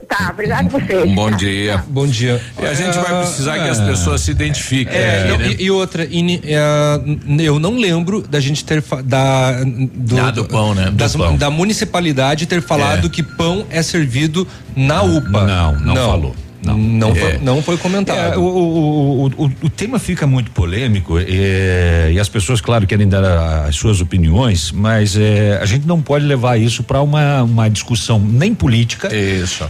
Tá, 0.07 0.31
obrigado 0.33 0.65
a 0.65 0.69
vocês. 0.79 1.03
Um 1.03 1.13
bom 1.13 1.29
dia. 1.29 1.83
Bom 1.87 2.07
dia. 2.07 2.41
E 2.59 2.65
a 2.65 2.73
gente 2.73 2.97
vai 2.97 3.19
precisar 3.21 3.59
que 3.59 3.69
as 3.69 3.79
É. 3.79 3.85
pessoas 3.85 4.21
se 4.21 4.31
identifiquem. 4.31 4.95
É, 4.97 5.19
aqui, 5.19 5.27
não, 5.29 5.37
né? 5.37 5.55
e, 5.59 5.63
e 5.65 5.71
outra, 5.71 6.03
e 6.09 6.41
é, 6.43 6.99
n- 7.05 7.43
eu 7.43 7.59
não 7.59 7.77
lembro 7.77 8.21
da 8.23 8.39
gente 8.39 8.65
ter 8.65 8.83
da 9.03 9.63
do, 9.63 10.19
Ah, 10.19 10.31
do 10.31 10.45
pão, 10.45 10.73
né? 10.73 10.85
Do 10.85 10.91
das- 10.93 11.15
pão. 11.15 11.35
da 11.37 11.51
municipalidade 11.51 12.47
ter 12.47 12.61
falado 12.61 13.07
que 13.09 13.21
pão 13.21 13.65
é 13.69 13.83
servido 13.83 14.47
na 14.75 15.03
UPA. 15.03 15.45
Não, 15.45 15.79
não 15.79 15.95
falou. 15.95 16.35
Não, 16.67 16.77
não, 17.09 17.15
foi, 17.15 17.31
É. 17.31 17.39
não 17.39 17.61
foi 17.61 17.77
comentado. 17.77 18.33
É, 18.33 18.37
o, 18.37 18.41
o, 18.41 19.25
o, 19.27 19.51
o- 19.63 19.69
tema 19.69 19.99
fica 19.99 20.25
muito 20.27 20.51
polêmico 20.51 21.17
é, 21.19 22.09
e 22.13 22.19
as 22.19 22.27
pessoas, 22.29 22.59
claro, 22.61 22.85
querem 22.87 23.07
dar 23.07 23.23
as 23.67 23.75
suas 23.75 24.01
opiniões, 24.01 24.71
mas 24.71 25.15
é, 25.15 25.59
a 25.61 25.65
gente 25.65 25.85
não 25.87 26.01
pode 26.01 26.25
levar 26.25 26.57
isso 26.57 26.83
para 26.83 27.01
uma, 27.01 27.43
uma 27.43 27.69
discussão 27.69 28.19
nem 28.19 28.53
política 28.55 29.09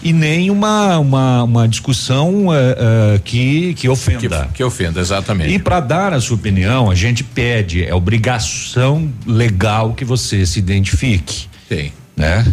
e 0.03 0.13
nem 0.13 0.49
uma, 0.49 0.97
uma, 0.99 1.43
uma 1.43 1.67
discussão 1.67 2.53
é, 2.53 2.75
é, 3.15 3.19
que, 3.19 3.73
que 3.73 3.89
ofenda. 3.89 4.45
Que, 4.47 4.55
que 4.55 4.63
ofenda, 4.63 4.99
exatamente. 4.99 5.53
E 5.53 5.59
para 5.59 5.79
dar 5.79 6.13
a 6.13 6.21
sua 6.21 6.35
opinião, 6.35 6.89
a 6.89 6.95
gente 6.95 7.23
pede, 7.23 7.83
é 7.83 7.93
obrigação 7.93 9.09
legal 9.25 9.93
que 9.93 10.05
você 10.05 10.45
se 10.45 10.59
identifique. 10.59 11.47
Sim. 11.67 11.91
Né? 12.15 12.45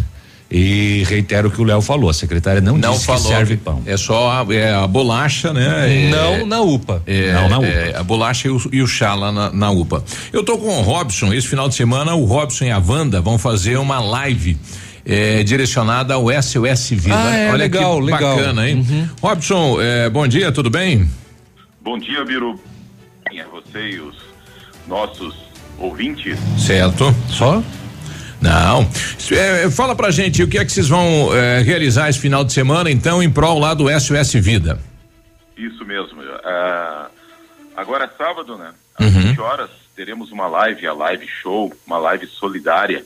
E 0.49 1.03
reitero 1.07 1.47
o 1.47 1.51
que 1.51 1.59
o 1.59 1.63
Léo 1.63 1.81
falou, 1.81 2.07
a 2.09 2.13
secretária 2.13 2.61
não, 2.61 2.77
Não 2.77 2.91
disse 2.93 3.05
falou. 3.07 3.21
que 3.23 3.27
serve 3.29 3.57
pão. 3.57 3.81
É 3.85 3.97
só 3.97 4.29
a, 4.47 4.53
é 4.53 4.73
a 4.73 4.85
bolacha, 4.87 5.51
né? 5.51 6.05
É- 6.05 6.09
Não 6.09 6.45
na 6.45 6.61
UPA. 6.61 7.01
É, 7.07 7.33
Não 7.33 7.49
na 7.49 7.57
UPA. 7.57 7.67
é, 7.67 7.95
a 7.97 8.03
bolacha 8.03 8.47
e 8.47 8.51
o, 8.51 8.61
e 8.71 8.81
o 8.81 8.87
chá 8.87 9.15
lá 9.15 9.31
na, 9.31 9.49
na 9.51 9.71
UPA. 9.71 10.03
Eu 10.31 10.43
tô 10.43 10.57
com 10.59 10.67
o 10.67 10.81
Robson, 10.81 11.33
esse 11.33 11.47
final 11.47 11.67
de 11.67 11.73
semana 11.75 12.13
o 12.13 12.25
Robson 12.25 12.65
e 12.65 12.71
a 12.71 12.77
Wanda 12.77 13.19
vão 13.21 13.39
fazer 13.39 13.77
uma 13.77 13.99
live 13.99 14.55
é, 15.03 15.41
direcionada 15.43 16.13
ao 16.13 16.27
SOS 16.31 16.91
Vida. 16.91 17.15
Ah, 17.17 17.35
é, 17.35 17.47
Olha 17.49 17.57
legal, 17.57 17.97
que 17.97 18.03
legal. 18.05 18.35
bacana, 18.37 18.69
hein? 18.69 19.09
Robson, 19.21 19.77
é, 19.81 20.09
bom 20.11 20.27
dia, 20.27 20.51
tudo 20.51 20.69
bem? 20.69 21.09
Bom 21.83 21.97
dia, 21.97 22.23
Biru. 22.23 22.59
A 23.27 23.47
você 23.49 23.89
e 23.95 23.99
os 23.99 24.15
nossos 24.87 25.35
ouvintes. 25.79 26.37
Certo. 26.57 27.13
Só? 27.29 27.61
Não. 28.45 28.87
É, 29.31 29.71
fala 29.71 29.95
pra 29.95 30.11
gente 30.11 30.43
o 30.43 30.47
que 30.47 30.59
é 30.59 30.63
que 30.63 30.71
vocês 30.71 30.87
vão 30.87 31.35
é, 31.35 31.61
realizar 31.61 32.09
esse 32.09 32.19
final 32.19 32.43
de 32.43 32.53
semana, 32.53 32.91
então, 32.91 33.23
em 33.23 33.29
prol 33.29 33.57
lá 33.57 33.73
do 33.73 33.85
SOS 33.99 34.33
Vida. 34.35 34.79
Isso 35.57 35.83
mesmo. 35.83 36.21
Ah, 36.43 37.07
agora 37.75 38.05
é 38.05 38.09
sábado, 38.23 38.55
né? 38.55 38.71
Uhum. 38.99 39.07
Às 39.07 39.13
20 39.13 39.41
horas 39.41 39.69
teremos 39.95 40.31
uma 40.31 40.45
live, 40.45 40.85
a 40.85 40.93
live 40.93 41.27
show, 41.41 41.73
uma 41.87 41.97
live 41.97 42.27
solidária, 42.27 43.03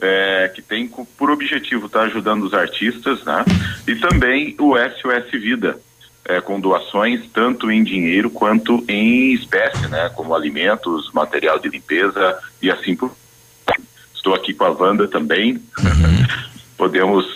é, 0.00 0.52
que 0.54 0.60
tem 0.60 0.86
por 1.16 1.30
objetivo 1.30 1.86
estar 1.86 2.02
ajudando 2.02 2.42
os 2.42 2.52
artistas, 2.52 3.24
né? 3.24 3.42
E 3.86 3.94
também 3.94 4.54
o 4.58 4.74
SOS 4.76 5.30
Vida, 5.32 5.78
é, 6.26 6.42
com 6.42 6.60
doações 6.60 7.22
tanto 7.32 7.70
em 7.70 7.82
dinheiro 7.82 8.28
quanto 8.28 8.84
em 8.86 9.32
espécie, 9.32 9.86
né? 9.88 10.10
Como 10.14 10.34
alimentos, 10.34 11.10
material 11.12 11.58
de 11.58 11.70
limpeza 11.70 12.38
e 12.60 12.70
assim 12.70 12.94
por 12.94 13.14
Estou 14.24 14.34
aqui 14.34 14.54
com 14.54 14.64
a 14.64 14.70
Wanda 14.70 15.06
também. 15.06 15.60
Podemos 16.78 17.26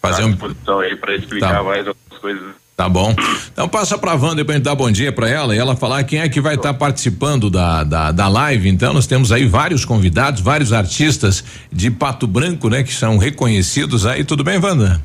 fazer 0.00 0.22
à 0.22 0.26
um 0.26 0.30
disposição 0.30 0.78
aí 0.78 0.94
para 0.94 1.16
explicar 1.16 1.54
Tá. 1.56 1.62
mais 1.64 1.88
algumas 1.88 2.18
coisas. 2.20 2.54
Tá 2.76 2.88
bom. 2.88 3.14
Então 3.52 3.68
passa 3.68 3.98
pra 3.98 4.14
Wanda 4.14 4.44
pra 4.44 4.54
gente 4.54 4.62
dar 4.64 4.76
bom 4.76 4.90
dia 4.92 5.10
pra 5.12 5.28
ela 5.28 5.56
e 5.56 5.58
ela 5.58 5.74
falar 5.74 6.04
quem 6.04 6.20
é 6.20 6.28
que 6.28 6.40
vai 6.40 6.54
estar 6.54 6.72
participando 6.74 7.50
da, 7.50 7.82
da, 7.82 8.12
da 8.12 8.28
live. 8.28 8.68
Então 8.68 8.92
nós 8.92 9.08
temos 9.08 9.32
aí 9.32 9.44
vários 9.44 9.84
convidados, 9.84 10.40
vários 10.40 10.72
artistas 10.72 11.42
de 11.72 11.90
Pato 11.90 12.28
Branco, 12.28 12.68
né? 12.68 12.84
Que 12.84 12.92
são 12.92 13.18
reconhecidos 13.18 14.06
aí. 14.06 14.22
Tudo 14.24 14.44
bem, 14.44 14.58
Wanda? 14.60 15.02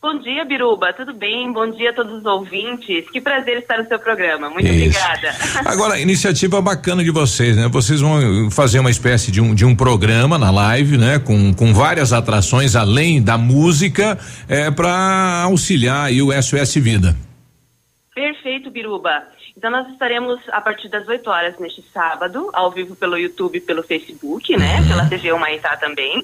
Bom 0.00 0.16
dia, 0.20 0.44
Biruba. 0.44 0.92
Tudo 0.92 1.12
bem? 1.12 1.52
Bom 1.52 1.68
dia 1.72 1.90
a 1.90 1.92
todos 1.92 2.20
os 2.20 2.24
ouvintes. 2.24 3.10
Que 3.10 3.20
prazer 3.20 3.58
estar 3.58 3.78
no 3.78 3.88
seu 3.88 3.98
programa. 3.98 4.48
Muito 4.48 4.68
Isso. 4.68 4.96
obrigada. 4.96 5.34
Agora, 5.68 5.98
iniciativa 5.98 6.62
bacana 6.62 7.02
de 7.02 7.10
vocês, 7.10 7.56
né? 7.56 7.66
Vocês 7.66 8.00
vão 8.00 8.48
fazer 8.48 8.78
uma 8.78 8.90
espécie 8.90 9.32
de 9.32 9.40
um, 9.40 9.52
de 9.52 9.64
um 9.64 9.74
programa 9.74 10.38
na 10.38 10.52
live, 10.52 10.96
né? 10.96 11.18
Com, 11.18 11.52
com 11.52 11.74
várias 11.74 12.12
atrações 12.12 12.76
além 12.76 13.20
da 13.20 13.36
música, 13.36 14.16
é, 14.48 14.70
para 14.70 15.42
auxiliar 15.42 16.06
aí 16.06 16.22
o 16.22 16.30
SOS 16.30 16.76
Vida. 16.76 17.16
Perfeito, 18.14 18.70
Biruba. 18.70 19.24
Então 19.56 19.68
nós 19.68 19.88
estaremos 19.88 20.38
a 20.52 20.60
partir 20.60 20.88
das 20.88 21.08
8 21.08 21.28
horas 21.28 21.58
neste 21.58 21.84
sábado, 21.92 22.48
ao 22.52 22.70
vivo 22.70 22.94
pelo 22.94 23.18
YouTube 23.18 23.58
e 23.58 23.60
pelo 23.60 23.82
Facebook, 23.82 24.56
né? 24.56 24.80
Uhum. 24.80 24.88
Pela 24.88 25.06
TV 25.06 25.32
Humaitá 25.32 25.76
também. 25.76 26.22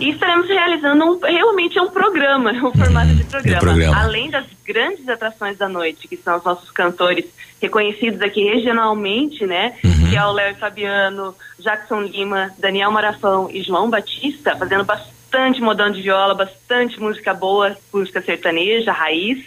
E 0.00 0.10
estaremos 0.10 0.48
realizando 0.48 1.04
um, 1.04 1.18
realmente 1.18 1.78
é 1.78 1.82
um 1.82 1.90
programa, 1.90 2.52
um 2.64 2.72
formato 2.72 3.14
de 3.14 3.24
programa. 3.24 3.60
programa. 3.60 4.00
Além 4.00 4.30
das 4.30 4.46
grandes 4.64 5.08
atrações 5.08 5.58
da 5.58 5.68
noite, 5.68 6.08
que 6.08 6.16
são 6.16 6.38
os 6.38 6.44
nossos 6.44 6.70
cantores 6.70 7.26
reconhecidos 7.60 8.20
aqui 8.22 8.42
regionalmente, 8.44 9.46
né? 9.46 9.74
Que 10.08 10.16
é 10.16 10.24
o 10.24 10.32
Léo 10.32 10.52
e 10.52 10.58
Fabiano, 10.58 11.34
Jackson 11.58 12.02
Lima, 12.02 12.50
Daniel 12.58 12.90
Marafão 12.90 13.48
e 13.52 13.62
João 13.62 13.90
Batista, 13.90 14.56
fazendo 14.56 14.84
bastante 14.84 15.60
modão 15.60 15.90
de 15.90 16.00
viola, 16.00 16.34
bastante 16.34 16.98
música 16.98 17.34
boa, 17.34 17.76
música 17.92 18.22
sertaneja, 18.22 18.92
raiz. 18.92 19.38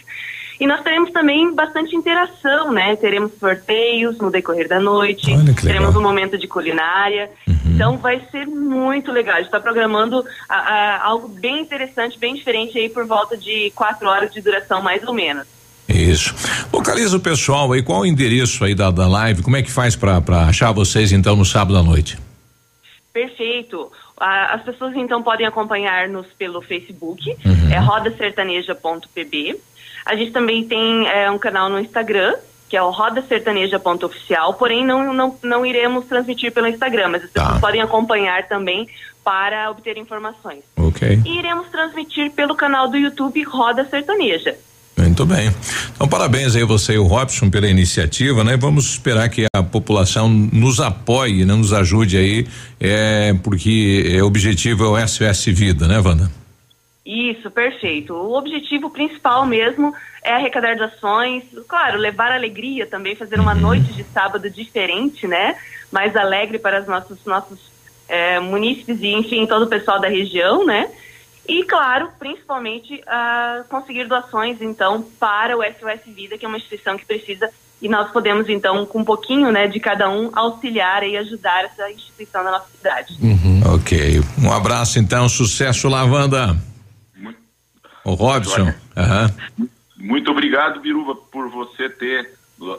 E 0.60 0.66
nós 0.66 0.82
teremos 0.82 1.10
também 1.10 1.52
bastante 1.54 1.96
interação, 1.96 2.72
né? 2.72 2.94
Teremos 2.96 3.32
sorteios 3.40 4.16
no 4.18 4.30
decorrer 4.30 4.68
da 4.68 4.78
noite, 4.78 5.26
teremos 5.60 5.96
um 5.96 6.02
momento 6.02 6.38
de 6.38 6.46
culinária. 6.46 7.28
Então 7.66 7.96
vai 7.98 8.20
ser 8.30 8.46
muito 8.46 9.10
legal. 9.10 9.34
A 9.34 9.38
gente 9.38 9.46
está 9.46 9.58
programando 9.58 10.24
a- 10.48 10.54
a- 10.56 11.04
algo 11.06 11.26
bem 11.28 11.60
interessante, 11.60 12.16
bem 12.18 12.34
diferente 12.34 12.78
aí 12.78 12.88
por 12.88 13.04
volta 13.04 13.36
de 13.36 13.72
quatro 13.74 14.08
horas 14.08 14.32
de 14.32 14.40
duração, 14.40 14.80
mais 14.80 15.02
ou 15.02 15.12
menos. 15.12 15.44
Isso. 15.88 16.34
Localiza 16.72 17.16
o 17.16 17.20
pessoal 17.20 17.72
aí, 17.72 17.82
qual 17.82 18.00
o 18.02 18.06
endereço 18.06 18.64
aí 18.64 18.74
da, 18.74 18.90
da 18.90 19.06
live? 19.08 19.42
Como 19.42 19.56
é 19.56 19.62
que 19.62 19.70
faz 19.70 19.96
pra 19.96 20.18
achar 20.48 20.70
vocês 20.72 21.10
então 21.12 21.34
no 21.36 21.44
sábado 21.44 21.76
à 21.76 21.82
noite? 21.82 22.16
Perfeito. 23.12 23.90
Ah, 24.18 24.54
As 24.54 24.62
pessoas 24.62 24.94
então 24.96 25.22
podem 25.22 25.46
acompanhar-nos 25.46 26.26
pelo 26.38 26.62
Facebook, 26.62 27.20
Uhum. 27.44 27.72
é 27.72 27.78
rodasertaneja.pb. 27.78 29.56
A 30.04 30.16
gente 30.16 30.32
também 30.32 30.64
tem 30.64 31.06
é, 31.08 31.30
um 31.30 31.38
canal 31.38 31.68
no 31.68 31.78
Instagram, 31.80 32.34
que 32.68 32.76
é 32.76 32.82
o 32.82 32.90
rodasertaneja.oficial, 32.90 34.54
porém 34.54 34.84
não, 34.84 35.12
não, 35.12 35.36
não 35.42 35.66
iremos 35.66 36.06
transmitir 36.06 36.52
pelo 36.52 36.66
Instagram, 36.66 37.08
mas 37.08 37.24
as 37.24 37.30
Tá. 37.30 37.58
podem 37.60 37.80
acompanhar 37.80 38.46
também 38.48 38.88
para 39.22 39.70
obter 39.70 39.96
informações. 39.96 40.60
Ok. 40.76 41.20
E 41.24 41.38
iremos 41.38 41.68
transmitir 41.68 42.30
pelo 42.32 42.54
canal 42.54 42.88
do 42.88 42.96
YouTube 42.96 43.42
Roda 43.44 43.86
Sertaneja. 43.88 44.54
Muito 44.96 45.26
bem. 45.26 45.52
Então, 45.94 46.06
parabéns 46.06 46.54
aí 46.54 46.62
você 46.62 46.94
e 46.94 46.98
o 46.98 47.04
Robson 47.06 47.50
pela 47.50 47.66
iniciativa, 47.68 48.44
né? 48.44 48.56
Vamos 48.56 48.86
esperar 48.90 49.28
que 49.28 49.46
a 49.54 49.62
população 49.62 50.28
nos 50.28 50.80
apoie, 50.80 51.44
né? 51.44 51.54
nos 51.54 51.72
ajude 51.72 52.16
aí, 52.16 52.46
é, 52.78 53.34
porque 53.42 54.12
é, 54.14 54.22
o 54.22 54.26
objetivo 54.26 54.84
é 54.84 54.88
o 55.04 55.08
SOS 55.08 55.46
Vida, 55.46 55.88
né, 55.88 55.98
Wanda? 55.98 56.30
Isso, 57.04 57.50
perfeito. 57.50 58.14
O 58.14 58.34
objetivo 58.34 58.88
principal 58.88 59.44
mesmo 59.44 59.94
é 60.22 60.32
arrecadar 60.32 60.74
doações, 60.74 61.44
claro, 61.68 61.98
levar 61.98 62.32
alegria 62.32 62.86
também, 62.86 63.14
fazer 63.14 63.38
uma 63.38 63.54
noite 63.54 63.92
de 63.92 64.02
sábado 64.04 64.48
diferente, 64.48 65.26
né? 65.26 65.56
Mais 65.92 66.16
alegre 66.16 66.58
para 66.58 66.80
os 66.80 66.86
nossos, 66.86 67.18
nossos 67.26 67.58
eh, 68.08 68.40
munícipes 68.40 69.02
e, 69.02 69.08
enfim, 69.08 69.46
todo 69.46 69.66
o 69.66 69.68
pessoal 69.68 70.00
da 70.00 70.08
região, 70.08 70.64
né? 70.64 70.90
E, 71.46 71.62
claro, 71.64 72.08
principalmente 72.18 73.02
ah, 73.06 73.64
conseguir 73.68 74.08
doações, 74.08 74.62
então, 74.62 75.02
para 75.20 75.56
o 75.56 75.62
SOS 75.62 76.00
Vida, 76.06 76.38
que 76.38 76.46
é 76.46 76.48
uma 76.48 76.56
instituição 76.56 76.96
que 76.96 77.04
precisa, 77.04 77.50
e 77.82 77.88
nós 77.88 78.10
podemos, 78.10 78.48
então, 78.48 78.86
com 78.86 79.00
um 79.00 79.04
pouquinho 79.04 79.52
né, 79.52 79.68
de 79.68 79.78
cada 79.78 80.08
um, 80.08 80.30
auxiliar 80.32 81.02
e 81.02 81.18
ajudar 81.18 81.66
essa 81.66 81.90
instituição 81.90 82.42
na 82.42 82.52
nossa 82.52 82.68
cidade. 82.74 83.14
Ok. 83.74 84.22
Um 84.42 84.50
abraço 84.50 84.98
então, 84.98 85.28
sucesso 85.28 85.86
lá, 85.86 86.02
Wanda. 86.02 86.56
O 88.04 88.14
Robson. 88.14 88.72
Muito 89.96 90.30
obrigado, 90.30 90.80
Biruba, 90.80 91.14
por 91.14 91.48
você 91.48 91.88
ter 91.88 92.30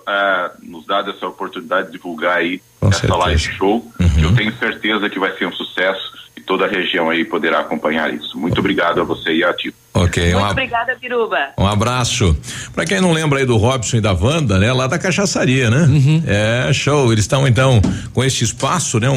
ah, 0.07 0.51
nos 0.61 0.85
dado 0.85 1.11
essa 1.11 1.27
oportunidade 1.27 1.87
de 1.87 1.93
divulgar 1.93 2.37
aí 2.37 2.61
Com 2.79 2.89
essa 2.89 2.99
certeza. 3.01 3.19
live 3.19 3.39
show, 3.39 3.91
que 4.15 4.23
eu 4.23 4.35
tenho 4.35 4.55
certeza 4.57 5.09
que 5.09 5.19
vai 5.19 5.35
ser 5.37 5.47
um 5.47 5.51
sucesso 5.51 6.13
toda 6.45 6.65
a 6.65 6.67
região 6.69 7.09
aí 7.09 7.25
poderá 7.25 7.59
acompanhar 7.59 8.13
isso. 8.13 8.37
Muito 8.37 8.59
obrigado 8.59 9.01
a 9.01 9.03
você 9.03 9.31
e 9.33 9.43
a 9.43 9.53
ti. 9.53 9.73
Ok, 9.97 10.21
um, 10.21 10.31
Muito 10.33 10.43
ab- 10.43 10.51
obrigada, 10.51 10.97
Biruba. 11.01 11.37
um 11.57 11.65
abraço. 11.65 12.35
Pra 12.73 12.83
quem 12.85 12.99
não 12.99 13.13
lembra 13.13 13.39
aí 13.39 13.45
do 13.45 13.55
Robson 13.55 13.95
e 13.95 14.01
da 14.01 14.11
Wanda, 14.11 14.59
né? 14.59 14.73
Lá 14.73 14.87
da 14.87 14.97
cachaçaria, 14.99 15.69
né? 15.69 15.87
É, 16.27 16.73
show. 16.73 17.13
Eles 17.13 17.23
estão 17.23 17.47
então 17.47 17.81
com 18.13 18.21
este 18.21 18.43
espaço, 18.43 18.99
né? 18.99 19.09
Um, 19.09 19.15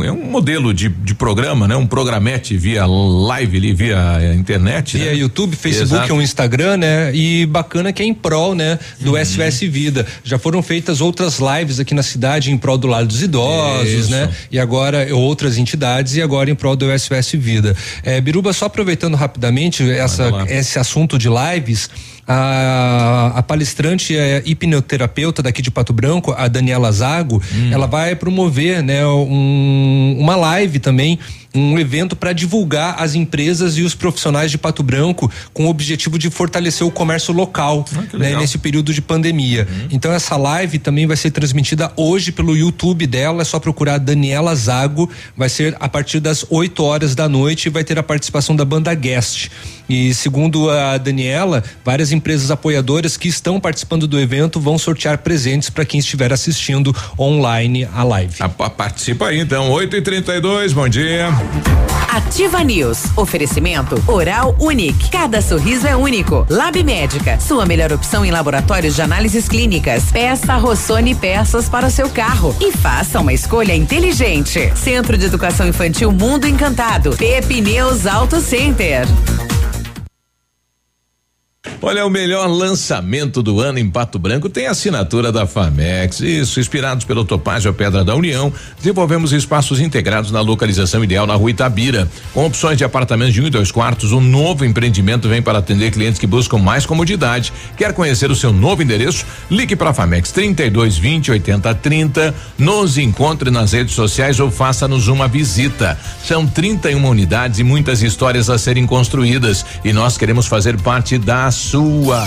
um- 0.00 0.04
é 0.04 0.12
um 0.12 0.24
modelo 0.30 0.74
de, 0.74 0.90
de 0.90 1.14
programa, 1.14 1.66
né? 1.66 1.74
Um 1.76 1.86
programete 1.86 2.58
via 2.58 2.84
live 2.84 3.56
ali, 3.56 3.72
via 3.72 4.34
internet. 4.34 4.98
Via 4.98 5.12
né? 5.12 5.14
YouTube, 5.16 5.56
Facebook 5.56 5.94
Exato. 5.96 6.12
ou 6.14 6.20
Instagram, 6.20 6.76
né? 6.76 7.10
E 7.14 7.46
bacana 7.46 7.90
que 7.90 8.02
é 8.02 8.06
em 8.06 8.12
prol, 8.12 8.54
né? 8.54 8.78
Do 9.00 9.14
Uhum. 9.14 9.24
SOS 9.24 9.60
Vida. 9.60 10.06
Já 10.22 10.38
foram 10.38 10.62
feitas 10.62 11.00
outras 11.00 11.38
lives 11.40 11.80
aqui 11.80 11.94
na 11.94 12.02
cidade 12.02 12.52
em 12.52 12.58
prol 12.58 12.76
do 12.76 12.86
lado 12.86 13.06
dos 13.06 13.22
idosos, 13.22 13.88
Isso. 13.88 14.10
né? 14.10 14.30
E 14.52 14.58
agora 14.58 15.08
outras 15.14 15.56
entidades 15.56 16.16
e 16.16 16.20
agora 16.22 16.50
em 16.50 16.54
prol 16.54 16.67
do 16.76 16.86
SOS 16.98 17.32
Vida. 17.34 17.74
É, 18.02 18.20
Biruba, 18.20 18.52
só 18.52 18.66
aproveitando 18.66 19.14
rapidamente 19.14 19.88
essa, 19.90 20.30
esse 20.48 20.78
assunto 20.78 21.18
de 21.18 21.28
lives. 21.28 21.88
A, 22.30 23.32
a 23.36 23.42
palestrante 23.42 24.14
é 24.16 24.42
hipnoterapeuta 24.44 25.42
daqui 25.42 25.62
de 25.62 25.70
Pato 25.70 25.92
Branco, 25.94 26.34
a 26.36 26.46
Daniela 26.46 26.92
Zago, 26.92 27.42
Hum. 27.54 27.70
ela 27.72 27.86
vai 27.86 28.14
promover, 28.14 28.82
né, 28.82 29.06
um- 29.06 30.16
uma 30.18 30.36
live 30.36 30.78
também, 30.78 31.18
um 31.54 31.78
evento 31.78 32.14
para 32.14 32.32
divulgar 32.32 32.96
as 32.98 33.14
empresas 33.14 33.78
e 33.78 33.82
os 33.82 33.94
profissionais 33.94 34.50
de 34.50 34.58
Pato 34.58 34.82
Branco 34.82 35.30
com 35.54 35.64
o 35.66 35.68
objetivo 35.70 36.18
de 36.18 36.28
fortalecer 36.30 36.86
o 36.86 36.90
comércio 36.90 37.32
local, 37.32 37.84
né, 38.12 38.28
Ah. 38.28 38.34
Uhum. 38.34 38.40
nesse 38.40 38.58
período 38.58 38.92
de 38.92 39.00
pandemia. 39.00 39.66
Então 39.90 40.12
essa 40.12 40.36
live 40.36 40.78
também 40.78 41.06
vai 41.06 41.16
ser 41.16 41.30
transmitida 41.30 41.90
hoje 41.96 42.30
pelo 42.32 42.56
YouTube 42.56 43.06
dela, 43.06 43.42
é 43.42 43.44
só 43.44 43.58
procurar 43.58 43.98
Daniela 43.98 44.54
Zago, 44.54 45.08
vai 45.36 45.48
ser 45.48 45.74
a 45.80 45.88
partir 45.88 46.20
das 46.20 46.44
8 46.50 46.84
horas 46.84 47.14
da 47.14 47.28
noite 47.28 47.66
e 47.66 47.70
vai 47.70 47.82
ter 47.82 47.98
a 47.98 48.02
participação 48.02 48.54
da 48.54 48.64
banda 48.64 48.92
Guest. 48.94 49.48
E 49.88 50.12
segundo 50.12 50.68
a 50.70 50.98
Daniela, 50.98 51.64
várias 51.82 52.12
empresas 52.12 52.50
apoiadoras 52.50 53.16
que 53.16 53.26
estão 53.26 53.58
participando 53.58 54.06
do 54.06 54.20
evento 54.20 54.60
vão 54.60 54.76
sortear 54.76 55.16
presentes 55.18 55.70
para 55.70 55.84
quem 55.86 55.98
estiver 55.98 56.30
assistindo 56.30 56.94
online 57.18 57.88
a 57.94 58.02
live. 58.04 58.34
participa 58.76 59.28
aí 59.28 59.40
então, 59.40 59.70
8 59.70 59.96
e 59.96 60.02
32 60.02 60.74
bom 60.74 60.86
dia. 60.88 61.37
Ativa 62.08 62.64
News. 62.64 63.04
Oferecimento 63.16 64.02
Oral 64.06 64.56
Unique. 64.58 65.10
Cada 65.10 65.40
sorriso 65.40 65.86
é 65.86 65.94
único. 65.94 66.46
Lab 66.48 66.82
Médica. 66.82 67.38
Sua 67.38 67.64
melhor 67.66 67.92
opção 67.92 68.24
em 68.24 68.30
laboratórios 68.30 68.94
de 68.94 69.02
análises 69.02 69.48
clínicas. 69.48 70.10
Peça 70.10 70.56
Rossoni 70.56 71.14
peças 71.14 71.68
para 71.68 71.86
o 71.86 71.90
seu 71.90 72.08
carro. 72.08 72.56
E 72.60 72.72
faça 72.72 73.20
uma 73.20 73.32
escolha 73.32 73.74
inteligente. 73.74 74.72
Centro 74.76 75.16
de 75.16 75.26
Educação 75.26 75.68
Infantil 75.68 76.10
Mundo 76.10 76.46
Encantado. 76.46 77.16
Pepineus 77.16 78.06
Auto 78.06 78.40
Center. 78.40 79.06
Olha, 81.82 82.06
o 82.06 82.10
melhor 82.10 82.46
lançamento 82.46 83.42
do 83.42 83.60
ano 83.60 83.80
em 83.80 83.90
Pato 83.90 84.16
Branco 84.16 84.48
tem 84.48 84.68
assinatura 84.68 85.32
da 85.32 85.44
Famex. 85.44 86.20
Isso, 86.20 86.60
inspirados 86.60 87.04
pelo 87.04 87.24
Topázio 87.24 87.72
Pedra 87.74 88.04
da 88.04 88.14
União, 88.14 88.52
desenvolvemos 88.76 89.32
espaços 89.32 89.80
integrados 89.80 90.30
na 90.30 90.40
localização 90.40 91.02
ideal 91.02 91.26
na 91.26 91.34
rua 91.34 91.50
Itabira. 91.50 92.08
Com 92.32 92.46
opções 92.46 92.78
de 92.78 92.84
apartamentos 92.84 93.34
de 93.34 93.42
um 93.42 93.46
e 93.46 93.50
dois 93.50 93.72
quartos, 93.72 94.12
um 94.12 94.20
novo 94.20 94.64
empreendimento 94.64 95.28
vem 95.28 95.42
para 95.42 95.58
atender 95.58 95.90
clientes 95.90 96.20
que 96.20 96.28
buscam 96.28 96.58
mais 96.58 96.86
comodidade. 96.86 97.52
Quer 97.76 97.92
conhecer 97.92 98.30
o 98.30 98.36
seu 98.36 98.52
novo 98.52 98.80
endereço? 98.80 99.26
Ligue 99.50 99.74
para 99.74 99.90
a 99.90 99.94
Famex 99.94 100.30
32 100.30 100.96
20 100.96 101.32
80 101.32 101.74
30. 101.74 102.34
Nos 102.56 102.98
encontre 102.98 103.50
nas 103.50 103.72
redes 103.72 103.94
sociais 103.94 104.38
ou 104.38 104.48
faça-nos 104.48 105.08
uma 105.08 105.26
visita. 105.26 105.98
São 106.24 106.46
31 106.46 107.04
unidades 107.04 107.58
e 107.58 107.64
muitas 107.64 108.00
histórias 108.00 108.48
a 108.48 108.58
serem 108.58 108.86
construídas. 108.86 109.66
E 109.84 109.92
nós 109.92 110.16
queremos 110.16 110.46
fazer 110.46 110.80
parte 110.80 111.18
da 111.18 111.47
sua. 111.50 112.24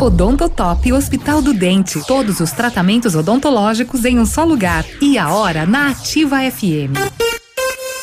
Odontotop 0.00 0.92
Hospital 0.92 1.42
do 1.42 1.52
Dente. 1.52 2.00
Todos 2.06 2.40
os 2.40 2.52
tratamentos 2.52 3.14
odontológicos 3.14 4.04
em 4.04 4.18
um 4.18 4.26
só 4.26 4.44
lugar. 4.44 4.84
E 5.00 5.18
a 5.18 5.30
hora 5.30 5.66
na 5.66 5.90
Ativa 5.90 6.38
FM. 6.50 6.94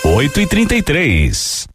8 0.04 0.42
e 0.42 0.48
33 0.48 1.75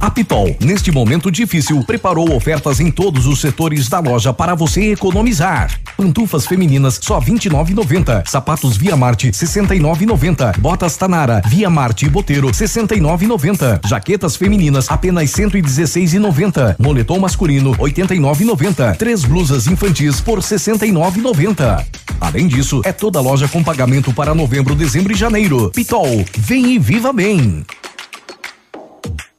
A 0.00 0.10
Pitol, 0.10 0.54
neste 0.60 0.92
momento 0.92 1.30
difícil, 1.30 1.82
preparou 1.84 2.34
ofertas 2.34 2.80
em 2.80 2.90
todos 2.90 3.26
os 3.26 3.40
setores 3.40 3.88
da 3.88 3.98
loja 3.98 4.32
para 4.32 4.54
você 4.54 4.92
economizar. 4.92 5.80
Pantufas 5.96 6.46
femininas 6.46 7.00
só 7.02 7.20
29,90. 7.20 8.26
Sapatos 8.26 8.76
Via 8.76 8.96
Marte 8.96 9.30
69,90. 9.30 10.58
Botas 10.58 10.96
Tanara 10.96 11.40
Via 11.46 11.70
Marte 11.70 12.06
e 12.06 12.08
Boteiro 12.10 12.48
69,90. 12.48 13.86
Jaquetas 13.86 14.36
femininas 14.36 14.86
apenas 14.90 15.30
116,90. 15.30 16.76
Moletom 16.78 17.18
masculino 17.18 17.74
89,90. 17.76 18.96
Três 18.96 19.24
blusas 19.24 19.66
infantis 19.66 20.20
por 20.20 20.40
69,90. 20.40 21.84
Além 22.20 22.46
disso, 22.46 22.82
é 22.84 22.92
toda 22.92 23.20
loja 23.20 23.48
com 23.48 23.62
pagamento 23.62 24.12
para 24.12 24.34
novembro, 24.34 24.74
dezembro 24.74 25.12
e 25.12 25.16
janeiro. 25.16 25.70
Pitol, 25.70 26.24
vem 26.36 26.74
e 26.74 26.78
viva 26.78 27.12
bem. 27.12 27.64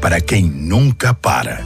para 0.00 0.20
quem 0.20 0.44
nunca 0.44 1.12
para. 1.12 1.64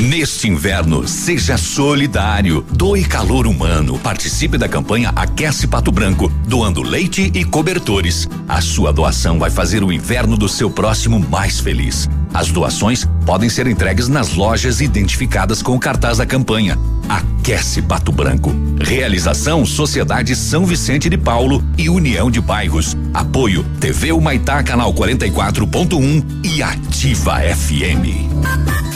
Neste 0.00 0.46
inverno, 0.46 1.08
seja 1.08 1.56
solidário. 1.56 2.64
Doe 2.70 3.02
calor 3.02 3.46
humano. 3.46 3.98
Participe 3.98 4.58
da 4.58 4.68
campanha 4.68 5.10
Aquece 5.16 5.66
Pato 5.66 5.90
Branco, 5.90 6.30
doando 6.46 6.82
leite 6.82 7.30
e 7.34 7.44
cobertores. 7.44 8.28
A 8.46 8.60
sua 8.60 8.92
doação 8.92 9.38
vai 9.38 9.48
fazer 9.50 9.82
o 9.82 9.90
inverno 9.90 10.36
do 10.36 10.48
seu 10.50 10.70
próximo 10.70 11.18
mais 11.18 11.60
feliz. 11.60 12.08
As 12.34 12.48
doações 12.48 13.08
podem 13.24 13.48
ser 13.48 13.66
entregues 13.66 14.06
nas 14.06 14.34
lojas 14.34 14.82
identificadas 14.82 15.62
com 15.62 15.74
o 15.74 15.80
cartaz 15.80 16.18
da 16.18 16.26
campanha. 16.26 16.78
Aquece 17.08 17.80
Pato 17.80 18.12
Branco. 18.12 18.54
Realização 18.78 19.64
Sociedade 19.64 20.36
São 20.36 20.66
Vicente 20.66 21.08
de 21.08 21.16
Paulo 21.16 21.64
e 21.78 21.88
União 21.88 22.30
de 22.30 22.40
Bairros. 22.40 22.94
Apoio 23.14 23.64
TV 23.80 24.12
Humaitá, 24.12 24.62
canal 24.62 24.92
44.1 24.92 26.22
e 26.44 26.62
Ativa 26.62 27.40
FM. 27.40 28.95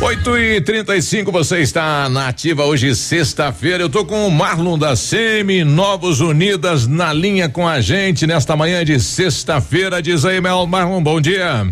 8 0.00 0.38
e 0.38 0.60
35 0.60 1.30
você 1.30 1.60
está 1.60 2.08
na 2.08 2.28
ativa 2.28 2.64
hoje, 2.64 2.94
sexta-feira. 2.94 3.82
Eu 3.82 3.90
tô 3.90 4.04
com 4.04 4.26
o 4.26 4.30
Marlon 4.30 4.78
da 4.78 4.96
Semi, 4.96 5.64
Novos 5.64 6.20
Unidas, 6.20 6.86
na 6.86 7.12
linha 7.12 7.48
com 7.48 7.68
a 7.68 7.80
gente 7.80 8.26
nesta 8.26 8.56
manhã 8.56 8.84
de 8.84 8.98
sexta-feira. 8.98 10.00
Diz 10.00 10.24
aí, 10.24 10.40
Mel 10.40 10.66
Marlon, 10.66 11.02
bom 11.02 11.20
dia. 11.20 11.66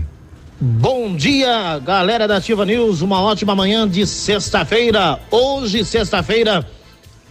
Bom 0.61 1.16
dia, 1.16 1.79
galera 1.79 2.29
da 2.29 2.37
Ativa 2.37 2.66
News. 2.66 3.01
Uma 3.01 3.23
ótima 3.23 3.55
manhã 3.55 3.89
de 3.89 4.07
sexta-feira. 4.07 5.19
Hoje, 5.31 5.85
sexta-feira, 5.85 6.66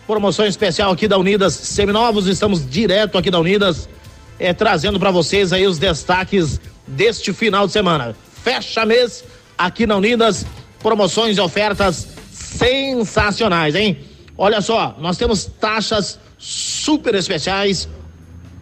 promoção 0.07 0.45
especial 0.45 0.91
aqui 0.91 1.07
da 1.07 1.18
Unidas 1.18 1.53
Seminovos. 1.53 2.27
Estamos 2.27 2.68
direto 2.68 3.18
aqui 3.18 3.30
da 3.30 3.40
Unidas, 3.40 3.88
é, 4.40 4.53
trazendo 4.53 4.99
para 4.99 5.11
vocês 5.11 5.53
aí 5.53 5.68
os 5.68 5.77
destaques 5.77 6.60
deste 6.88 7.31
final 7.31 7.68
de 7.68 7.73
semana. 7.73 8.15
Fecha 8.43 8.85
mês 8.85 9.23
aqui 9.57 9.87
na 9.87 9.95
Unidas 9.95 10.45
promoções 10.83 11.37
e 11.37 11.41
ofertas 11.41 12.09
sensacionais, 12.29 13.73
hein? 13.73 13.97
Olha 14.37 14.59
só, 14.61 14.97
nós 14.99 15.17
temos 15.17 15.45
taxas 15.45 16.19
super 16.37 17.15
especiais, 17.15 17.87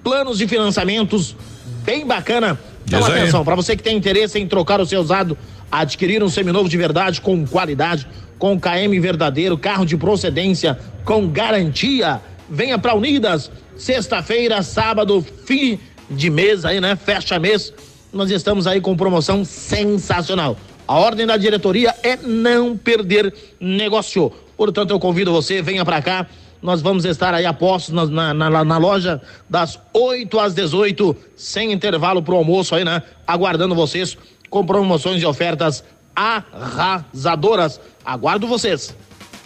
planos 0.03 0.37
de 0.37 0.47
financiamentos 0.47 1.35
bem 1.83 2.05
bacana. 2.05 2.59
Então 2.85 3.03
atenção, 3.03 3.43
para 3.43 3.55
você 3.55 3.75
que 3.75 3.81
tem 3.81 3.97
interesse 3.97 4.37
em 4.37 4.47
trocar 4.47 4.79
o 4.79 4.85
seu 4.85 5.01
usado, 5.01 5.35
adquirir 5.71 6.21
um 6.21 6.29
seminovo 6.29 6.69
de 6.69 6.77
verdade 6.77 7.19
com 7.19 7.45
qualidade, 7.47 8.07
com 8.37 8.59
KM 8.59 8.99
verdadeiro, 8.99 9.57
carro 9.57 9.85
de 9.85 9.97
procedência 9.97 10.77
com 11.03 11.27
garantia, 11.27 12.21
venha 12.49 12.77
para 12.77 12.93
Unidas, 12.93 13.49
sexta-feira, 13.77 14.61
sábado, 14.61 15.25
fim 15.45 15.79
de 16.09 16.29
mês 16.29 16.65
aí, 16.65 16.79
né? 16.79 16.95
Fecha 16.95 17.39
mês. 17.39 17.73
Nós 18.13 18.29
estamos 18.29 18.67
aí 18.67 18.81
com 18.81 18.95
promoção 18.95 19.45
sensacional. 19.45 20.57
A 20.87 20.99
ordem 20.99 21.25
da 21.25 21.37
diretoria 21.37 21.95
é 22.03 22.17
não 22.17 22.75
perder 22.75 23.33
negócio. 23.59 24.31
Portanto, 24.57 24.91
eu 24.91 24.99
convido 24.99 25.31
você, 25.31 25.61
venha 25.61 25.85
para 25.85 26.01
cá. 26.01 26.27
Nós 26.61 26.81
vamos 26.81 27.05
estar 27.05 27.33
aí 27.33 27.45
a 27.45 27.53
postos 27.53 27.93
na, 27.93 28.33
na, 28.33 28.63
na, 28.65 28.77
loja 28.77 29.21
das 29.49 29.79
8 29.93 30.39
às 30.39 30.53
18, 30.53 31.15
sem 31.35 31.71
intervalo 31.71 32.21
pro 32.21 32.35
almoço 32.35 32.75
aí, 32.75 32.83
né? 32.83 33.01
Aguardando 33.25 33.73
vocês 33.73 34.17
com 34.49 34.65
promoções 34.65 35.21
e 35.21 35.25
ofertas 35.25 35.83
arrasadoras. 36.13 37.79
Aguardo 38.05 38.45
vocês. 38.45 38.93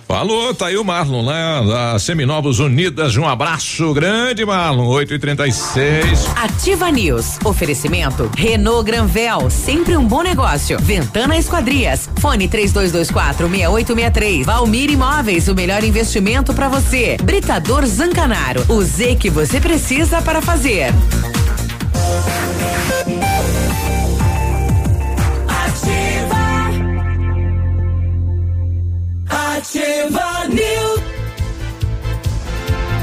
Falou, 0.07 0.53
tá 0.53 0.67
aí 0.67 0.77
o 0.77 0.83
Marlon, 0.83 1.25
né? 1.25 1.67
Da 1.67 1.99
Seminovos 1.99 2.59
Unidas. 2.59 3.17
Um 3.17 3.27
abraço 3.27 3.91
grande, 3.93 4.45
Marlon. 4.45 4.87
8 4.87 5.15
e 5.15 5.19
36 5.19 6.27
Ativa 6.35 6.91
News. 6.91 7.39
Oferecimento 7.43 8.29
Renault 8.37 8.85
Granvel. 8.85 9.49
Sempre 9.49 9.97
um 9.97 10.05
bom 10.05 10.21
negócio. 10.21 10.77
Ventana 10.79 11.37
Esquadrias. 11.37 12.07
Fone 12.19 12.47
3224 12.47 13.49
6863. 13.49 14.45
Valmir 14.45 14.91
Imóveis. 14.91 15.47
O 15.47 15.55
melhor 15.55 15.83
investimento 15.83 16.53
para 16.53 16.69
você. 16.69 17.17
Britador 17.23 17.85
Zancanaro. 17.85 18.63
O 18.69 18.83
Z 18.83 19.15
que 19.15 19.29
você 19.29 19.59
precisa 19.59 20.21
para 20.21 20.41
fazer. 20.41 20.93
Ativa 29.55 30.49
News. 30.49 30.94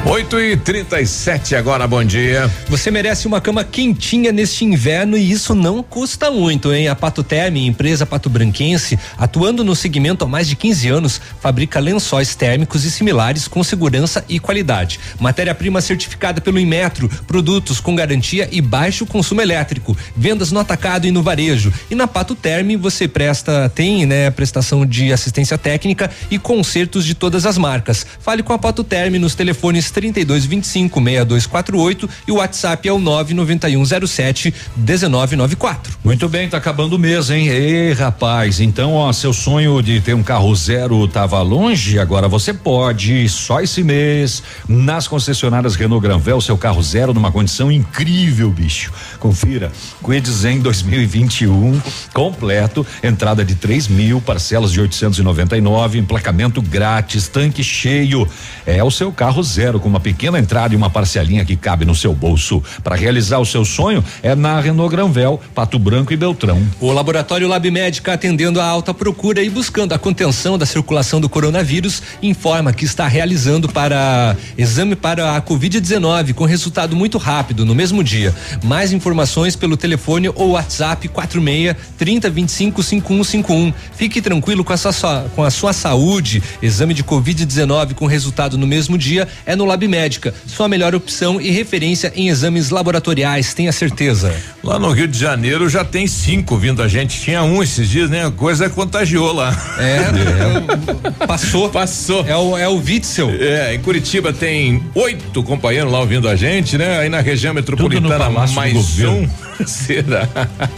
8 0.05 0.41
e 0.41 0.57
37 0.57 1.55
agora, 1.55 1.87
bom 1.87 2.03
dia. 2.03 2.51
Você 2.69 2.91
merece 2.91 3.29
uma 3.29 3.41
cama 3.41 3.62
quentinha 3.62 4.33
neste 4.33 4.65
inverno 4.65 5.16
e 5.16 5.31
isso 5.31 5.55
não 5.55 5.81
custa 5.81 6.29
muito, 6.29 6.74
hein? 6.74 6.89
A 6.89 6.97
Pato 6.97 7.23
Terme, 7.23 7.65
empresa 7.65 8.05
pato 8.05 8.29
branquense, 8.29 8.99
atuando 9.16 9.62
no 9.62 9.77
segmento 9.77 10.24
há 10.24 10.29
mais 10.29 10.49
de 10.49 10.57
15 10.57 10.89
anos, 10.89 11.20
fabrica 11.41 11.79
lençóis 11.79 12.35
térmicos 12.35 12.85
e 12.85 12.91
similares 12.91 13.47
com 13.47 13.62
segurança 13.62 14.24
e 14.29 14.41
qualidade. 14.41 14.99
Matéria-prima 15.20 15.81
certificada 15.81 16.41
pelo 16.41 16.59
Inmetro, 16.59 17.09
produtos 17.24 17.79
com 17.79 17.95
garantia 17.95 18.49
e 18.51 18.61
baixo 18.61 19.07
consumo 19.07 19.41
elétrico, 19.41 19.97
vendas 20.16 20.51
no 20.51 20.59
atacado 20.59 21.07
e 21.07 21.12
no 21.12 21.23
varejo. 21.23 21.73
E 21.89 21.95
na 21.95 22.09
Pato 22.09 22.35
Terme 22.35 22.77
você 22.77 23.07
presta, 23.07 23.70
tem, 23.73 24.05
né, 24.05 24.33
prestação 24.33 24.85
de 24.85 25.12
assistência 25.12 25.57
técnica 25.57 26.11
e 26.29 26.41
consertos 26.41 27.05
de 27.05 27.15
todas 27.15 27.47
as 27.47 27.57
marcas. 27.57 28.05
Fale 28.19 28.43
com 28.43 28.53
a 28.53 28.59
Pato 28.59 28.83
Terme 28.83 29.20
nos 29.20 29.37
telefones 29.37 29.91
3225 29.93 31.01
6248 31.01 32.09
e 32.27 32.32
o 32.32 32.36
WhatsApp 32.36 32.89
é 32.89 32.93
o 32.93 32.98
99107 32.98 34.55
1994. 34.77 35.98
Muito 36.05 36.28
bem, 36.28 36.48
tá 36.48 36.56
acabando 36.56 36.97
o 36.97 36.98
mês, 36.98 37.31
hein? 37.31 37.48
Ei, 37.48 37.93
rapaz, 37.93 38.60
então, 38.60 38.94
ó, 38.94 39.12
seu 39.12 39.32
sonho 39.32 39.82
de 39.82 40.01
ter 40.01 40.14
um 40.14 40.23
carro 40.23 40.55
zero 40.55 41.06
tava 41.06 41.40
longe, 41.43 41.98
agora 41.98 42.28
você 42.28 42.52
pode, 42.52 43.28
só 43.28 43.60
esse 43.60 43.82
mês, 43.82 44.43
nas 44.69 45.06
concessionárias 45.06 45.74
Renault 45.74 46.02
Granvel, 46.02 46.40
seu 46.40 46.56
carro 46.56 46.82
zero 46.82 47.12
numa 47.12 47.31
condição 47.31 47.70
incrível, 47.70 48.51
bicho. 48.51 48.93
Confira, 49.19 49.70
Quedzen 50.05 50.60
2021 50.60 51.81
completo, 52.12 52.86
entrada 53.02 53.44
de 53.44 53.55
3 53.55 53.89
mil, 53.89 54.20
parcelas 54.20 54.73
de 54.73 54.81
899, 54.81 55.98
emplacamento 55.98 56.62
grátis, 56.62 57.28
tanque 57.28 57.62
cheio. 57.62 58.28
É 58.66 58.82
o 58.82 58.90
seu 58.90 59.12
carro 59.12 59.43
zero 59.43 59.81
com 59.82 59.88
uma 59.88 60.00
pequena 60.00 60.38
entrada 60.38 60.72
e 60.72 60.76
uma 60.76 60.88
parcelinha 60.88 61.44
que 61.44 61.56
cabe 61.56 61.84
no 61.84 61.94
seu 61.94 62.14
bolso. 62.14 62.62
Para 62.82 62.96
realizar 62.96 63.38
o 63.38 63.44
seu 63.44 63.64
sonho 63.64 64.02
é 64.22 64.34
na 64.34 64.59
Renault 64.60 64.94
Granvel, 64.94 65.40
Pato 65.54 65.78
Branco 65.78 66.12
e 66.12 66.16
Beltrão. 66.16 66.62
O 66.80 66.92
laboratório 66.92 67.48
Lab 67.48 67.70
Médica, 67.70 68.14
atendendo 68.14 68.60
a 68.60 68.64
alta 68.64 68.94
procura 68.94 69.42
e 69.42 69.50
buscando 69.50 69.92
a 69.92 69.98
contenção 69.98 70.56
da 70.56 70.64
circulação 70.64 71.20
do 71.20 71.28
coronavírus, 71.28 72.02
informa 72.22 72.72
que 72.72 72.84
está 72.84 73.06
realizando 73.06 73.68
para 73.68 74.36
exame 74.56 74.94
para 74.94 75.36
a 75.36 75.42
Covid-19 75.42 76.32
com 76.34 76.44
resultado 76.44 76.94
muito 76.94 77.18
rápido 77.18 77.64
no 77.66 77.74
mesmo 77.74 78.04
dia. 78.04 78.34
Mais 78.62 78.92
informações 78.92 79.56
pelo 79.56 79.76
telefone 79.76 80.28
ou 80.28 80.52
WhatsApp 80.52 81.09
46 81.09 81.76
30 81.98 82.30
25 82.30 82.82
5151. 82.82 83.72
Fique 83.94 84.22
tranquilo 84.22 84.62
com 84.64 84.72
a 84.72 84.76
sua, 84.76 85.26
com 85.34 85.42
a 85.42 85.50
sua 85.50 85.72
saúde. 85.72 86.42
Exame 86.62 86.94
de 86.94 87.02
Covid-19 87.02 87.94
com 87.94 88.06
resultado 88.06 88.56
no 88.56 88.66
mesmo 88.66 88.96
dia 88.96 89.26
é 89.44 89.56
no 89.56 89.64
Lab 89.73 89.89
Médica. 89.89 90.35
Sua 90.47 90.69
melhor 90.69 90.94
opção 90.94 91.40
e 91.40 91.51
referência 91.51 92.12
em 92.15 92.28
exames 92.28 92.69
laboratoriais, 92.69 93.55
tenha 93.55 93.73
certeza. 93.73 94.35
Lá 94.62 94.78
no 94.78 94.90
Rio 94.93 95.09
de 95.09 95.19
Janeiro 95.19 95.69
já 95.69 95.82
tem 95.82 96.07
cinco 96.07 96.59
vindo 96.59 96.82
a 96.82 96.89
gente. 96.89 97.20
Tinha 97.20 97.43
um 97.43 97.62
esses 97.62 97.89
dias, 97.89 98.11
né? 98.11 98.27
A 98.27 98.31
coisa 98.31 98.69
contagiou 98.69 99.32
lá. 99.32 99.57
É, 99.78 101.24
passou. 101.27 101.70
Passou. 101.70 102.27
É 102.27 102.36
o, 102.36 102.59
é 102.59 102.69
o 102.69 102.77
Witzel. 102.77 103.31
É, 103.31 103.74
em 103.74 103.81
Curitiba 103.81 104.32
tem 104.32 104.82
oito 104.94 105.43
companheiros 105.43 105.90
lá 105.90 106.01
ouvindo 106.01 106.28
a 106.28 106.36
gente, 106.36 106.77
né? 106.77 106.99
Aí 106.99 107.09
na 107.09 107.20
região 107.20 107.55
metropolitana 107.55 108.28
mais 108.28 108.55
um. 109.01 109.27
Será? 109.66 110.28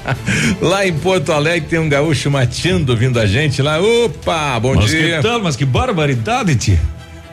lá 0.61 0.87
em 0.87 0.93
Porto 0.93 1.33
Alegre 1.33 1.69
tem 1.69 1.79
um 1.79 1.89
gaúcho 1.89 2.31
matindo 2.31 2.97
vindo 2.97 3.19
a 3.19 3.27
gente 3.27 3.61
lá. 3.61 3.81
Opa, 3.81 4.61
bom 4.61 4.75
mas 4.75 4.91
dia. 4.91 5.17
Que 5.17 5.23
tal, 5.23 5.43
mas 5.43 5.57
que 5.57 5.65
barbaridade, 5.65 6.55
tia. 6.55 6.79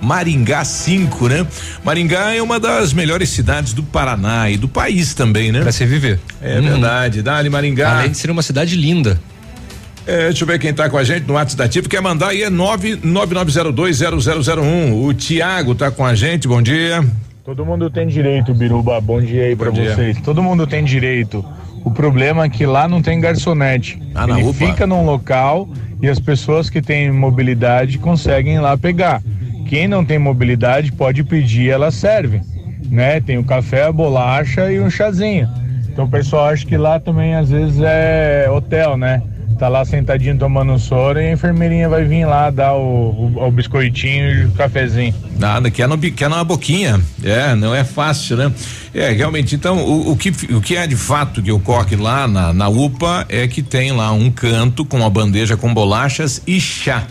Maringá 0.02 0.66
5, 0.66 1.30
né? 1.30 1.46
Maringá 1.84 2.34
é 2.34 2.42
uma 2.42 2.60
das 2.60 2.94
melhores 2.94 3.30
cidades 3.30 3.74
do 3.74 3.84
Paraná 3.84 4.50
e 4.50 4.58
do 4.58 4.68
país 4.68 5.14
também, 5.14 5.52
né? 5.52 5.62
Pra 5.62 5.72
se 5.72 5.86
viver. 5.86 6.20
É 6.42 6.60
verdade. 6.60 7.22
Dali 7.22 7.50
Maringá. 7.50 8.00
Além 8.00 8.12
de 8.12 8.18
ser 8.18 8.32
uma 8.32 8.42
cidade 8.42 8.76
linda. 8.76 9.20
É, 10.06 10.30
deixa 10.30 10.44
eu 10.44 10.48
ver 10.48 10.60
quem 10.60 10.74
tá 10.74 10.90
com 10.90 10.98
a 10.98 11.04
gente 11.04 11.28
no 11.28 11.36
WhatsApp 11.36 11.58
da 11.58 11.70
TIP. 11.70 11.88
Quer 11.88 12.02
mandar 12.02 12.30
aí 12.30 12.42
é 12.44 12.50
999020001. 12.50 15.06
O 15.06 15.14
Tiago 15.14 15.76
tá 15.76 15.92
com 15.92 16.06
a 16.06 16.16
gente. 16.16 16.48
Bom 16.48 16.62
dia. 16.62 17.06
Todo 17.46 17.66
mundo 17.66 17.90
tem 17.90 18.08
direito, 18.08 18.54
Biruba. 18.54 19.00
Bom 19.00 19.22
dia 19.22 19.44
aí 19.44 19.56
pra 19.56 19.72
Bom 19.72 19.76
dia. 19.76 19.96
vocês. 19.96 20.18
Todo 20.22 20.42
mundo 20.42 20.66
tem 20.66 20.84
direito. 20.84 21.46
O 21.84 21.92
problema 21.92 22.46
é 22.46 22.50
que 22.50 22.66
lá 22.66 22.88
não 22.88 23.02
tem 23.02 23.20
garçonete. 23.20 24.02
Ah, 24.14 24.28
na 24.28 24.40
Ele 24.40 24.54
fica 24.54 24.86
num 24.86 25.04
local 25.04 25.68
e 26.02 26.08
as 26.08 26.20
pessoas 26.20 26.70
que 26.70 26.82
têm 26.82 27.12
mobilidade 27.12 27.98
conseguem 27.98 28.56
ir 28.56 28.60
lá 28.60 28.78
pegar. 28.78 29.22
Quem 29.66 29.88
não 29.88 30.04
tem 30.04 30.20
mobilidade 30.20 30.92
pode 30.92 31.24
pedir, 31.24 31.70
ela 31.70 31.92
serve. 31.92 32.42
Né? 32.90 33.22
Tem 33.22 33.38
o 33.38 33.44
café, 33.44 33.84
a 33.84 33.92
bolacha 33.92 34.72
e 34.72 34.80
um 34.80 34.90
chazinho. 34.90 35.50
Então 35.90 36.06
o 36.06 36.10
pessoal 36.10 36.48
acha 36.48 36.66
que 36.66 36.78
lá 36.78 37.00
também 37.00 37.36
às 37.36 37.50
vezes 37.50 37.80
é 37.82 38.50
hotel, 38.50 38.98
né? 38.98 39.22
Tá 39.62 39.68
lá 39.68 39.86
sentadinho 39.86 40.36
tomando 40.40 40.72
um 40.72 40.80
soro 40.80 41.22
e 41.22 41.28
a 41.28 41.34
enfermeirinha 41.34 41.88
vai 41.88 42.04
vir 42.04 42.26
lá 42.26 42.50
dar 42.50 42.74
o, 42.74 43.32
o, 43.36 43.46
o 43.48 43.52
biscoitinho 43.52 44.34
e 44.34 44.46
o 44.46 44.52
cafezinho. 44.54 45.14
Nada, 45.38 45.70
quer, 45.70 45.88
no, 45.88 46.00
quer 46.00 46.30
na 46.32 46.44
boquinha. 46.44 47.00
É, 47.24 47.54
não 47.54 47.74
é 47.74 47.84
fácil, 47.84 48.38
né? 48.38 48.52
É, 48.94 49.12
realmente, 49.12 49.56
então, 49.56 49.78
o, 49.78 50.12
o 50.12 50.18
que, 50.18 50.30
o 50.54 50.60
que 50.60 50.76
é 50.76 50.86
de 50.86 50.96
fato 50.96 51.42
que 51.42 51.52
ocorre 51.52 51.96
lá 51.96 52.28
na, 52.28 52.52
na 52.52 52.68
UPA 52.68 53.26
é 53.30 53.48
que 53.48 53.62
tem 53.62 53.92
lá 53.92 54.12
um 54.12 54.30
canto 54.30 54.84
com 54.84 54.98
uma 54.98 55.10
bandeja 55.10 55.56
com 55.56 55.74
bolachas 55.74 56.42
e 56.46 56.60
chá. 56.60 57.06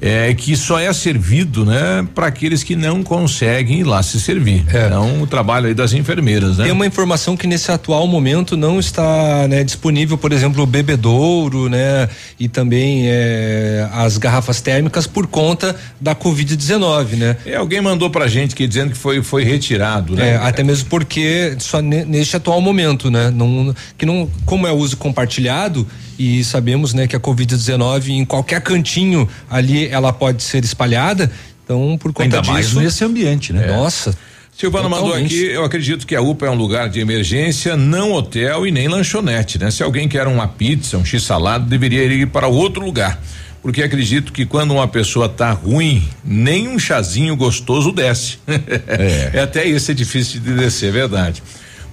É, 0.00 0.32
que 0.34 0.56
só 0.56 0.78
é 0.78 0.92
servido, 0.92 1.66
né, 1.66 2.06
para 2.14 2.28
aqueles 2.28 2.62
que 2.62 2.74
não 2.74 3.02
conseguem 3.02 3.80
ir 3.80 3.84
lá 3.84 4.02
se 4.02 4.20
servir. 4.20 4.64
Então, 4.68 5.20
o 5.20 5.26
trabalho 5.26 5.66
aí 5.66 5.74
das 5.74 5.92
enfermeiras, 5.92 6.58
né? 6.58 6.64
Tem 6.64 6.72
uma 6.72 6.86
informação 6.86 7.36
que 7.36 7.46
nesse 7.46 7.70
atual 7.70 8.06
momento 8.06 8.56
não 8.56 8.78
está 8.78 9.46
né, 9.48 9.62
disponível, 9.64 10.16
por 10.16 10.32
exemplo, 10.32 10.62
o 10.62 10.66
bebedouro, 10.66 11.68
né? 11.68 11.87
E 12.38 12.48
também 12.48 13.02
eh, 13.06 13.88
as 13.92 14.18
garrafas 14.18 14.60
térmicas 14.60 15.06
por 15.06 15.26
conta 15.26 15.74
da 16.00 16.14
Covid-19, 16.14 17.16
né? 17.16 17.36
É, 17.44 17.56
alguém 17.56 17.80
mandou 17.80 18.10
pra 18.10 18.26
gente 18.26 18.54
que 18.54 18.66
dizendo 18.66 18.92
que 18.92 18.98
foi, 18.98 19.22
foi 19.22 19.44
retirado, 19.44 20.14
né? 20.14 20.30
É, 20.30 20.36
até 20.36 20.62
mesmo 20.62 20.88
porque 20.88 21.56
só 21.58 21.80
ne- 21.80 22.04
neste 22.04 22.36
atual 22.36 22.60
momento, 22.60 23.10
né? 23.10 23.30
Não, 23.30 23.74
que 23.96 24.06
não, 24.06 24.28
como 24.44 24.66
é 24.66 24.72
uso 24.72 24.96
compartilhado 24.96 25.86
e 26.18 26.42
sabemos, 26.42 26.92
né, 26.94 27.06
que 27.06 27.14
a 27.14 27.20
Covid-19 27.20 28.08
em 28.08 28.24
qualquer 28.24 28.60
cantinho 28.60 29.28
ali 29.48 29.86
ela 29.88 30.12
pode 30.12 30.42
ser 30.42 30.64
espalhada. 30.64 31.30
Então, 31.64 31.98
por 32.00 32.12
conta 32.12 32.24
Ainda 32.24 32.40
disso, 32.40 32.52
mais 32.52 32.74
nesse 32.74 33.04
ambiente, 33.04 33.52
né? 33.52 33.66
Nossa. 33.66 34.16
Silvana 34.58 34.88
mandou 34.88 35.14
aqui, 35.14 35.44
eu 35.44 35.62
acredito 35.62 36.04
que 36.04 36.16
a 36.16 36.20
UPA 36.20 36.46
é 36.46 36.50
um 36.50 36.56
lugar 36.56 36.88
de 36.88 36.98
emergência, 36.98 37.76
não 37.76 38.12
hotel 38.12 38.66
e 38.66 38.72
nem 38.72 38.88
lanchonete, 38.88 39.56
né? 39.56 39.70
Se 39.70 39.84
alguém 39.84 40.08
quer 40.08 40.26
uma 40.26 40.48
pizza, 40.48 40.98
um 40.98 41.04
x-salada, 41.04 41.64
deveria 41.64 42.02
ir 42.02 42.26
para 42.26 42.48
outro 42.48 42.84
lugar. 42.84 43.22
Porque 43.62 43.84
acredito 43.84 44.32
que 44.32 44.44
quando 44.44 44.72
uma 44.72 44.88
pessoa 44.88 45.28
tá 45.28 45.52
ruim, 45.52 46.02
nem 46.24 46.66
um 46.66 46.76
chazinho 46.76 47.36
gostoso 47.36 47.92
desce. 47.92 48.38
É, 49.32 49.38
até 49.40 49.64
isso 49.64 49.92
é 49.92 49.94
difícil 49.94 50.40
de 50.40 50.52
descer, 50.52 50.88
é 50.88 50.92
verdade. 50.92 51.40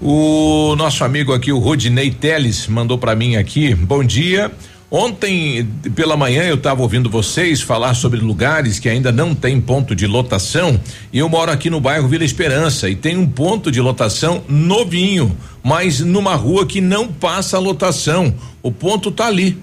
O 0.01 0.75
nosso 0.75 1.03
amigo 1.03 1.33
aqui, 1.33 1.51
o 1.51 1.59
Rodinei 1.59 2.09
Teles, 2.09 2.65
mandou 2.65 2.97
para 2.97 3.15
mim 3.15 3.35
aqui. 3.35 3.75
Bom 3.75 4.03
dia. 4.03 4.51
Ontem 4.89 5.67
pela 5.95 6.15
manhã 6.15 6.43
eu 6.43 6.55
estava 6.55 6.81
ouvindo 6.81 7.09
vocês 7.09 7.59
falar 7.61 7.95
sobre 7.95 8.19
lugares 8.19 8.77
que 8.77 8.87
ainda 8.87 9.11
não 9.11 9.33
tem 9.33 9.59
ponto 9.59 9.95
de 9.95 10.05
lotação 10.05 10.79
e 11.11 11.17
eu 11.17 11.27
moro 11.27 11.51
aqui 11.51 11.69
no 11.69 11.81
bairro 11.81 12.07
Vila 12.07 12.23
Esperança 12.23 12.87
e 12.87 12.95
tem 12.95 13.17
um 13.17 13.27
ponto 13.27 13.71
de 13.71 13.81
lotação 13.81 14.43
novinho, 14.47 15.35
mas 15.63 15.99
numa 16.01 16.35
rua 16.35 16.65
que 16.67 16.81
não 16.81 17.07
passa 17.07 17.57
lotação. 17.57 18.33
O 18.61 18.71
ponto 18.71 19.11
tá 19.11 19.25
ali. 19.25 19.57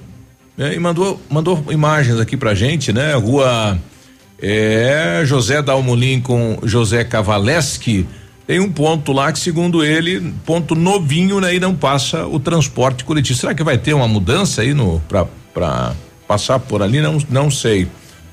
né? 0.57 0.74
E 0.74 0.78
mandou 0.78 1.20
mandou 1.31 1.65
imagens 1.70 2.19
aqui 2.19 2.36
pra 2.36 2.55
gente, 2.55 2.93
né? 2.93 3.15
Rua 3.15 3.78
é, 4.40 5.23
José 5.24 5.62
Dalmolin 5.62 6.20
com 6.20 6.59
José 6.65 7.05
Cavaleski. 7.05 8.07
Tem 8.47 8.59
um 8.60 8.70
ponto 8.70 9.12
lá 9.12 9.32
que, 9.32 9.39
segundo 9.39 9.85
ele, 9.85 10.35
ponto 10.44 10.74
novinho, 10.74 11.40
né? 11.40 11.55
E 11.55 11.60
não 11.60 11.74
passa 11.74 12.27
o 12.27 12.40
transporte 12.40 13.05
coletivo. 13.05 13.39
Será 13.39 13.55
que 13.55 13.62
vai 13.62 13.78
ter 13.78 13.94
uma 13.94 14.09
mudança 14.09 14.62
aí 14.62 14.74
no 14.74 15.01
pra, 15.09 15.27
pra 15.55 15.94
passar 16.27 16.59
por 16.59 16.82
ali? 16.82 17.01
Não, 17.01 17.19
não 17.31 17.51
sei. 17.51 17.89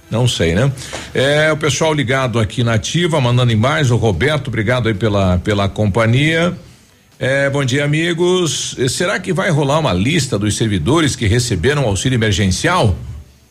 Não 0.09 0.27
sei, 0.27 0.55
né? 0.55 0.71
É, 1.13 1.51
o 1.51 1.57
pessoal 1.57 1.93
ligado 1.93 2.39
aqui 2.39 2.63
na 2.63 2.73
ativa, 2.73 3.21
mandando 3.21 3.51
imagens, 3.51 3.91
o 3.91 3.95
Roberto, 3.95 4.47
obrigado 4.47 4.87
aí 4.87 4.95
pela, 4.95 5.37
pela 5.37 5.69
companhia. 5.69 6.57
É, 7.19 7.49
bom 7.49 7.63
dia, 7.63 7.85
amigos. 7.85 8.75
Será 8.87 9.19
que 9.19 9.31
vai 9.31 9.51
rolar 9.51 9.77
uma 9.77 9.93
lista 9.93 10.39
dos 10.39 10.55
servidores 10.55 11.15
que 11.15 11.27
receberam 11.27 11.83
auxílio 11.83 12.15
emergencial? 12.15 12.95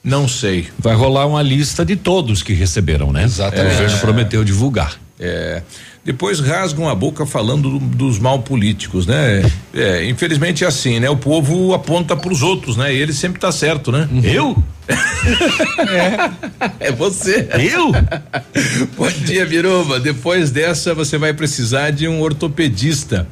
Não 0.02 0.26
sei. 0.26 0.68
Vai 0.78 0.94
rolar 0.94 1.26
uma 1.26 1.43
lista 1.43 1.85
de 1.85 1.94
todos 1.94 2.43
que 2.43 2.55
receberam, 2.55 3.12
né? 3.12 3.24
Exatamente. 3.24 3.66
O 3.66 3.70
governo 3.70 3.98
prometeu 3.98 4.43
divulgar. 4.43 4.98
É. 5.20 5.62
Depois 6.09 6.40
rasgam 6.40 6.89
a 6.89 6.94
boca 6.94 7.26
falando 7.26 7.78
do- 7.78 7.78
dos 7.78 8.18
mal 8.18 8.39
políticos, 8.39 9.06
né? 9.06 9.43
É, 9.74 10.09
infelizmente 10.09 10.64
é 10.64 10.66
assim, 10.66 10.98
né? 10.98 11.10
O 11.10 11.18
povo 11.18 11.74
aponta 11.74 12.16
pros 12.16 12.40
outros, 12.40 12.78
né? 12.78 12.94
E 12.94 12.97
ele 12.97 13.12
sempre 13.12 13.39
tá 13.39 13.52
certo, 13.52 13.93
né? 13.93 14.09
Eu? 14.24 14.56
É 16.80 16.90
você. 16.93 17.47
Eu? 17.72 17.93
Bom 18.97 19.10
dia, 19.24 19.44
Biruba. 19.44 20.01
Depois 20.01 20.51
dessa, 20.51 20.94
você 20.94 21.18
vai 21.18 21.35
precisar 21.35 21.90
de 21.90 22.09
um 22.09 22.22
ortopedista. 22.22 23.28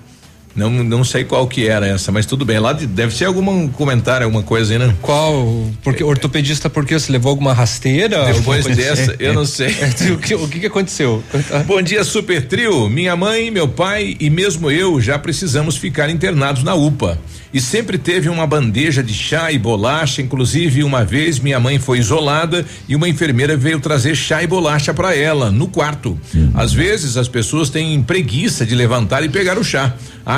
Não, 0.57 0.71
não 0.71 1.05
sei 1.05 1.23
qual 1.25 1.47
que 1.47 1.69
era 1.69 1.87
essa, 1.87 2.11
mas 2.11 2.25
tudo 2.25 2.45
bem. 2.45 2.59
Lá 2.59 2.73
de- 2.73 2.87
deve 2.87 3.15
ser 3.15 3.27
algum 3.27 3.69
comentário, 3.69 4.25
alguma 4.25 4.43
coisa 4.43 4.73
aí, 4.73 4.79
né? 4.79 4.95
Qual? 5.03 5.71
Porque 5.85 6.03
ortopedista, 6.03 6.71
porque 6.71 6.99
você 6.99 7.13
levou 7.13 7.31
alguma 7.31 7.53
rasteira? 7.53 8.25
Depois 8.33 8.65
Alguma 8.67 8.75
dessa, 8.75 9.13
assim? 9.13 9.17
eu 9.21 9.35
não 9.35 9.45
sei. 9.45 9.69
o, 10.13 10.19
que, 10.19 10.35
o 10.35 10.49
que 10.49 10.61
que 10.61 10.67
aconteceu? 10.67 11.23
Bom 11.67 11.83
dia, 11.83 12.03
Super 12.05 12.47
Trio. 12.47 12.89
Minha 12.89 13.15
mãe, 13.15 13.51
meu 13.51 13.69
pai 13.69 14.17
e 14.19 14.31
mesmo 14.31 14.71
eu 14.71 15.01
já 15.01 15.19
precisamos 15.19 15.77
ficar 15.77 16.09
internados 16.09 16.63
na 16.63 16.75
UPA. 16.75 17.19
E 17.55 17.61
sempre 17.61 17.97
teve 17.97 18.29
uma 18.29 18.47
bandeja 18.47 19.03
de 19.03 19.15
chá 19.15 19.51
e 19.53 19.59
bolacha. 19.59 20.21
Inclusive, 20.21 20.83
uma 20.83 21.05
vez 21.05 21.39
minha 21.39 21.59
mãe 21.61 21.79
foi 21.79 21.99
isolada 21.99 22.67
e 22.89 22.95
uma 22.95 23.09
enfermeira 23.09 23.57
veio 23.57 23.81
trazer 23.81 24.15
chá 24.15 24.43
e 24.43 24.47
bolacha 24.47 24.93
para 24.93 25.15
ela 25.17 25.51
no 25.51 25.67
quarto. 25.69 26.19
Às 26.55 26.73
vezes 26.73 27.17
as 27.17 27.29
pessoas 27.29 27.71
têm 27.71 28.03
preguiça 28.03 28.67
de 28.67 28.75
levantar 28.75 29.23
e 29.25 29.29
pegar 29.29 29.59
o 29.59 29.65
chá. 29.65 29.95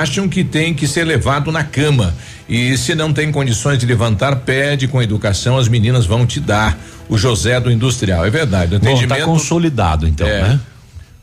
Acham 0.09 0.26
que 0.26 0.43
tem 0.43 0.72
que 0.72 0.89
ser 0.89 1.05
levado 1.05 1.52
na 1.52 1.62
cama. 1.62 2.14
E 2.48 2.76
se 2.78 2.94
não 2.94 3.12
tem 3.12 3.30
condições 3.30 3.78
de 3.78 3.85
levantar, 3.85 4.36
pede 4.36 4.89
com 4.89 5.02
educação, 5.02 5.59
as 5.59 5.68
meninas 5.68 6.06
vão 6.06 6.24
te 6.24 6.40
dar. 6.40 6.78
O 7.10 7.18
José 7.18 7.60
do 7.60 7.70
Industrial. 7.70 8.24
É 8.24 8.30
verdade. 8.30 8.74
O 8.74 8.78
Bom, 8.80 8.86
atendimento. 8.89 9.18
tá 9.18 9.24
consolidado 9.26 10.09
então, 10.09 10.26
É. 10.26 10.43
né? 10.43 10.60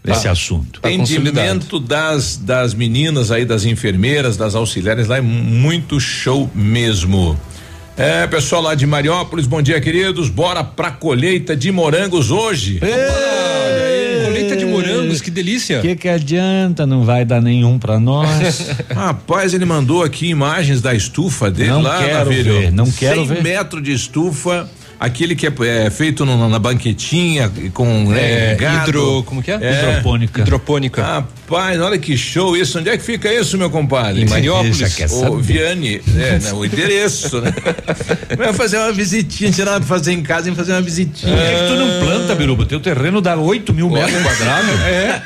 Esse 0.08 0.24
Tá. 0.26 0.32
assunto. 0.32 0.80
Atendimento 0.84 1.80
das, 1.80 2.38
das 2.38 2.76
meninas 2.76 3.32
aí, 3.32 3.44
das 3.44 3.66
enfermeiras, 3.66 4.38
das 4.38 4.54
auxiliares 4.54 5.08
lá 5.08 5.18
é 5.18 5.22
muito 5.22 6.00
show 6.00 6.50
mesmo. 6.54 7.36
É, 7.98 8.28
pessoal 8.28 8.62
lá 8.62 8.76
de 8.76 8.86
Mariópolis, 8.86 9.48
bom 9.48 9.62
dia, 9.64 9.82
queridos. 9.82 10.30
Bora 10.30 10.64
pra 10.64 10.92
colheita 10.92 11.56
de 11.56 11.72
morangos 11.72 12.30
hoje. 12.30 12.78
Colheita 12.80 13.65
de 15.22 15.22
morangos 15.22 15.22
Putz, 15.22 15.22
que 15.22 15.32
delícia. 15.32 15.82
Que 15.82 15.96
que 15.96 16.10
adianta? 16.10 16.86
Não 16.86 17.04
vai 17.04 17.26
dar 17.26 17.42
nenhum 17.42 17.78
pra 17.80 18.00
nós. 18.00 18.70
Rapaz, 18.94 19.54
ele 19.54 19.66
mandou 19.66 20.04
aqui 20.04 20.28
imagens 20.28 20.82
da 20.82 20.94
estufa 20.94 21.50
dele 21.52 21.70
Não 21.70 21.82
lá, 21.82 22.04
quero 22.04 22.30
ver, 22.30 22.72
não 22.72 22.90
quero 22.92 23.26
100 23.26 23.36
ver. 23.36 23.44
metros 23.44 23.84
de 23.84 23.92
estufa. 23.94 24.70
Aquele 25.00 25.36
que 25.36 25.46
é, 25.48 25.52
é 25.86 25.90
feito 25.90 26.26
no- 26.26 26.50
na 26.50 26.58
banquetinha 26.60 27.52
com 27.74 28.06
né, 28.10 28.52
É, 28.54 28.56
gado. 28.56 28.90
hidro- 28.90 29.24
como 29.24 29.42
que 29.44 29.52
é? 29.52 29.56
Hidropônica. 29.56 30.42
Hidropônica. 30.42 31.02
Rapaz, 31.04 31.80
olha 31.82 31.98
que 31.98 32.16
show 32.18 32.56
isso. 32.56 32.80
Onde 32.80 32.90
é 32.90 32.98
que 32.98 33.04
fica 33.04 33.32
isso, 33.34 33.58
meu 33.58 33.70
compadre? 33.70 34.22
Em 34.24 34.26
Mariópolis. 34.30 34.82
O 35.14 35.38
Viane, 35.38 36.02
é, 36.18 36.40
né, 36.40 36.54
o 36.54 36.64
endereço, 36.66 37.42
né? 37.42 37.54
Vai 38.38 38.54
fazer 38.54 38.78
uma 38.78 38.92
visitinha, 38.94 39.52
tirar 39.52 39.72
nada 39.74 39.86
pra 39.86 39.96
fazer 39.98 40.14
em 40.14 40.24
casa 40.24 40.50
e 40.50 40.56
fazer 40.56 40.72
uma 40.72 40.82
visitinha. 40.82 41.34
É 41.36 41.68
que 41.68 41.74
tu 41.74 41.80
não 41.80 42.00
planta, 42.06 42.34
Biruba. 42.36 42.66
Teu 42.66 42.80
terreno 42.80 43.22
dá 43.22 43.36
8 43.36 43.74
mil 43.74 43.90
metros 43.90 44.22
quadrados. 44.24 44.76
É. 44.86 45.22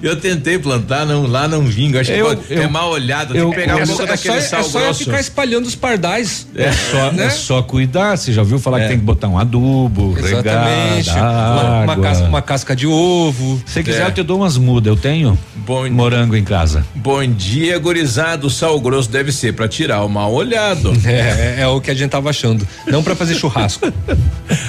eu 0.02 0.16
tentei 0.16 0.58
plantar, 0.58 1.04
não, 1.06 1.26
lá 1.26 1.46
não 1.48 1.62
vinga. 1.64 2.00
Acho 2.00 2.12
Eu- 2.12 2.36
que 2.36 2.54
é 2.54 2.64
eu- 2.64 2.70
mal 2.70 2.90
olhado. 2.90 3.32
Tem 3.32 3.40
eu- 3.42 3.50
que 3.50 3.56
pegar 3.56 3.78
é 3.78 3.82
um 3.82 3.86
só, 3.86 3.96
pouco 3.96 4.02
é 4.02 4.06
só, 4.06 4.12
daquele 4.12 4.36
é 4.36 4.40
sal 4.40 4.64
só 4.64 4.80
grosso. 4.80 5.04
ficar 5.04 5.20
espalhando 5.20 5.66
os 5.66 5.74
pardais. 5.74 6.46
É 6.54 6.72
só, 6.72 7.12
né? 7.12 7.26
é 7.26 7.30
só 7.30 7.62
cuidar. 7.62 8.16
Você 8.16 8.32
já 8.32 8.39
ouviu 8.40 8.58
falar 8.58 8.80
que 8.80 8.88
tem 8.88 8.98
que 8.98 9.04
botar 9.04 9.28
um 9.28 9.38
adubo, 9.38 10.14
Exatamente. 10.18 11.08
regar, 11.10 11.24
Uma, 11.52 11.80
uma 11.84 11.96
casca, 11.96 12.24
uma 12.26 12.42
casca 12.42 12.76
de 12.76 12.86
ovo. 12.86 13.60
Se 13.66 13.82
quiser, 13.82 14.02
É. 14.02 14.06
eu 14.06 14.12
te 14.12 14.22
dou 14.22 14.38
umas 14.38 14.56
mudas. 14.56 14.90
Eu 14.90 14.96
tenho 14.96 15.38
Bom, 15.66 15.88
morango 15.90 16.34
em 16.36 16.44
casa. 16.44 16.84
bom 16.94 17.24
dia, 17.26 17.78
gurizado. 17.78 18.46
O 18.46 18.50
sal 18.50 18.78
grosso 18.80 19.10
deve 19.10 19.30
ser 19.32 19.54
pra 19.54 19.68
tirar 19.68 20.04
o 20.04 20.08
mal 20.08 20.32
olhado. 20.32 20.92
É, 21.04 21.56
é, 21.58 21.62
é 21.62 21.66
o 21.66 21.80
que 21.80 21.90
a 21.90 21.94
gente 21.94 22.10
tava 22.10 22.30
achando. 22.30 22.66
Não 22.86 23.02
pra 23.02 23.14
fazer 23.16 23.34
churrasco. 23.34 23.92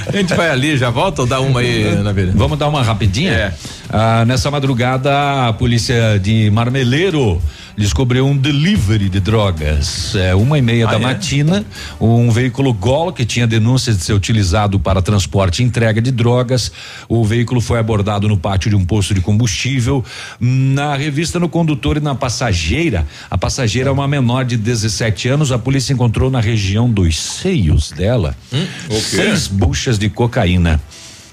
A 0.07 0.11
gente 0.15 0.33
vai 0.33 0.49
ali, 0.49 0.77
já 0.77 0.89
volta 0.89 1.21
ou 1.21 1.27
dá 1.27 1.39
uma 1.39 1.59
aí, 1.61 1.95
na 2.03 2.11
verdade? 2.11 2.37
Vamos 2.37 2.57
dar 2.57 2.67
uma 2.67 2.81
rapidinha? 2.81 3.31
É. 3.31 3.53
Ah, 3.89 4.23
nessa 4.25 4.49
madrugada, 4.49 5.47
a 5.47 5.53
polícia 5.53 6.17
de 6.19 6.49
Marmeleiro 6.51 7.41
descobriu 7.77 8.25
um 8.25 8.35
delivery 8.37 9.09
de 9.09 9.19
drogas. 9.19 10.13
É 10.15 10.35
uma 10.35 10.57
e 10.57 10.61
meia 10.61 10.87
Ah, 10.87 10.91
da 10.91 10.97
é? 10.97 10.99
matina, 10.99 11.65
um 11.99 12.29
veículo 12.31 12.73
Gol 12.73 13.11
que 13.13 13.25
tinha 13.25 13.47
denúncias 13.47 13.97
de 13.97 14.03
ser 14.03 14.13
utilizado 14.13 14.79
para 14.79 15.01
transporte 15.01 15.61
e 15.61 15.65
entrega 15.65 16.01
de 16.01 16.11
drogas. 16.11 16.71
O 17.07 17.23
veículo 17.25 17.61
foi 17.61 17.79
abordado 17.79 18.27
no 18.27 18.37
pátio 18.37 18.69
de 18.69 18.75
um 18.75 18.85
posto 18.85 19.13
de 19.13 19.21
combustível. 19.21 20.03
Na 20.39 20.95
revista 20.95 21.39
no 21.39 21.49
condutor 21.49 21.97
e 21.97 21.99
na 21.99 22.15
passageira, 22.15 23.07
a 23.29 23.37
passageira 23.37 23.89
é 23.89 23.91
uma 23.91 24.07
menor 24.07 24.45
de 24.45 24.57
17 24.57 25.27
anos. 25.29 25.51
A 25.51 25.59
polícia 25.59 25.93
encontrou 25.93 26.29
na 26.29 26.39
região 26.39 26.89
dos 26.89 27.17
seios 27.19 27.91
dela 27.91 28.35
Hum, 28.53 28.65
o 28.87 28.89
quê? 28.95 28.99
seis 29.01 29.47
buchas 29.47 29.97
de 29.97 30.09
cocaína. 30.09 30.81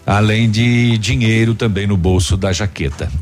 Além 0.09 0.51
de 0.51 0.97
dinheiro 0.97 1.55
também 1.55 1.87
no 1.87 1.95
bolso 1.95 2.35
da 2.35 2.51
jaqueta. 2.51 3.13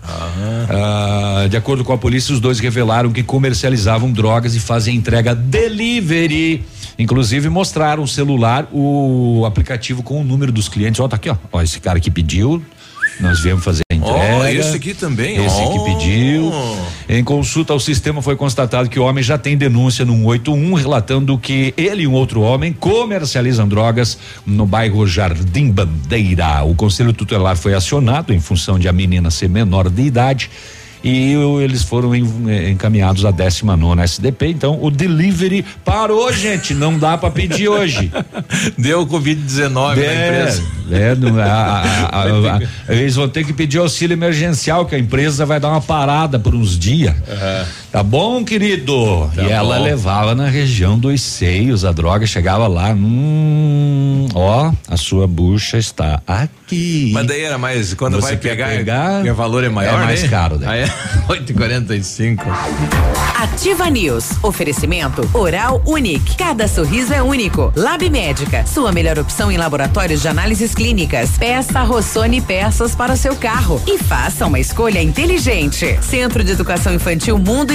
Ah, 0.71 1.49
de 1.51 1.57
acordo 1.57 1.83
com 1.83 1.93
a 1.93 1.99
polícia, 1.99 2.33
os 2.33 2.39
dois 2.39 2.61
revelaram 2.61 3.11
que 3.11 3.25
comercializavam 3.25 4.13
drogas 4.13 4.55
e 4.55 4.61
fazem 4.61 4.95
entrega 4.95 5.35
delivery. 5.35 6.65
Inclusive 6.97 7.49
mostraram 7.49 8.05
o 8.05 8.09
celular, 8.09 8.69
o 8.73 9.45
aplicativo 9.45 10.01
com 10.01 10.21
o 10.21 10.25
número 10.25 10.53
dos 10.53 10.69
clientes. 10.69 11.01
Ó, 11.01 11.09
tá 11.09 11.17
aqui, 11.17 11.29
ó. 11.29 11.37
Ó, 11.51 11.61
esse 11.61 11.81
cara 11.81 11.99
que 11.99 12.09
pediu. 12.09 12.63
Nós 13.21 13.41
viemos 13.41 13.65
fazer 13.65 13.83
a 13.91 13.95
entrega. 13.95 14.37
Ó, 14.37 14.47
esse 14.47 14.77
aqui 14.77 14.93
também, 14.95 15.37
Esse 15.45 15.57
ó. 15.57 15.73
que 15.73 15.91
pediu. 15.91 16.53
Em 17.09 17.25
consulta 17.25 17.73
ao 17.73 17.81
sistema 17.81 18.21
foi 18.21 18.37
constatado 18.37 18.89
que 18.91 18.99
o 18.99 19.05
homem 19.05 19.23
já 19.23 19.39
tem 19.39 19.57
denúncia 19.57 20.05
no 20.05 20.13
181 20.15 20.75
relatando 20.75 21.39
que 21.39 21.73
ele 21.77 22.03
e 22.03 22.07
um 22.07 22.13
outro 22.13 22.43
homem 22.43 22.73
comercializam 22.73 23.67
drogas 23.67 24.19
no 24.45 24.67
bairro 24.67 25.07
Jardim 25.07 25.71
Bandeira. 25.71 26.63
O 26.65 26.75
conselho 26.75 27.13
tutelar 27.13 27.57
foi 27.57 27.75
acionado 27.75 28.35
em 28.35 28.41
função 28.41 28.79
de 28.79 28.89
a 28.89 28.93
menina 28.93 29.31
ser 29.31 29.49
menor 29.49 29.89
de 29.89 30.03
idade 30.03 30.51
e 31.09 31.35
eles 31.63 31.85
foram 31.85 32.13
eh, 32.15 32.71
encaminhados 32.71 33.25
à 33.25 33.31
19 33.31 34.01
SDP. 34.03 34.49
Então 34.49 34.79
o 34.83 34.91
delivery 34.91 35.65
parou, 35.85 36.33
gente, 36.33 36.75
não 36.75 36.99
dá 36.99 37.17
para 37.17 37.31
pedir 37.31 37.69
hoje. 37.69 38.11
Deu 38.77 39.07
Covid-19 39.07 39.71
na 39.71 39.93
empresa. 39.93 40.63
É, 40.91 41.17
a- 41.43 41.47
a- 42.13 42.57
a- 42.57 42.61
eles 42.93 43.15
vão 43.15 43.29
ter 43.29 43.45
que 43.45 43.53
pedir 43.53 43.79
auxílio 43.79 44.15
emergencial, 44.15 44.85
que 44.87 44.95
a 44.95 44.99
empresa 44.99 45.47
vai 45.47 45.61
dar 45.61 45.69
uma 45.69 45.81
parada 45.81 46.39
por 46.39 46.55
uns 46.55 46.77
dias. 46.79 47.15
Tá 47.97 48.03
bom, 48.03 48.45
querido? 48.45 49.31
Tá 49.35 49.43
e 49.43 49.51
ela 49.51 49.79
bom. 49.79 49.83
levava 49.83 50.35
na 50.35 50.51
região 50.51 50.99
dos 50.99 51.23
seios 51.23 51.83
a 51.83 51.93
droga, 51.93 52.27
chegava 52.27 52.67
lá, 52.67 52.91
hum, 52.91 54.29
ó, 54.35 54.71
a 54.87 54.97
sua 54.99 55.27
bucha 55.27 55.79
está 55.79 56.21
aqui. 56.27 57.11
Mas 57.15 57.27
daí 57.27 57.41
era 57.41 57.57
mais, 57.57 57.95
quando 57.95 58.17
Você 58.17 58.27
vai 58.27 58.37
pegar, 58.37 58.69
pegar, 58.69 59.25
o 59.25 59.35
valor 59.35 59.65
é 59.65 59.71
maior, 59.71 60.03
é 60.03 60.05
mais 60.05 60.23
né? 60.23 60.29
caro, 60.29 60.59
né? 60.59 60.67
Ah, 60.69 60.77
é? 60.77 60.85
8,45. 61.27 62.43
Ativa 63.37 63.89
News. 63.89 64.33
Oferecimento 64.43 65.29
Oral 65.33 65.83
Unique. 65.87 66.37
Cada 66.37 66.69
sorriso 66.69 67.13
é 67.13 67.23
único. 67.23 67.73
Lab 67.77 68.09
Médica. 68.09 68.65
Sua 68.67 68.93
melhor 68.93 69.19
opção 69.19 69.51
em 69.51 69.57
laboratórios 69.57 70.23
de 70.23 70.29
análises 70.29 70.75
clínicas. 70.75 71.31
Peça 71.39 71.83
Rossoni 71.83 72.41
peças 72.41 72.95
para 72.95 73.13
o 73.13 73.17
seu 73.17 73.37
carro. 73.37 73.81
E 73.87 73.99
faça 73.99 74.47
uma 74.47 74.59
escolha 74.59 75.03
inteligente. 75.03 75.99
Centro 76.03 76.43
de 76.43 76.53
Educação 76.53 76.95
Infantil 76.95 77.39
Mundo 77.39 77.75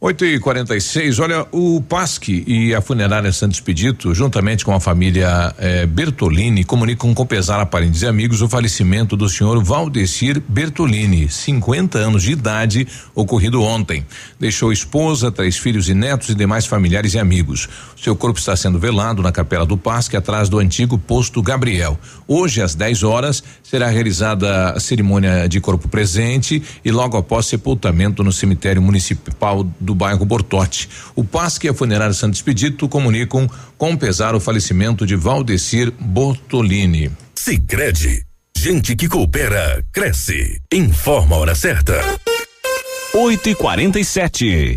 8 0.00 0.24
e 0.26 0.38
46 0.38 1.18
olha, 1.18 1.44
o 1.50 1.82
PASC 1.82 2.28
e 2.46 2.72
a 2.72 2.80
funerária 2.80 3.32
Santos 3.32 3.56
Expedito, 3.56 4.14
juntamente 4.14 4.64
com 4.64 4.72
a 4.72 4.78
família 4.78 5.52
eh, 5.58 5.86
Bertolini, 5.86 6.62
comunicam 6.62 7.12
com 7.12 7.26
pesar 7.26 7.58
a 7.60 7.66
parentes 7.66 8.02
e 8.02 8.06
amigos 8.06 8.40
o 8.40 8.48
falecimento 8.48 9.16
do 9.16 9.28
senhor 9.28 9.60
Valdecir 9.60 10.40
Bertolini, 10.46 11.28
50 11.28 11.98
anos 11.98 12.22
de 12.22 12.30
idade, 12.30 12.86
ocorrido 13.12 13.60
ontem. 13.60 14.06
Deixou 14.38 14.72
esposa, 14.72 15.32
três 15.32 15.56
filhos 15.56 15.88
e 15.88 15.94
netos 15.94 16.28
e 16.28 16.34
demais 16.36 16.64
familiares 16.64 17.14
e 17.14 17.18
amigos. 17.18 17.68
Seu 17.96 18.14
corpo 18.14 18.38
está 18.38 18.54
sendo 18.54 18.78
velado 18.78 19.20
na 19.20 19.32
capela 19.32 19.66
do 19.66 19.76
PASC, 19.76 20.14
atrás 20.14 20.48
do 20.48 20.60
antigo 20.60 20.96
posto 20.96 21.42
Gabriel. 21.42 21.98
Hoje, 22.28 22.62
às 22.62 22.72
10 22.76 23.02
horas, 23.02 23.42
será 23.64 23.88
realizada 23.88 24.70
a 24.70 24.78
cerimônia 24.78 25.48
de 25.48 25.60
corpo 25.60 25.88
presente 25.88 26.62
e 26.84 26.92
logo 26.92 27.16
após 27.16 27.46
sepultamento 27.46 28.22
no 28.22 28.30
cemitério 28.30 28.80
municipal 28.80 29.66
do 29.88 29.94
bairro 29.94 30.24
Bortote. 30.24 30.88
O 31.16 31.24
PASC 31.24 31.64
e 31.64 31.68
a 31.68 31.74
funerária 31.74 32.12
Santo 32.12 32.34
Expedito 32.34 32.88
comunicam 32.88 33.48
com 33.76 33.96
pesar 33.96 34.34
o 34.34 34.40
falecimento 34.40 35.06
de 35.06 35.16
Valdecir 35.16 35.90
Bortolini. 35.98 37.10
Sicredi, 37.34 38.22
gente 38.56 38.94
que 38.94 39.08
coopera 39.08 39.82
cresce. 39.90 40.60
Informa 40.72 41.36
a 41.36 41.38
hora 41.38 41.54
certa. 41.54 41.94
8 43.14 43.48
e 43.48 43.54
47 43.54 44.76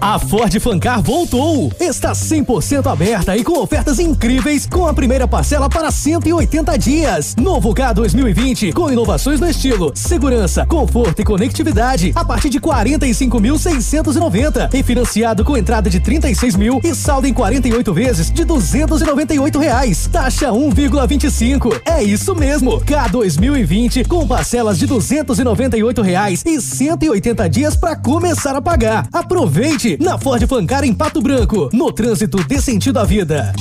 A 0.00 0.18
Ford 0.18 0.58
Fancar 0.60 1.00
voltou! 1.00 1.72
Está 1.80 2.12
100% 2.12 2.90
aberta 2.90 3.34
e 3.36 3.42
com 3.42 3.60
ofertas 3.60 3.98
incríveis 3.98 4.66
com 4.66 4.86
a 4.86 4.92
primeira 4.92 5.26
parcela 5.26 5.70
para 5.70 5.90
180 5.90 6.76
dias. 6.76 7.34
Novo 7.36 7.72
K 7.74 7.94
2020 7.94 8.72
com 8.72 8.90
inovações 8.90 9.40
no 9.40 9.48
estilo, 9.48 9.92
segurança, 9.94 10.66
conforto 10.66 11.20
e 11.20 11.24
conectividade 11.24 12.12
a 12.14 12.22
partir 12.24 12.50
de 12.50 12.60
45.690 12.60 14.74
e 14.74 14.82
financiado 14.82 15.42
com 15.44 15.56
entrada 15.56 15.88
de 15.88 15.98
36 15.98 16.56
mil 16.56 16.78
e 16.84 16.94
saldo 16.94 17.26
em 17.26 17.32
48 17.32 17.94
vezes 17.94 18.30
de 18.30 18.44
298 18.44 19.58
reais. 19.58 20.10
Taxa 20.12 20.50
1,25. 20.50 21.80
É 21.86 22.02
isso 22.02 22.34
mesmo. 22.34 22.80
K 22.80 23.08
2020 23.08 24.04
com 24.04 24.26
parcelas 24.26 24.78
de 24.78 24.86
298 24.86 26.02
reais 26.02 26.42
e 26.44 26.60
180 26.60 27.48
dias 27.48 27.74
para 27.76 27.96
começar 27.96 28.54
a 28.54 28.60
pagar. 28.60 29.08
Aproveite 29.12 29.85
na 30.00 30.18
Ford 30.18 30.44
Fancar 30.48 30.82
em 30.82 30.92
Pato 30.92 31.20
Branco, 31.20 31.68
no 31.72 31.92
trânsito 31.92 32.38
dê 32.48 32.60
sentido 32.60 32.98
à 32.98 33.04
vida. 33.04 33.52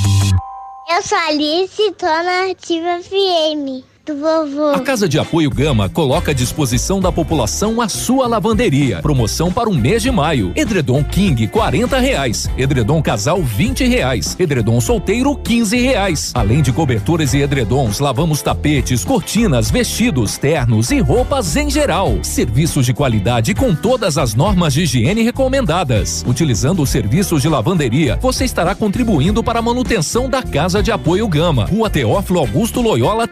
Eu 0.90 1.02
sou 1.04 1.18
Alice 1.18 1.92
tô 1.98 2.06
na 2.06 2.50
Ativa 2.50 3.00
FM. 3.04 3.95
Vovô. 4.14 4.72
A 4.76 4.80
Casa 4.80 5.08
de 5.10 5.18
Apoio 5.18 5.50
Gama 5.50 5.90
coloca 5.90 6.32
à 6.32 6.34
disposição 6.34 7.00
da 7.00 7.12
população 7.12 7.82
a 7.82 7.90
sua 7.90 8.28
lavanderia. 8.28 9.02
Promoção 9.02 9.52
para 9.52 9.70
o 9.70 9.74
mês 9.74 10.04
de 10.04 10.12
maio. 10.12 10.52
Edredom 10.56 11.04
King, 11.04 11.48
40 11.48 12.00
reais. 12.00 12.50
Edredom 12.58 13.02
Casal, 13.02 13.42
20 13.42 13.86
reais. 13.86 14.36
Edredom 14.38 14.80
Solteiro, 14.80 15.36
15 15.36 15.78
reais. 15.78 16.32
Além 16.34 16.62
de 16.62 16.72
cobertores 16.72 17.34
e 17.34 17.40
edredons, 17.40 18.00
lavamos 18.00 18.42
tapetes, 18.42 19.04
cortinas, 19.04 19.72
vestidos, 19.72 20.38
ternos 20.38 20.92
e 20.92 21.00
roupas 21.00 21.56
em 21.56 21.70
geral. 21.70 22.20
Serviços 22.22 22.86
de 22.86 22.94
qualidade 22.94 23.54
com 23.54 23.74
todas 23.74 24.18
as 24.18 24.36
normas 24.36 24.74
de 24.74 24.82
higiene 24.82 25.24
recomendadas. 25.24 26.24
Utilizando 26.28 26.82
os 26.82 26.90
serviços 26.90 27.42
de 27.42 27.50
lavanderia, 27.50 28.20
você 28.22 28.46
estará 28.46 28.76
contribuindo 28.76 29.44
para 29.44 29.60
a 29.60 29.62
manutenção 29.62 30.30
da 30.30 30.44
Casa 30.44 30.84
de 30.84 30.92
Apoio 30.92 31.28
Gama. 31.28 31.66
Rua 31.66 31.90
Teófilo 31.90 32.40
Augusto 32.40 32.82
Loyola 32.82 33.28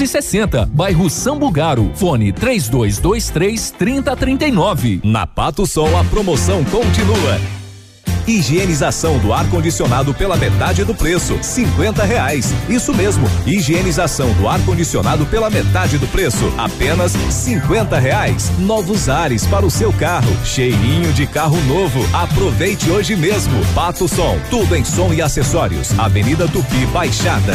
360, 0.00 0.64
bairro 0.72 1.10
Sambugaro. 1.10 1.90
Fone 1.94 2.32
3223 2.32 3.70
3039. 3.72 5.00
Na 5.04 5.26
Pato 5.26 5.66
Sol 5.66 5.94
a 5.98 6.04
promoção 6.04 6.64
continua. 6.64 7.38
Higienização 8.26 9.18
do 9.18 9.32
ar-condicionado 9.32 10.14
pela 10.14 10.36
metade 10.36 10.84
do 10.84 10.94
preço, 10.94 11.36
cinquenta 11.42 12.04
reais. 12.04 12.54
Isso 12.68 12.94
mesmo, 12.94 13.26
higienização 13.46 14.32
do 14.34 14.48
ar-condicionado 14.48 15.26
pela 15.26 15.50
metade 15.50 15.98
do 15.98 16.06
preço, 16.06 16.50
apenas 16.56 17.12
cinquenta 17.28 17.98
reais. 17.98 18.50
Novos 18.58 19.08
ares 19.08 19.46
para 19.46 19.66
o 19.66 19.70
seu 19.70 19.92
carro, 19.92 20.34
cheirinho 20.46 21.12
de 21.12 21.26
carro 21.26 21.60
novo. 21.64 22.00
Aproveite 22.14 22.90
hoje 22.90 23.16
mesmo. 23.16 23.60
Pato 23.74 24.08
Som, 24.08 24.38
tudo 24.48 24.74
em 24.74 24.84
som 24.84 25.12
e 25.12 25.20
acessórios. 25.20 25.98
Avenida 25.98 26.48
Tupi 26.48 26.86
Baixada. 26.86 27.54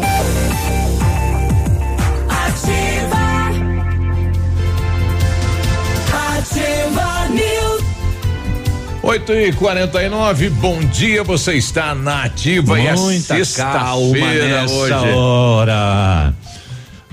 8 9.03 9.33
e 9.33 9.53
49 9.53 10.49
bom 10.51 10.79
dia, 10.79 11.23
você 11.23 11.53
está 11.55 11.95
na 11.95 12.23
ativa 12.25 12.79
e 12.79 12.85
é 12.85 12.95
Muita 12.95 13.35
sexta-feira 13.35 14.65
hoje. 14.69 14.93
hora. 15.15 16.33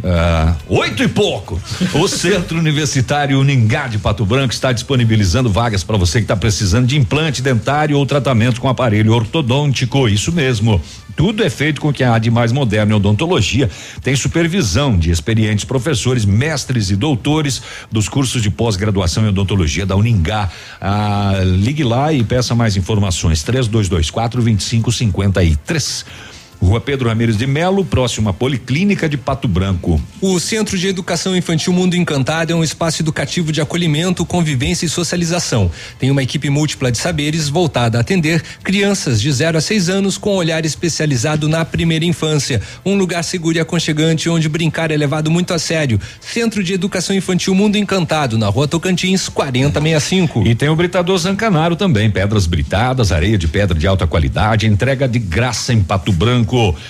Ah, 0.05 0.55
oito 0.69 1.03
e 1.03 1.09
pouco. 1.09 1.61
O 1.95 2.07
Centro 2.07 2.59
Universitário 2.59 3.41
Uningá 3.41 3.89
de 3.89 3.99
Pato 3.99 4.25
Branco 4.25 4.53
está 4.53 4.73
disponibilizando 4.73 5.51
vagas 5.51 5.83
para 5.83 5.97
você 5.97 6.19
que 6.19 6.25
está 6.25 6.37
precisando 6.37 6.87
de 6.87 6.97
implante 6.97 7.43
dentário 7.43 7.99
ou 7.99 8.07
tratamento 8.07 8.61
com 8.61 8.69
aparelho 8.69 9.13
ortodôntico. 9.13 10.09
Isso 10.09 10.31
mesmo. 10.31 10.81
Tudo 11.17 11.43
é 11.43 11.51
feito 11.51 11.81
com 11.81 11.93
que 11.93 12.05
há 12.05 12.17
de 12.17 12.31
mais 12.31 12.53
moderno 12.53 12.93
em 12.93 12.95
odontologia. 12.95 13.69
Tem 14.01 14.15
supervisão 14.15 14.97
de 14.97 15.11
experientes 15.11 15.65
professores, 15.65 16.25
mestres 16.25 16.91
e 16.91 16.97
doutores 16.97 17.61
dos 17.91 18.09
cursos 18.09 18.41
de 18.41 18.51
pós-graduação 18.51 19.25
em 19.25 19.29
odontologia 19.31 19.85
da 19.85 19.97
Uningá. 19.97 20.49
Ah, 20.81 21.41
ligue 21.45 21.83
lá 21.83 22.13
e 22.13 22.23
peça 22.23 22.55
mais 22.55 22.77
informações. 22.77 23.43
3224 23.43 24.41
2553. 24.43 26.05
Rua 26.61 26.81
Pedro 26.81 27.09
Ramires 27.09 27.37
de 27.37 27.47
Melo, 27.47 27.85
próximo 27.85 28.29
à 28.29 28.33
Policlínica 28.33 29.09
de 29.09 29.17
Pato 29.17 29.47
Branco. 29.47 30.01
O 30.21 30.41
Centro 30.41 30.77
de 30.77 30.89
Educação 30.89 31.37
Infantil 31.37 31.73
Mundo 31.73 31.95
Encantado 31.95 32.53
é 32.53 32.57
um 32.57 32.65
espaço 32.65 33.01
educativo 33.01 33.53
de 33.53 33.61
acolhimento, 33.61 34.27
convivência 34.27 34.85
e 34.85 34.89
socialização. 34.89 35.71
Tem 35.99 36.11
uma 36.11 36.23
equipe 36.23 36.51
múltipla 36.51 36.91
de 36.91 36.99
saberes 36.99 37.49
voltada 37.49 37.99
a 37.99 38.01
atender 38.01 38.43
crianças 38.63 39.21
de 39.21 39.31
0 39.31 39.59
a 39.59 39.61
6 39.61 39.89
anos 39.89 40.19
com 40.19 40.35
olhar 40.35 40.65
especializado 40.65 41.49
na 41.49 41.65
primeira 41.65 42.05
infância. 42.05 42.61
Um 42.85 42.97
lugar 42.97 43.23
seguro 43.23 43.57
e 43.57 43.61
aconchegante 43.61 44.29
onde 44.29 44.49
brincar 44.49 44.91
é 44.91 44.97
levado 44.97 45.31
muito 45.31 45.55
a 45.55 45.59
sério. 45.59 46.01
Centro 46.21 46.65
de 46.65 46.73
Educação 46.73 47.15
Infantil 47.15 47.55
Mundo 47.55 47.77
Encantado, 47.77 48.37
na 48.37 48.49
Rua 48.49 48.67
Tocantins, 48.67 49.29
4065. 49.29 50.47
E 50.47 50.55
tem 50.55 50.69
o 50.69 50.77
Britador 50.77 51.17
Zancanaro 51.19 51.77
também, 51.77 52.11
pedras 52.11 52.47
britadas, 52.47 53.13
areia 53.13 53.39
de 53.39 53.47
pedra 53.47 53.79
de 53.79 53.87
alta 53.87 54.07
qualidade, 54.07 54.67
entrega 54.67 55.07
de 55.07 55.19
graça 55.19 55.73
em 55.73 55.83
Pato 55.83 56.13
Branco. 56.13 56.48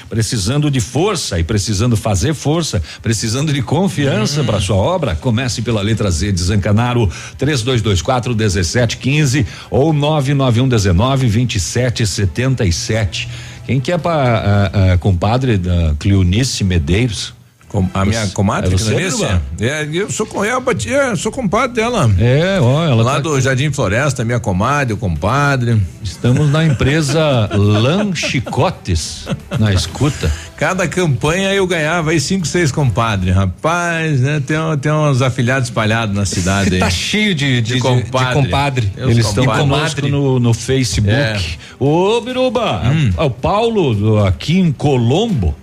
Precisando 0.08 0.70
de 0.70 0.80
força 0.80 1.38
e 1.38 1.44
precisando 1.44 1.94
fazer 1.96 2.34
força, 2.34 2.82
precisando 3.02 3.52
de 3.52 3.60
confiança 3.62 4.42
para 4.44 4.60
sua 4.60 4.76
obra, 4.76 5.14
comece 5.14 5.62
pela 5.62 5.82
letra 5.82 6.10
Z 6.10 6.32
de 6.32 6.40
Zancanaro, 6.40 7.10
3224 7.36 8.34
1715 8.34 9.46
ou 9.70 9.92
99119 9.92 11.28
2777. 11.28 13.28
Quem 13.66 13.78
que 13.78 13.92
é 13.92 13.98
para 13.98 14.96
compadre 14.98 15.58
da 15.58 15.94
Cleonice 15.98 16.64
Medeiros? 16.64 17.37
A 17.94 18.04
minha 18.04 18.26
comadre, 18.28 18.74
é? 18.74 18.78
Biruba? 19.18 19.42
É, 19.60 19.88
eu 19.92 20.10
sou 20.10 20.24
com 20.26 20.42
ela, 20.44 20.62
é, 20.86 21.16
sou 21.16 21.30
compadre 21.30 21.76
dela. 21.76 22.10
É, 22.18 22.58
ó, 22.60 22.84
ela 22.84 23.02
Lá 23.02 23.12
tá 23.14 23.20
do 23.20 23.40
Jardim 23.40 23.70
Floresta, 23.72 24.24
minha 24.24 24.40
comadre, 24.40 24.94
o 24.94 24.96
compadre. 24.96 25.80
Estamos 26.02 26.50
na 26.50 26.64
empresa 26.64 27.48
Lanchicotes, 27.54 29.26
na 29.58 29.72
escuta. 29.72 30.30
Cada 30.56 30.88
campanha 30.88 31.52
eu 31.54 31.66
ganhava 31.66 32.10
aí 32.10 32.20
cinco, 32.20 32.46
seis 32.46 32.72
compadres, 32.72 33.34
rapaz, 33.34 34.20
né? 34.20 34.42
Tem, 34.44 34.56
tem 34.80 34.90
uns 34.92 35.22
afilhados 35.22 35.68
espalhados 35.68 36.14
na 36.14 36.24
cidade 36.26 36.74
aí. 36.74 36.80
Tá 36.80 36.90
cheio 36.90 37.34
de, 37.34 37.60
de, 37.60 37.62
de- 37.62 37.74
de 37.74 37.80
compadre. 37.80 38.34
compadre. 38.42 38.92
Os 38.96 39.10
Eles 39.10 39.26
estão 39.26 39.44
conosco 39.44 40.06
no, 40.08 40.40
no 40.40 40.52
Facebook. 40.54 41.12
É. 41.12 41.38
Ô, 41.78 42.20
Biruba, 42.20 42.82
é 43.16 43.22
o 43.22 43.30
Paulo 43.30 44.24
aqui 44.24 44.58
em 44.58 44.72
Colombo. 44.72 45.54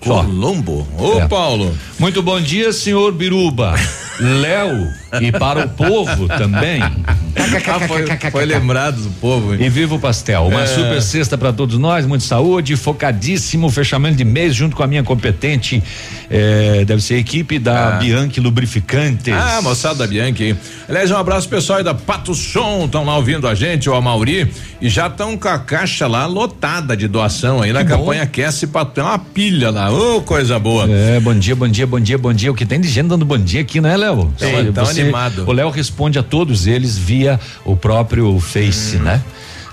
Colombo? 0.00 0.86
Ô, 0.98 1.18
É. 1.20 1.28
Paulo. 1.28 1.76
Muito 1.98 2.22
bom 2.22 2.40
dia, 2.40 2.72
senhor 2.72 3.12
Biruba. 3.12 3.74
Léo 4.20 4.88
e 5.20 5.32
para 5.32 5.64
o 5.64 5.68
povo 5.70 6.28
também. 6.28 6.82
Ah, 6.82 7.80
foi, 7.88 8.30
foi 8.30 8.44
lembrado 8.44 9.00
do 9.02 9.10
povo. 9.12 9.54
hein? 9.54 9.60
E 9.64 9.68
viva 9.68 9.94
o 9.94 9.98
pastel. 9.98 10.46
Uma 10.46 10.62
É. 10.62 10.66
super 10.66 11.00
sexta 11.02 11.38
para 11.38 11.52
todos 11.52 11.78
nós, 11.78 12.04
muita 12.06 12.24
saúde, 12.24 12.76
focadíssimo, 12.76 13.70
fechamento 13.70 14.16
de 14.16 14.24
mês 14.24 14.54
junto 14.54 14.76
com 14.76 14.82
a 14.82 14.86
minha 14.86 15.02
competente, 15.02 15.82
eh, 16.30 16.84
deve 16.86 17.02
ser 17.02 17.14
a 17.14 17.18
equipe 17.18 17.58
da 17.58 17.88
Ah. 17.88 17.90
Bianchi 17.98 18.40
Lubrificantes. 18.40 19.32
Ah, 19.32 19.60
moçada 19.62 20.00
da 20.00 20.06
Bianchi. 20.06 20.54
Aliás, 20.88 21.10
um 21.10 21.16
abraço 21.16 21.48
pessoal 21.48 21.78
aí 21.78 21.84
da 21.84 21.94
Pato 21.94 22.34
Som, 22.34 22.84
estão 22.84 23.04
lá 23.04 23.16
ouvindo 23.16 23.46
a 23.48 23.54
gente, 23.54 23.88
o 23.88 23.94
Amauri, 23.94 24.50
e 24.80 24.88
já 24.88 25.06
estão 25.06 25.36
com 25.36 25.48
a 25.48 25.58
caixa 25.58 26.06
lá 26.06 26.26
lotada 26.26 26.96
de 26.96 27.08
doação 27.08 27.62
aí 27.62 27.72
na 27.72 27.84
Que 27.84 27.90
bom. 27.90 27.98
campanha 27.98 28.22
Aquece 28.22 28.66
Pato. 28.66 28.92
Tem 28.92 29.04
uma 29.04 29.18
pilha 29.18 29.70
lá, 29.70 29.90
ô 29.92 30.20
coisa 30.20 30.58
boa. 30.58 30.86
É, 30.90 31.18
bom 31.20 31.34
dia, 31.34 31.54
bom 31.56 31.68
dia, 31.68 31.86
bom 31.86 32.00
dia, 32.00 32.18
bom 32.18 32.32
dia. 32.32 32.50
O 32.50 32.54
que 32.54 32.66
tem 32.66 32.80
de 32.80 32.88
gente 32.88 33.08
dando 33.08 33.24
bom 33.24 33.38
dia 33.38 33.60
aqui, 33.60 33.80
né, 33.80 33.96
Léo? 33.96 34.09
Tem, 34.38 34.54
Olha, 34.54 34.72
tão 34.72 34.84
você- 34.84 35.00
animado. 35.02 35.44
O 35.46 35.52
Léo 35.52 35.70
responde 35.70 36.18
a 36.18 36.22
todos 36.22 36.66
eles 36.66 36.96
via 36.96 37.38
o 37.64 37.76
próprio 37.76 38.38
Face, 38.40 38.96
Hum. 38.96 39.00
né? 39.02 39.22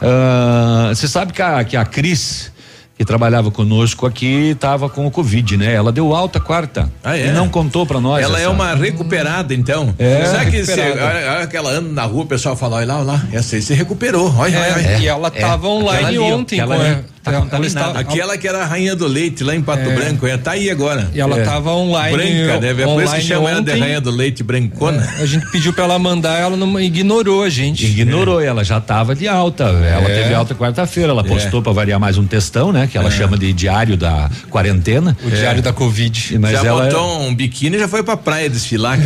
Ah, 0.01 0.91
Você 0.93 1.07
sabe 1.07 1.33
que 1.33 1.41
a, 1.41 1.63
que 1.63 1.75
a 1.75 1.83
Cris, 1.85 2.51
que 2.97 3.03
trabalhava 3.05 3.51
conosco 3.51 4.05
aqui, 4.05 4.51
estava 4.51 4.89
com 4.89 5.05
o 5.05 5.11
Covid, 5.11 5.57
né? 5.57 5.73
Ela 5.73 5.91
deu 5.91 6.15
alta 6.15 6.39
quarta. 6.39 6.91
Ah, 7.03 7.17
é? 7.17 7.27
E 7.27 7.31
não 7.31 7.47
contou 7.49 7.85
pra 7.85 7.99
nós. 7.99 8.23
Ela 8.23 8.39
é 8.39 8.43
essa- 8.43 8.49
uma 8.51 8.73
recuperada, 8.75 9.53
então. 9.53 9.93
É, 9.99 10.25
Sabe 10.25 10.51
que 10.51 10.71
olha, 10.71 11.33
olha 11.37 11.47
que 11.47 11.57
ela 11.57 11.71
anda 11.71 11.89
na 11.91 12.03
rua, 12.03 12.23
o 12.23 12.27
pessoal 12.27 12.55
fala, 12.55 12.77
olha 12.77 12.87
lá, 12.87 12.95
olha 12.97 13.03
lá, 13.05 13.23
essa 13.31 13.55
aí 13.55 13.61
se 13.61 13.73
recuperou, 13.73 14.33
olha, 14.37 14.55
É, 14.55 14.61
olha, 14.61 14.73
olha. 14.87 14.97
e 14.97 15.07
ela 15.07 15.29
tava 15.29 15.67
online 15.67 15.95
Aquela 16.05 16.07
ali, 16.07 16.17
ó, 16.19 16.37
ontem 16.37 16.59
aquela 16.59 16.75
com 16.75 16.81
ali, 16.81 16.91
a- 16.91 17.16
tá 17.31 17.33
ela 17.37 17.41
contaminada. 17.45 17.67
estava- 17.67 17.99
Aquela 17.99 18.37
que 18.37 18.47
era 18.47 18.63
a 18.63 18.65
rainha 18.65 18.95
do 18.95 19.07
leite 19.07 19.43
lá 19.43 19.55
em 19.55 19.61
Pato 19.61 19.89
É. 19.89 19.95
Branco, 19.95 20.25
é, 20.27 20.37
tá 20.37 20.51
aí 20.51 20.69
agora. 20.69 21.09
E 21.13 21.19
ela 21.19 21.37
É. 21.39 21.43
tava 21.43 21.71
online. 21.73 22.15
Branca, 22.17 22.59
deve, 22.59 22.83
é 22.83 22.85
por 22.85 23.03
isso 23.03 23.15
que 23.15 23.21
chama 23.21 23.49
ela 23.51 23.61
de 23.61 23.71
rainha 23.79 24.01
do 24.01 24.11
leite 24.11 24.43
brancona. 24.43 25.07
A 25.19 25.25
gente 25.25 25.45
pediu 25.51 25.73
pra 25.73 25.83
ela 25.85 25.99
mandar, 25.99 26.39
ela 26.39 26.55
não 26.57 26.79
ignorou 26.79 27.43
a 27.43 27.49
gente. 27.49 27.85
Ignorou, 27.85 28.39
ela 28.41 28.63
já 28.63 28.77
estava 28.77 29.15
de 29.15 29.27
alta. 29.27 29.63
Ela 29.65 30.09
É. 30.09 30.21
teve 30.23 30.33
alta 30.33 30.53
quarta-feira. 30.55 31.11
Ela 31.11 31.21
É. 31.21 31.25
postou 31.27 31.61
pra 31.61 31.71
variar 31.71 31.99
mais 31.99 32.17
um 32.17 32.25
textão, 32.25 32.71
né? 32.71 32.87
Que 32.91 32.97
ela 32.97 33.07
É. 33.07 33.11
chama 33.11 33.37
de 33.37 33.51
diário 33.53 33.95
da 33.97 34.29
quarentena. 34.49 35.15
O 35.23 35.29
diário 35.29 35.61
da 35.61 35.73
Covid. 35.73 36.37
Mas 36.39 36.51
já 36.51 36.65
ela 36.65 36.87
é- 36.87 36.89
botou 36.89 37.21
um 37.21 37.33
biquíni 37.35 37.75
e 37.77 37.79
já 37.79 37.87
foi 37.87 38.03
pra 38.03 38.15
praia 38.17 38.49
desfilar. 38.49 38.97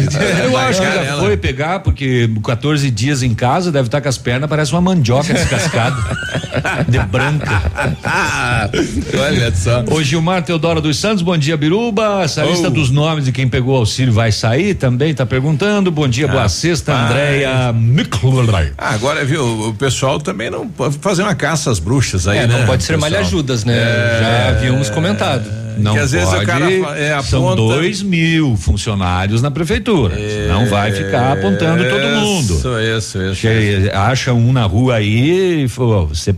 Eu 0.44 0.58
acho 0.58 0.80
que 0.82 0.86
já 0.88 0.94
ela. 1.04 1.22
foi 1.22 1.38
pegar, 1.38 1.80
porque 1.80 2.30
14 2.44 2.90
dias 2.92 3.24
em 3.24 3.34
casa 3.34 3.72
deve 3.72 3.88
estar 3.88 4.02
com 4.02 4.10
as 4.10 4.18
pernas, 4.18 4.50
parece 4.50 4.72
uma 4.72 4.82
mandioca 4.82 5.34
descascada. 5.34 5.98
de 6.88 7.00
branca. 7.00 7.62
Olha 9.20 9.54
só. 9.56 9.84
O 9.92 10.04
Gilmar 10.04 10.44
Teodoro 10.44 10.82
dos 10.82 10.98
Santos, 11.00 11.22
bom 11.22 11.38
dia, 11.38 11.56
Biruba. 11.58 12.22
Essa 12.24 12.44
Oh. 12.46 12.50
lista 12.50 12.70
dos 12.70 12.90
nomes 12.90 13.26
de 13.26 13.32
quem 13.32 13.48
pegou 13.48 13.76
auxílio 13.78 14.12
vai 14.14 14.32
sair 14.32 14.74
também, 14.76 15.14
tá 15.14 15.26
perguntando. 15.26 15.92
Bom 15.92 16.08
dia, 16.08 16.28
boa 16.28 16.44
Ah, 16.44 16.50
sexta, 16.50 16.92
pai. 16.94 17.06
Andréia. 17.06 17.74
Ah, 18.78 18.94
agora, 18.94 19.24
viu, 19.24 19.70
o 19.70 19.74
pessoal 19.74 20.20
também 20.20 20.50
não 20.50 20.68
pode 20.68 20.98
fazer 21.00 21.24
uma 21.24 21.36
caça 21.36 21.70
às 21.72 21.80
bruxas 21.80 22.28
aí, 22.28 22.40
É, 22.40 22.48
né? 22.48 22.60
não 22.60 22.66
pode 22.66 22.84
ser 22.84 22.94
pessoal? 22.94 23.12
malha-ajudas, 23.12 23.64
né? 23.66 23.76
É. 23.78 24.20
Já 24.22 24.50
havíamos 24.50 24.90
comentado. 24.90 25.62
Não 25.78 25.94
que 25.94 26.00
às 26.00 26.12
vezes 26.12 26.30
pode, 26.30 26.44
o 26.44 26.48
cara 26.48 26.70
é, 26.98 27.22
são 27.24 27.48
aponta- 27.48 27.74
dois 27.76 28.02
mil 28.04 28.56
funcionários 28.58 29.42
na 29.42 29.50
prefeitura. 29.50 30.16
Não 30.50 30.66
vai 30.68 30.92
ficar 30.92 31.32
apontando 31.34 31.84
todo 31.90 32.08
mundo. 32.20 32.54
Isso, 32.56 32.80
isso, 32.80 33.22
isso. 33.24 33.36
Che- 33.36 33.92
Acha 33.94 34.34
um 34.34 34.52
na 34.52 34.64
rua 34.66 34.96
aí 34.96 35.64
e 35.64 35.68
falou, 35.70 36.08
você 36.08 36.34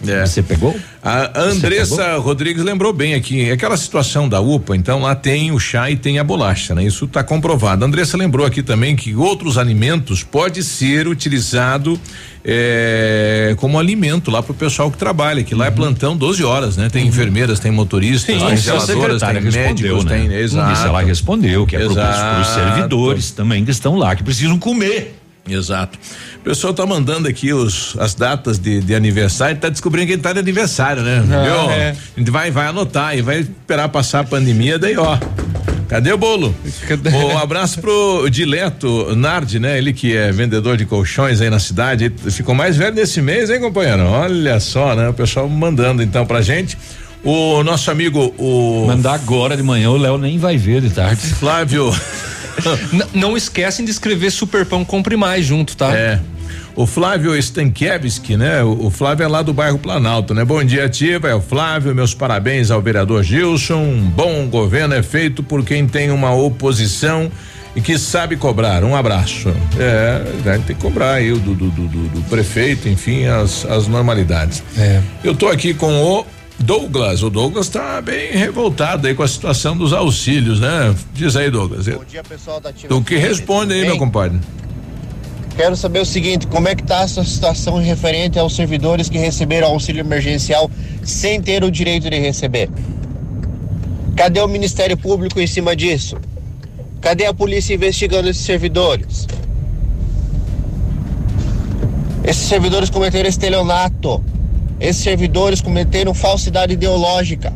pegou? 0.00 0.26
Você 0.26 0.42
pegou? 0.42 0.76
A 1.02 1.40
Andressa 1.40 2.16
Rodrigues 2.16 2.62
lembrou 2.62 2.92
bem 2.92 3.14
aqui, 3.14 3.50
aquela 3.50 3.76
situação 3.76 4.28
da 4.28 4.40
UPA, 4.40 4.76
então 4.76 5.02
lá 5.02 5.14
tem 5.14 5.52
o 5.52 5.58
chá 5.58 5.90
e 5.90 5.96
tem 5.96 6.18
a 6.18 6.24
bolacha, 6.24 6.74
né? 6.74 6.84
Isso 6.84 7.04
está 7.04 7.22
comprovado. 7.22 7.84
A 7.84 7.86
Andressa 7.88 8.16
lembrou 8.16 8.46
aqui 8.46 8.62
também 8.62 8.94
que 8.94 9.14
outros 9.14 9.56
alimentos 9.56 10.22
pode 10.22 10.62
ser 10.62 11.08
utilizado 11.08 11.98
eh, 12.44 13.54
como 13.58 13.78
alimento 13.78 14.30
lá 14.30 14.42
pro 14.42 14.54
pessoal 14.54 14.90
que 14.90 14.96
trabalha, 14.96 15.42
que 15.42 15.54
lá 15.54 15.66
é 15.66 15.70
plantão 15.70 16.16
12 16.16 16.44
horas, 16.44 16.76
né? 16.76 16.88
Tem 16.88 17.06
enfermeiras, 17.06 17.60
tem 17.60 17.70
motoristas, 17.70 18.34
Sim, 18.34 18.44
tem 18.44 18.54
isso 18.54 18.72
a 18.72 18.78
zeladoras, 18.78 19.22
tem 19.22 19.40
médicos, 19.40 20.04
né? 20.04 20.18
tem, 20.18 20.34
exato. 20.34 20.72
Isso 20.72 20.86
ela 20.86 21.02
respondeu, 21.02 21.66
que 21.66 21.76
é 21.76 21.80
para 21.80 22.40
os 22.40 22.46
servidores 22.48 23.30
também 23.30 23.64
que 23.64 23.70
estão 23.70 23.96
lá, 23.96 24.16
que 24.16 24.22
precisam 24.22 24.58
comer. 24.58 25.17
Exato. 25.54 25.98
O 26.36 26.40
pessoal 26.40 26.72
tá 26.72 26.84
mandando 26.86 27.28
aqui 27.28 27.52
os, 27.52 27.96
as 27.98 28.14
datas 28.14 28.58
de, 28.58 28.80
de 28.80 28.94
aniversário, 28.94 29.56
tá 29.56 29.68
descobrindo 29.68 30.08
quem 30.08 30.18
tá 30.18 30.32
de 30.32 30.38
aniversário, 30.38 31.02
né? 31.02 31.24
Ah, 31.30 31.42
Viu? 31.42 31.70
é. 31.70 31.90
A 31.90 32.18
gente 32.18 32.30
vai, 32.30 32.50
vai 32.50 32.66
anotar 32.66 33.16
e 33.16 33.22
vai 33.22 33.40
esperar 33.40 33.88
passar 33.88 34.20
a 34.20 34.24
pandemia, 34.24 34.78
daí 34.78 34.96
ó. 34.96 35.18
Cadê 35.88 36.12
o 36.12 36.18
bolo? 36.18 36.54
Um 37.32 37.38
abraço 37.38 37.80
pro 37.80 38.28
Dileto 38.28 39.16
Nardi, 39.16 39.58
né? 39.58 39.78
Ele 39.78 39.94
que 39.94 40.14
é 40.14 40.30
vendedor 40.30 40.76
de 40.76 40.84
colchões 40.84 41.40
aí 41.40 41.48
na 41.48 41.58
cidade. 41.58 42.04
Ele 42.04 42.30
ficou 42.30 42.54
mais 42.54 42.76
velho 42.76 42.94
nesse 42.94 43.22
mês, 43.22 43.48
hein, 43.48 43.58
companheiro? 43.58 44.02
Olha 44.02 44.60
só, 44.60 44.94
né? 44.94 45.08
O 45.08 45.14
pessoal 45.14 45.48
mandando 45.48 46.02
então 46.02 46.26
pra 46.26 46.42
gente. 46.42 46.76
O 47.24 47.62
nosso 47.64 47.90
amigo, 47.90 48.34
o. 48.38 48.84
Mandar 48.86 49.14
agora 49.14 49.56
de 49.56 49.62
manhã, 49.62 49.90
o 49.90 49.96
Léo 49.96 50.18
nem 50.18 50.38
vai 50.38 50.58
ver 50.58 50.82
de 50.82 50.90
tarde. 50.90 51.22
Flávio. 51.22 51.90
Não 53.14 53.36
esquecem 53.36 53.84
de 53.84 53.90
escrever 53.90 54.30
Superpão 54.30 54.84
Compre 54.84 55.16
Mais 55.16 55.44
junto, 55.44 55.76
tá? 55.76 55.94
É. 55.94 56.20
O 56.74 56.86
Flávio 56.86 57.34
Stankiewicz, 57.36 58.20
né? 58.38 58.62
O, 58.62 58.88
Flávio 58.90 59.24
é 59.24 59.28
lá 59.28 59.42
do 59.42 59.52
bairro 59.52 59.78
Planalto, 59.78 60.32
né? 60.32 60.44
Bom 60.44 60.62
dia, 60.62 60.84
Ativa. 60.84 61.28
É 61.28 61.34
o 61.34 61.40
Flávio. 61.40 61.92
Meus 61.94 62.14
parabéns 62.14 62.70
ao 62.70 62.80
vereador 62.80 63.24
Gilson. 63.24 63.82
Um 63.82 64.00
bom 64.02 64.46
governo 64.46 64.94
é 64.94 65.02
feito 65.02 65.42
por 65.42 65.64
quem 65.64 65.88
tem 65.88 66.10
uma 66.10 66.32
oposição 66.32 67.30
e 67.74 67.80
que 67.80 67.98
sabe 67.98 68.36
cobrar. 68.36 68.84
Um 68.84 68.94
abraço. 68.94 69.52
É, 69.78 70.22
ter 70.66 70.74
que 70.74 70.80
cobrar 70.80 71.14
aí 71.14 71.32
o 71.32 71.38
do, 71.38 71.54
do, 71.54 71.70
do, 71.70 71.88
do- 71.88 72.22
prefeito, 72.28 72.88
enfim, 72.88 73.26
as, 73.26 73.66
as 73.66 73.88
normalidades. 73.88 74.62
É. 74.76 75.00
Eu 75.24 75.34
tô 75.34 75.48
aqui 75.48 75.74
com 75.74 76.00
o 76.00 76.26
Douglas. 76.58 77.22
O 77.22 77.30
Douglas 77.30 77.68
tá 77.68 78.00
bem 78.00 78.32
revoltado 78.32 79.06
aí 79.06 79.14
com 79.14 79.22
a 79.22 79.28
situação 79.28 79.76
dos 79.76 79.92
auxílios, 79.92 80.60
né? 80.60 80.94
Diz 81.14 81.36
aí, 81.36 81.50
Douglas. 81.50 81.86
Bom 81.88 82.04
dia, 82.04 82.24
pessoal 82.24 82.60
da 82.60 82.70
Ativa. 82.70 82.86
Então 82.86 83.02
que 83.02 83.16
responde 83.16 83.74
aí, 83.74 83.82
meu 83.82 83.96
compadre. 83.96 84.38
Quero 85.56 85.74
saber 85.74 86.00
o 86.00 86.06
seguinte, 86.06 86.46
como 86.46 86.68
é 86.68 86.74
que 86.74 86.84
tá 86.84 87.02
essa 87.02 87.24
situação 87.24 87.78
referente 87.78 88.38
aos 88.38 88.54
servidores 88.54 89.08
que 89.08 89.18
receberam 89.18 89.68
auxílio 89.68 90.00
emergencial 90.00 90.70
sem 91.02 91.40
ter 91.42 91.64
o 91.64 91.70
direito 91.70 92.08
de 92.08 92.16
receber? 92.16 92.70
Cadê 94.14 94.40
o 94.40 94.46
Ministério 94.46 94.96
Público 94.96 95.40
em 95.40 95.46
cima 95.46 95.74
disso? 95.74 96.16
Cadê 97.00 97.26
a 97.26 97.34
polícia 97.34 97.74
investigando 97.74 98.28
esses 98.28 98.44
servidores? 98.44 99.26
Esses 102.24 102.48
servidores 102.48 102.90
cometeram 102.90 103.28
estelionato. 103.28 104.22
Esses 104.80 105.02
servidores 105.02 105.60
cometeram 105.60 106.14
falsidade 106.14 106.74
ideológica. 106.74 107.52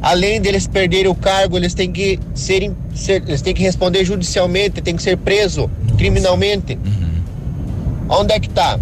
Além 0.00 0.40
deles 0.40 0.66
perderem 0.66 1.10
o 1.10 1.14
cargo, 1.14 1.56
eles 1.56 1.74
têm 1.74 1.92
que 1.92 2.18
serem, 2.34 2.74
ser, 2.94 3.22
eles 3.26 3.42
têm 3.42 3.52
que 3.52 3.62
responder 3.62 4.04
judicialmente, 4.04 4.80
têm 4.80 4.96
que 4.96 5.02
ser 5.02 5.16
presos 5.18 5.68
criminalmente. 5.98 6.78
Onde 8.08 8.32
é 8.32 8.40
que 8.40 8.48
tá? 8.48 8.78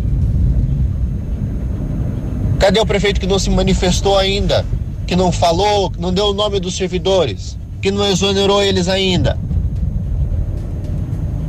Cadê 2.58 2.78
o 2.78 2.86
prefeito 2.86 3.20
que 3.20 3.26
não 3.26 3.38
se 3.38 3.50
manifestou 3.50 4.16
ainda? 4.16 4.64
Que 5.06 5.16
não 5.16 5.32
falou, 5.32 5.90
que 5.90 6.00
não 6.00 6.12
deu 6.12 6.26
o 6.26 6.34
nome 6.34 6.60
dos 6.60 6.76
servidores? 6.76 7.56
Que 7.80 7.90
não 7.90 8.06
exonerou 8.06 8.62
eles 8.62 8.86
ainda? 8.88 9.38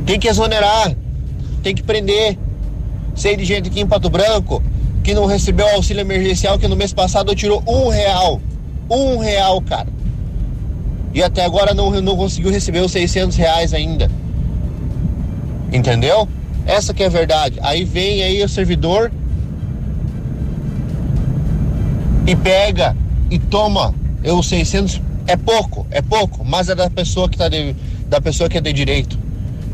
Tem 0.06 0.18
que 0.18 0.28
exonerar, 0.28 0.94
tem 1.62 1.74
que 1.74 1.82
prender. 1.82 2.36
Sei 3.14 3.36
de 3.36 3.44
gente 3.44 3.68
aqui 3.68 3.80
em 3.80 3.86
Pato 3.86 4.08
Branco 4.08 4.62
que 5.02 5.14
não 5.14 5.26
recebeu 5.26 5.68
auxílio 5.68 6.00
emergencial, 6.00 6.58
que 6.58 6.68
no 6.68 6.76
mês 6.76 6.92
passado 6.92 7.34
tirou 7.34 7.62
um 7.66 7.88
real. 7.88 8.40
Um 8.90 9.18
real, 9.18 9.60
cara. 9.62 9.88
E 11.12 11.22
até 11.22 11.44
agora 11.44 11.74
não, 11.74 11.90
não 12.00 12.16
conseguiu 12.16 12.50
receber 12.50 12.80
os 12.80 12.92
600 12.92 13.36
reais 13.36 13.74
ainda. 13.74 14.10
Entendeu? 15.72 16.28
Essa 16.66 16.92
que 16.92 17.02
é 17.02 17.06
a 17.06 17.10
verdade. 17.10 17.58
Aí 17.62 17.84
vem 17.84 18.22
aí 18.22 18.42
o 18.42 18.48
servidor 18.48 19.10
e 22.26 22.36
pega 22.36 22.96
e 23.30 23.38
toma 23.38 23.94
os 24.22 24.48
600 24.48 25.00
é 25.26 25.36
pouco, 25.36 25.86
é 25.90 26.02
pouco, 26.02 26.44
mas 26.44 26.68
é 26.68 26.74
da 26.74 26.90
pessoa 26.90 27.28
que 27.28 27.38
tá 27.38 27.48
de, 27.48 27.74
da 28.08 28.20
pessoa 28.20 28.48
que 28.48 28.58
é 28.58 28.60
de 28.60 28.72
direito 28.72 29.18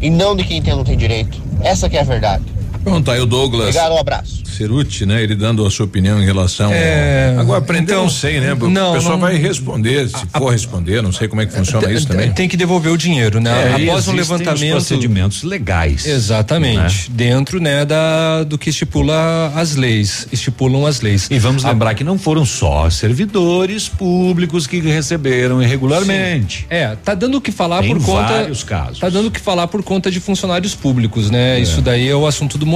e 0.00 0.10
não 0.10 0.36
de 0.36 0.44
quem 0.44 0.60
tem, 0.60 0.74
não 0.74 0.84
tem 0.84 0.96
direito. 0.96 1.40
Essa 1.62 1.88
que 1.88 1.96
é 1.96 2.00
a 2.00 2.04
verdade. 2.04 2.44
Pronto, 2.86 3.10
aí 3.10 3.18
o 3.18 3.26
Douglas. 3.26 3.70
Obrigado, 3.70 3.92
um 3.94 3.98
abraço. 3.98 4.42
Ceruti, 4.46 5.04
né? 5.04 5.20
Ele 5.20 5.34
dando 5.34 5.66
a 5.66 5.70
sua 5.72 5.86
opinião 5.86 6.22
em 6.22 6.24
relação. 6.24 6.72
É, 6.72 7.32
ao... 7.34 7.40
Agora, 7.40 7.58
aprender, 7.58 7.92
então, 7.92 8.04
não 8.04 8.10
sei, 8.10 8.38
né? 8.38 8.54
O 8.54 8.70
não, 8.70 8.92
pessoal 8.92 9.14
não- 9.14 9.20
vai 9.20 9.36
responder, 9.36 10.08
se 10.08 10.24
for 10.38 10.50
responder, 10.52 11.02
não 11.02 11.10
sei 11.10 11.26
como 11.26 11.42
é 11.42 11.46
que 11.46 11.52
funciona 11.52 11.90
isso 11.90 12.06
também. 12.06 12.30
Tem 12.32 12.48
que 12.48 12.56
devolver 12.56 12.92
o 12.92 12.96
dinheiro, 12.96 13.40
né? 13.40 13.72
É, 13.76 13.82
Após 13.88 14.06
um 14.06 14.12
levantamento. 14.12 14.70
procedimentos 14.70 15.42
legais. 15.42 16.06
Exatamente. 16.06 17.10
Dentro, 17.10 17.60
né, 17.60 17.84
da, 17.84 18.44
do 18.44 18.56
que 18.56 18.70
estipula 18.70 19.52
as 19.56 19.74
leis. 19.74 20.28
Estipulam 20.30 20.86
as 20.86 21.00
leis. 21.00 21.26
E 21.28 21.40
vamos 21.40 21.64
lembrar 21.64 21.92
que 21.94 22.04
não 22.04 22.16
foram 22.16 22.46
só 22.46 22.88
servidores 22.88 23.88
públicos 23.88 24.64
que 24.68 24.78
receberam 24.80 25.60
irregularmente. 25.60 26.66
É, 26.70 26.94
tá 26.94 27.14
dando 27.14 27.38
o 27.38 27.40
que 27.40 27.50
falar 27.50 27.80
Tem 27.82 27.90
por 27.96 28.00
conta. 28.04 28.32
vários 28.32 28.62
casos. 28.62 29.00
Tá 29.00 29.08
dando 29.08 29.26
o 29.26 29.30
que 29.30 29.40
falar 29.40 29.66
por 29.66 29.82
conta 29.82 30.08
de 30.08 30.20
funcionários 30.20 30.72
públicos, 30.72 31.30
né? 31.32 31.58
É. 31.58 31.60
Isso 31.60 31.82
daí 31.82 32.08
é 32.08 32.14
o 32.14 32.28
assunto 32.28 32.56
do 32.56 32.64
momento. 32.64 32.75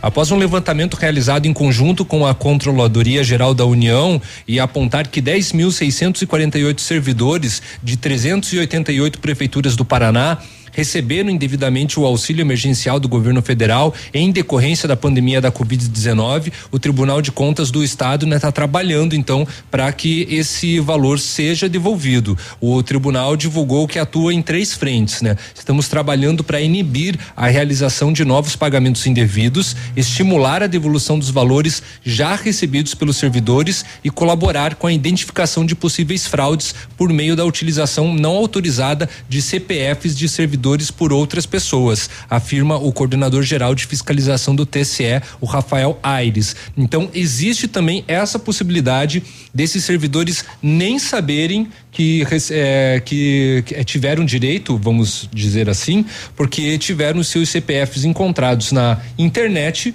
Após 0.00 0.30
um 0.30 0.36
levantamento 0.36 0.94
realizado 0.94 1.46
em 1.46 1.52
conjunto 1.52 2.04
com 2.04 2.26
a 2.26 2.34
Controladoria 2.34 3.22
Geral 3.22 3.54
da 3.54 3.64
União 3.64 4.20
e 4.46 4.58
apontar 4.58 5.08
que 5.08 5.20
10.648 5.20 6.80
servidores 6.80 7.62
de 7.82 7.96
388 7.96 9.18
prefeituras 9.18 9.76
do 9.76 9.84
Paraná 9.84 10.38
receberam 10.72 11.30
indevidamente 11.30 12.00
o 12.00 12.06
auxílio 12.06 12.42
emergencial 12.42 12.98
do 12.98 13.06
governo 13.06 13.42
federal 13.42 13.94
em 14.12 14.32
decorrência 14.32 14.88
da 14.88 14.96
pandemia 14.96 15.40
da 15.40 15.52
Covid-19, 15.52 16.52
o 16.70 16.78
Tribunal 16.78 17.20
de 17.20 17.30
Contas 17.30 17.70
do 17.70 17.84
Estado 17.84 18.26
está 18.34 18.50
trabalhando 18.50 19.14
então 19.14 19.46
para 19.70 19.92
que 19.92 20.26
esse 20.30 20.80
valor 20.80 21.18
seja 21.18 21.68
devolvido. 21.68 22.36
O 22.60 22.82
tribunal 22.82 23.36
divulgou 23.36 23.86
que 23.86 23.98
atua 23.98 24.32
em 24.32 24.40
três 24.40 24.72
frentes, 24.72 25.20
né? 25.20 25.36
Estamos 25.54 25.88
trabalhando 25.88 26.42
para 26.42 26.60
inibir 26.60 27.18
a 27.36 27.46
realização 27.48 28.12
de 28.12 28.24
novos 28.24 28.56
pagamentos 28.56 29.06
indevidos, 29.06 29.76
estimular 29.94 30.62
a 30.62 30.66
devolução 30.66 31.18
dos 31.18 31.28
valores 31.28 31.82
já 32.02 32.34
recebidos 32.34 32.94
pelos 32.94 33.18
servidores 33.18 33.84
e 34.02 34.10
colaborar 34.10 34.76
com 34.76 34.86
a 34.86 34.92
identificação 34.92 35.66
de 35.66 35.74
possíveis 35.74 36.26
fraudes 36.26 36.74
por 36.96 37.12
meio 37.12 37.36
da 37.36 37.44
utilização 37.44 38.14
não 38.14 38.30
autorizada 38.30 39.08
de 39.28 39.42
CPFs 39.42 40.16
de 40.16 40.28
servidores 40.28 40.61
por 40.90 41.12
outras 41.12 41.46
pessoas, 41.46 42.08
afirma 42.30 42.76
o 42.76 42.92
coordenador 42.92 43.42
geral 43.42 43.74
de 43.74 43.86
fiscalização 43.86 44.54
do 44.54 44.64
TSE, 44.64 45.20
o 45.40 45.46
Rafael 45.46 45.98
Aires. 46.02 46.54
Então, 46.76 47.10
existe 47.12 47.68
também 47.68 48.04
essa 48.06 48.38
possibilidade 48.38 49.22
desses 49.52 49.84
servidores 49.84 50.44
nem 50.62 50.98
saberem 50.98 51.68
que, 51.90 52.26
eh, 52.50 53.02
que, 53.04 53.62
que, 53.66 53.74
eh, 53.74 53.84
tiveram 53.84 54.24
direito, 54.24 54.76
vamos 54.78 55.28
dizer 55.32 55.68
assim, 55.68 56.04
porque 56.34 56.78
tiveram 56.78 57.22
seus 57.22 57.50
CPFs 57.50 58.04
encontrados 58.04 58.72
na 58.72 58.98
internet 59.18 59.94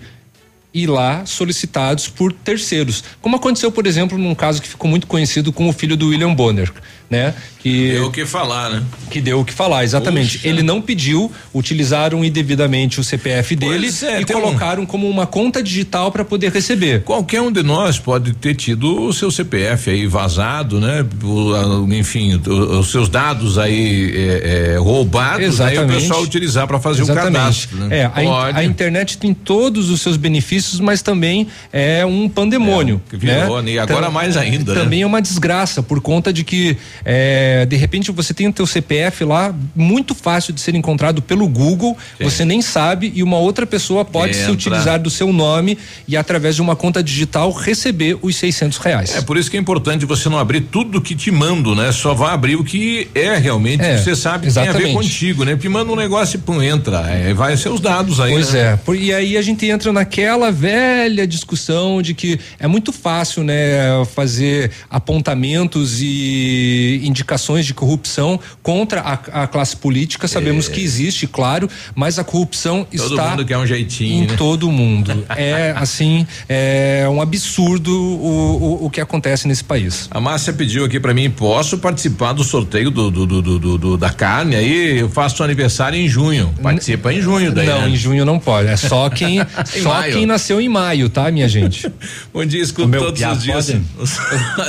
e 0.73 0.85
lá 0.85 1.25
solicitados 1.25 2.07
por 2.07 2.31
terceiros. 2.31 3.03
Como 3.19 3.35
aconteceu, 3.35 3.71
por 3.71 3.87
exemplo, 3.87 4.15
num 4.15 4.35
caso 4.35 4.61
que 4.61 4.67
ficou 4.67 4.87
muito 4.87 5.07
conhecido 5.07 5.51
com 5.51 5.67
o 5.67 5.73
filho 5.73 5.97
do 5.97 6.09
William 6.09 6.33
Bonner, 6.33 6.71
né? 7.09 7.33
Que 7.59 7.91
Deu 7.93 8.05
o 8.05 8.11
que 8.11 8.25
falar, 8.25 8.69
né? 8.69 8.83
que 9.09 9.19
deu 9.21 9.39
o 9.39 9.45
que 9.45 9.53
falar, 9.53 9.83
exatamente. 9.83 10.41
Ele 10.45 10.61
não 10.61 10.81
pediu, 10.81 11.31
utilizaram 11.53 12.23
indevidamente 12.23 12.99
o 12.99 13.03
CPF 13.03 13.55
dele 13.55 13.87
é, 14.03 14.21
e 14.21 14.25
tem 14.25 14.35
um- 14.35 14.41
colocaram 14.41 14.85
como 14.85 15.09
uma 15.09 15.25
conta 15.25 15.61
digital 15.63 16.11
para 16.11 16.23
poder 16.25 16.51
receber. 16.51 17.03
Qualquer 17.03 17.41
um 17.41 17.51
de 17.51 17.63
nós 17.63 17.97
pode 17.99 18.33
ter 18.33 18.53
tido 18.55 19.01
o 19.03 19.13
seu 19.13 19.31
CPF 19.31 19.89
aí 19.89 20.05
vazado, 20.07 20.79
né? 20.79 21.05
O, 21.23 21.87
enfim, 21.93 22.39
o- 22.45 22.79
os 22.79 22.91
seus 22.91 23.09
dados 23.09 23.57
aí 23.57 24.13
é, 24.15 24.73
é, 24.73 24.77
roubados, 24.77 25.59
aí 25.61 25.77
o 25.77 25.81
Exatamente. 25.81 26.01
pessoal 26.01 26.21
utilizar 26.21 26.67
para 26.67 26.79
fazer 26.79 27.01
Exatamente. 27.01 27.29
o 27.29 27.33
cadastro. 27.33 27.77
Né? 27.77 27.99
É, 27.99 28.11
a, 28.13 28.23
in- 28.23 28.55
a 28.57 28.63
internet 28.63 29.17
tem 29.17 29.33
todos 29.33 29.89
os 29.89 30.01
seus 30.01 30.17
benefícios, 30.17 30.79
mas 30.79 31.01
também 31.01 31.47
é 31.71 32.05
um 32.05 32.27
pandemônio. 32.29 33.01
que 33.09 33.15
virou, 33.17 33.61
né? 33.61 33.71
E 33.71 33.79
agora 33.79 34.09
mais 34.09 34.35
ainda, 34.37 34.73
né? 34.75 34.81
Também 34.81 35.01
é 35.01 35.05
uma 35.05 35.21
desgraça 35.21 35.81
por 35.81 36.01
conta 36.01 36.31
de 36.33 36.43
que 36.43 36.77
é, 37.05 37.65
de 37.65 37.75
repente 37.75 38.11
você 38.11 38.33
tem 38.33 38.47
o 38.47 38.53
teu 38.53 38.65
CPF 38.67 39.23
lá 39.23 39.53
muito 39.75 40.13
fácil 40.15 40.53
de 40.53 40.61
ser 40.61 40.75
encontrado 40.75 41.21
pelo 41.21 41.47
Google, 41.47 41.97
você 42.19 42.43
nem 42.45 42.61
sabe 42.61 43.11
e 43.15 43.23
uma 43.23 43.37
outra 43.37 43.65
pessoa 43.65 44.03
pode 44.05 44.33
se 44.35 44.41
Entra. 44.41 44.53
utilizar 44.53 44.99
do 45.01 45.09
seu 45.09 45.31
nome 45.33 45.77
e 46.07 46.15
através 46.17 46.55
de 46.55 46.61
uma 46.61 46.75
conta 46.75 47.01
digital 47.03 47.51
receber 47.51 48.17
os 48.21 48.35
600 48.35 48.77
reais. 48.77 49.15
É 49.15 49.21
por 49.21 49.37
isso 49.37 49.49
que 49.49 49.57
é 49.57 49.59
importante 49.59 50.05
você 50.05 50.29
não 50.29 50.37
abrir 50.37 50.61
tudo 50.61 51.01
que 51.01 51.15
te 51.15 51.31
mando, 51.31 51.75
né? 51.75 51.91
Só 51.91 52.13
vai 52.13 52.33
abrir 52.33 52.55
o 52.55 52.63
que 52.63 53.07
é 53.15 53.35
realmente, 53.37 53.83
É, 53.83 53.95
que 53.97 54.03
você 54.03 54.15
sabe 54.15 54.47
que 54.47 54.53
tem 54.53 54.63
a 54.63 54.65
ver 54.65 54.69
exatamente. 54.79 54.93
contigo, 54.95 55.43
né? 55.43 55.55
Porque 55.55 55.69
manda 55.69 55.91
um 55.91 55.95
negócio 55.95 56.37
e 56.37 56.39
pum, 56.39 56.61
entra, 56.61 56.99
é, 57.09 57.33
vai 57.33 57.55
ser 57.57 57.69
os 57.69 57.79
dados 57.79 58.19
aí. 58.19 58.31
Pois 58.31 58.53
né? 58.53 58.59
é, 58.59 58.75
por- 58.77 58.95
e 58.95 59.13
aí 59.13 59.37
a 59.37 59.41
gente 59.41 59.65
entra 59.65 59.91
naquela 59.91 60.51
velha 60.51 61.25
discussão 61.27 62.01
de 62.01 62.13
que 62.13 62.39
é 62.59 62.67
muito 62.67 62.91
fácil, 62.91 63.43
né, 63.43 63.79
fazer 64.15 64.71
apontamentos 64.89 66.01
e 66.01 66.86
indicações 66.95 67.65
de 67.65 67.73
corrupção 67.73 68.39
contra 68.63 69.01
a, 69.01 69.43
a 69.43 69.47
classe 69.47 69.75
política. 69.75 70.27
Sabemos 70.27 70.67
que 70.67 70.81
existe, 70.81 71.27
claro, 71.27 71.69
mas 71.95 72.17
a 72.19 72.23
corrupção 72.23 72.85
É. 72.93 72.97
Todo 72.97 73.11
está 73.15 73.29
mundo 73.29 73.45
quer 73.45 73.57
um 73.57 73.65
jeitinho, 73.65 74.23
em 74.23 74.27
né? 74.27 74.35
todo 74.37 74.71
mundo. 74.71 75.25
É 75.37 75.73
assim, 75.77 76.25
é 76.49 77.05
um 77.09 77.21
absurdo 77.21 77.91
o, 77.91 78.81
o, 78.83 78.85
o 78.85 78.89
que 78.89 78.99
acontece 78.99 79.47
nesse 79.47 79.63
país. 79.63 80.07
A 80.11 80.19
Márcia 80.19 80.51
pediu 80.51 80.83
aqui 80.85 80.99
pra 80.99 81.13
mim, 81.13 81.29
posso 81.29 81.77
participar 81.77 82.33
do 82.33 82.43
sorteio 82.43 82.89
do, 82.89 83.11
do, 83.11 83.25
do, 83.41 83.77
do- 83.77 83.97
da 83.97 84.09
carne 84.09 84.55
aí? 84.55 84.99
Eu 84.99 85.09
faço 85.09 85.43
aniversário 85.43 85.97
em 85.99 86.07
junho. 86.07 86.53
Participa 86.61 87.13
em 87.13 87.21
junho 87.21 87.51
daí. 87.51 87.67
não, 87.67 87.81
né? 87.83 87.89
em 87.89 87.95
junho 87.95 88.25
não 88.25 88.39
pode. 88.39 88.67
É 88.69 88.75
só 88.77 89.09
quem, 89.09 89.39
Em 89.75 89.81
só 89.83 89.89
maio. 89.89 90.13
quem 90.13 90.25
nasceu 90.25 90.59
em 90.59 90.67
maio, 90.69 91.09
tá, 91.09 91.29
minha 91.31 91.47
gente? 91.47 91.89
Bom 92.33 92.45
dia, 92.45 92.61
escuto 92.61 92.89
todos 92.91 93.21
os 93.21 93.43
dias. 93.43 93.65
pode? 93.71 93.81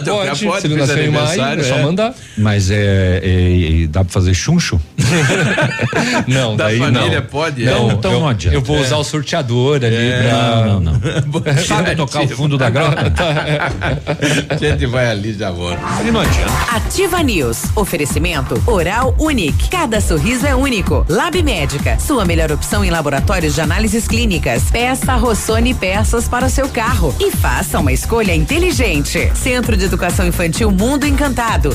Pode, 0.05 0.45
pode, 0.45 0.61
se 0.63 0.69
nasceu 0.69 1.05
em 1.05 1.11
maio, 1.11 1.43
é 1.61 1.63
só 1.65 1.79
mandar. 1.83 2.08
Mas 2.37 2.71
é, 2.71 3.21
é- 3.23 3.83
é- 3.85 3.87
dá 3.87 4.05
pra 4.05 4.13
fazer 4.13 4.35
chuncho? 4.35 4.81
Não, 6.27 6.57
Da 6.57 6.65
daí 6.65 6.79
família 6.79 7.21
não. 7.21 7.27
pode? 7.27 7.65
Não, 7.65 7.91
É. 7.91 7.93
Então 7.95 8.13
eu, 8.13 8.21
não 8.21 8.29
adianta. 8.29 8.57
eu 8.57 8.61
vou 8.63 8.77
É. 8.77 8.81
usar 8.81 8.97
o 8.97 9.05
sorteador 9.05 9.77
ali 9.77 9.97
pra. 10.23 10.67
Não, 10.67 10.81
não, 10.81 10.93
não. 10.93 11.01
Sabe 11.67 11.95
tocar 11.97 12.23
o 12.25 12.29
fundo 12.29 12.59
da 12.59 12.69
grota? 12.71 13.13
A 14.51 14.57
gente 14.57 14.87
vai 14.87 15.11
ali 15.11 15.33
já 15.33 15.51
volta. 15.51 15.79
Aí 15.99 16.11
não 16.11 16.21
adianta. 16.21 16.53
Ativa 16.75 17.23
News. 17.23 17.63
Oferecimento 17.75 18.61
Oral 18.67 19.15
Unique. 19.19 19.69
Cada 19.71 20.01
sorriso 20.01 20.47
é 20.47 20.55
único. 20.55 21.05
Lab 21.09 21.43
Médica. 21.43 21.99
Sua 21.99 22.25
melhor 22.25 22.51
opção 22.53 22.85
em 22.85 22.91
laboratórios 22.91 23.55
de 23.55 23.61
análises 23.61 24.07
clínicas. 24.07 24.65
Peça 24.71 25.15
Rossoni 25.15 25.75
peças 25.75 26.29
para 26.29 26.47
o 26.47 26.51
seu 26.51 26.69
carro. 26.69 27.15
E 27.21 27.31
faça 27.31 27.79
uma 27.79 27.93
escolha 27.93 28.35
inteligente. 28.35 29.31
Centro 29.35 29.77
de 29.77 29.85
Educação 29.85 30.27
Infantil 30.27 30.71
Mundo 30.71 31.07
Encantado. 31.07 31.75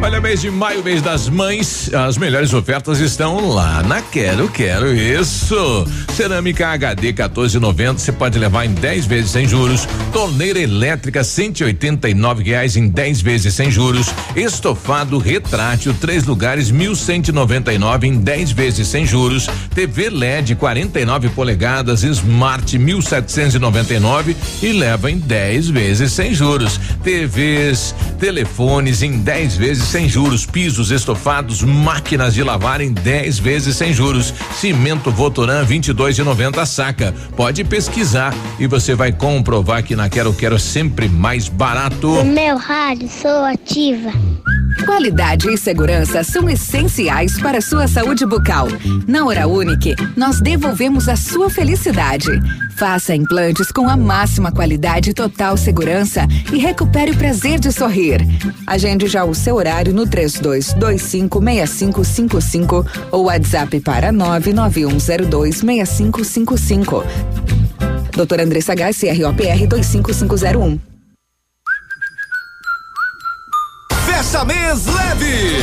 Olha, 0.00 0.20
mês 0.20 0.40
de 0.40 0.48
maio, 0.48 0.82
mês 0.84 1.02
das 1.02 1.28
mães, 1.28 1.92
as 1.92 2.16
melhores 2.16 2.54
ofertas 2.54 3.00
estão 3.00 3.48
lá 3.48 3.82
na 3.82 4.00
Quero 4.00 4.48
Quero 4.48 4.94
Isso. 4.94 5.84
Cerâmica 6.14 6.68
HD 6.68 7.12
14,90 7.12 7.98
você 7.98 8.12
pode 8.12 8.38
levar 8.38 8.64
em 8.64 8.72
10 8.74 9.06
vezes 9.06 9.32
sem 9.32 9.46
juros. 9.46 9.88
Torneira 10.12 10.60
elétrica 10.60 11.24
189 11.24 12.44
reais 12.44 12.76
em 12.76 12.88
10 12.88 13.20
vezes 13.22 13.54
sem 13.54 13.72
juros. 13.72 14.14
Estofado 14.36 15.18
retrátil 15.18 15.92
três 16.00 16.24
lugares 16.24 16.70
1.199 16.70 18.04
em 18.04 18.18
10 18.18 18.52
vezes 18.52 18.86
sem 18.86 19.04
juros. 19.04 19.48
TV 19.74 20.10
LED 20.10 20.54
49 20.54 21.28
polegadas 21.30 22.04
Smart 22.04 22.78
1.799 22.78 24.36
e 24.62 24.72
leva 24.72 25.10
em 25.10 25.18
10 25.18 25.70
vezes 25.70 26.12
sem 26.12 26.32
juros. 26.32 26.80
TVs, 27.02 27.94
telefones 28.20 29.02
em 29.02 29.18
10 29.18 29.56
vezes 29.56 29.87
sem 29.88 30.08
juros, 30.08 30.44
pisos 30.44 30.90
estofados, 30.90 31.62
máquinas 31.62 32.34
de 32.34 32.42
lavar 32.42 32.80
em 32.80 32.92
10 32.92 33.38
vezes 33.38 33.76
sem 33.76 33.92
juros. 33.92 34.34
Cimento 34.54 35.10
Votoran 35.10 35.64
22,90 35.64 36.58
a 36.58 36.66
saca. 36.66 37.14
Pode 37.34 37.64
pesquisar 37.64 38.34
e 38.58 38.66
você 38.66 38.94
vai 38.94 39.12
comprovar 39.12 39.82
que 39.82 39.96
na 39.96 40.08
Quero 40.08 40.34
Quero 40.34 40.56
é 40.56 40.58
sempre 40.58 41.08
mais 41.08 41.48
barato. 41.48 42.08
No 42.08 42.24
meu 42.24 42.56
rádio, 42.58 43.08
sou 43.08 43.44
ativa. 43.44 44.12
Qualidade 44.84 45.48
e 45.50 45.56
segurança 45.56 46.22
são 46.22 46.48
essenciais 46.48 47.38
para 47.40 47.58
a 47.58 47.62
sua 47.62 47.88
saúde 47.88 48.24
bucal. 48.26 48.68
Na 49.06 49.24
Hora 49.24 49.46
Unique, 49.46 49.94
nós 50.16 50.40
devolvemos 50.40 51.08
a 51.08 51.16
sua 51.16 51.50
felicidade. 51.50 52.28
Faça 52.76 53.14
implantes 53.14 53.72
com 53.72 53.88
a 53.88 53.96
máxima 53.96 54.52
qualidade 54.52 55.10
e 55.10 55.14
total 55.14 55.56
segurança 55.56 56.26
e 56.52 56.58
recupere 56.58 57.10
o 57.10 57.16
prazer 57.16 57.58
de 57.58 57.72
sorrir. 57.72 58.20
Agende 58.66 59.08
já 59.08 59.24
o 59.24 59.34
seu 59.34 59.56
horário 59.56 59.77
no 59.86 60.06
32256555 60.06 62.86
ou 63.12 63.24
WhatsApp 63.24 63.80
para 63.80 64.12
991026555. 64.12 67.04
Doutora 68.14 68.42
Andressa 68.42 68.74
Gás, 68.74 68.98
CROPR 68.98 69.66
25501. 69.68 70.78
Fecha 74.04 74.44
mês 74.44 74.84
leve! 74.86 75.62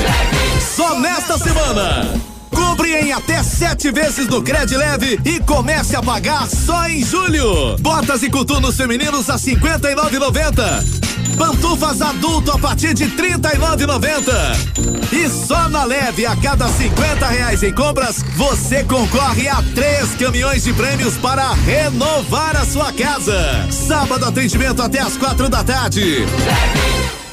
Só 0.62 0.98
nesta 1.00 1.38
semana! 1.38 2.35
Compre 2.76 2.93
em 2.93 3.14
até 3.14 3.41
sete 3.41 3.89
vezes 3.89 4.27
no 4.27 4.41
Cred 4.41 4.76
Leve 4.76 5.18
e 5.23 5.39
comece 5.39 5.95
a 5.95 6.03
pagar 6.03 6.45
só 6.49 6.89
em 6.89 7.02
julho. 7.02 7.77
Botas 7.80 8.22
e 8.22 8.30
coturnos 8.30 8.76
femininos 8.76 9.30
a 9.30 9.35
59,90. 9.35 11.38
Pantufas 11.38 12.02
adulto 12.02 12.52
a 12.52 12.60
partir 12.60 12.93
de 12.93 13.06
39,90. 13.06 15.14
E 15.14 15.30
só 15.30 15.69
na 15.69 15.85
Leve, 15.85 16.26
a 16.26 16.35
cada 16.35 16.68
50 16.68 17.26
reais 17.27 17.64
em 17.64 17.73
compras, 17.73 18.22
você 18.35 18.84
concorre 18.84 19.47
a 19.47 19.64
três 19.73 20.14
caminhões 20.15 20.65
de 20.65 20.73
prêmios 20.73 21.15
para 21.15 21.53
renovar 21.53 22.57
a 22.57 22.65
sua 22.65 22.91
casa. 22.91 23.65
Sábado 23.72 24.26
atendimento 24.26 24.81
até 24.81 24.99
as 24.99 25.15
quatro 25.15 25.47
da 25.47 25.64
tarde. 25.64 26.26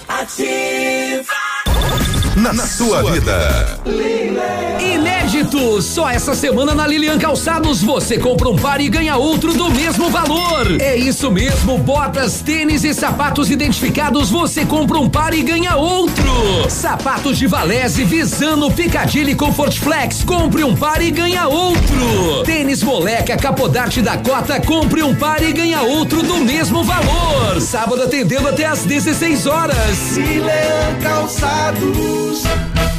Ativa. 0.08 1.51
Na, 2.36 2.66
sua 2.66 3.02
vida. 3.12 3.78
Inédito! 4.80 5.82
Só 5.82 6.08
essa 6.08 6.34
semana 6.34 6.74
na 6.74 6.86
Lilian 6.86 7.18
Calçados 7.18 7.82
você 7.82 8.18
compra 8.18 8.48
um 8.48 8.56
par 8.56 8.80
e 8.80 8.88
ganha 8.88 9.18
outro 9.18 9.52
do 9.52 9.70
mesmo 9.70 10.08
valor. 10.08 10.80
É 10.80 10.96
isso 10.96 11.30
mesmo, 11.30 11.76
botas, 11.76 12.40
tênis 12.40 12.84
e 12.84 12.94
sapatos 12.94 13.50
identificados 13.50 14.30
você 14.30 14.64
compra 14.64 14.98
um 14.98 15.10
par 15.10 15.34
e 15.34 15.42
ganha 15.42 15.76
outro. 15.76 16.24
Sapatos 16.70 17.36
de 17.36 17.46
Valese, 17.46 18.02
Visano, 18.04 18.72
Picadilly 18.72 19.34
Comfort 19.34 19.78
Flex, 19.78 20.24
compre 20.24 20.64
um 20.64 20.74
par 20.74 21.02
e 21.02 21.10
ganha 21.10 21.46
outro. 21.48 22.42
Tênis 22.46 22.82
Moleca, 22.82 23.36
Capodarte 23.36 24.00
da 24.00 24.16
Cota, 24.16 24.58
compre 24.58 25.02
um 25.02 25.14
par 25.14 25.42
e 25.42 25.52
ganha 25.52 25.82
outro 25.82 26.22
do 26.22 26.36
mesmo 26.36 26.82
valor. 26.82 27.60
Sábado 27.60 28.02
atendendo 28.02 28.48
até 28.48 28.64
às 28.64 28.84
16 28.84 29.46
horas. 29.46 30.16
Lilian 30.16 30.98
Calçados. 31.02 32.21
Jesus. 32.30 32.91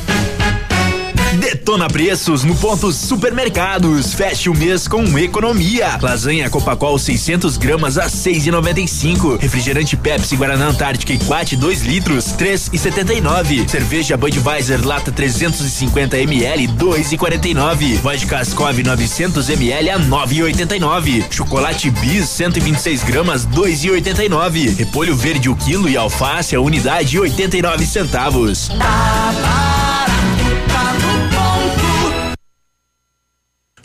Detona 1.44 1.90
preços 1.90 2.46
no 2.46 2.56
ponto 2.56 2.90
supermercados. 2.94 4.14
Feche 4.14 4.50
o 4.50 4.56
mês 4.56 4.88
com 4.88 5.20
economia. 5.20 6.00
Lasanha 6.02 6.50
Copacol 6.50 6.98
600 6.98 7.58
gramas 7.58 7.98
a 7.98 8.06
6,95. 8.06 9.42
Refrigerante 9.42 9.98
Pepsi 9.98 10.38
Guaraná 10.38 10.68
Antártica 10.68 11.12
e 11.12 11.18
Quat 11.18 11.58
2 11.58 11.82
litros 11.82 12.28
3,79. 12.38 13.68
Cerveja 13.68 14.16
Budweiser 14.16 14.86
lata 14.86 15.12
350 15.12 16.18
ml 16.18 16.68
2,49. 16.78 17.98
Vodka 17.98 18.40
Ascov 18.40 18.80
900 18.80 19.50
ml 19.50 19.90
a 19.90 20.00
9,89. 20.00 21.26
Chocolate 21.30 21.92
Bis 21.92 22.30
126 22.30 23.04
gramas 23.04 23.46
2,89. 23.46 24.78
Repolho 24.78 25.14
verde 25.14 25.50
o 25.50 25.58
quilo 25.58 25.90
e 25.90 25.98
alface 25.98 26.56
a 26.56 26.62
unidade 26.62 27.20
89 27.20 27.86
centavos. 27.86 28.70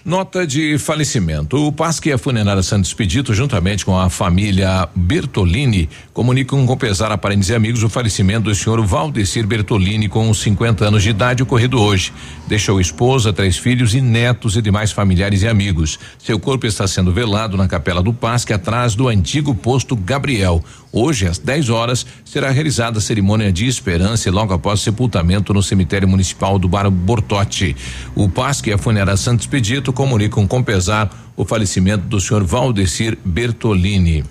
Nota 0.08 0.46
de 0.46 0.78
falecimento. 0.78 1.66
O 1.66 1.70
Pasque 1.70 2.08
e 2.08 2.12
a 2.14 2.16
Funerária 2.16 2.62
Santos 2.62 2.88
Expedito, 2.88 3.34
juntamente 3.34 3.84
com 3.84 3.94
a 3.98 4.08
família 4.08 4.88
Bertolini, 4.96 5.86
comunicam 6.14 6.64
com 6.64 6.78
pesar 6.78 7.12
a 7.12 7.18
parentes 7.18 7.50
e 7.50 7.54
amigos 7.54 7.82
o 7.82 7.90
falecimento 7.90 8.44
do 8.44 8.54
senhor 8.54 8.80
Valdecir 8.86 9.46
Bertolini, 9.46 10.08
com 10.08 10.32
50 10.32 10.86
anos 10.86 11.02
de 11.02 11.10
idade, 11.10 11.42
ocorrido 11.42 11.78
hoje. 11.78 12.10
Deixou 12.46 12.80
esposa, 12.80 13.34
três 13.34 13.58
filhos 13.58 13.94
e 13.94 14.00
netos 14.00 14.56
e 14.56 14.62
demais 14.62 14.92
familiares 14.92 15.42
e 15.42 15.46
amigos. 15.46 15.98
Seu 16.18 16.40
corpo 16.40 16.66
está 16.66 16.86
sendo 16.88 17.12
velado 17.12 17.58
na 17.58 17.68
capela 17.68 18.02
do 18.02 18.14
Pasque, 18.14 18.54
atrás 18.54 18.94
do 18.94 19.08
antigo 19.08 19.54
posto 19.54 19.94
Gabriel. 19.94 20.64
Hoje, 20.92 21.26
às 21.26 21.38
10 21.38 21.68
horas, 21.68 22.06
será 22.24 22.50
realizada 22.50 22.98
a 22.98 23.00
cerimônia 23.00 23.52
de 23.52 23.66
esperança 23.66 24.30
logo 24.30 24.54
após 24.54 24.80
sepultamento 24.80 25.52
no 25.52 25.62
cemitério 25.62 26.08
municipal 26.08 26.58
do 26.58 26.68
Bar 26.68 26.90
Bortote. 26.90 27.76
O 28.14 28.28
Pasque 28.28 28.70
e 28.70 28.72
a 28.72 28.78
Funerária 28.78 29.16
Santos 29.16 29.44
Expedito 29.44 29.92
comunicam 29.92 30.46
com 30.46 30.62
pesar 30.62 31.10
o 31.36 31.44
falecimento 31.44 32.04
do 32.06 32.20
senhor 32.20 32.42
Valdecir 32.42 33.18
Bertolini. 33.24 34.24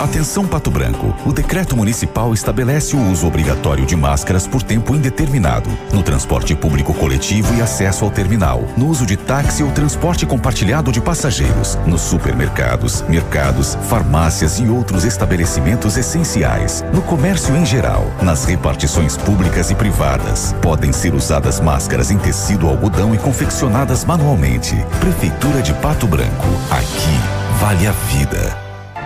Atenção 0.00 0.46
Pato 0.46 0.70
Branco. 0.70 1.14
O 1.24 1.32
decreto 1.32 1.76
municipal 1.76 2.34
estabelece 2.34 2.96
o 2.96 3.10
uso 3.10 3.26
obrigatório 3.26 3.86
de 3.86 3.94
máscaras 3.94 4.46
por 4.46 4.62
tempo 4.62 4.94
indeterminado 4.94 5.70
no 5.92 6.02
transporte 6.02 6.54
público 6.54 6.92
coletivo 6.92 7.54
e 7.54 7.62
acesso 7.62 8.04
ao 8.04 8.10
terminal, 8.10 8.64
no 8.76 8.88
uso 8.88 9.06
de 9.06 9.16
táxi 9.16 9.62
ou 9.62 9.70
transporte 9.70 10.26
compartilhado 10.26 10.90
de 10.90 11.00
passageiros, 11.00 11.78
nos 11.86 12.00
supermercados, 12.00 13.02
mercados, 13.02 13.78
farmácias 13.88 14.58
e 14.58 14.66
outros 14.68 15.04
estabelecimentos 15.04 15.96
essenciais, 15.96 16.84
no 16.92 17.00
comércio 17.00 17.56
em 17.56 17.64
geral, 17.64 18.10
nas 18.20 18.44
repartições 18.44 19.16
públicas 19.16 19.70
e 19.70 19.74
privadas. 19.74 20.54
Podem 20.60 20.92
ser 20.92 21.14
usadas 21.14 21.60
máscaras 21.60 22.10
em 22.10 22.18
tecido 22.18 22.68
algodão 22.68 23.14
e 23.14 23.18
confeccionadas 23.18 24.04
manualmente. 24.04 24.74
Prefeitura 25.00 25.62
de 25.62 25.72
Pato 25.74 26.06
Branco. 26.06 26.48
Aqui 26.70 27.60
vale 27.60 27.86
a 27.86 27.92
vida. 27.92 28.63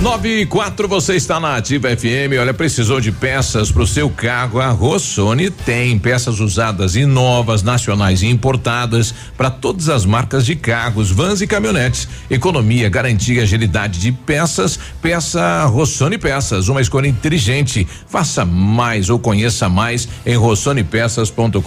9 0.00 0.40
e 0.40 0.46
4, 0.46 0.88
você 0.88 1.14
está 1.14 1.38
na 1.38 1.56
Ativa 1.56 1.94
FM. 1.94 2.40
Olha, 2.40 2.54
precisou 2.54 3.02
de 3.02 3.12
peças 3.12 3.70
para 3.70 3.82
o 3.82 3.86
seu 3.86 4.08
carro? 4.08 4.58
A 4.58 4.70
Rossoni 4.70 5.50
tem 5.50 5.98
peças 5.98 6.40
usadas 6.40 6.96
e 6.96 7.04
novas, 7.04 7.62
nacionais 7.62 8.22
e 8.22 8.26
importadas 8.26 9.14
para 9.36 9.50
todas 9.50 9.90
as 9.90 10.06
marcas 10.06 10.46
de 10.46 10.56
carros, 10.56 11.10
vans 11.10 11.42
e 11.42 11.46
caminhonetes. 11.46 12.08
Economia, 12.30 12.88
garantia, 12.88 13.42
agilidade 13.42 14.00
de 14.00 14.10
peças. 14.10 14.78
Peça 15.02 15.66
Rossoni 15.66 16.16
Peças, 16.16 16.68
uma 16.68 16.80
escolha 16.80 17.06
inteligente. 17.06 17.86
Faça 18.08 18.42
mais 18.46 19.10
ou 19.10 19.18
conheça 19.18 19.68
mais 19.68 20.08
em 20.24 20.34
rossonepeças.com.br. 20.34 21.60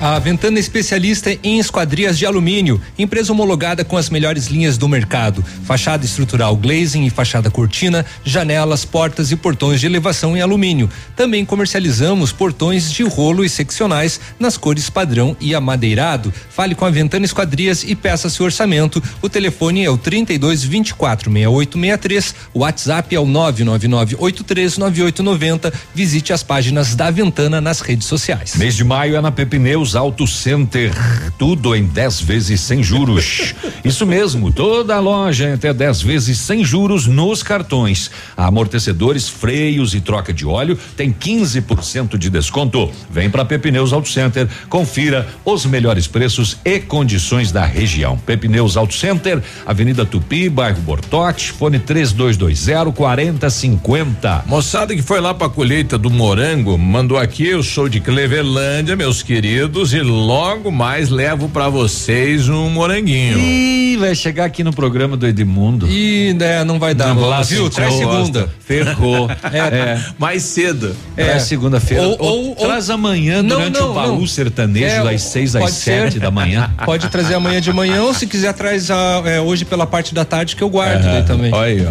A 0.00 0.18
Ventana 0.18 0.56
é 0.56 0.60
especialista 0.60 1.30
em 1.44 1.60
esquadrias 1.60 2.18
de 2.18 2.26
alumínio, 2.26 2.80
empresa 2.98 3.32
homologada 3.32 3.84
com 3.84 3.96
as 3.96 4.10
melhores 4.10 4.48
linhas 4.48 4.76
do 4.76 4.88
mercado. 4.88 5.44
Fachada 5.64 6.04
estrutural 6.04 6.56
glazing 6.56 7.06
e 7.06 7.19
fachada 7.20 7.50
cortina, 7.50 8.06
janelas, 8.24 8.86
portas 8.86 9.30
e 9.30 9.36
portões 9.36 9.78
de 9.78 9.84
elevação 9.84 10.34
em 10.34 10.40
alumínio. 10.40 10.88
Também 11.14 11.44
comercializamos 11.44 12.32
portões 12.32 12.90
de 12.90 13.02
rolo 13.02 13.44
e 13.44 13.48
seccionais 13.48 14.18
nas 14.38 14.56
cores 14.56 14.88
padrão 14.88 15.36
e 15.38 15.54
amadeirado. 15.54 16.32
Fale 16.48 16.74
com 16.74 16.86
a 16.86 16.90
Ventana 16.90 17.26
Esquadrias 17.26 17.84
e 17.84 17.94
peça 17.94 18.30
seu 18.30 18.46
orçamento. 18.46 19.02
O 19.20 19.28
telefone 19.28 19.84
é 19.84 19.90
o 19.90 19.98
32 19.98 20.64
24 20.64 21.30
6863, 21.30 22.34
o 22.54 22.60
WhatsApp 22.60 23.14
é 23.14 23.20
o 23.20 23.26
999839890. 23.26 25.70
Visite 25.94 26.32
as 26.32 26.42
páginas 26.42 26.94
da 26.94 27.10
Ventana 27.10 27.60
nas 27.60 27.82
redes 27.82 28.06
sociais. 28.06 28.56
Mês 28.56 28.74
de 28.74 28.84
maio 28.84 29.14
é 29.14 29.20
na 29.20 29.30
Pepineus 29.30 29.94
Auto 29.94 30.26
Center. 30.26 30.90
Tudo 31.36 31.76
em 31.76 31.84
10 31.84 32.22
vezes 32.22 32.62
sem 32.62 32.82
juros. 32.82 33.54
Isso 33.84 34.06
mesmo, 34.06 34.50
toda 34.50 34.96
a 34.96 35.00
loja 35.00 35.52
até 35.52 35.74
10 35.74 36.00
vezes 36.00 36.38
sem 36.38 36.64
juros 36.64 37.09
nos 37.10 37.42
cartões. 37.42 38.10
Amortecedores, 38.36 39.28
freios 39.28 39.94
e 39.94 40.00
troca 40.00 40.32
de 40.32 40.46
óleo 40.46 40.78
tem 40.96 41.12
15% 41.12 42.16
de 42.16 42.30
desconto. 42.30 42.90
Vem 43.10 43.28
para 43.28 43.44
Pepineus 43.44 43.92
Auto 43.92 44.08
Center, 44.08 44.48
confira 44.68 45.28
os 45.44 45.66
melhores 45.66 46.06
preços 46.06 46.56
e 46.64 46.78
condições 46.78 47.52
da 47.52 47.64
região. 47.64 48.16
Pepineus 48.18 48.76
Auto 48.76 48.94
Center, 48.94 49.42
Avenida 49.66 50.06
Tupi, 50.06 50.48
bairro 50.48 50.80
Bortote, 50.80 51.52
fone 51.52 51.78
3220 51.78 52.92
4050. 52.94 54.44
Moçada 54.46 54.94
que 54.94 55.02
foi 55.02 55.20
lá 55.20 55.34
pra 55.34 55.48
colheita 55.48 55.98
do 55.98 56.10
morango, 56.10 56.76
mandou 56.78 57.18
aqui, 57.18 57.46
eu 57.46 57.62
sou 57.62 57.88
de 57.88 58.00
Clevelândia, 58.00 58.96
meus 58.96 59.22
queridos, 59.22 59.92
e 59.92 60.00
logo 60.00 60.70
mais 60.70 61.08
levo 61.08 61.48
pra 61.48 61.68
vocês 61.68 62.48
um 62.48 62.70
moranguinho. 62.70 63.38
Ih, 63.38 63.96
vai 63.96 64.14
chegar 64.14 64.44
aqui 64.44 64.62
no 64.62 64.72
programa 64.72 65.16
do 65.16 65.26
Edmundo. 65.26 65.88
Ih, 65.88 66.34
né, 66.34 66.64
não 66.64 66.78
vai 66.78 66.94
dar, 66.94 66.99
Lá 67.04 67.42
viu? 67.42 67.68
Traz 67.70 67.94
segunda. 67.94 68.48
Ferrou. 68.66 69.28
É. 69.52 69.98
Mais 70.18 70.42
cedo. 70.42 70.94
É, 71.16 71.38
segunda-feira. 71.38 72.02
Ou- 72.04 72.16
Ou- 72.20 72.54
traz 72.56 72.88
amanhã 72.90 73.42
Não, 73.42 73.56
durante 73.58 73.78
não, 73.80 73.90
o 73.90 73.94
baú 73.94 74.18
não. 74.20 74.26
sertanejo 74.26 74.86
É, 74.86 75.02
das 75.04 75.22
seis 75.22 75.54
às 75.56 75.72
sete 75.72 76.14
ser. 76.14 76.20
da 76.20 76.30
manhã. 76.30 76.70
Pode 76.84 77.08
trazer 77.08 77.34
amanhã 77.34 77.60
de 77.60 77.72
manhã 77.72 78.02
ou 78.02 78.14
se 78.14 78.26
quiser 78.26 78.52
traz 78.54 78.90
a, 78.90 79.22
é, 79.24 79.40
hoje 79.40 79.64
pela 79.64 79.86
parte 79.86 80.14
da 80.14 80.24
tarde 80.24 80.54
que 80.56 80.62
eu 80.62 80.68
guardo 80.68 81.02
daí 81.02 81.22
também. 81.24 81.52
Olha 81.52 81.64
aí, 81.66 81.86
ó. 81.86 81.90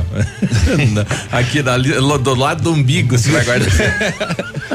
Aqui 1.38 1.62
na, 1.62 1.78
do 1.78 2.36
lado 2.36 2.62
do 2.64 2.72
umbigo 2.74 3.18
você 3.18 3.30
vai 3.32 3.44
guardar. 3.44 3.70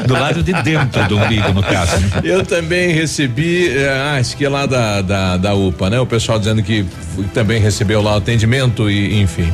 Do 0.05 0.13
lado 0.13 0.43
de 0.43 0.53
dentro 0.61 1.03
do 1.07 1.17
umbigo, 1.17 1.51
no 1.53 1.63
caso. 1.63 1.97
né? 1.97 2.21
Eu 2.23 2.45
também 2.45 2.89
recebi, 2.93 3.69
eh, 3.75 4.13
ah, 4.15 4.19
isso 4.19 4.35
aqui 4.35 4.45
é 4.45 4.49
lá 4.49 4.65
da, 4.65 5.01
da, 5.01 5.37
da 5.37 5.53
UPA, 5.53 5.89
né? 5.89 5.99
O 5.99 6.05
pessoal 6.05 6.37
dizendo 6.37 6.61
que 6.61 6.85
também 7.33 7.59
recebeu 7.59 8.01
lá 8.01 8.13
o 8.13 8.17
atendimento 8.17 8.89
e 8.89 9.19
enfim. 9.21 9.51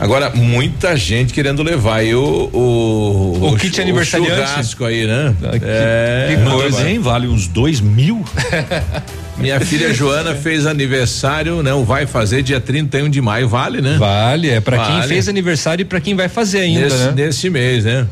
Agora, 0.00 0.30
muita 0.30 0.96
gente 0.96 1.32
querendo 1.32 1.62
levar 1.62 1.96
aí 1.96 2.14
o, 2.14 2.50
o, 2.52 3.48
O 3.52 3.56
kit 3.56 3.80
aniversariante. 3.80 4.34
churrasco 4.34 4.84
aí, 4.84 5.06
né? 5.06 5.34
que 5.40 6.50
coisa, 6.50 6.88
hein? 6.90 6.98
Vale 6.98 7.26
uns 7.28 7.46
dois 7.46 7.80
mil. 7.80 8.24
Minha 9.38 9.58
filha 9.60 9.92
Joana 9.92 10.34
fez 10.34 10.64
aniversário, 10.66 11.62
não 11.62 11.84
vai 11.84 12.06
fazer 12.06 12.42
dia 12.42 12.60
31 12.60 13.08
de 13.10 13.20
maio, 13.20 13.48
vale, 13.48 13.80
né? 13.80 13.96
Vale, 13.98 14.48
é 14.48 14.60
pra 14.60 14.78
quem 14.78 14.94
Vale. 14.96 15.08
fez 15.08 15.28
aniversário 15.28 15.82
e 15.82 15.84
pra 15.84 16.00
quem 16.00 16.14
vai 16.14 16.28
fazer 16.28 16.60
ainda, 16.60 16.82
nesse, 16.82 16.96
né? 16.96 17.12
nesse 17.16 17.50
mês, 17.50 17.84
né? 17.84 18.06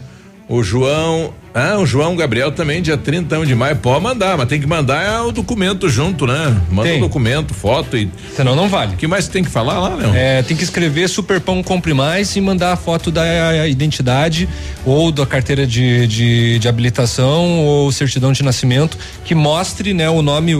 O 0.53 0.63
João, 0.63 1.33
ah, 1.55 1.79
o 1.79 1.87
João 1.87 2.15
Gabriel 2.15 2.53
também 2.53 2.83
dia 2.83 2.99
31 2.99 3.47
de 3.47 3.55
maio, 3.55 3.75
pode 3.77 4.03
mandar, 4.05 4.37
mas 4.37 4.47
tem 4.47 4.61
que 4.61 4.67
mandar 4.67 5.25
o 5.25 5.33
documento 5.33 5.89
junto, 5.89 6.27
né? 6.27 6.55
Manda 6.71 6.91
o 6.91 6.93
Tem. 6.93 7.01
documento, 7.01 7.55
foto 7.55 7.97
e 7.97 8.11
Senão 8.37 8.55
não 8.55 8.69
vale. 8.69 8.93
O 8.93 8.97
que 8.99 9.07
mais 9.07 9.27
tem 9.29 9.43
que 9.43 9.49
falar 9.49 9.81
lá, 9.81 9.95
Leão? 9.95 10.15
É, 10.15 10.43
tem 10.43 10.55
que 10.55 10.63
escrever 10.63 11.09
Superpão 11.09 11.63
Compre 11.63 11.95
Mais 11.95 12.37
e 12.37 12.41
mandar 12.43 12.75
a 12.75 12.77
foto 12.77 13.11
da 13.11 13.67
identidade 13.67 14.47
ou 14.85 15.11
da 15.11 15.25
carteira 15.25 15.67
de, 15.67 16.07
de, 16.07 16.59
de 16.59 16.69
habilitação 16.69 17.61
ou 17.61 17.91
certidão 17.91 18.31
de 18.31 18.43
nascimento 18.43 18.99
que 19.25 19.35
mostre 19.35 19.95
né, 19.95 20.11
o 20.11 20.21
nome 20.21 20.53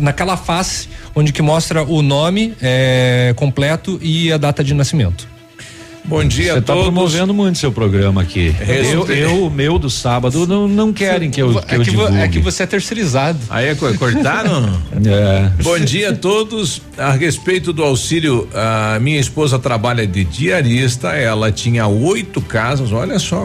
naquela 0.00 0.36
face 0.36 0.88
onde 1.14 1.32
que 1.32 1.42
mostra 1.42 1.84
o 1.84 2.02
nome 2.02 2.56
é, 2.60 3.32
completo 3.36 4.00
e 4.02 4.32
a 4.32 4.36
data 4.36 4.64
de 4.64 4.74
nascimento. 4.74 5.37
Bom 6.08 6.24
dia 6.24 6.52
Você 6.54 6.58
a 6.58 6.62
tá 6.62 6.72
todos. 6.72 6.84
promovendo 6.84 7.34
muito 7.34 7.58
seu 7.58 7.70
programa 7.70 8.22
aqui. 8.22 8.54
Eu, 8.66 9.06
eu, 9.08 9.44
o 9.46 9.50
meu 9.50 9.78
do 9.78 9.90
sábado, 9.90 10.46
não, 10.46 10.66
não 10.66 10.90
querem 10.92 11.30
que 11.30 11.40
eu, 11.42 11.60
que 11.60 11.74
é, 11.74 11.76
eu 11.76 11.82
que 11.82 11.90
vo- 11.90 12.02
divulgue. 12.04 12.16
é 12.22 12.28
que 12.28 12.38
você 12.38 12.62
é 12.62 12.66
terceirizado. 12.66 13.38
Aí 13.50 13.66
é 13.68 13.74
co- 13.74 13.92
cortaram? 13.94 14.78
É. 15.06 15.62
Bom 15.62 15.78
dia 15.78 16.10
a 16.10 16.16
todos. 16.16 16.80
A 16.96 17.12
respeito 17.12 17.72
do 17.72 17.82
auxílio, 17.84 18.48
a 18.54 18.98
minha 19.00 19.20
esposa 19.20 19.58
trabalha 19.58 20.06
de 20.06 20.24
diarista. 20.24 21.08
Ela 21.08 21.52
tinha 21.52 21.86
oito 21.86 22.40
casas, 22.40 22.90
olha 22.90 23.18
só. 23.18 23.44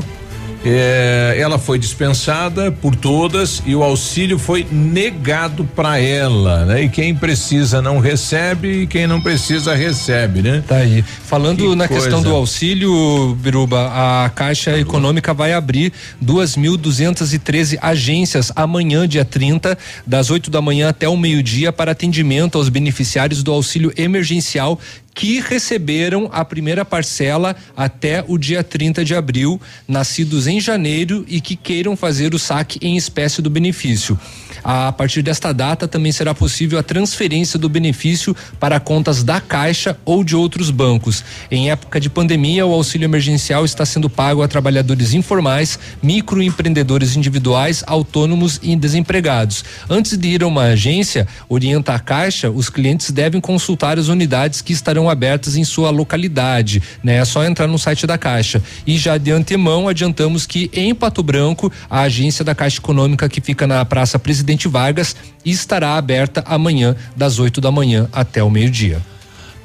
É, 0.66 1.36
ela 1.38 1.60
foi 1.60 1.78
dispensada 1.78 2.72
por 2.72 2.96
todas 2.96 3.62
e 3.66 3.76
o 3.76 3.84
auxílio 3.84 4.40
foi 4.40 4.66
negado 4.72 5.66
para 5.76 6.00
ela, 6.00 6.66
né? 6.66 6.84
E 6.84 6.90
quem 6.90 7.14
precisa 7.14 7.82
não 7.82 8.00
recebe 8.00 8.84
e 8.84 8.88
quem 8.88 9.06
não 9.06 9.22
precisa 9.22 9.76
recebe, 9.76 10.42
né? 10.42 10.64
Tá 10.66 10.78
aí. 10.78 11.04
Falando 11.26 11.58
Que 11.58 11.76
na 11.76 11.88
questão 11.88 12.22
coisa. 12.22 12.30
do 12.30 12.36
auxílio, 12.36 13.36
Biruba, 13.42 13.92
a 13.94 14.30
Caixa 14.30 14.78
Econômica 14.80 15.34
vai 15.34 15.52
abrir 15.52 15.92
2.213 16.24 17.78
agências 17.82 18.52
amanhã, 18.56 19.08
dia 19.08 19.26
30, 19.26 19.78
das 20.08 20.30
8 20.30 20.50
da 20.50 20.62
manhã 20.62 20.90
até 20.90 21.10
o 21.10 21.18
meio-dia, 21.18 21.74
para 21.74 21.92
atendimento 21.92 22.58
aos 22.58 22.70
beneficiários 22.70 23.44
do 23.44 23.52
auxílio 23.52 23.92
emergencial 23.98 24.80
que 25.14 25.40
receberam 25.40 26.30
a 26.32 26.44
primeira 26.44 26.84
parcela 26.84 27.56
até 27.76 28.24
o 28.28 28.38
dia 28.38 28.64
30 28.64 29.06
de 29.06 29.16
abril, 29.16 29.62
nascidos 29.88 30.48
em 30.48 30.60
janeiro 30.60 31.24
e 31.28 31.40
que 31.40 31.56
queiram 31.56 31.96
fazer 31.96 32.34
o 32.34 32.40
saque 32.40 32.80
em 32.82 32.98
espécie 32.98 33.42
do 33.42 33.50
benefício. 33.50 34.20
A 34.64 34.92
partir 34.92 35.22
desta 35.22 35.54
data 35.54 35.88
também 35.88 36.12
será 36.12 36.34
possível 36.34 36.80
a 36.80 36.84
transferência 36.84 37.60
do 37.60 37.68
benefício 37.68 38.36
para 38.60 38.80
contas 38.80 39.24
da 39.24 39.42
Caixa 39.42 39.98
ou 40.06 40.24
de 40.24 40.36
outros 40.36 40.70
bancos. 40.70 41.24
Em 41.52 41.70
época 41.70 42.00
de 42.00 42.10
pandemia, 42.10 42.66
o 42.66 42.74
auxílio 42.74 43.06
emergencial 43.06 43.66
está 43.66 43.86
sendo 43.86 44.10
pago 44.10 44.42
a 44.42 44.48
trabalhadores 44.48 45.14
informais, 45.14 45.78
microempreendedores 46.02 47.16
individuais, 47.16 47.84
autônomos 47.86 48.60
e 48.64 48.76
desempregados. 48.76 49.66
Antes 49.90 50.18
de 50.18 50.30
ir 50.30 50.44
a 50.44 50.48
uma 50.48 50.64
agência, 50.64 51.28
orienta 51.50 51.94
a 51.94 52.00
Caixa, 52.00 52.50
os 52.50 52.70
clientes 52.70 53.12
devem 53.12 53.42
consultar 53.42 54.00
as 54.00 54.08
unidades 54.08 54.62
que 54.62 54.74
estarão 54.74 55.03
abertas 55.10 55.56
em 55.56 55.64
sua 55.64 55.90
localidade, 55.90 56.82
né? 57.04 57.18
É 57.18 57.26
só 57.26 57.44
entrar 57.44 57.68
no 57.68 57.78
site 57.78 58.08
da 58.08 58.18
Caixa. 58.18 58.62
E 58.86 58.98
já 58.98 59.18
de 59.18 59.32
antemão 59.32 59.88
adiantamos 59.88 60.46
que 60.46 60.70
em 60.74 60.94
Pato 60.94 61.24
Branco, 61.24 61.72
a 61.90 62.02
agência 62.02 62.44
da 62.44 62.56
Caixa 62.56 62.80
Econômica 62.80 63.30
que 63.30 63.42
fica 63.42 63.66
na 63.68 63.84
Praça 63.86 64.18
Presidente 64.20 64.68
Vargas 64.68 65.16
estará 65.46 65.96
aberta 65.96 66.44
amanhã 66.46 66.96
das 67.16 67.40
8 67.40 67.60
da 67.60 67.72
manhã 67.72 68.08
até 68.12 68.44
o 68.44 68.50
meio-dia. 68.50 69.02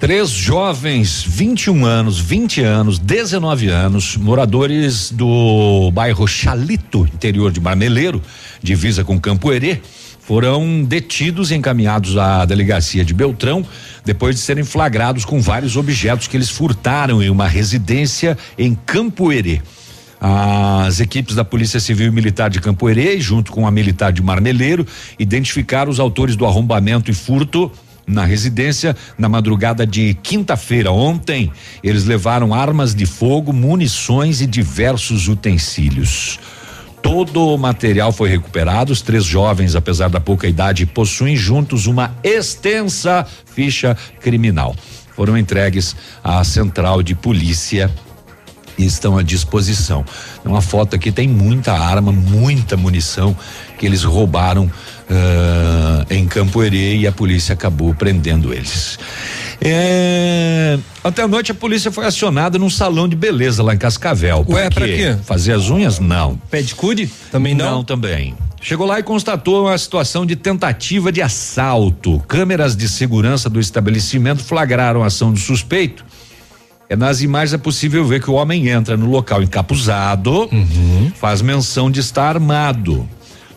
Três 0.00 0.30
jovens, 0.30 1.24
21 1.26 1.84
anos, 1.84 2.20
20 2.20 2.62
anos, 2.62 3.00
19 3.00 3.66
anos, 3.68 4.16
moradores 4.16 5.10
do 5.10 5.90
bairro 5.92 6.24
Chalito, 6.28 7.00
interior 7.12 7.50
de 7.50 7.60
Marmeleiro, 7.60 8.22
divisa 8.62 9.02
com 9.02 9.18
Campo 9.18 9.52
Herê, 9.52 9.80
foram 10.28 10.84
detidos 10.84 11.50
e 11.50 11.54
encaminhados 11.54 12.18
à 12.18 12.44
delegacia 12.44 13.02
de 13.02 13.14
Beltrão 13.14 13.64
depois 14.04 14.36
de 14.36 14.42
serem 14.42 14.62
flagrados 14.62 15.24
com 15.24 15.40
vários 15.40 15.74
objetos 15.74 16.26
que 16.26 16.36
eles 16.36 16.50
furtaram 16.50 17.22
em 17.22 17.30
uma 17.30 17.48
residência 17.48 18.36
em 18.58 18.74
Campo 18.74 19.32
Herê. 19.32 19.62
As 20.20 21.00
equipes 21.00 21.34
da 21.34 21.46
Polícia 21.46 21.80
Civil 21.80 22.08
e 22.08 22.10
Militar 22.10 22.50
de 22.50 22.60
Campo 22.60 22.90
Herê, 22.90 23.18
junto 23.18 23.50
com 23.50 23.66
a 23.66 23.70
militar 23.70 24.12
de 24.12 24.20
Marmeleiro, 24.20 24.86
identificaram 25.18 25.90
os 25.90 25.98
autores 25.98 26.36
do 26.36 26.44
arrombamento 26.44 27.10
e 27.10 27.14
furto 27.14 27.72
na 28.06 28.26
residência 28.26 28.94
na 29.16 29.30
madrugada 29.30 29.86
de 29.86 30.12
quinta-feira. 30.22 30.92
Ontem, 30.92 31.50
eles 31.82 32.04
levaram 32.04 32.52
armas 32.52 32.94
de 32.94 33.06
fogo, 33.06 33.50
munições 33.50 34.42
e 34.42 34.46
diversos 34.46 35.26
utensílios. 35.26 36.38
Todo 37.08 37.54
o 37.54 37.56
material 37.56 38.12
foi 38.12 38.28
recuperado. 38.28 38.92
Os 38.92 39.00
três 39.00 39.24
jovens, 39.24 39.74
apesar 39.74 40.10
da 40.10 40.20
pouca 40.20 40.46
idade, 40.46 40.84
possuem 40.84 41.34
juntos 41.34 41.86
uma 41.86 42.14
extensa 42.22 43.26
ficha 43.46 43.96
criminal. 44.20 44.76
Foram 45.16 45.34
entregues 45.34 45.96
à 46.22 46.44
central 46.44 47.02
de 47.02 47.14
polícia 47.14 47.90
e 48.76 48.84
estão 48.84 49.16
à 49.16 49.22
disposição. 49.22 50.04
Uma 50.44 50.60
foto 50.60 50.96
aqui 50.96 51.10
tem 51.10 51.26
muita 51.26 51.72
arma, 51.72 52.12
muita 52.12 52.76
munição 52.76 53.34
que 53.78 53.86
eles 53.86 54.04
roubaram 54.04 54.70
ah, 55.10 56.04
em 56.10 56.26
Campo 56.26 56.62
Herê 56.62 56.96
e 56.96 57.06
a 57.06 57.12
polícia 57.12 57.52
acabou 57.52 57.94
prendendo 57.94 58.52
eles. 58.52 58.98
É, 59.60 60.78
até 61.02 61.22
a 61.22 61.28
noite 61.28 61.50
a 61.50 61.54
polícia 61.54 61.90
foi 61.90 62.06
acionada 62.06 62.58
num 62.58 62.70
salão 62.70 63.08
de 63.08 63.16
beleza 63.16 63.62
lá 63.62 63.74
em 63.74 63.78
Cascavel. 63.78 64.44
Ué, 64.48 64.70
pra 64.70 64.86
quê? 64.86 65.16
Fazer 65.24 65.52
as 65.52 65.68
unhas? 65.70 65.98
Não. 65.98 66.36
Pedicure? 66.50 67.10
Também 67.30 67.54
não? 67.54 67.76
Não, 67.76 67.84
também. 67.84 68.34
Chegou 68.60 68.86
lá 68.86 68.98
e 68.98 69.02
constatou 69.02 69.66
uma 69.66 69.78
situação 69.78 70.26
de 70.26 70.36
tentativa 70.36 71.12
de 71.12 71.22
assalto. 71.22 72.20
Câmeras 72.26 72.76
de 72.76 72.88
segurança 72.88 73.48
do 73.48 73.60
estabelecimento 73.60 74.42
flagraram 74.42 75.02
a 75.02 75.06
ação 75.06 75.32
do 75.32 75.38
suspeito. 75.38 76.04
É 76.88 76.96
nas 76.96 77.20
imagens 77.20 77.52
é 77.52 77.58
possível 77.58 78.04
ver 78.04 78.22
que 78.22 78.30
o 78.30 78.34
homem 78.34 78.68
entra 78.68 78.96
no 78.96 79.10
local 79.10 79.42
encapuzado, 79.42 80.48
faz 81.16 81.42
menção 81.42 81.90
de 81.90 82.00
estar 82.00 82.28
armado. 82.30 83.06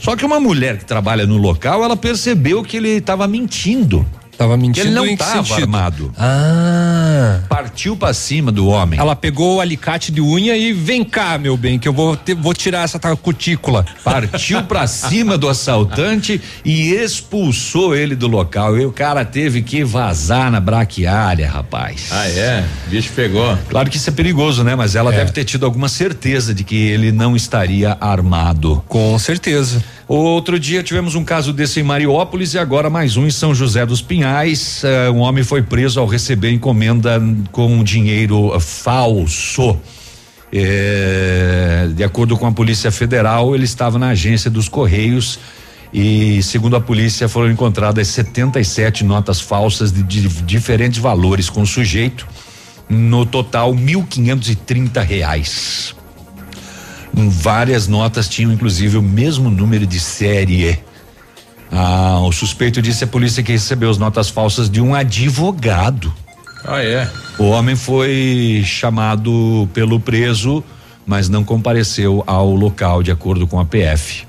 Só 0.02 0.16
que 0.16 0.26
uma 0.26 0.40
mulher 0.40 0.80
que 0.80 0.86
trabalha 0.86 1.28
no 1.28 1.38
local, 1.38 1.84
ela 1.84 1.96
percebeu 1.96 2.64
que 2.64 2.78
ele 2.78 2.90
estava 2.90 3.28
mentindo. 3.28 4.04
Tava 4.42 4.58
mentindo 4.58 4.88
ele 4.88 4.96
não 4.96 5.06
em 5.06 5.16
que 5.16 5.24
estava 5.24 5.44
sentido? 5.46 5.64
armado. 5.64 6.12
Ah. 6.18 7.40
Partiu 7.50 7.96
pra 7.96 8.14
cima 8.14 8.52
do 8.52 8.68
homem. 8.68 9.00
Ela 9.00 9.16
pegou 9.16 9.58
o 9.58 9.62
alicate 9.62 10.12
de 10.12 10.22
unha 10.22 10.56
e 10.58 10.74
vem 10.74 11.04
cá, 11.04 11.38
meu 11.38 11.56
bem, 11.56 11.78
que 11.78 11.88
eu 11.88 11.94
vou, 11.94 12.16
ter- 12.18 12.36
vou 12.36 12.54
tirar 12.54 12.84
essa 12.84 13.00
cutícula. 13.16 13.86
Partiu 14.04 14.64
pra 14.64 14.88
cima 14.88 15.38
do 15.38 15.48
assaltante 15.50 16.42
e 16.66 16.92
expulsou 16.94 17.96
ele 17.96 18.16
do 18.16 18.28
local. 18.28 18.78
E 18.78 18.86
o 18.86 18.92
cara 18.92 19.24
teve 19.26 19.62
que 19.62 19.84
vazar 19.84 20.52
na 20.52 20.60
braquiária, 20.60 21.50
rapaz. 21.50 22.08
Ah, 22.12 22.28
é? 22.28 22.64
Bicho 22.88 23.12
pegou. 23.14 23.58
Claro 23.70 23.90
que 23.90 23.98
isso 23.98 24.10
é 24.10 24.14
perigoso, 24.14 24.64
né? 24.64 24.76
Mas 24.76 24.96
ela 24.96 25.12
deve 25.12 25.32
ter 25.32 25.44
tido 25.44 25.66
alguma 25.66 25.88
certeza 25.90 26.54
de 26.54 26.64
que 26.64 26.76
ele 26.76 27.12
não 27.12 27.36
estaria 27.36 27.98
armado. 28.00 28.84
Com 28.88 29.18
certeza. 29.20 29.84
Outro 30.14 30.60
dia 30.60 30.84
tivemos 30.84 31.16
um 31.16 31.24
caso 31.24 31.54
desse 31.54 31.80
em 31.80 31.84
Mariópolis 31.84 32.54
e 32.54 32.60
agora 32.60 32.90
mais 32.90 33.16
um 33.16 33.26
em 33.26 33.32
São 33.32 33.56
José 33.56 33.86
dos 33.86 34.02
Pinhais. 34.02 34.84
Eh, 34.84 35.10
um 35.10 35.20
homem 35.20 35.42
foi 35.42 35.62
preso 35.62 36.02
ao 36.02 36.06
receber 36.06 36.52
encomenda 36.52 37.18
com 37.50 37.82
dinheiro 37.82 38.54
eh, 38.54 38.60
falso. 38.60 39.80
Eh, 40.52 41.92
de 41.96 42.04
acordo 42.04 42.36
com 42.36 42.46
a 42.46 42.52
Polícia 42.52 42.92
Federal, 42.92 43.56
ele 43.56 43.64
estava 43.64 43.98
na 43.98 44.10
agência 44.10 44.52
dos 44.52 44.68
Correios 44.68 45.40
e, 45.94 46.44
segundo 46.44 46.76
a 46.76 46.82
polícia, 46.82 47.30
foram 47.30 47.50
encontradas 47.50 48.10
77 48.10 49.06
notas 49.06 49.40
falsas 49.40 49.94
de, 49.94 50.04
de 50.04 50.28
diferentes 50.44 51.00
valores 51.00 51.50
com 51.50 51.62
o 51.62 51.66
sujeito. 51.66 52.28
No 52.90 53.26
total, 53.26 53.74
1.530 53.74 55.06
reais. 55.06 56.01
Várias 57.14 57.88
notas 57.88 58.28
tinham 58.28 58.52
inclusive 58.52 58.98
o 58.98 59.02
mesmo 59.02 59.50
número 59.50 59.86
de 59.86 60.00
série. 60.00 60.80
Ah, 61.72 62.20
o 62.22 62.32
suspeito 62.32 62.82
disse 62.82 63.04
à 63.04 63.08
polícia 63.08 63.42
que 63.42 63.52
recebeu 63.52 63.90
as 63.90 63.98
notas 63.98 64.30
falsas 64.30 64.70
de 64.70 64.82
um 64.82 64.94
advogado. 64.94 66.14
Ah, 66.66 66.84
é? 66.84 67.10
O 67.38 67.46
homem 67.46 67.76
foi 67.76 68.62
chamado 68.66 69.68
pelo 69.74 70.00
preso, 70.00 70.64
mas 71.06 71.30
não 71.30 71.44
compareceu 71.44 72.24
ao 72.28 72.54
local, 72.54 73.02
de 73.02 73.12
acordo 73.12 73.48
com 73.48 73.60
a 73.60 73.66
PF. 73.66 74.26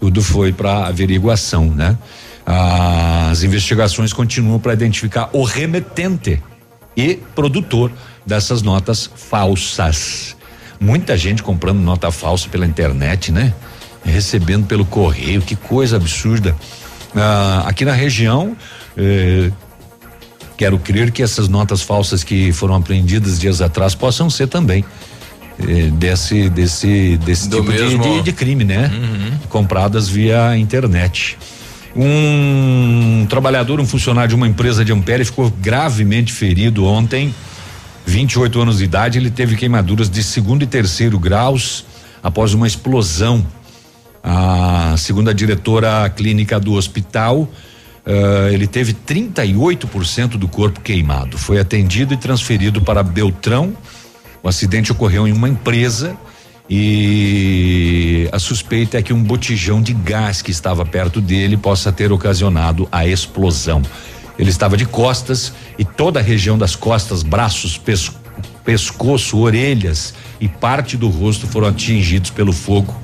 Tudo 0.00 0.22
foi 0.22 0.52
para 0.52 0.86
averiguação, 0.86 1.66
né? 1.66 1.96
As 2.44 3.44
investigações 3.44 4.12
continuam 4.12 4.58
para 4.58 4.72
identificar 4.72 5.30
o 5.32 5.44
remetente 5.44 6.42
e 6.96 7.14
produtor 7.34 7.92
dessas 8.26 8.62
notas 8.62 9.08
falsas. 9.14 10.36
Muita 10.82 11.16
gente 11.16 11.42
comprando 11.42 11.78
nota 11.78 12.10
falsa 12.10 12.48
pela 12.48 12.66
internet, 12.66 13.30
né? 13.30 13.54
Recebendo 14.04 14.66
pelo 14.66 14.84
correio, 14.84 15.40
que 15.40 15.54
coisa 15.54 15.96
absurda. 15.96 16.56
Ah, 17.14 17.62
aqui 17.66 17.84
na 17.84 17.92
região, 17.92 18.56
eh, 18.96 19.50
quero 20.56 20.78
crer 20.80 21.12
que 21.12 21.22
essas 21.22 21.46
notas 21.48 21.82
falsas 21.82 22.24
que 22.24 22.52
foram 22.52 22.74
apreendidas 22.74 23.38
dias 23.38 23.60
atrás 23.62 23.94
possam 23.94 24.28
ser 24.28 24.48
também 24.48 24.84
eh, 25.60 25.90
desse 25.92 26.48
desse 26.50 27.16
desse 27.18 27.48
Do 27.48 27.58
tipo 27.60 27.70
de- 27.72 27.78
de, 28.16 28.22
de 28.22 28.32
crime, 28.32 28.64
né? 28.64 28.90
Compradas 29.48 30.08
via 30.08 30.56
internet. 30.56 31.38
Um 31.94 33.24
trabalhador, 33.28 33.78
um 33.78 33.86
funcionário 33.86 34.30
de 34.30 34.34
uma 34.34 34.48
empresa 34.48 34.84
de 34.84 34.92
Ampere 34.92 35.24
ficou 35.24 35.48
gravemente 35.60 36.32
ferido 36.32 36.84
ontem. 36.86 37.32
28 38.06 38.60
anos 38.60 38.78
de 38.78 38.84
idade, 38.84 39.18
ele 39.18 39.30
teve 39.30 39.56
queimaduras 39.56 40.10
de 40.10 40.22
segundo 40.22 40.62
e 40.62 40.66
terceiro 40.66 41.18
graus 41.18 41.84
após 42.22 42.54
uma 42.54 42.66
explosão. 42.66 43.46
A 44.22 44.94
segundo 44.96 45.30
a 45.30 45.32
diretora 45.32 46.08
clínica 46.10 46.60
do 46.60 46.74
hospital, 46.74 47.48
eh, 48.04 48.50
ele 48.52 48.66
teve 48.66 48.92
38% 48.92 50.36
do 50.36 50.46
corpo 50.46 50.80
queimado. 50.80 51.38
Foi 51.38 51.58
atendido 51.58 52.14
e 52.14 52.16
transferido 52.16 52.80
para 52.80 53.02
Beltrão 53.02 53.74
O 54.42 54.48
acidente 54.48 54.92
ocorreu 54.92 55.26
em 55.26 55.32
uma 55.32 55.48
empresa 55.48 56.16
e 56.68 58.28
a 58.32 58.38
suspeita 58.38 58.98
é 58.98 59.02
que 59.02 59.12
um 59.12 59.22
botijão 59.22 59.82
de 59.82 59.92
gás 59.92 60.40
que 60.40 60.50
estava 60.50 60.84
perto 60.86 61.20
dele 61.20 61.56
possa 61.56 61.92
ter 61.92 62.12
ocasionado 62.12 62.88
a 62.90 63.06
explosão. 63.06 63.82
Ele 64.38 64.50
estava 64.50 64.76
de 64.76 64.86
costas 64.86 65.52
e 65.78 65.84
toda 65.84 66.20
a 66.20 66.22
região 66.22 66.56
das 66.56 66.74
costas, 66.74 67.22
braços, 67.22 67.76
pes- 67.78 68.10
pescoço, 68.64 69.38
orelhas 69.38 70.14
e 70.40 70.48
parte 70.48 70.96
do 70.96 71.08
rosto 71.08 71.46
foram 71.46 71.68
atingidos 71.68 72.30
pelo 72.30 72.52
fogo. 72.52 72.94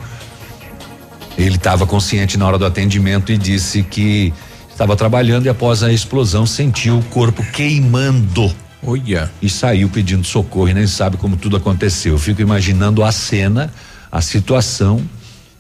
Ele 1.37 1.57
estava 1.57 1.87
consciente 1.87 2.37
na 2.37 2.47
hora 2.47 2.59
do 2.59 2.67
atendimento 2.67 3.31
e 3.31 3.37
disse 3.39 3.83
que 3.83 4.33
estava 4.71 4.97
trabalhando 4.97 5.47
e 5.47 5.49
após 5.49 5.83
a 5.83 5.93
explosão 5.93 6.45
sentiu 6.47 6.99
o 6.99 7.05
corpo 7.05 7.45
queimando. 7.53 8.53
Olha. 8.85 9.31
E 9.43 9.49
saiu 9.51 9.89
pedindo 9.89 10.27
socorro 10.27 10.69
e 10.69 10.75
nem 10.75 10.87
sabe 10.87 11.17
como 11.17 11.37
tudo 11.37 11.57
aconteceu. 11.57 12.15
Eu 12.15 12.19
fico 12.19 12.41
imaginando 12.41 13.05
a 13.05 13.13
cena, 13.13 13.73
a 14.11 14.21
situação 14.21 15.01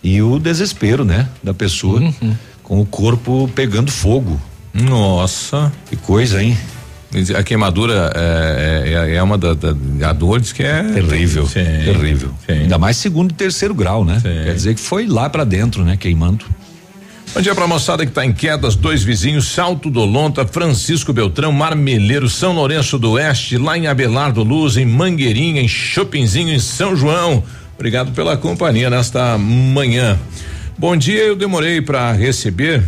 e 0.03 0.23
o 0.23 0.39
desespero, 0.39 1.05
né, 1.05 1.29
da 1.43 1.53
pessoa 1.53 2.01
com 2.63 2.81
o 2.81 2.87
corpo 2.87 3.51
pegando 3.55 3.91
fogo. 3.91 4.41
Nossa. 4.75 5.73
Que 5.89 5.97
coisa, 5.97 6.43
hein? 6.43 6.57
A 7.37 7.43
queimadura 7.43 8.13
é, 8.15 9.09
é, 9.13 9.15
é 9.17 9.23
uma 9.23 9.39
da, 9.39 9.55
da, 9.55 9.75
a 10.11 10.13
dor 10.13 10.41
diz 10.41 10.53
que 10.53 10.63
é 10.63 10.83
Terrível, 10.83 11.47
Sim, 11.47 11.65
terrível. 11.65 12.31
sim. 12.47 12.53
Ainda 12.53 12.77
mais 12.77 12.99
segundo 12.99 13.31
e 13.31 13.35
terceiro 13.35 13.75
grau, 13.75 14.05
né? 14.05 14.21
Quer 14.23 14.55
dizer 14.55 14.75
que 14.75 14.81
foi 14.81 15.07
lá 15.07 15.29
pra 15.31 15.43
dentro, 15.45 15.83
né, 15.85 15.97
queimando. 15.97 16.45
Bom 17.35 17.41
dia 17.41 17.55
pra 17.55 17.67
moçada 17.67 18.05
que 18.05 18.13
tá 18.13 18.25
em 18.27 18.33
quedas, 18.33 18.75
dois 18.77 19.03
vizinhos, 19.03 19.49
Salto 19.49 19.91
do 19.91 20.05
Lonta, 20.05 20.47
Francisco 20.47 21.13
Beltrão, 21.13 21.51
Marmeleiro, 21.51 22.29
São 22.29 22.53
Lourenço 22.53 22.99
do 22.99 23.13
Oeste, 23.13 23.57
lá 23.57 23.77
em 23.77 23.87
Abelardo 23.87 24.43
Luz, 24.43 24.77
em 24.77 24.85
Mangueirinha, 24.87 25.63
em 25.63 25.69
Chopinzinho, 25.69 26.53
em 26.53 26.59
São 26.59 26.95
João. 26.95 27.43
Obrigado 27.75 28.13
pela 28.13 28.37
companhia 28.37 28.91
nesta 28.91 29.39
manhã. 29.39 30.19
Bom 30.77 30.97
dia, 30.97 31.21
eu 31.23 31.37
demorei 31.37 31.81
para 31.81 32.13
receber, 32.13 32.83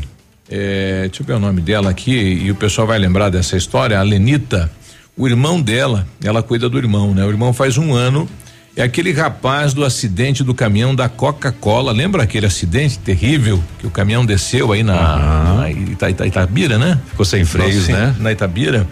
eh, 0.51 1.07
deixa 1.09 1.23
eu 1.23 1.27
ver 1.27 1.35
o 1.35 1.39
nome 1.39 1.61
dela 1.61 1.91
aqui 1.91 2.13
e 2.13 2.51
o 2.51 2.55
pessoal 2.55 2.87
vai 2.87 2.99
lembrar 2.99 3.29
dessa 3.31 3.57
história, 3.57 3.99
a 3.99 4.03
Lenita, 4.03 4.71
o 5.17 5.29
irmão 5.29 5.61
dela, 5.61 6.07
ela 6.23 6.43
cuida 6.43 6.69
do 6.69 6.79
irmão, 6.79 7.15
né? 7.15 7.25
O 7.25 7.29
irmão 7.31 7.53
faz 7.53 7.77
um 7.79 7.95
ano 7.95 8.29
é 8.77 8.83
aquele 8.83 9.13
rapaz 9.13 9.75
do 9.75 9.85
acidente 9.85 10.43
do 10.45 10.55
caminhão 10.55 10.95
da 10.95 11.09
Coca-Cola. 11.09 11.93
Lembra 11.93 12.23
aquele 12.23 12.47
acidente 12.47 12.99
terrível 13.01 13.63
que 13.79 13.87
o 13.87 13.91
caminhão 13.91 14.25
desceu 14.25 14.73
aí 14.73 14.83
na, 14.83 15.55
na 15.57 15.71
Ita, 15.71 16.09
Ita, 16.09 16.27
Itabira, 16.27 16.79
né? 16.79 16.99
Ficou 17.09 17.25
sem 17.27 17.45
freios, 17.45 17.89
né? 17.89 18.15
Na 18.21 18.31
Itabira. 18.33 18.87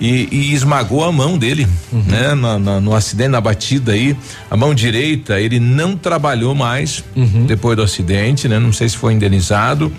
E, 0.00 0.28
e 0.30 0.54
esmagou 0.54 1.04
a 1.04 1.10
mão 1.12 1.36
dele, 1.36 1.66
Uhum. 1.92 2.02
né? 2.06 2.34
Na- 2.34 2.58
na- 2.58 2.80
no 2.80 2.94
acidente, 2.94 3.30
na 3.30 3.40
batida 3.40 3.92
aí, 3.92 4.16
a 4.50 4.56
mão 4.56 4.72
direita, 4.74 5.38
ele 5.40 5.58
não 5.60 5.96
trabalhou 5.96 6.54
mais 6.54 7.04
Uhum. 7.16 7.44
depois 7.44 7.76
do 7.76 7.82
acidente, 7.82 8.48
né? 8.48 8.58
Não 8.58 8.72
sei 8.72 8.88
se 8.88 8.96
foi 8.96 9.12
indenizado. 9.12 9.92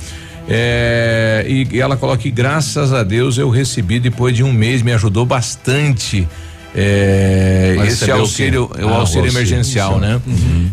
É, 0.47 1.45
e, 1.47 1.67
e 1.71 1.81
ela 1.81 1.97
coloca 1.97 2.19
que 2.19 2.31
graças 2.31 2.93
a 2.93 3.03
Deus 3.03 3.37
eu 3.37 3.49
recebi 3.49 3.99
depois 3.99 4.35
de 4.35 4.43
um 4.43 4.53
mês, 4.53 4.81
me 4.81 4.93
ajudou 4.93 5.25
bastante. 5.25 6.27
É, 6.77 7.73
esse 7.87 8.11
auxílio, 8.11 8.63
o 8.63 8.65
Ah, 8.65 8.73
auxílio 8.73 8.95
auxílio 8.95 9.29
emergencial, 9.29 9.97
né? 9.97 10.19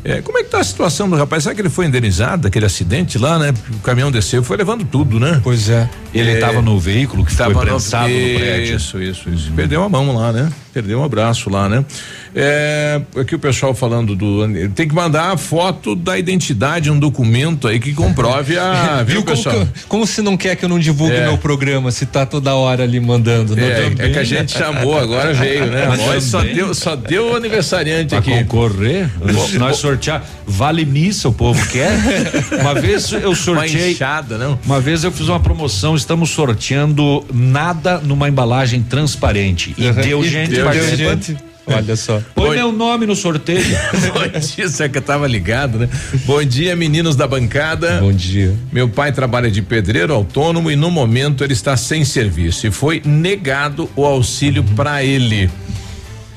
É, 0.05 0.20
como 0.20 0.36
é 0.36 0.43
que 0.43 0.51
tá 0.51 0.59
a 0.59 0.65
situação 0.65 1.09
do 1.09 1.15
rapaz? 1.15 1.44
Será 1.44 1.55
que 1.55 1.61
ele 1.61 1.70
foi 1.70 1.86
indenizado 1.86 2.43
daquele 2.43 2.66
acidente 2.66 3.19
lá, 3.19 3.39
né? 3.39 3.55
O 3.70 3.78
caminhão 3.78 4.11
desceu, 4.11 4.43
foi 4.43 4.57
levando 4.57 4.85
tudo, 4.85 5.20
né? 5.20 5.40
Pois 5.44 5.69
é. 5.69 5.89
Ele 6.12 6.32
estava 6.32 6.61
no 6.61 6.77
veículo 6.78 7.24
que 7.24 7.32
foi 7.32 7.55
prensado 7.55 8.09
no 8.09 8.39
prédio. 8.39 8.77
Isso, 8.77 9.01
isso, 9.01 9.31
isso. 9.31 9.53
Perdeu 9.53 9.81
a 9.85 9.89
mão 9.89 10.12
lá, 10.16 10.32
né? 10.32 10.51
Perdeu 10.74 10.99
um 10.99 11.05
abraço 11.05 11.49
lá, 11.49 11.69
né? 11.69 11.85
É, 12.34 13.00
aqui 13.20 13.34
o 13.34 13.38
pessoal 13.38 13.74
falando 13.74 14.16
do. 14.16 14.40
Tem 14.74 14.88
que 14.88 14.94
mandar 14.94 15.32
a 15.32 15.36
foto 15.36 15.94
da 15.94 16.18
identidade, 16.18 16.90
um 16.90 16.98
documento 16.98 17.68
aí 17.68 17.78
que 17.78 17.92
comprove 17.92 18.56
a. 18.59 19.02
Viu, 19.06 19.22
como, 19.22 19.36
pessoal? 19.36 19.56
eu- 19.56 19.68
como 19.86 20.06
se 20.06 20.22
não 20.22 20.34
quer 20.36 20.56
que 20.56 20.64
eu 20.64 20.68
não 20.68 20.78
divulgue 20.78 21.14
É. 21.14 21.26
meu 21.26 21.36
programa, 21.36 21.90
se 21.90 22.06
tá 22.06 22.24
toda 22.24 22.54
hora 22.54 22.84
ali 22.84 22.98
mandando. 23.00 23.54
né? 23.54 23.62
É, 23.68 23.90
Também. 23.90 24.06
é 24.06 24.12
que 24.12 24.18
a 24.18 24.24
gente 24.24 24.52
chamou, 24.52 24.98
agora 24.98 25.34
veio, 25.34 25.66
né? 25.66 25.86
Mas 25.92 25.98
Nós 26.06 26.24
só 26.24 26.40
deu, 26.42 26.74
só 26.74 26.96
deu 26.96 27.32
o 27.32 27.36
aniversariante 27.36 28.09
Pra 28.10 28.18
aqui. 28.20 28.30
concorrer, 28.30 29.10
nós 29.59 29.76
sortear. 29.76 30.24
Vale 30.46 30.84
missa, 30.86 31.28
o 31.28 31.32
povo 31.34 31.64
quer. 31.68 31.92
Uma 32.60 32.74
vez 32.74 33.12
eu 33.12 33.34
sorteei. 33.34 33.82
Uma 33.82 33.90
enxada, 33.90 34.38
não? 34.38 34.59
Uma 34.64 34.80
vez 34.80 35.04
eu 35.04 35.12
fiz 35.12 35.28
uma 35.28 35.38
promoção, 35.40 35.94
estamos 35.94 36.30
sorteando 36.30 37.24
nada 37.32 37.98
numa 37.98 38.28
embalagem 38.28 38.82
transparente. 38.82 39.74
E 39.76 39.86
Uhum. 39.86 39.92
deu 39.94 40.24
E 40.24 40.28
gente 40.28 40.50
deu 40.50 40.72
gente. 40.96 41.36
Olha 41.74 41.97
só. 41.97 42.20
Põe 42.34 42.56
meu 42.56 42.72
nome 42.72 43.06
no 43.06 43.14
sorteio. 43.14 43.62
Bom 44.12 44.39
dia, 44.40 44.68
será 44.68 44.89
que 44.89 44.98
eu 44.98 45.02
tava 45.02 45.26
ligado, 45.26 45.78
né? 45.78 45.89
Bom 46.24 46.43
dia, 46.43 46.74
meninos 46.74 47.14
da 47.16 47.26
bancada. 47.26 47.98
Bom 48.01 48.12
dia. 48.12 48.55
Meu 48.72 48.89
pai 48.89 49.12
trabalha 49.12 49.51
de 49.51 49.62
pedreiro 49.62 50.12
autônomo 50.12 50.70
e 50.70 50.76
no 50.76 50.90
momento 50.90 51.44
ele 51.44 51.52
está 51.52 51.76
sem 51.76 52.05
serviço 52.05 52.66
e 52.66 52.70
foi 52.70 53.01
negado 53.05 53.89
o 53.94 54.05
auxílio 54.05 54.64
para 54.76 55.05
ele. 55.05 55.48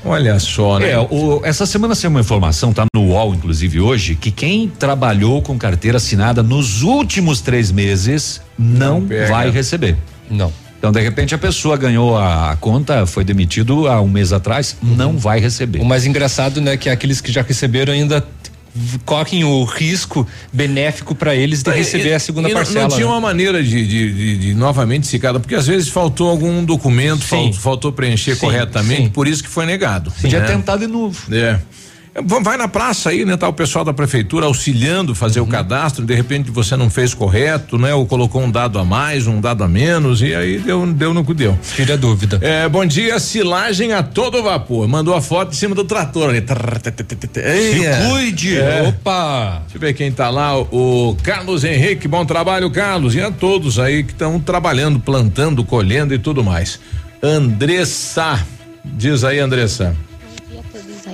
Olha 0.04 0.38
só, 0.38 0.78
né? 0.78 0.90
É, 0.92 0.98
o- 1.00 1.40
essa 1.44 1.66
semana 1.66 1.92
saiu 1.96 2.10
uma 2.10 2.20
informação, 2.20 2.72
tá 2.72 2.84
no 2.94 3.02
UOL, 3.08 3.34
inclusive 3.34 3.80
hoje, 3.80 4.14
que 4.14 4.30
quem 4.30 4.68
trabalhou 4.68 5.42
com 5.42 5.58
carteira 5.58 5.96
assinada 5.96 6.44
nos 6.44 6.82
últimos 6.82 7.40
três 7.40 7.72
meses 7.72 8.40
não, 8.56 9.00
Não 9.00 9.08
vai 9.28 9.50
receber. 9.50 9.96
Não. 10.30 10.52
Então, 10.86 10.92
de 10.92 11.00
repente, 11.00 11.34
a 11.34 11.38
pessoa 11.38 11.76
ganhou 11.76 12.16
a, 12.16 12.56
conta, 12.60 13.04
foi 13.06 13.24
demitido 13.24 13.88
há 13.88 14.00
um 14.00 14.06
mês 14.08 14.32
atrás, 14.32 14.76
não 14.80 15.18
vai 15.18 15.40
receber. 15.40 15.80
O 15.80 15.84
mais 15.84 16.06
engraçado, 16.06 16.60
né, 16.60 16.76
que 16.76 16.88
aqueles 16.88 17.20
que 17.20 17.32
já 17.32 17.42
receberam 17.42 17.92
ainda 17.92 18.24
correm 19.04 19.42
o 19.42 19.64
risco 19.64 20.24
benéfico 20.52 21.12
para 21.12 21.34
eles 21.34 21.60
de 21.64 21.70
receber 21.72 22.12
a 22.14 22.20
segunda 22.20 22.48
E 22.48 22.52
não- 22.52 22.58
parcela. 22.60 22.82
Não 22.82 22.88
tinha 22.94 23.06
né? 23.06 23.12
uma 23.12 23.20
maneira 23.20 23.60
de, 23.64 23.84
de, 23.84 24.12
de- 24.12 24.38
de 24.38 24.54
novamente 24.54 25.08
se 25.08 25.18
cada, 25.18 25.40
porque 25.40 25.56
às 25.56 25.66
vezes 25.66 25.88
faltou 25.88 26.30
algum 26.30 26.64
documento, 26.64 27.24
fal- 27.24 27.52
faltou 27.52 27.90
preencher 27.90 28.34
Sim, 28.34 28.40
corretamente, 28.42 29.02
sim. 29.04 29.08
por 29.08 29.26
isso 29.26 29.42
que 29.42 29.48
foi 29.48 29.66
negado. 29.66 30.12
Podia 30.22 30.38
né? 30.38 30.46
tentar 30.46 30.76
de 30.76 30.86
novo. 30.86 31.18
É. 31.34 31.58
É, 32.16 32.22
va- 32.22 32.40
Vai 32.40 32.56
na 32.56 32.66
praça 32.68 33.10
aí, 33.10 33.24
né? 33.24 33.36
Tá 33.36 33.46
o 33.48 33.52
pessoal 33.52 33.84
da 33.84 33.92
prefeitura 33.92 34.46
auxiliando 34.46 35.14
fazer 35.14 35.40
Uhum. 35.40 35.46
o 35.46 35.48
cadastro, 35.50 36.04
de 36.06 36.14
repente 36.14 36.50
você 36.50 36.76
não 36.76 36.88
fez 36.88 37.12
correto, 37.12 37.76
né? 37.76 37.92
Ou 37.92 38.06
colocou 38.06 38.40
um 38.42 38.50
dado 38.50 38.78
a 38.78 38.84
mais, 38.84 39.26
um 39.26 39.40
dado 39.40 39.62
a 39.64 39.68
menos, 39.68 40.22
e 40.22 40.34
aí 40.34 40.58
deu, 40.58 40.86
deu 40.86 41.12
no 41.12 41.24
que 41.24 41.34
deu. 41.34 41.58
Tira 41.74 41.94
a 41.94 41.96
dúvida. 41.96 42.38
É, 42.40 42.68
bom 42.68 42.86
dia, 42.86 43.18
silagem 43.18 43.92
a 43.92 44.02
todo 44.02 44.42
vapor. 44.42 44.88
Mandou 44.88 45.14
a 45.14 45.20
foto 45.20 45.52
em 45.52 45.56
cima 45.56 45.74
do 45.74 45.84
trator 45.84 46.30
ali. 46.30 46.40
Se 46.40 48.08
cuide! 48.10 48.56
É. 48.58 48.82
Opa! 48.88 49.62
Deixa 49.64 49.76
eu 49.76 49.80
ver 49.80 49.92
quem 49.94 50.10
tá 50.12 50.30
lá, 50.30 50.56
o 50.58 51.16
Carlos 51.22 51.64
Henrique, 51.64 52.06
bom 52.08 52.24
trabalho, 52.24 52.70
Carlos, 52.70 53.14
e 53.14 53.20
a 53.20 53.30
todos 53.30 53.78
aí 53.78 54.02
que 54.04 54.12
estão 54.12 54.38
trabalhando, 54.40 54.98
plantando, 55.00 55.64
colhendo 55.64 56.14
e 56.14 56.18
tudo 56.18 56.42
mais. 56.42 56.78
Andressa, 57.22 58.40
diz 58.84 59.24
aí, 59.24 59.38
Andressa. 59.38 59.94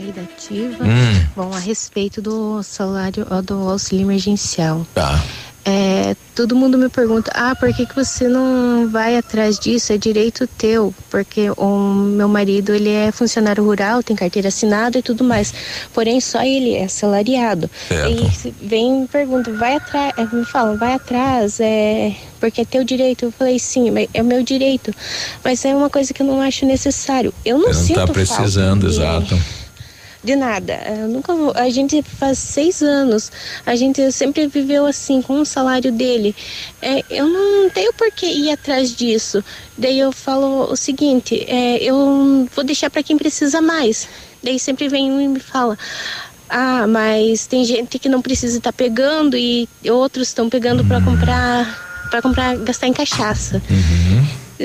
Dia 0.01 0.09
a 0.09 0.09
todos 0.09 0.09
aí 0.09 0.13
da 0.13 0.23
Ativa. 0.23 0.85
Hum. 0.85 1.27
Bom, 1.37 1.53
a 1.55 1.59
respeito 1.59 2.21
do 2.23 2.63
salário 2.63 3.27
do 3.45 3.55
auxílio 3.69 4.05
emergencial. 4.05 4.87
Tá. 4.95 5.23
É, 5.65 6.17
todo 6.35 6.57
mundo 6.57 6.77
me 6.77 6.89
pergunta, 6.89 7.31
ah, 7.37 7.55
por 7.55 7.73
que, 7.73 7.87
que 7.87 7.95
você 7.95 8.27
não 8.27 8.89
vai 8.91 9.17
atrás 9.17 9.61
disso? 9.61 9.93
É 9.93 9.97
direito 9.97 10.45
teu, 10.59 10.93
porque 11.09 11.51
o 11.57 11.79
meu 11.95 12.27
marido 12.27 12.75
ele 12.75 12.91
é 12.91 13.13
funcionário 13.13 13.63
rural, 13.63 14.03
tem 14.03 14.17
carteira 14.17 14.49
assinada 14.49 14.99
e 14.99 15.03
tudo 15.03 15.23
mais. 15.23 15.55
Porém, 15.95 16.21
só 16.21 16.43
ele 16.43 16.75
é 16.75 16.87
assalariado. 16.87 17.71
Certo. 17.87 18.11
E 18.45 18.67
vem 18.67 18.89
e 18.89 19.01
me 19.03 19.07
pergunta, 19.07 19.53
vai 19.53 19.77
atrás, 19.77 20.13
é, 20.17 20.35
me 20.35 20.45
falam, 20.45 20.77
vai 20.77 20.95
atrás, 20.95 21.61
é 21.61 22.13
porque 22.41 22.63
é 22.63 22.65
teu 22.65 22.83
direito. 22.83 23.27
Eu 23.27 23.31
falei, 23.31 23.57
sim, 23.61 23.85
é 24.13 24.21
o 24.21 24.25
meu 24.25 24.43
direito. 24.43 24.93
Mas 25.45 25.65
é 25.65 25.73
uma 25.77 25.89
coisa 25.89 26.13
que 26.13 26.23
eu 26.23 26.27
não 26.27 26.41
acho 26.43 26.67
necessário. 26.67 27.33
Eu 27.45 27.57
não 27.61 27.73
sinto 27.73 28.01
não 28.01 28.07
tá 28.09 28.13
falta 28.13 28.13
precisando, 28.15 28.81
de- 28.89 28.95
exato. 28.95 29.39
De 30.23 30.37
nada. 30.37 30.75
Eu 30.87 31.09
nunca 31.09 31.35
vou. 31.35 31.53
A 31.55 31.69
gente 31.71 32.03
faz 32.03 32.39
seis 32.39 32.83
anos. 32.83 33.31
A 33.67 33.75
gente 33.75 34.13
sempre 34.13 34.47
viveu 34.47 34.87
assim, 34.87 35.21
com 35.21 35.41
o 35.41 35.47
salário 35.47 35.91
dele. 35.91 36.35
É, 36.81 37.03
eu 37.11 37.27
não 37.27 37.69
tenho 37.71 37.93
por 37.93 38.11
que 38.13 38.27
ir 38.27 38.51
atrás 38.51 38.95
disso. 38.95 39.45
Daí 39.77 39.99
eu 39.99 40.13
falo 40.13 40.71
o 40.71 40.77
seguinte: 40.77 41.45
é, 41.49 41.79
eu 41.83 42.49
vou 42.55 42.65
deixar 42.65 42.91
para 42.91 43.03
quem 43.03 43.17
precisa 43.17 43.61
mais. 43.61 44.09
Daí 44.43 44.59
sempre 44.59 44.89
vem 44.89 45.11
um 45.11 45.21
e 45.21 45.29
me 45.29 45.41
fala. 45.41 45.79
Ah, 46.49 46.87
mas 46.87 47.47
tem 47.47 47.65
gente 47.65 47.99
que 47.99 48.09
não 48.09 48.21
precisa 48.21 48.59
estar 48.59 48.73
pegando 48.73 49.37
e 49.39 49.67
outros 49.89 50.29
estão 50.29 50.51
pegando 50.51 50.85
para 50.85 51.01
comprar 51.01 51.93
para 52.11 52.21
comprar 52.21 52.57
gastar 52.59 52.89
em 52.89 52.93
cachaça. 52.93 53.63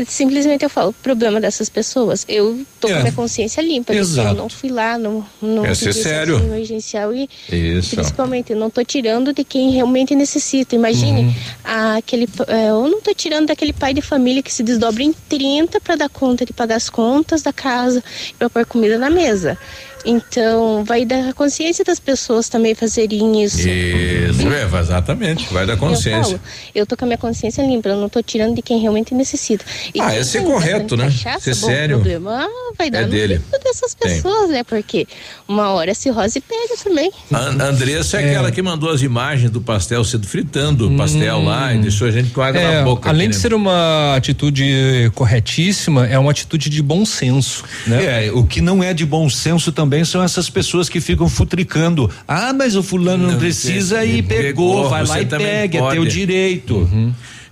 Simplesmente 0.05 0.63
eu 0.63 0.69
falo, 0.69 0.93
problema 1.01 1.39
dessas 1.39 1.69
pessoas. 1.69 2.25
Eu 2.27 2.61
tô 2.79 2.87
É. 2.87 2.93
com 2.93 2.99
minha 3.01 3.11
consciência 3.13 3.61
limpa. 3.61 3.93
que 3.93 3.99
Exato. 3.99 4.29
Eu 4.29 4.33
não 4.35 4.49
fui 4.49 4.69
lá, 4.69 4.97
não, 4.97 5.25
não 5.41 5.65
É 5.65 5.73
ser 5.73 5.93
sério. 5.93 6.37
emergencial 6.37 7.13
e 7.13 7.29
Isso. 7.49 7.95
principalmente 7.95 8.51
eu 8.51 8.57
não 8.57 8.69
tô 8.69 8.83
tirando 8.83 9.33
de 9.33 9.43
quem 9.43 9.71
realmente 9.71 10.15
necessita. 10.15 10.75
Imagine 10.75 11.21
Uhum. 11.21 11.33
aquele, 11.63 12.27
é, 12.47 12.69
eu 12.69 12.87
não 12.87 13.01
tô 13.01 13.13
tirando 13.13 13.47
daquele 13.47 13.73
pai 13.73 13.93
de 13.93 14.01
família 14.01 14.41
que 14.43 14.53
se 14.53 14.63
desdobra 14.63 15.03
em 15.03 15.13
30 15.27 15.79
para 15.81 15.95
dar 15.95 16.09
conta 16.09 16.45
de 16.45 16.53
pagar 16.53 16.75
as 16.75 16.89
contas 16.89 17.41
da 17.41 17.53
casa 17.53 18.03
e 18.29 18.33
para 18.33 18.49
pôr 18.49 18.65
comida 18.65 18.97
na 18.97 19.09
mesa. 19.09 19.57
Então, 20.05 20.83
vai 20.85 21.03
da 21.05 21.33
consciência 21.33 21.83
das 21.83 21.99
pessoas 21.99 22.47
também 22.47 22.73
fazerem 22.73 23.43
isso. 23.43 23.57
Isso, 23.67 24.47
é, 24.47 24.79
exatamente, 24.79 25.51
vai 25.53 25.65
da 25.65 25.73
Eu 25.73 25.77
consciência. 25.77 26.37
falo, 26.37 26.39
eu 26.73 26.85
tô 26.85 26.95
com 26.95 27.05
a 27.05 27.07
minha 27.07 27.17
consciência 27.17 27.61
limpa, 27.61 27.89
eu 27.89 27.97
não 27.97 28.07
tô 28.07 28.21
tirando 28.21 28.55
de 28.55 28.61
quem 28.61 28.79
realmente 28.79 29.13
necessita. 29.13 29.65
E 29.93 29.99
Ah, 29.99 30.13
é 30.15 30.23
ser 30.23 30.39
tem 30.39 30.47
correto, 30.51 30.95
né? 30.95 31.05
Cachaça, 31.05 31.53
Ser 31.53 31.55
bom, 31.61 31.67
sério. 31.67 31.95
problema 31.97 32.45
ah, 32.45 32.73
vai 32.77 32.89
dar 32.89 32.99
É 32.99 33.05
no 33.05 33.11
dele. 33.11 33.41
dessas 33.63 33.93
Tem. 33.93 34.13
pessoas, 34.15 34.49
né? 34.49 34.63
Porque 34.63 35.07
uma 35.47 35.69
hora 35.71 35.91
a 35.91 35.95
cirrose 35.95 36.39
pega 36.39 36.75
também. 36.83 37.11
A 37.31 37.65
Andressa 37.65 38.21
é, 38.21 38.29
aquela 38.29 38.51
que 38.51 38.61
mandou 38.61 38.89
as 38.89 39.01
imagens 39.01 39.51
do 39.51 39.59
pastel 39.61 40.03
sendo 40.03 40.25
fritando 40.27 40.89
o 40.93 40.97
pastel 40.97 41.43
lá 41.43 41.73
e 41.73 41.79
deixou 41.79 42.07
a 42.07 42.11
gente 42.11 42.29
com 42.31 42.41
água 42.41 42.61
É, 42.61 42.77
na 42.79 42.83
boca. 42.83 43.09
além 43.09 43.27
aqui, 43.27 43.31
de 43.31 43.37
né? 43.37 43.41
ser 43.41 43.53
uma 43.53 44.15
atitude 44.15 45.11
corretíssima, 45.15 46.07
é 46.07 46.17
uma 46.17 46.31
atitude 46.31 46.69
de 46.69 46.81
bom 46.81 47.05
senso, 47.05 47.63
né? 47.85 48.27
É, 48.27 48.31
o 48.31 48.45
que 48.45 48.61
não 48.61 48.83
é 48.83 48.93
de 48.93 49.05
bom 49.05 49.29
senso 49.29 49.71
também 49.71 49.96
são 50.03 50.23
essas 50.23 50.49
pessoas 50.49 50.89
que 50.89 50.99
ficam 50.99 51.27
futricando. 51.29 52.09
Ah, 52.27 52.53
mas 52.53 52.75
o 52.75 52.83
fulano 52.83 53.23
não, 53.23 53.31
Não 53.33 53.39
precisa 53.39 54.03
e 54.05 54.21
pegou, 54.21 54.43
pegou, 54.75 54.89
vai 54.89 55.05
lá 55.05 55.21
e 55.21 55.25
também 55.25 55.47
pega, 55.47 55.77
é 55.77 55.81
pode. 55.81 55.95
teu 55.95 56.05
direito. 56.05 56.89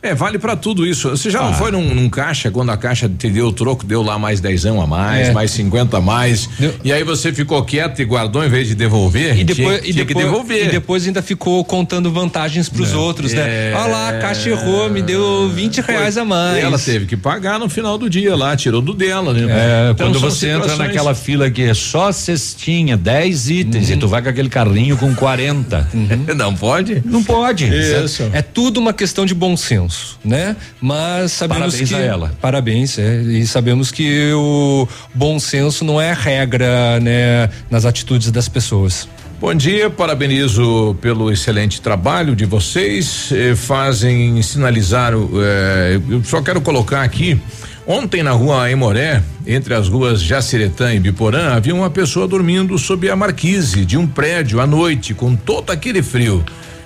É, 0.05 0.13
vale 0.15 0.37
pra 0.37 0.55
tudo 0.55 0.85
isso. 0.85 1.09
Você 1.09 1.29
já 1.29 1.41
não 1.41 1.49
Ah. 1.49 1.53
foi 1.53 1.71
num, 1.71 1.93
num 1.93 2.09
caixa, 2.09 2.51
quando 2.51 2.69
a 2.71 2.77
caixa 2.77 3.09
te 3.09 3.29
deu 3.29 3.47
o 3.47 3.51
troco, 3.53 3.85
deu 3.85 4.01
lá 4.03 4.19
mais 4.19 4.39
dezão 4.39 4.79
a 4.81 4.85
mais, 4.87 5.29
É. 5.29 5.31
mais 5.33 5.51
50 5.51 5.97
a 5.97 6.01
mais, 6.01 6.47
e 6.83 6.91
aí 6.93 7.03
você 7.03 7.33
ficou 7.33 7.63
quieto 7.63 8.01
e 8.01 8.05
guardou 8.05 8.43
em 8.45 8.49
vez 8.49 8.67
de 8.67 8.75
devolver? 8.75 9.37
E 9.39 9.43
depois, 9.43 9.79
tinha, 9.79 9.89
e, 9.89 9.93
tinha 9.93 10.05
depois, 10.05 10.25
que 10.25 10.31
devolver. 10.31 10.65
e 10.67 10.69
depois 10.71 11.07
ainda 11.07 11.21
ficou 11.21 11.63
contando 11.65 12.11
vantagens 12.11 12.69
pros 12.69 12.91
É. 12.93 12.95
outros, 12.95 13.33
né? 13.33 13.71
É. 13.71 13.73
Olha 13.75 13.87
lá, 13.91 14.09
a 14.09 14.13
caixa 14.19 14.49
errou, 14.49 14.89
me 14.89 15.01
deu 15.01 15.49
20 15.49 15.79
reais 15.81 16.17
a 16.17 16.23
mais. 16.25 16.63
Ela 16.63 16.77
teve 16.77 17.05
que 17.05 17.17
pagar 17.17 17.57
no 17.59 17.67
final 17.69 17.97
do 17.97 18.09
dia 18.09 18.35
lá, 18.35 18.55
tirou 18.55 18.81
do 18.81 18.93
dela, 18.93 19.33
né? 19.33 19.45
É, 19.49 19.91
Então, 19.91 20.07
quando 20.07 20.19
você 20.19 20.49
entra 20.49 20.75
naquela 20.75 21.15
fila 21.15 21.49
que 21.49 21.63
é 21.63 21.73
só 21.73 22.11
cestinha, 22.11 22.95
10 22.97 23.49
itens, 23.49 23.89
e 23.89 23.97
tu 23.97 24.07
vai 24.07 24.21
com 24.21 24.29
aquele 24.29 24.49
carrinho 24.49 24.97
com 24.97 25.13
40. 25.15 25.87
Não 26.35 26.53
pode? 26.53 27.01
Não 27.05 27.23
pode. 27.23 27.65
Isso. 27.65 28.23
É 28.33 28.41
tudo 28.41 28.79
uma 28.79 28.93
questão 28.93 29.25
de 29.25 29.33
bom 29.33 29.55
senso, 29.57 29.94
né? 30.23 30.55
Mas 30.81 31.31
sabemos 31.33 31.73
Parabéns 31.73 31.89
que 31.89 31.95
a 31.95 31.99
ela. 31.99 32.37
parabéns, 32.41 32.97
é, 32.97 33.21
e 33.21 33.45
sabemos 33.45 33.91
que 33.91 34.31
o 34.33 34.87
bom 35.13 35.39
senso 35.39 35.83
não 35.85 35.99
é 35.99 36.13
regra, 36.13 36.99
né, 36.99 37.49
nas 37.69 37.85
atitudes 37.85 38.31
das 38.31 38.47
pessoas. 38.49 39.07
Bom 39.39 39.53
dia, 39.53 39.89
parabenizo 39.89 40.95
pelo 41.01 41.31
excelente 41.31 41.81
trabalho 41.81 42.35
de 42.35 42.45
vocês. 42.45 43.29
eh, 43.31 43.53
fazem 43.55 44.41
sinalizar. 44.41 45.13
o, 45.13 45.29
eh, 45.43 45.99
eu 46.09 46.23
só 46.23 46.41
quero 46.41 46.61
colocar 46.61 47.01
aqui. 47.03 47.39
Ontem 47.85 48.23
na 48.23 48.31
rua 48.31 48.63
Aimoré, 48.63 49.21
entre 49.45 49.73
as 49.75 49.87
ruas 49.87 50.21
Jaciretã 50.21 50.93
e 50.93 50.99
Biporã, 50.99 51.53
havia 51.53 51.75
uma 51.75 51.89
pessoa 51.89 52.27
dormindo 52.27 52.75
sob 52.79 53.07
a 53.09 53.15
marquise 53.15 53.85
de 53.85 53.97
um 53.97 54.07
prédio 54.07 54.59
à 54.59 54.65
noite, 54.65 55.13
com 55.13 55.35
todo 55.35 55.69
aquele 55.69 56.01
frio. 56.01 56.43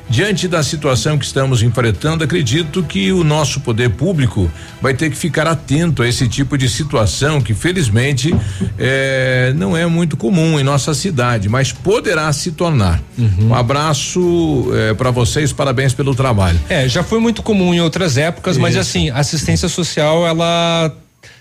Diante 0.09 0.47
da 0.47 0.63
situação 0.63 1.17
que 1.17 1.25
estamos 1.25 1.61
enfrentando, 1.61 2.23
acredito 2.23 2.81
que 2.83 3.11
o 3.11 3.23
nosso 3.23 3.59
poder 3.59 3.91
público 3.91 4.51
vai 4.81 4.93
ter 4.93 5.09
que 5.09 5.15
ficar 5.15 5.47
atento 5.47 6.01
a 6.01 6.07
esse 6.07 6.27
tipo 6.27 6.57
de 6.57 6.67
situação 6.67 7.39
que, 7.39 7.53
felizmente, 7.53 8.33
eh, 8.77 9.53
não 9.55 9.77
é 9.77 9.85
muito 9.85 10.17
comum 10.17 10.59
em 10.59 10.63
nossa 10.63 10.93
cidade, 10.93 11.47
mas 11.47 11.71
poderá 11.71 12.31
se 12.33 12.51
tornar. 12.51 13.01
Um 13.39 13.53
abraço 13.53 14.67
para 14.97 15.11
vocês, 15.11 15.53
parabéns 15.53 15.93
pelo 15.93 16.15
trabalho. 16.15 16.59
É, 16.69 16.87
já 16.87 17.03
foi 17.03 17.19
muito 17.19 17.43
comum 17.43 17.73
em 17.73 17.81
outras 17.81 18.17
épocas, 18.17 18.57
mas 18.57 18.71
Isso. 18.71 18.79
assim, 18.79 19.09
a 19.09 19.19
assistência 19.19 19.69
social, 19.69 20.25
ela 20.25 20.91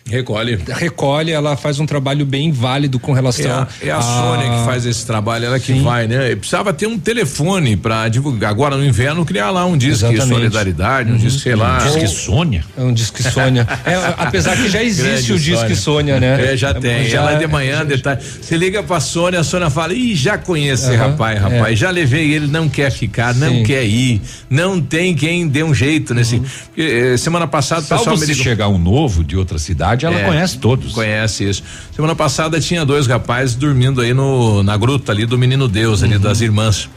Recolhe. 0.08 0.58
recolhe, 0.68 1.30
ela 1.32 1.56
faz 1.56 1.78
um 1.78 1.86
trabalho 1.86 2.24
bem 2.24 2.50
válido 2.52 2.98
com 2.98 3.12
É 3.12 3.14
relação 3.16 3.50
a, 3.50 3.68
é 3.82 3.90
a 3.90 4.00
Sônia 4.00 4.50
que 4.58 4.64
faz 4.64 4.86
esse 4.86 5.06
trabalho, 5.06 5.46
ela 5.46 5.60
que 5.60 5.72
vai, 5.80 6.06
né? 6.06 6.34
Precisava 6.36 6.72
ter 6.72 6.86
um 6.86 6.98
telefone 6.98 7.76
para 7.76 8.08
divulgar. 8.08 8.50
Agora 8.50 8.76
no 8.76 8.84
inverno 8.84 9.24
criar 9.24 9.50
lá 9.50 9.64
um 9.66 9.76
disque 9.76 10.04
Exatamente. 10.06 10.28
solidariedade, 10.34 11.10
um 11.10 11.14
Uhum. 11.14 11.18
disque, 11.18 11.40
sei 11.42 11.54
lá. 11.54 11.78
Um 11.82 11.86
disque 11.86 12.08
Sônia. 12.08 12.64
É 12.76 12.82
um 12.82 12.92
disque 12.92 13.22
Sônia. 13.22 13.66
É, 13.84 14.14
apesar 14.18 14.56
que 14.56 14.68
já 14.68 14.82
existe 14.84 15.02
Grande 15.08 15.32
o 15.32 15.38
disque 15.38 15.76
Sônia, 15.76 16.20
né? 16.20 16.52
É, 16.52 16.56
já 16.56 16.72
tem. 16.74 17.08
Já- 17.08 17.18
ela 17.18 17.34
de 17.34 17.46
manhã, 17.46 17.84
de 17.84 17.98
tarde. 17.98 18.24
Você 18.40 18.56
liga 18.56 18.82
pra 18.82 19.00
Sônia, 19.00 19.40
a 19.40 19.44
Sônia 19.44 19.68
fala: 19.70 19.92
Ih, 19.92 20.14
já 20.14 20.38
conheço 20.38 20.84
esse 20.86 20.94
Aham, 20.94 21.10
rapaz, 21.10 21.40
rapaz. 21.40 21.72
é. 21.72 21.76
Já 21.76 21.90
levei 21.90 22.32
ele, 22.32 22.46
não 22.46 22.68
quer 22.68 22.90
ficar, 22.90 23.34
não 23.34 23.48
Sim. 23.48 23.62
quer 23.64 23.84
ir. 23.84 24.20
Não 24.48 24.80
tem 24.80 25.14
quem 25.14 25.46
dê 25.48 25.62
um 25.62 25.74
jeito 25.74 26.14
nesse. 26.14 26.38
Porque, 26.40 26.80
eh, 26.82 27.16
semana 27.16 27.46
passada 27.46 27.80
o 27.82 27.84
pessoal 27.84 28.16
me 28.16 28.20
se 28.22 28.26
ligou. 28.32 28.44
chegar 28.44 28.68
um 28.68 28.78
novo 28.78 29.22
de 29.24 29.36
outra 29.36 29.58
cidade, 29.58 29.97
ela 30.06 30.18
É, 30.20 30.24
conhece 30.24 30.58
todos. 30.58 30.92
Conhece 30.92 31.48
isso. 31.48 31.62
Semana 31.94 32.14
passada 32.14 32.60
tinha 32.60 32.84
dois 32.84 33.06
rapazes 33.06 33.54
dormindo 33.54 34.00
aí 34.00 34.12
no 34.14 34.62
na 34.62 34.76
gruta 34.76 35.12
ali 35.12 35.24
do 35.26 35.38
Menino 35.38 35.68
Deus, 35.68 36.02
ali 36.02 36.18
das 36.18 36.40
irmãs. 36.40 36.88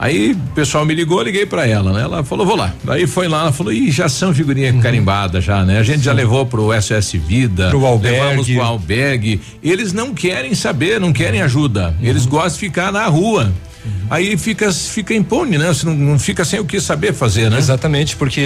Aí 0.00 0.30
o 0.30 0.54
pessoal 0.54 0.84
me 0.84 0.94
ligou, 0.94 1.20
liguei 1.20 1.44
pra 1.44 1.66
ela, 1.66 1.92
né? 1.92 2.02
Ela 2.02 2.22
falou, 2.22 2.46
vou 2.46 2.54
lá. 2.54 2.72
Aí 2.86 3.04
foi 3.04 3.26
lá, 3.26 3.40
ela 3.40 3.52
falou, 3.52 3.72
ih, 3.72 3.90
já 3.90 4.08
são 4.08 4.32
figurinha 4.32 4.72
carimbadas 4.74 5.42
já, 5.42 5.64
né? 5.64 5.78
A 5.80 5.82
gente 5.82 6.02
já 6.04 6.12
levou 6.12 6.46
pro 6.46 6.68
SOS 6.80 7.14
Vida, 7.14 7.70
Pro 7.70 7.84
albergue. 7.84 8.16
levamos 8.20 8.46
pro 8.48 8.62
albergue. 8.62 9.40
Eles 9.60 9.92
não 9.92 10.14
querem 10.14 10.54
saber, 10.54 11.00
não 11.00 11.12
querem 11.12 11.42
ajuda. 11.42 11.96
Eles 12.00 12.26
gostam 12.26 12.52
de 12.52 12.58
ficar 12.60 12.92
na 12.92 13.06
rua. 13.06 13.52
Aí 14.10 14.36
fica 14.36 14.72
fica 14.72 15.14
impune, 15.14 15.58
né? 15.58 15.68
Você 15.68 15.86
não, 15.86 15.94
não 15.94 16.18
fica 16.18 16.44
sem 16.44 16.58
o 16.60 16.64
que 16.64 16.80
saber 16.80 17.12
fazer, 17.12 17.50
né? 17.50 17.58
Exatamente, 17.58 18.16
porque 18.16 18.40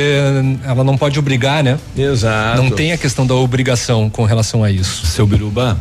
ela 0.65 0.83
não 0.83 0.97
pode 0.97 1.19
obrigar, 1.19 1.63
né? 1.63 1.79
Exato. 1.97 2.63
Não 2.63 2.71
tem 2.71 2.93
a 2.93 2.99
questão 2.99 3.27
da 3.27 3.35
obrigação 3.35 4.11
com 4.11 4.25
relação 4.25 4.65
a 4.65 4.71
isso. 4.71 5.07
Seu 5.07 5.27
Biruba, 5.27 5.79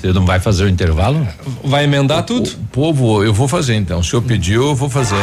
você 0.00 0.12
não 0.12 0.24
vai 0.24 0.40
fazer 0.40 0.64
o 0.64 0.68
intervalo? 0.68 1.26
Vai 1.64 1.84
emendar 1.84 2.22
tudo? 2.22 2.48
O 2.48 2.66
povo, 2.72 3.22
eu 3.22 3.34
vou 3.34 3.48
fazer 3.48 3.74
então. 3.74 4.00
O 4.00 4.04
senhor 4.04 4.22
pediu, 4.22 4.68
eu 4.68 4.74
vou 4.74 4.88
fazer. 4.88 5.16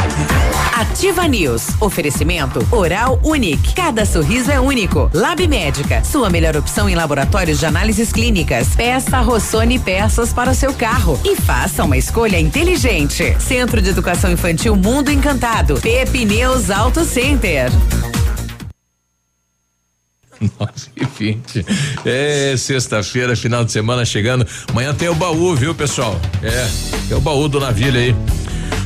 Ativa 0.76 1.28
News. 1.28 1.70
Oferecimento 1.80 2.66
Oral 2.72 3.20
Unique. 3.24 3.74
Cada 3.74 4.06
sorriso 4.06 4.52
é 4.52 4.60
único. 4.60 5.10
Lab 5.14 5.48
Médica. 5.48 6.04
Sua 6.04 6.30
melhor 6.30 6.56
opção 6.58 6.90
em 6.90 6.96
laboratórios 6.96 7.60
de 7.60 7.66
análises 7.66 8.12
clínicas. 8.12 8.70
Peça 8.76 9.20
Rossoni 9.22 9.80
peças 9.80 10.34
para 10.34 10.52
o 10.52 10.56
seu 10.56 10.74
carro 10.74 11.20
e 11.24 11.36
faça 11.36 11.84
uma 11.84 11.98
escolha 11.98 12.40
inteligente. 12.40 13.36
Centro 13.40 13.75
de 13.82 13.90
Educação 13.90 14.32
Infantil 14.32 14.76
Mundo 14.76 15.12
Encantado. 15.12 15.80
Pepineus 15.82 16.70
Auto 16.70 17.04
Center. 17.04 17.72
Nossa, 20.60 20.90
que 20.96 21.06
finte. 21.06 21.66
É 22.06 22.56
sexta-feira, 22.58 23.36
final 23.36 23.64
de 23.64 23.72
semana 23.72 24.06
chegando. 24.06 24.46
Amanhã 24.70 24.94
tem 24.94 25.10
o 25.10 25.16
baú, 25.16 25.56
viu, 25.56 25.74
pessoal? 25.74 26.20
É, 26.44 27.14
é 27.14 27.16
o 27.16 27.22
baú 27.22 27.48
do 27.48 27.60
navio 27.60 27.94
aí. 27.94 28.16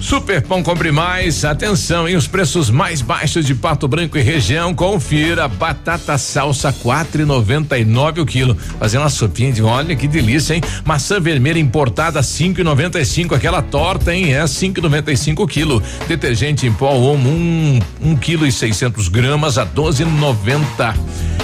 Super 0.01 0.41
Pão 0.41 0.63
Compre 0.63 0.91
Mais, 0.91 1.43
atenção, 1.45 2.07
hein? 2.07 2.15
Os 2.15 2.25
preços 2.25 2.69
mais 2.69 3.01
baixos 3.01 3.45
de 3.45 3.53
Pato 3.53 3.87
Branco 3.87 4.17
e 4.17 4.21
região, 4.21 4.73
confira. 4.73 5.47
Batata 5.47 6.17
salsa 6.17 6.71
quatro 6.71 7.21
e 7.21 7.25
noventa 7.25 7.77
e 7.77 7.85
nove 7.85 8.21
o 8.21 8.25
quilo. 8.25 8.55
Fazer 8.79 8.97
uma 8.97 9.09
sopinha 9.09 9.51
de, 9.51 9.61
olha 9.61 9.95
que 9.95 10.07
delícia, 10.07 10.55
hein? 10.55 10.61
Maçã 10.85 11.19
vermelha 11.19 11.59
importada 11.59 12.23
cinco 12.23 12.61
e 12.61 12.63
noventa 12.63 12.99
e 12.99 13.05
cinco, 13.05 13.35
aquela 13.35 13.61
torta, 13.61 14.13
hein? 14.13 14.33
É 14.33 14.47
cinco 14.47 14.79
e 14.79 14.81
noventa 14.81 15.11
e 15.11 15.17
cinco 15.17 15.43
o 15.43 15.47
quilo. 15.47 15.83
Detergente 16.07 16.65
em 16.65 16.71
pó 16.71 16.93
Omo, 16.93 17.29
um, 17.29 17.79
um 18.01 18.15
quilo 18.15 18.47
e 18.47 18.51
seiscentos 18.51 19.09
gramas 19.09 19.57
a 19.57 19.63
doze 19.63 20.03
e 20.03 20.05
noventa. 20.05 20.95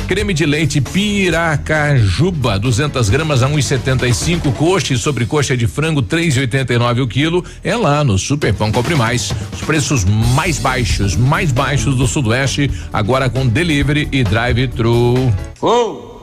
Creme 0.08 0.36
de 0.36 0.46
leite 0.46 0.80
Piracajuba, 0.80 2.60
200 2.60 3.10
gramas 3.10 3.42
a 3.42 3.50
1,75. 3.50 4.54
Coxa 4.54 4.94
e 4.94 4.98
sobrecoxa 4.98 5.58
de 5.58 5.66
frango, 5.66 6.04
3,89 6.04 7.02
o 7.02 7.08
quilo. 7.08 7.44
É 7.64 7.76
lá 7.76 8.04
no 8.04 8.16
Super 8.16 8.45
Pão 8.54 8.72
Compre 8.72 8.96
Mais. 8.96 9.34
Os 9.54 9.62
preços 9.62 10.04
mais 10.04 10.60
baixos, 10.60 11.16
mais 11.16 11.52
baixos 11.52 11.96
do 11.96 12.08
Sudoeste, 12.08 12.72
agora 12.92 13.30
com 13.30 13.48
delivery 13.48 14.08
e 14.12 14.24
drive-thru. 14.24 15.34
Ô, 15.62 16.16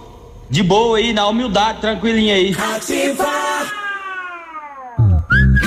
de 0.50 0.62
boa 0.62 0.98
aí, 0.98 1.12
na 1.12 1.26
humildade, 1.26 1.80
tranquilinha 1.80 2.34
aí. 2.34 2.54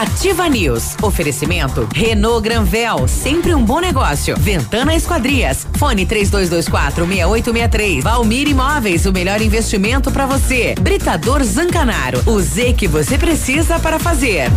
Ativa 0.00 0.48
News. 0.48 0.96
Oferecimento 1.02 1.86
Renault 1.94 2.42
Granvel, 2.42 3.06
sempre 3.06 3.54
um 3.54 3.62
bom 3.62 3.80
negócio. 3.80 4.34
Ventana 4.38 4.94
Esquadrias. 4.94 5.66
Fone 5.76 6.06
3224 6.06 7.06
6863. 7.06 8.02
Valmir 8.04 8.48
Imóveis, 8.48 9.04
o 9.04 9.12
melhor 9.12 9.42
investimento 9.42 10.10
para 10.10 10.26
você. 10.26 10.74
Britador 10.80 11.42
Zancanaro. 11.44 12.22
O 12.26 12.40
Z 12.40 12.72
que 12.72 12.88
você 12.88 13.18
precisa 13.18 13.78
para 13.78 13.98
fazer. 13.98 14.50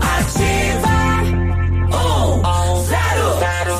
Ativa. 0.00 0.96
Um, 1.94 2.84
zero, 2.84 3.38
zero, 3.38 3.78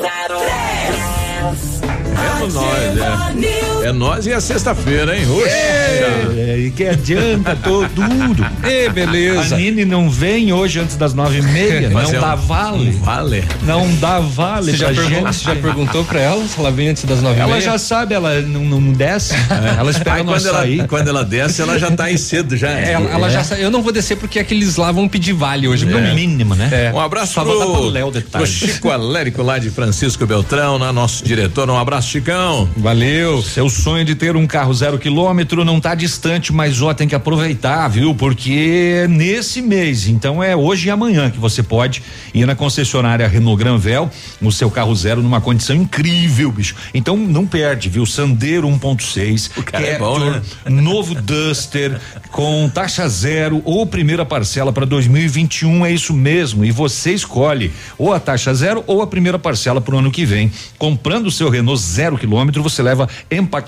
zero, 0.00 0.38
três. 0.40 1.80
É 2.12 2.52
nós, 2.52 3.40
é. 3.60 3.63
É 3.84 3.92
nós 3.92 4.26
e 4.26 4.32
a 4.32 4.40
sexta-feira, 4.40 5.14
hein? 5.16 5.26
Oxe. 5.30 5.48
É, 5.48 6.56
e 6.58 6.70
que 6.70 6.86
adianta 6.86 7.54
todo, 7.62 7.88
tudo. 7.90 8.46
Ê, 8.66 8.88
beleza. 8.88 9.54
A 9.54 9.58
Nini 9.58 9.84
não 9.84 10.08
vem 10.08 10.52
hoje 10.54 10.80
antes 10.80 10.96
das 10.96 11.12
nove 11.12 11.38
e 11.38 11.42
meia, 11.42 11.90
Mas 11.92 12.10
não 12.10 12.18
é 12.18 12.20
dá 12.20 12.34
um- 12.34 12.36
vale. 12.38 12.88
um 12.88 13.00
vale. 13.00 13.44
Não 13.62 13.94
dá 13.96 14.20
vale 14.20 14.70
Você 14.72 14.76
já, 14.78 14.86
pra 14.86 14.94
pergun- 14.94 15.10
gente. 15.10 15.24
você 15.36 15.44
já 15.44 15.54
perguntou 15.56 16.04
pra 16.04 16.18
ela 16.20 16.46
se 16.46 16.58
ela 16.58 16.70
vem 16.70 16.88
antes 16.88 17.04
das 17.04 17.20
nove 17.20 17.36
e 17.36 17.40
Ela 17.40 17.50
meia? 17.50 17.60
já 17.60 17.76
sabe, 17.78 18.14
ela 18.14 18.40
não, 18.40 18.64
não 18.64 18.92
desce. 18.92 19.34
Ela 19.78 19.90
espera 19.90 20.16
Aí 20.16 20.22
nós 20.22 20.42
quando 20.42 20.48
ela, 20.48 20.58
sair. 20.60 20.86
quando 20.88 21.08
ela 21.08 21.24
desce, 21.24 21.60
ela 21.60 21.78
já 21.78 21.90
tá 21.90 22.04
aí 22.04 22.16
cedo 22.16 22.56
já. 22.56 22.70
É, 22.70 22.92
Ela, 22.92 23.10
ela 23.10 23.28
já 23.28 23.44
sa- 23.44 23.58
Eu 23.58 23.70
não 23.70 23.82
vou 23.82 23.92
descer 23.92 24.16
porque 24.16 24.38
aqueles 24.38 24.76
lá 24.76 24.90
vão 24.92 25.06
pedir 25.08 25.32
vale 25.34 25.68
hoje. 25.68 25.84
No 25.84 25.92
pra 25.92 26.00
mim. 26.00 26.14
mínimo, 26.14 26.54
né? 26.54 26.70
É. 26.72 26.92
Um 26.92 27.00
abraço 27.00 27.34
Só 27.34 27.44
pro, 27.44 27.58
pro 27.58 27.88
Léo 27.88 28.10
pro. 28.30 28.46
Chico 28.46 28.88
Alérico 28.90 29.42
lá 29.42 29.58
de 29.58 29.68
Francisco 29.70 30.24
Beltrão, 30.26 30.78
né? 30.78 30.90
nosso 30.90 31.22
diretor. 31.24 31.68
Um 31.68 31.76
abraço, 31.78 32.08
Chicão. 32.08 32.66
Valeu. 32.76 33.42
Seu 33.42 33.68
sonho 33.74 34.04
de 34.04 34.14
ter 34.14 34.36
um 34.36 34.46
carro 34.46 34.72
zero 34.74 34.98
quilômetro 34.98 35.64
não 35.64 35.80
tá 35.80 35.94
distante, 35.94 36.52
mas 36.52 36.80
ó, 36.82 36.92
tem 36.94 37.08
que 37.08 37.14
aproveitar, 37.14 37.88
viu? 37.88 38.14
Porque 38.14 39.02
é 39.02 39.08
nesse 39.08 39.60
mês, 39.62 40.06
então 40.06 40.42
é 40.42 40.54
hoje 40.54 40.88
e 40.88 40.90
amanhã 40.90 41.30
que 41.30 41.38
você 41.38 41.62
pode 41.62 42.02
ir 42.32 42.46
na 42.46 42.54
concessionária 42.54 43.26
Renault 43.26 43.58
Granvel, 43.58 44.10
o 44.42 44.52
seu 44.52 44.70
carro 44.70 44.94
zero 44.94 45.22
numa 45.22 45.40
condição 45.40 45.74
incrível, 45.74 46.52
bicho. 46.52 46.74
Então 46.92 47.16
não 47.16 47.46
perde, 47.46 47.88
viu? 47.88 48.04
Sandero 48.04 48.68
1.6, 48.68 49.50
O 49.56 49.62
cara 49.62 49.84
é 49.86 49.98
bom, 49.98 50.18
né? 50.18 50.42
novo 50.68 51.14
Duster 51.14 51.98
com 52.30 52.70
taxa 52.72 53.08
zero 53.08 53.62
ou 53.64 53.86
primeira 53.86 54.24
parcela 54.24 54.72
para 54.72 54.84
2021, 54.84 55.86
é 55.86 55.92
isso 55.92 56.12
mesmo. 56.12 56.64
E 56.64 56.70
você 56.70 57.12
escolhe 57.14 57.72
ou 57.96 58.12
a 58.12 58.20
taxa 58.20 58.52
zero 58.52 58.84
ou 58.86 59.00
a 59.02 59.06
primeira 59.06 59.38
parcela 59.38 59.80
para 59.80 59.94
o 59.94 59.98
ano 59.98 60.10
que 60.10 60.24
vem. 60.26 60.50
Comprando 60.78 61.26
o 61.26 61.30
seu 61.30 61.48
Renault 61.48 61.80
zero 61.80 62.18
quilômetro, 62.18 62.62
você 62.62 62.82
leva 62.82 63.08
empa- 63.30 63.54
empa- 63.54 63.63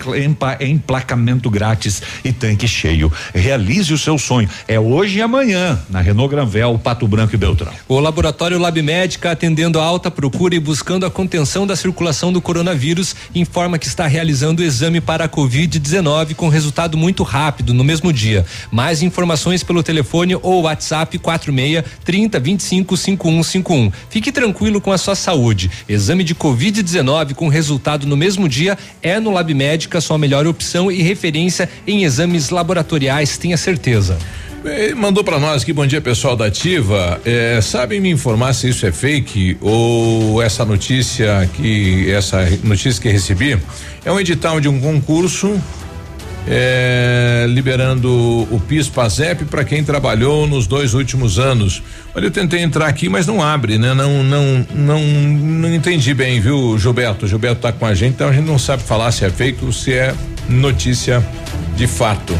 emplacamento 0.60 1.50
grátis 1.50 2.02
e 2.24 2.32
tanque 2.32 2.68
cheio. 2.68 3.12
Realize 3.34 3.92
o 3.92 3.98
seu 3.98 4.18
sonho. 4.18 4.48
É 4.66 4.78
hoje 4.78 5.18
e 5.18 5.22
amanhã 5.22 5.80
na 5.88 6.00
Renault 6.00 6.34
Granvel, 6.34 6.78
Pato 6.78 7.06
Branco 7.06 7.34
e 7.34 7.38
Beltrão. 7.38 7.72
O 7.88 7.98
laboratório 8.00 8.58
Lab 8.58 8.80
Médica, 8.82 9.30
atendendo 9.30 9.80
a 9.80 9.84
alta 9.84 10.10
procura 10.10 10.54
e 10.54 10.60
buscando 10.60 11.06
a 11.06 11.10
contenção 11.10 11.66
da 11.66 11.76
circulação 11.76 12.32
do 12.32 12.40
coronavírus, 12.40 13.14
informa 13.34 13.78
que 13.78 13.86
está 13.86 14.06
realizando 14.06 14.60
o 14.60 14.64
exame 14.64 15.00
para 15.00 15.24
a 15.24 15.28
Covid-19 15.28 16.34
com 16.34 16.48
resultado 16.48 16.96
muito 16.96 17.22
rápido 17.22 17.72
no 17.72 17.84
mesmo 17.84 18.12
dia. 18.12 18.44
Mais 18.70 19.02
informações 19.02 19.62
pelo 19.62 19.82
telefone 19.82 20.34
ou 20.36 20.62
WhatsApp 20.62 21.18
46 21.18 21.84
30 22.04 22.40
25 22.40 22.96
5151. 22.96 23.92
Fique 24.10 24.32
tranquilo 24.32 24.80
com 24.80 24.92
a 24.92 24.98
sua 24.98 25.14
saúde. 25.14 25.70
Exame 25.88 26.24
de 26.24 26.34
Covid-19 26.34 27.34
com 27.34 27.48
resultado 27.48 28.06
no 28.06 28.16
mesmo 28.16 28.48
dia 28.48 28.76
é 29.02 29.20
no 29.20 29.32
Lab 29.32 29.52
Médica 29.54 29.85
sua 30.00 30.18
melhor 30.18 30.46
opção 30.46 30.90
e 30.90 31.02
referência 31.02 31.68
em 31.86 32.04
exames 32.04 32.50
laboratoriais, 32.50 33.38
tenha 33.38 33.56
certeza. 33.56 34.18
Mandou 34.96 35.22
pra 35.22 35.38
nós 35.38 35.62
aqui, 35.62 35.72
bom 35.72 35.86
dia 35.86 36.00
pessoal 36.00 36.34
da 36.34 36.46
Ativa. 36.46 37.20
Eh, 37.24 37.60
sabem 37.62 38.00
me 38.00 38.10
informar 38.10 38.52
se 38.52 38.68
isso 38.68 38.84
é 38.84 38.90
fake 38.90 39.58
ou 39.60 40.42
essa 40.42 40.64
notícia 40.64 41.48
que 41.54 42.10
essa 42.10 42.44
notícia 42.64 43.00
que 43.00 43.08
recebi 43.08 43.56
é 44.04 44.10
um 44.10 44.18
edital 44.18 44.60
de 44.60 44.68
um 44.68 44.80
concurso 44.80 45.56
eh, 46.46 47.46
liberando 47.48 48.08
o 48.50 48.60
PIS 48.60 48.88
PASEP 48.88 49.44
para 49.46 49.64
quem 49.64 49.82
trabalhou 49.82 50.46
nos 50.46 50.66
dois 50.66 50.94
últimos 50.94 51.38
anos. 51.38 51.82
Olha, 52.14 52.26
eu 52.26 52.30
tentei 52.30 52.60
entrar 52.60 52.86
aqui, 52.86 53.08
mas 53.08 53.26
não 53.26 53.42
abre, 53.42 53.78
né? 53.78 53.94
Não, 53.94 54.22
não, 54.22 54.66
não, 54.74 55.00
não 55.02 55.74
entendi 55.74 56.14
bem, 56.14 56.40
viu, 56.40 56.78
Gilberto? 56.78 57.26
Gilberto 57.26 57.62
tá 57.62 57.72
com 57.72 57.84
a 57.84 57.94
gente, 57.94 58.14
então 58.14 58.28
a 58.28 58.32
gente 58.32 58.46
não 58.46 58.58
sabe 58.58 58.82
falar 58.82 59.10
se 59.10 59.24
é 59.24 59.30
fake 59.30 59.64
ou 59.64 59.72
se 59.72 59.92
é 59.92 60.14
notícia 60.48 61.24
de 61.76 61.86
fato. 61.86 62.38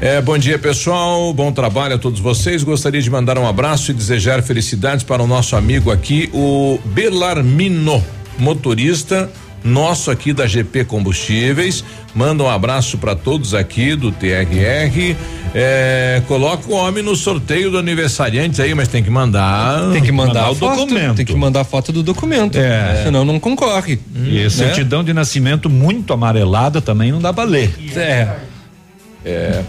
É, 0.00 0.20
bom 0.20 0.36
dia, 0.36 0.58
pessoal. 0.58 1.32
Bom 1.32 1.52
trabalho 1.52 1.94
a 1.94 1.98
todos 1.98 2.20
vocês. 2.20 2.62
Gostaria 2.62 3.00
de 3.00 3.10
mandar 3.10 3.38
um 3.38 3.46
abraço 3.46 3.90
e 3.90 3.94
desejar 3.94 4.42
felicidades 4.42 5.04
para 5.04 5.22
o 5.22 5.26
nosso 5.26 5.56
amigo 5.56 5.90
aqui, 5.90 6.28
o 6.32 6.78
Belarmino, 6.84 8.04
motorista 8.38 9.30
nosso 9.64 10.10
aqui 10.10 10.34
da 10.34 10.46
GP 10.46 10.84
Combustíveis. 10.84 11.82
Manda 12.14 12.44
um 12.44 12.48
abraço 12.48 12.98
para 12.98 13.16
todos 13.16 13.54
aqui 13.54 13.96
do 13.96 14.12
TRR. 14.12 15.16
É, 15.54 16.22
coloca 16.28 16.70
o 16.70 16.74
homem 16.74 17.02
no 17.02 17.16
sorteio 17.16 17.70
do 17.70 17.78
aniversariante 17.78 18.60
aí, 18.60 18.74
mas 18.74 18.88
tem 18.88 19.02
que 19.02 19.10
mandar. 19.10 19.90
Tem 19.92 20.02
que 20.02 20.12
mandar, 20.12 20.48
Mandar 20.48 20.66
o 20.66 20.72
o 20.72 20.76
documento. 20.76 21.16
Tem 21.16 21.24
que 21.24 21.34
mandar 21.34 21.62
a 21.62 21.64
foto 21.64 21.90
do 21.92 22.02
documento. 22.02 22.58
É. 22.58 23.04
Senão 23.04 23.24
não 23.24 23.40
concorre. 23.40 23.98
E 24.14 24.42
né? 24.42 24.48
certidão 24.50 25.02
de 25.02 25.14
nascimento 25.14 25.70
muito 25.70 26.12
amarelada 26.12 26.82
também 26.82 27.10
não 27.10 27.20
dá 27.20 27.32
pra 27.32 27.44
ler. 27.44 27.74
É. 27.96 28.28
É. 29.24 29.62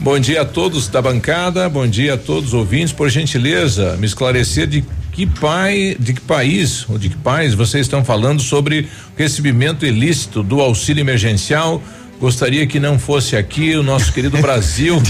Bom 0.00 0.18
dia 0.18 0.42
a 0.42 0.44
todos 0.44 0.88
da 0.88 1.00
bancada, 1.00 1.68
bom 1.68 1.86
dia 1.86 2.14
a 2.14 2.16
todos 2.16 2.48
os 2.48 2.54
ouvintes. 2.54 2.92
Por 2.92 3.08
gentileza, 3.08 3.96
me 3.98 4.06
esclarecer 4.06 4.66
de 4.66 4.84
que 5.12 5.26
pai, 5.26 5.94
de 6.00 6.14
que 6.14 6.20
país 6.22 6.88
ou 6.88 6.98
de 6.98 7.10
que 7.10 7.16
país 7.16 7.54
vocês 7.54 7.86
estão 7.86 8.02
falando 8.02 8.40
sobre 8.40 8.88
recebimento 9.16 9.84
ilícito 9.84 10.42
do 10.42 10.60
auxílio 10.60 11.02
emergencial? 11.02 11.82
Gostaria 12.18 12.66
que 12.66 12.80
não 12.80 12.98
fosse 12.98 13.36
aqui 13.36 13.76
o 13.76 13.82
nosso 13.82 14.12
querido 14.12 14.38
Brasil. 14.38 15.00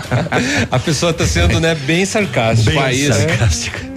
A 0.70 0.78
pessoa 0.78 1.10
está 1.10 1.26
sendo, 1.26 1.60
né, 1.60 1.74
bem 1.74 2.04
sarcástica. 2.06 2.70
Bem 2.70 2.80
país. 2.80 3.14
sarcástica. 3.14 3.93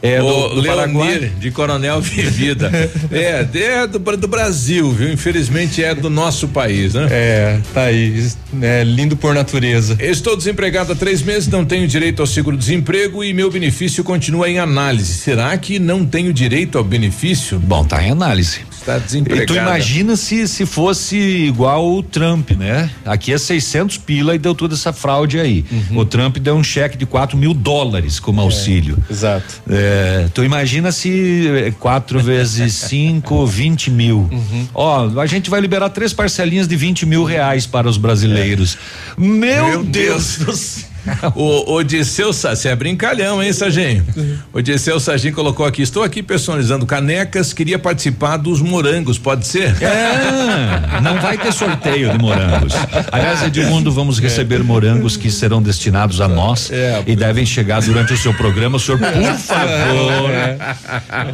É, 0.00 0.18
do- 0.20 0.26
o 0.26 0.48
do 0.54 0.60
Leonir, 0.60 0.66
Paraguai? 0.76 1.32
de 1.40 1.50
Coronel 1.50 2.00
Vivida. 2.00 2.70
é, 3.10 3.46
é 3.54 3.86
do, 3.86 3.98
do 3.98 4.28
Brasil, 4.28 4.90
viu? 4.92 5.12
Infelizmente 5.12 5.82
é 5.82 5.94
do 5.94 6.08
nosso 6.08 6.48
país, 6.48 6.94
né? 6.94 7.08
É, 7.10 7.58
tá 7.74 7.82
aí. 7.82 8.26
É 8.62 8.84
lindo 8.84 9.16
por 9.16 9.34
natureza. 9.34 9.96
Estou 10.00 10.36
desempregado 10.36 10.92
há 10.92 10.94
três 10.94 11.20
meses, 11.22 11.48
não 11.48 11.64
tenho 11.64 11.86
direito 11.88 12.20
ao 12.20 12.26
seguro-desemprego 12.26 13.24
e 13.24 13.32
meu 13.34 13.50
benefício 13.50 14.04
continua 14.04 14.48
em 14.48 14.58
análise. 14.58 15.14
Será 15.14 15.56
que 15.58 15.78
não 15.78 16.04
tenho 16.06 16.32
direito 16.32 16.78
ao 16.78 16.84
benefício? 16.84 17.58
Bom, 17.58 17.84
tá 17.84 18.02
em 18.02 18.10
análise. 18.10 18.60
E 18.96 19.00
desempregado. 19.00 19.46
tu 19.46 19.54
imagina 19.54 20.16
se 20.16 20.48
se 20.48 20.64
fosse 20.66 21.16
igual 21.16 21.86
o 21.92 22.02
Trump, 22.02 22.50
né? 22.52 22.90
Aqui 23.04 23.32
é 23.32 23.38
600 23.38 23.98
pila 23.98 24.34
e 24.34 24.38
deu 24.38 24.54
toda 24.54 24.74
essa 24.74 24.92
fraude 24.92 25.38
aí. 25.38 25.64
Uhum. 25.70 25.98
O 25.98 26.04
Trump 26.04 26.38
deu 26.38 26.54
um 26.56 26.64
cheque 26.64 26.96
de 26.96 27.06
4 27.06 27.36
mil 27.36 27.52
dólares 27.52 28.18
como 28.18 28.40
auxílio. 28.40 28.98
Exato. 29.10 29.62
É, 29.68 30.28
tu 30.32 30.42
imagina 30.44 30.90
se 30.92 31.48
é, 31.66 31.70
quatro 31.70 32.20
vezes 32.20 32.74
cinco, 32.88 33.46
20 33.46 33.90
mil. 33.90 34.28
Uhum. 34.30 34.66
Ó, 34.74 35.20
a 35.20 35.26
gente 35.26 35.50
vai 35.50 35.60
liberar 35.60 35.88
três 35.90 36.12
parcelinhas 36.12 36.66
de 36.66 36.76
20 36.76 37.06
mil 37.06 37.24
reais 37.24 37.66
para 37.66 37.88
os 37.88 37.96
brasileiros. 37.96 38.78
Meu, 39.16 39.68
Meu 39.68 39.84
Deus, 39.84 40.36
Deus. 40.36 40.38
do 40.38 40.56
céu. 40.56 40.87
O 41.34 41.72
Odisseu 41.74 42.32
Sa- 42.32 42.54
você 42.54 42.68
é 42.68 42.76
brincalhão, 42.76 43.42
hein, 43.42 43.52
Sarginho? 43.52 44.04
O 44.52 44.58
Odisseu 44.58 44.98
Sarginho 45.00 45.34
colocou 45.34 45.64
aqui, 45.66 45.82
estou 45.82 46.02
aqui 46.02 46.22
personalizando 46.22 46.84
canecas, 46.86 47.52
queria 47.52 47.78
participar 47.78 48.36
dos 48.36 48.60
morangos, 48.60 49.18
pode 49.18 49.46
ser? 49.46 49.74
É, 49.82 51.00
não 51.00 51.20
vai 51.20 51.38
ter 51.38 51.52
sorteio 51.52 52.10
de 52.12 52.18
morangos. 52.18 52.72
Aliás, 53.12 53.42
Edmundo, 53.42 53.90
vamos 53.92 54.18
receber 54.18 54.62
morangos 54.62 55.16
que 55.16 55.30
serão 55.30 55.62
destinados 55.62 56.20
a 56.20 56.28
nós 56.28 56.70
e 57.06 57.16
devem 57.16 57.46
chegar 57.46 57.80
durante 57.82 58.12
o 58.12 58.16
seu 58.16 58.34
programa. 58.34 58.76
O 58.76 58.80
senhor, 58.80 58.98
por 58.98 59.08
favor, 59.38 60.30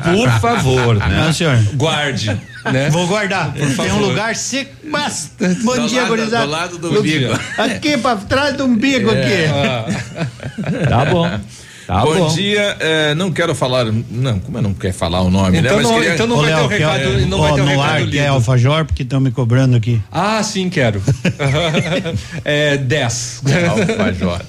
por 0.03 0.31
favor, 0.41 0.97
né? 0.97 1.23
Não, 1.25 1.33
senhor. 1.33 1.59
Guarde. 1.75 2.37
Né? 2.73 2.91
Vou 2.91 3.07
guardar. 3.07 3.53
Por 3.53 3.59
Tem 3.61 3.71
favor. 3.71 3.93
um 3.93 3.99
lugar 4.07 4.35
seco 4.37 4.73
bastante. 4.91 5.63
Bom 5.63 5.75
Do 5.77 5.87
dia, 5.89 6.01
lado- 6.03 6.09
gurizada. 6.11 6.45
do 6.47 6.51
lado 6.51 6.79
do 6.79 6.93
No- 6.93 7.01
umbigo. 7.01 7.33
Aqui 7.59 7.97
pra 7.99 8.17
trás 8.17 8.57
do 8.57 8.65
umbigo 8.65 9.11
É. 9.11 9.21
aqui. 9.21 10.85
Tá 10.89 11.05
bom. 11.07 11.29
Tá 11.87 12.01
bom, 12.01 12.15
bom. 12.15 12.29
dia, 12.35 12.77
eh, 12.81 13.15
não 13.15 13.31
quero 13.31 13.55
falar, 13.55 13.85
não, 14.11 14.39
como 14.41 14.57
eu 14.57 14.63
não 14.63 14.73
quer 14.73 14.91
falar 14.95 15.21
o 15.21 15.29
nome, 15.31 15.61
né? 15.61 15.69
Então 15.69 15.77
Mas 15.77 15.83
não- 15.87 15.95
queria- 15.97 16.15
então 16.15 16.27
não 16.27 16.37
vai 16.37 16.47
ter 16.47 16.55
Léo, 16.55 16.65
o 16.65 16.69
recado, 16.69 16.99
quer- 17.01 17.27
não 17.27 17.39
vai 17.43 17.51
ó, 17.51 17.55
ter 17.55 17.61
o 17.61 17.65
no 17.65 17.71
recado 17.71 17.91
ar, 17.91 18.01
lido. 18.01 18.11
que 18.13 18.19
é 18.19 18.27
alfajor, 18.29 18.85
porque 18.87 19.03
estão 19.03 19.21
me 19.21 19.31
cobrando 19.31 19.77
aqui. 19.77 20.01
Ah, 20.11 20.43
sim, 20.43 20.71
quero. 20.71 21.03
é 22.43 22.79
10. 22.79 23.43
Alfajor. 23.71 24.41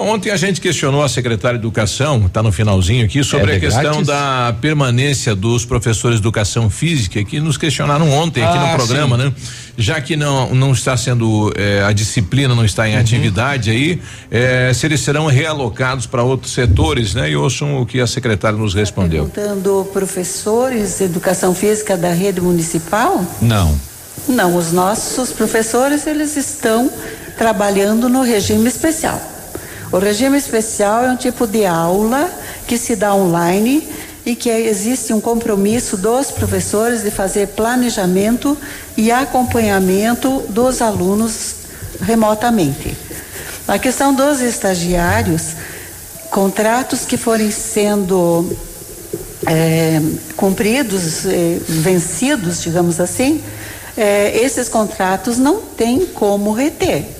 Bom, 0.00 0.14
ontem 0.14 0.30
a 0.30 0.36
gente 0.38 0.62
questionou 0.62 1.04
a 1.04 1.10
secretária 1.10 1.58
de 1.58 1.62
Educação, 1.62 2.24
está 2.24 2.42
no 2.42 2.50
finalzinho 2.50 3.04
aqui, 3.04 3.22
sobre 3.22 3.52
É 3.52 3.56
a 3.56 3.60
questão 3.60 3.82
grátis? 3.82 4.06
da 4.06 4.56
permanência 4.58 5.34
dos 5.34 5.66
professores 5.66 6.16
de 6.16 6.22
Educação 6.22 6.70
Física, 6.70 7.22
que 7.22 7.38
nos 7.38 7.58
questionaram 7.58 8.10
ontem 8.10 8.42
aqui 8.42 8.56
Ah, 8.56 8.68
no 8.70 8.76
programa, 8.76 9.18
sim. 9.18 9.24
né? 9.24 9.32
Já 9.76 10.00
que 10.00 10.16
não, 10.16 10.54
não 10.54 10.72
está 10.72 10.96
sendo, 10.96 11.52
eh, 11.54 11.84
a 11.86 11.92
disciplina 11.92 12.54
não 12.54 12.64
está 12.64 12.88
em 12.88 12.94
Uhum. 12.94 13.00
atividade 13.00 13.68
aí, 13.70 14.00
eh, 14.30 14.72
se 14.74 14.86
eles 14.86 15.00
serão 15.02 15.26
realocados 15.26 16.06
para 16.06 16.22
outros 16.22 16.54
setores, 16.54 17.12
né? 17.14 17.30
E 17.30 17.36
ouçam 17.36 17.82
o 17.82 17.84
que 17.84 18.00
a 18.00 18.06
secretária 18.06 18.56
nos 18.58 18.72
respondeu. 18.72 19.26
Perguntando 19.26 19.86
professores 19.92 20.96
de 20.96 21.04
educação 21.04 21.54
física 21.54 21.94
da 21.98 22.10
rede 22.14 22.40
municipal? 22.40 23.22
Não. 23.42 23.78
Não, 24.26 24.56
os 24.56 24.72
nossos 24.72 25.28
professores 25.30 26.06
eles 26.06 26.38
estão 26.38 26.90
trabalhando 27.36 28.08
no 28.08 28.22
regime 28.22 28.66
especial. 28.66 29.20
O 29.92 29.98
regime 29.98 30.38
especial 30.38 31.04
é 31.04 31.10
um 31.10 31.16
tipo 31.16 31.48
de 31.48 31.66
aula 31.66 32.30
que 32.66 32.78
se 32.78 32.94
dá 32.94 33.12
online 33.12 33.88
e 34.24 34.36
que 34.36 34.48
existe 34.48 35.12
um 35.12 35.20
compromisso 35.20 35.96
dos 35.96 36.30
professores 36.30 37.02
de 37.02 37.10
fazer 37.10 37.48
planejamento 37.48 38.56
e 38.96 39.10
acompanhamento 39.10 40.44
dos 40.48 40.80
alunos 40.80 41.54
remotamente. 42.02 42.96
A 43.66 43.78
questão 43.78 44.14
dos 44.14 44.40
estagiários, 44.40 45.54
contratos 46.30 47.04
que 47.04 47.16
forem 47.16 47.50
sendo 47.50 48.56
é, 49.46 50.00
cumpridos, 50.36 51.26
é, 51.26 51.58
vencidos, 51.66 52.62
digamos 52.62 53.00
assim, 53.00 53.42
é, 53.96 54.38
esses 54.40 54.68
contratos 54.68 55.36
não 55.36 55.60
tem 55.60 56.06
como 56.06 56.52
reter. 56.52 57.19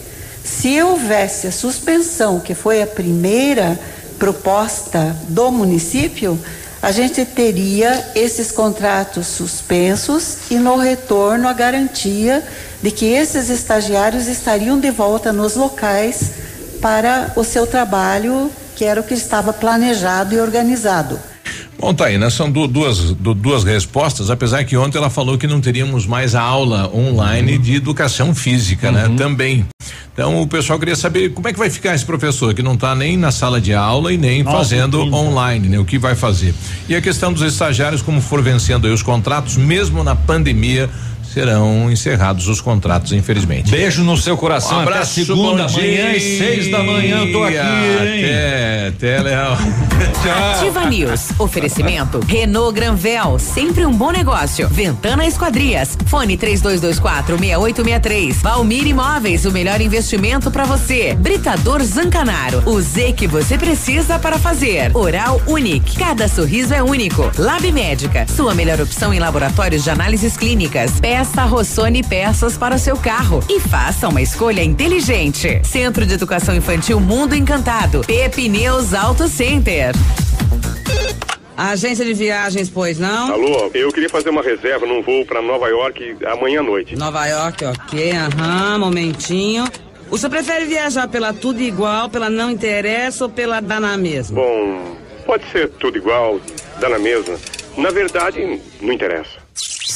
Se 0.50 0.82
houvesse 0.82 1.46
a 1.46 1.52
suspensão, 1.52 2.40
que 2.40 2.56
foi 2.56 2.82
a 2.82 2.86
primeira 2.86 3.78
proposta 4.18 5.16
do 5.28 5.48
município, 5.52 6.36
a 6.82 6.90
gente 6.90 7.24
teria 7.24 8.10
esses 8.16 8.50
contratos 8.50 9.28
suspensos 9.28 10.50
e 10.50 10.56
no 10.56 10.76
retorno 10.76 11.46
a 11.46 11.52
garantia 11.52 12.42
de 12.82 12.90
que 12.90 13.06
esses 13.06 13.48
estagiários 13.48 14.26
estariam 14.26 14.80
de 14.80 14.90
volta 14.90 15.32
nos 15.32 15.54
locais 15.54 16.32
para 16.82 17.32
o 17.36 17.44
seu 17.44 17.64
trabalho, 17.66 18.50
que 18.74 18.84
era 18.84 19.00
o 19.00 19.04
que 19.04 19.14
estava 19.14 19.52
planejado 19.52 20.34
e 20.34 20.40
organizado. 20.40 21.16
Bom, 21.78 21.94
tá 21.94 22.06
aí, 22.06 22.18
né? 22.18 22.28
São 22.28 22.50
du- 22.50 22.66
duas, 22.66 22.98
du- 23.12 23.34
duas 23.34 23.62
respostas, 23.62 24.30
apesar 24.30 24.64
que 24.64 24.76
ontem 24.76 24.98
ela 24.98 25.08
falou 25.10 25.38
que 25.38 25.46
não 25.46 25.60
teríamos 25.60 26.06
mais 26.06 26.34
a 26.34 26.40
aula 26.42 26.90
online 26.94 27.56
de 27.56 27.76
educação 27.76 28.34
física, 28.34 28.90
né? 28.90 29.08
Também. 29.16 29.64
Então 30.12 30.42
o 30.42 30.46
pessoal 30.46 30.78
queria 30.78 30.96
saber 30.96 31.30
como 31.30 31.48
é 31.48 31.52
que 31.52 31.58
vai 31.58 31.70
ficar 31.70 31.94
esse 31.94 32.04
professor 32.04 32.52
que 32.52 32.62
não 32.62 32.74
está 32.74 32.94
nem 32.94 33.16
na 33.16 33.30
sala 33.30 33.60
de 33.60 33.72
aula 33.72 34.12
e 34.12 34.18
nem 34.18 34.42
Nossa, 34.42 34.58
fazendo 34.58 35.00
online, 35.14 35.68
né? 35.68 35.78
O 35.78 35.84
que 35.84 35.98
vai 35.98 36.14
fazer? 36.14 36.54
E 36.88 36.94
a 36.94 37.00
questão 37.00 37.32
dos 37.32 37.42
estagiários, 37.42 38.02
como 38.02 38.20
for 38.20 38.42
vencendo 38.42 38.86
aí 38.86 38.92
os 38.92 39.02
contratos, 39.02 39.56
mesmo 39.56 40.02
na 40.02 40.14
pandemia, 40.14 40.90
serão 41.32 41.90
encerrados 41.90 42.48
os 42.48 42.60
contratos, 42.60 43.12
infelizmente. 43.12 43.70
Beijo 43.70 44.02
no 44.02 44.16
seu 44.16 44.36
coração. 44.36 44.78
Um 44.78 44.80
até 44.80 44.90
abraço, 44.90 45.14
segunda, 45.24 45.66
bom 45.66 45.74
amanhã 45.74 46.10
às 46.10 46.22
seis 46.22 46.70
da 46.70 46.82
manhã 46.82 47.18
eu 47.18 47.32
tô 47.32 47.42
aqui, 47.44 47.56
hein? 47.56 48.24
Até, 48.24 48.86
até, 48.88 49.20
Léo. 49.22 49.56
Ativa 50.54 50.84
News. 50.86 51.30
Oferecimento. 51.38 52.20
Renault 52.26 52.74
Granvel. 52.74 53.38
Sempre 53.38 53.86
um 53.86 53.92
bom 53.92 54.10
negócio. 54.10 54.68
Ventana 54.68 55.26
Esquadrias. 55.26 55.96
Fone 56.06 56.36
3224 56.36 57.38
6863. 57.38 58.36
Valmir 58.42 58.86
Imóveis. 58.86 59.44
O 59.44 59.50
melhor 59.50 59.80
investimento 59.80 60.50
para 60.50 60.64
você. 60.64 61.14
Britador 61.14 61.82
Zancanaro. 61.82 62.62
O 62.66 62.80
Z 62.80 63.12
que 63.12 63.26
você 63.26 63.56
precisa 63.56 64.18
para 64.18 64.38
fazer. 64.38 64.94
Oral 64.94 65.40
Unique. 65.46 65.98
Cada 65.98 66.28
sorriso 66.28 66.74
é 66.74 66.82
único. 66.82 67.30
Lab 67.38 67.70
Médica. 67.72 68.26
Sua 68.28 68.54
melhor 68.54 68.80
opção 68.80 69.14
em 69.14 69.18
laboratórios 69.18 69.84
de 69.84 69.90
análises 69.90 70.36
clínicas. 70.36 71.00
Peça 71.20 71.44
Rossoni 71.44 72.02
peças 72.02 72.56
para 72.56 72.76
o 72.76 72.78
seu 72.78 72.96
carro. 72.96 73.44
E 73.46 73.60
faça 73.60 74.08
uma 74.08 74.22
escolha 74.22 74.64
inteligente. 74.64 75.60
Centro 75.62 76.06
de 76.06 76.14
Educação 76.14 76.56
Infantil 76.56 76.98
Mundo 76.98 77.34
Encantado. 77.34 78.00
Pepineus 78.06 78.94
Auto 78.94 79.28
Center. 79.28 79.94
Agência 81.54 82.06
de 82.06 82.14
viagens, 82.14 82.70
pois 82.70 82.98
não? 82.98 83.34
Alô, 83.34 83.70
eu 83.74 83.92
queria 83.92 84.08
fazer 84.08 84.30
uma 84.30 84.40
reserva 84.40 84.86
num 84.86 85.02
voo 85.02 85.26
para 85.26 85.42
Nova 85.42 85.68
York 85.68 86.16
amanhã 86.24 86.60
à 86.60 86.62
noite. 86.62 86.96
Nova 86.96 87.26
York, 87.26 87.66
ok, 87.66 88.12
aham, 88.12 88.78
momentinho. 88.78 89.66
O 90.10 90.16
senhor 90.16 90.30
prefere 90.30 90.64
viajar 90.64 91.06
pela 91.06 91.34
tudo 91.34 91.60
igual, 91.60 92.08
pela 92.08 92.30
não 92.30 92.50
interessa 92.50 93.24
ou 93.24 93.30
pela 93.30 93.60
dá 93.60 93.78
na 93.78 93.94
mesma? 93.98 94.40
Bom, 94.40 94.96
pode 95.26 95.44
ser 95.52 95.68
tudo 95.68 95.98
igual, 95.98 96.40
dá 96.80 96.88
na 96.88 96.98
mesma. 96.98 97.36
Na 97.76 97.90
verdade, 97.90 98.58
não 98.80 98.94
interessa. 98.94 99.39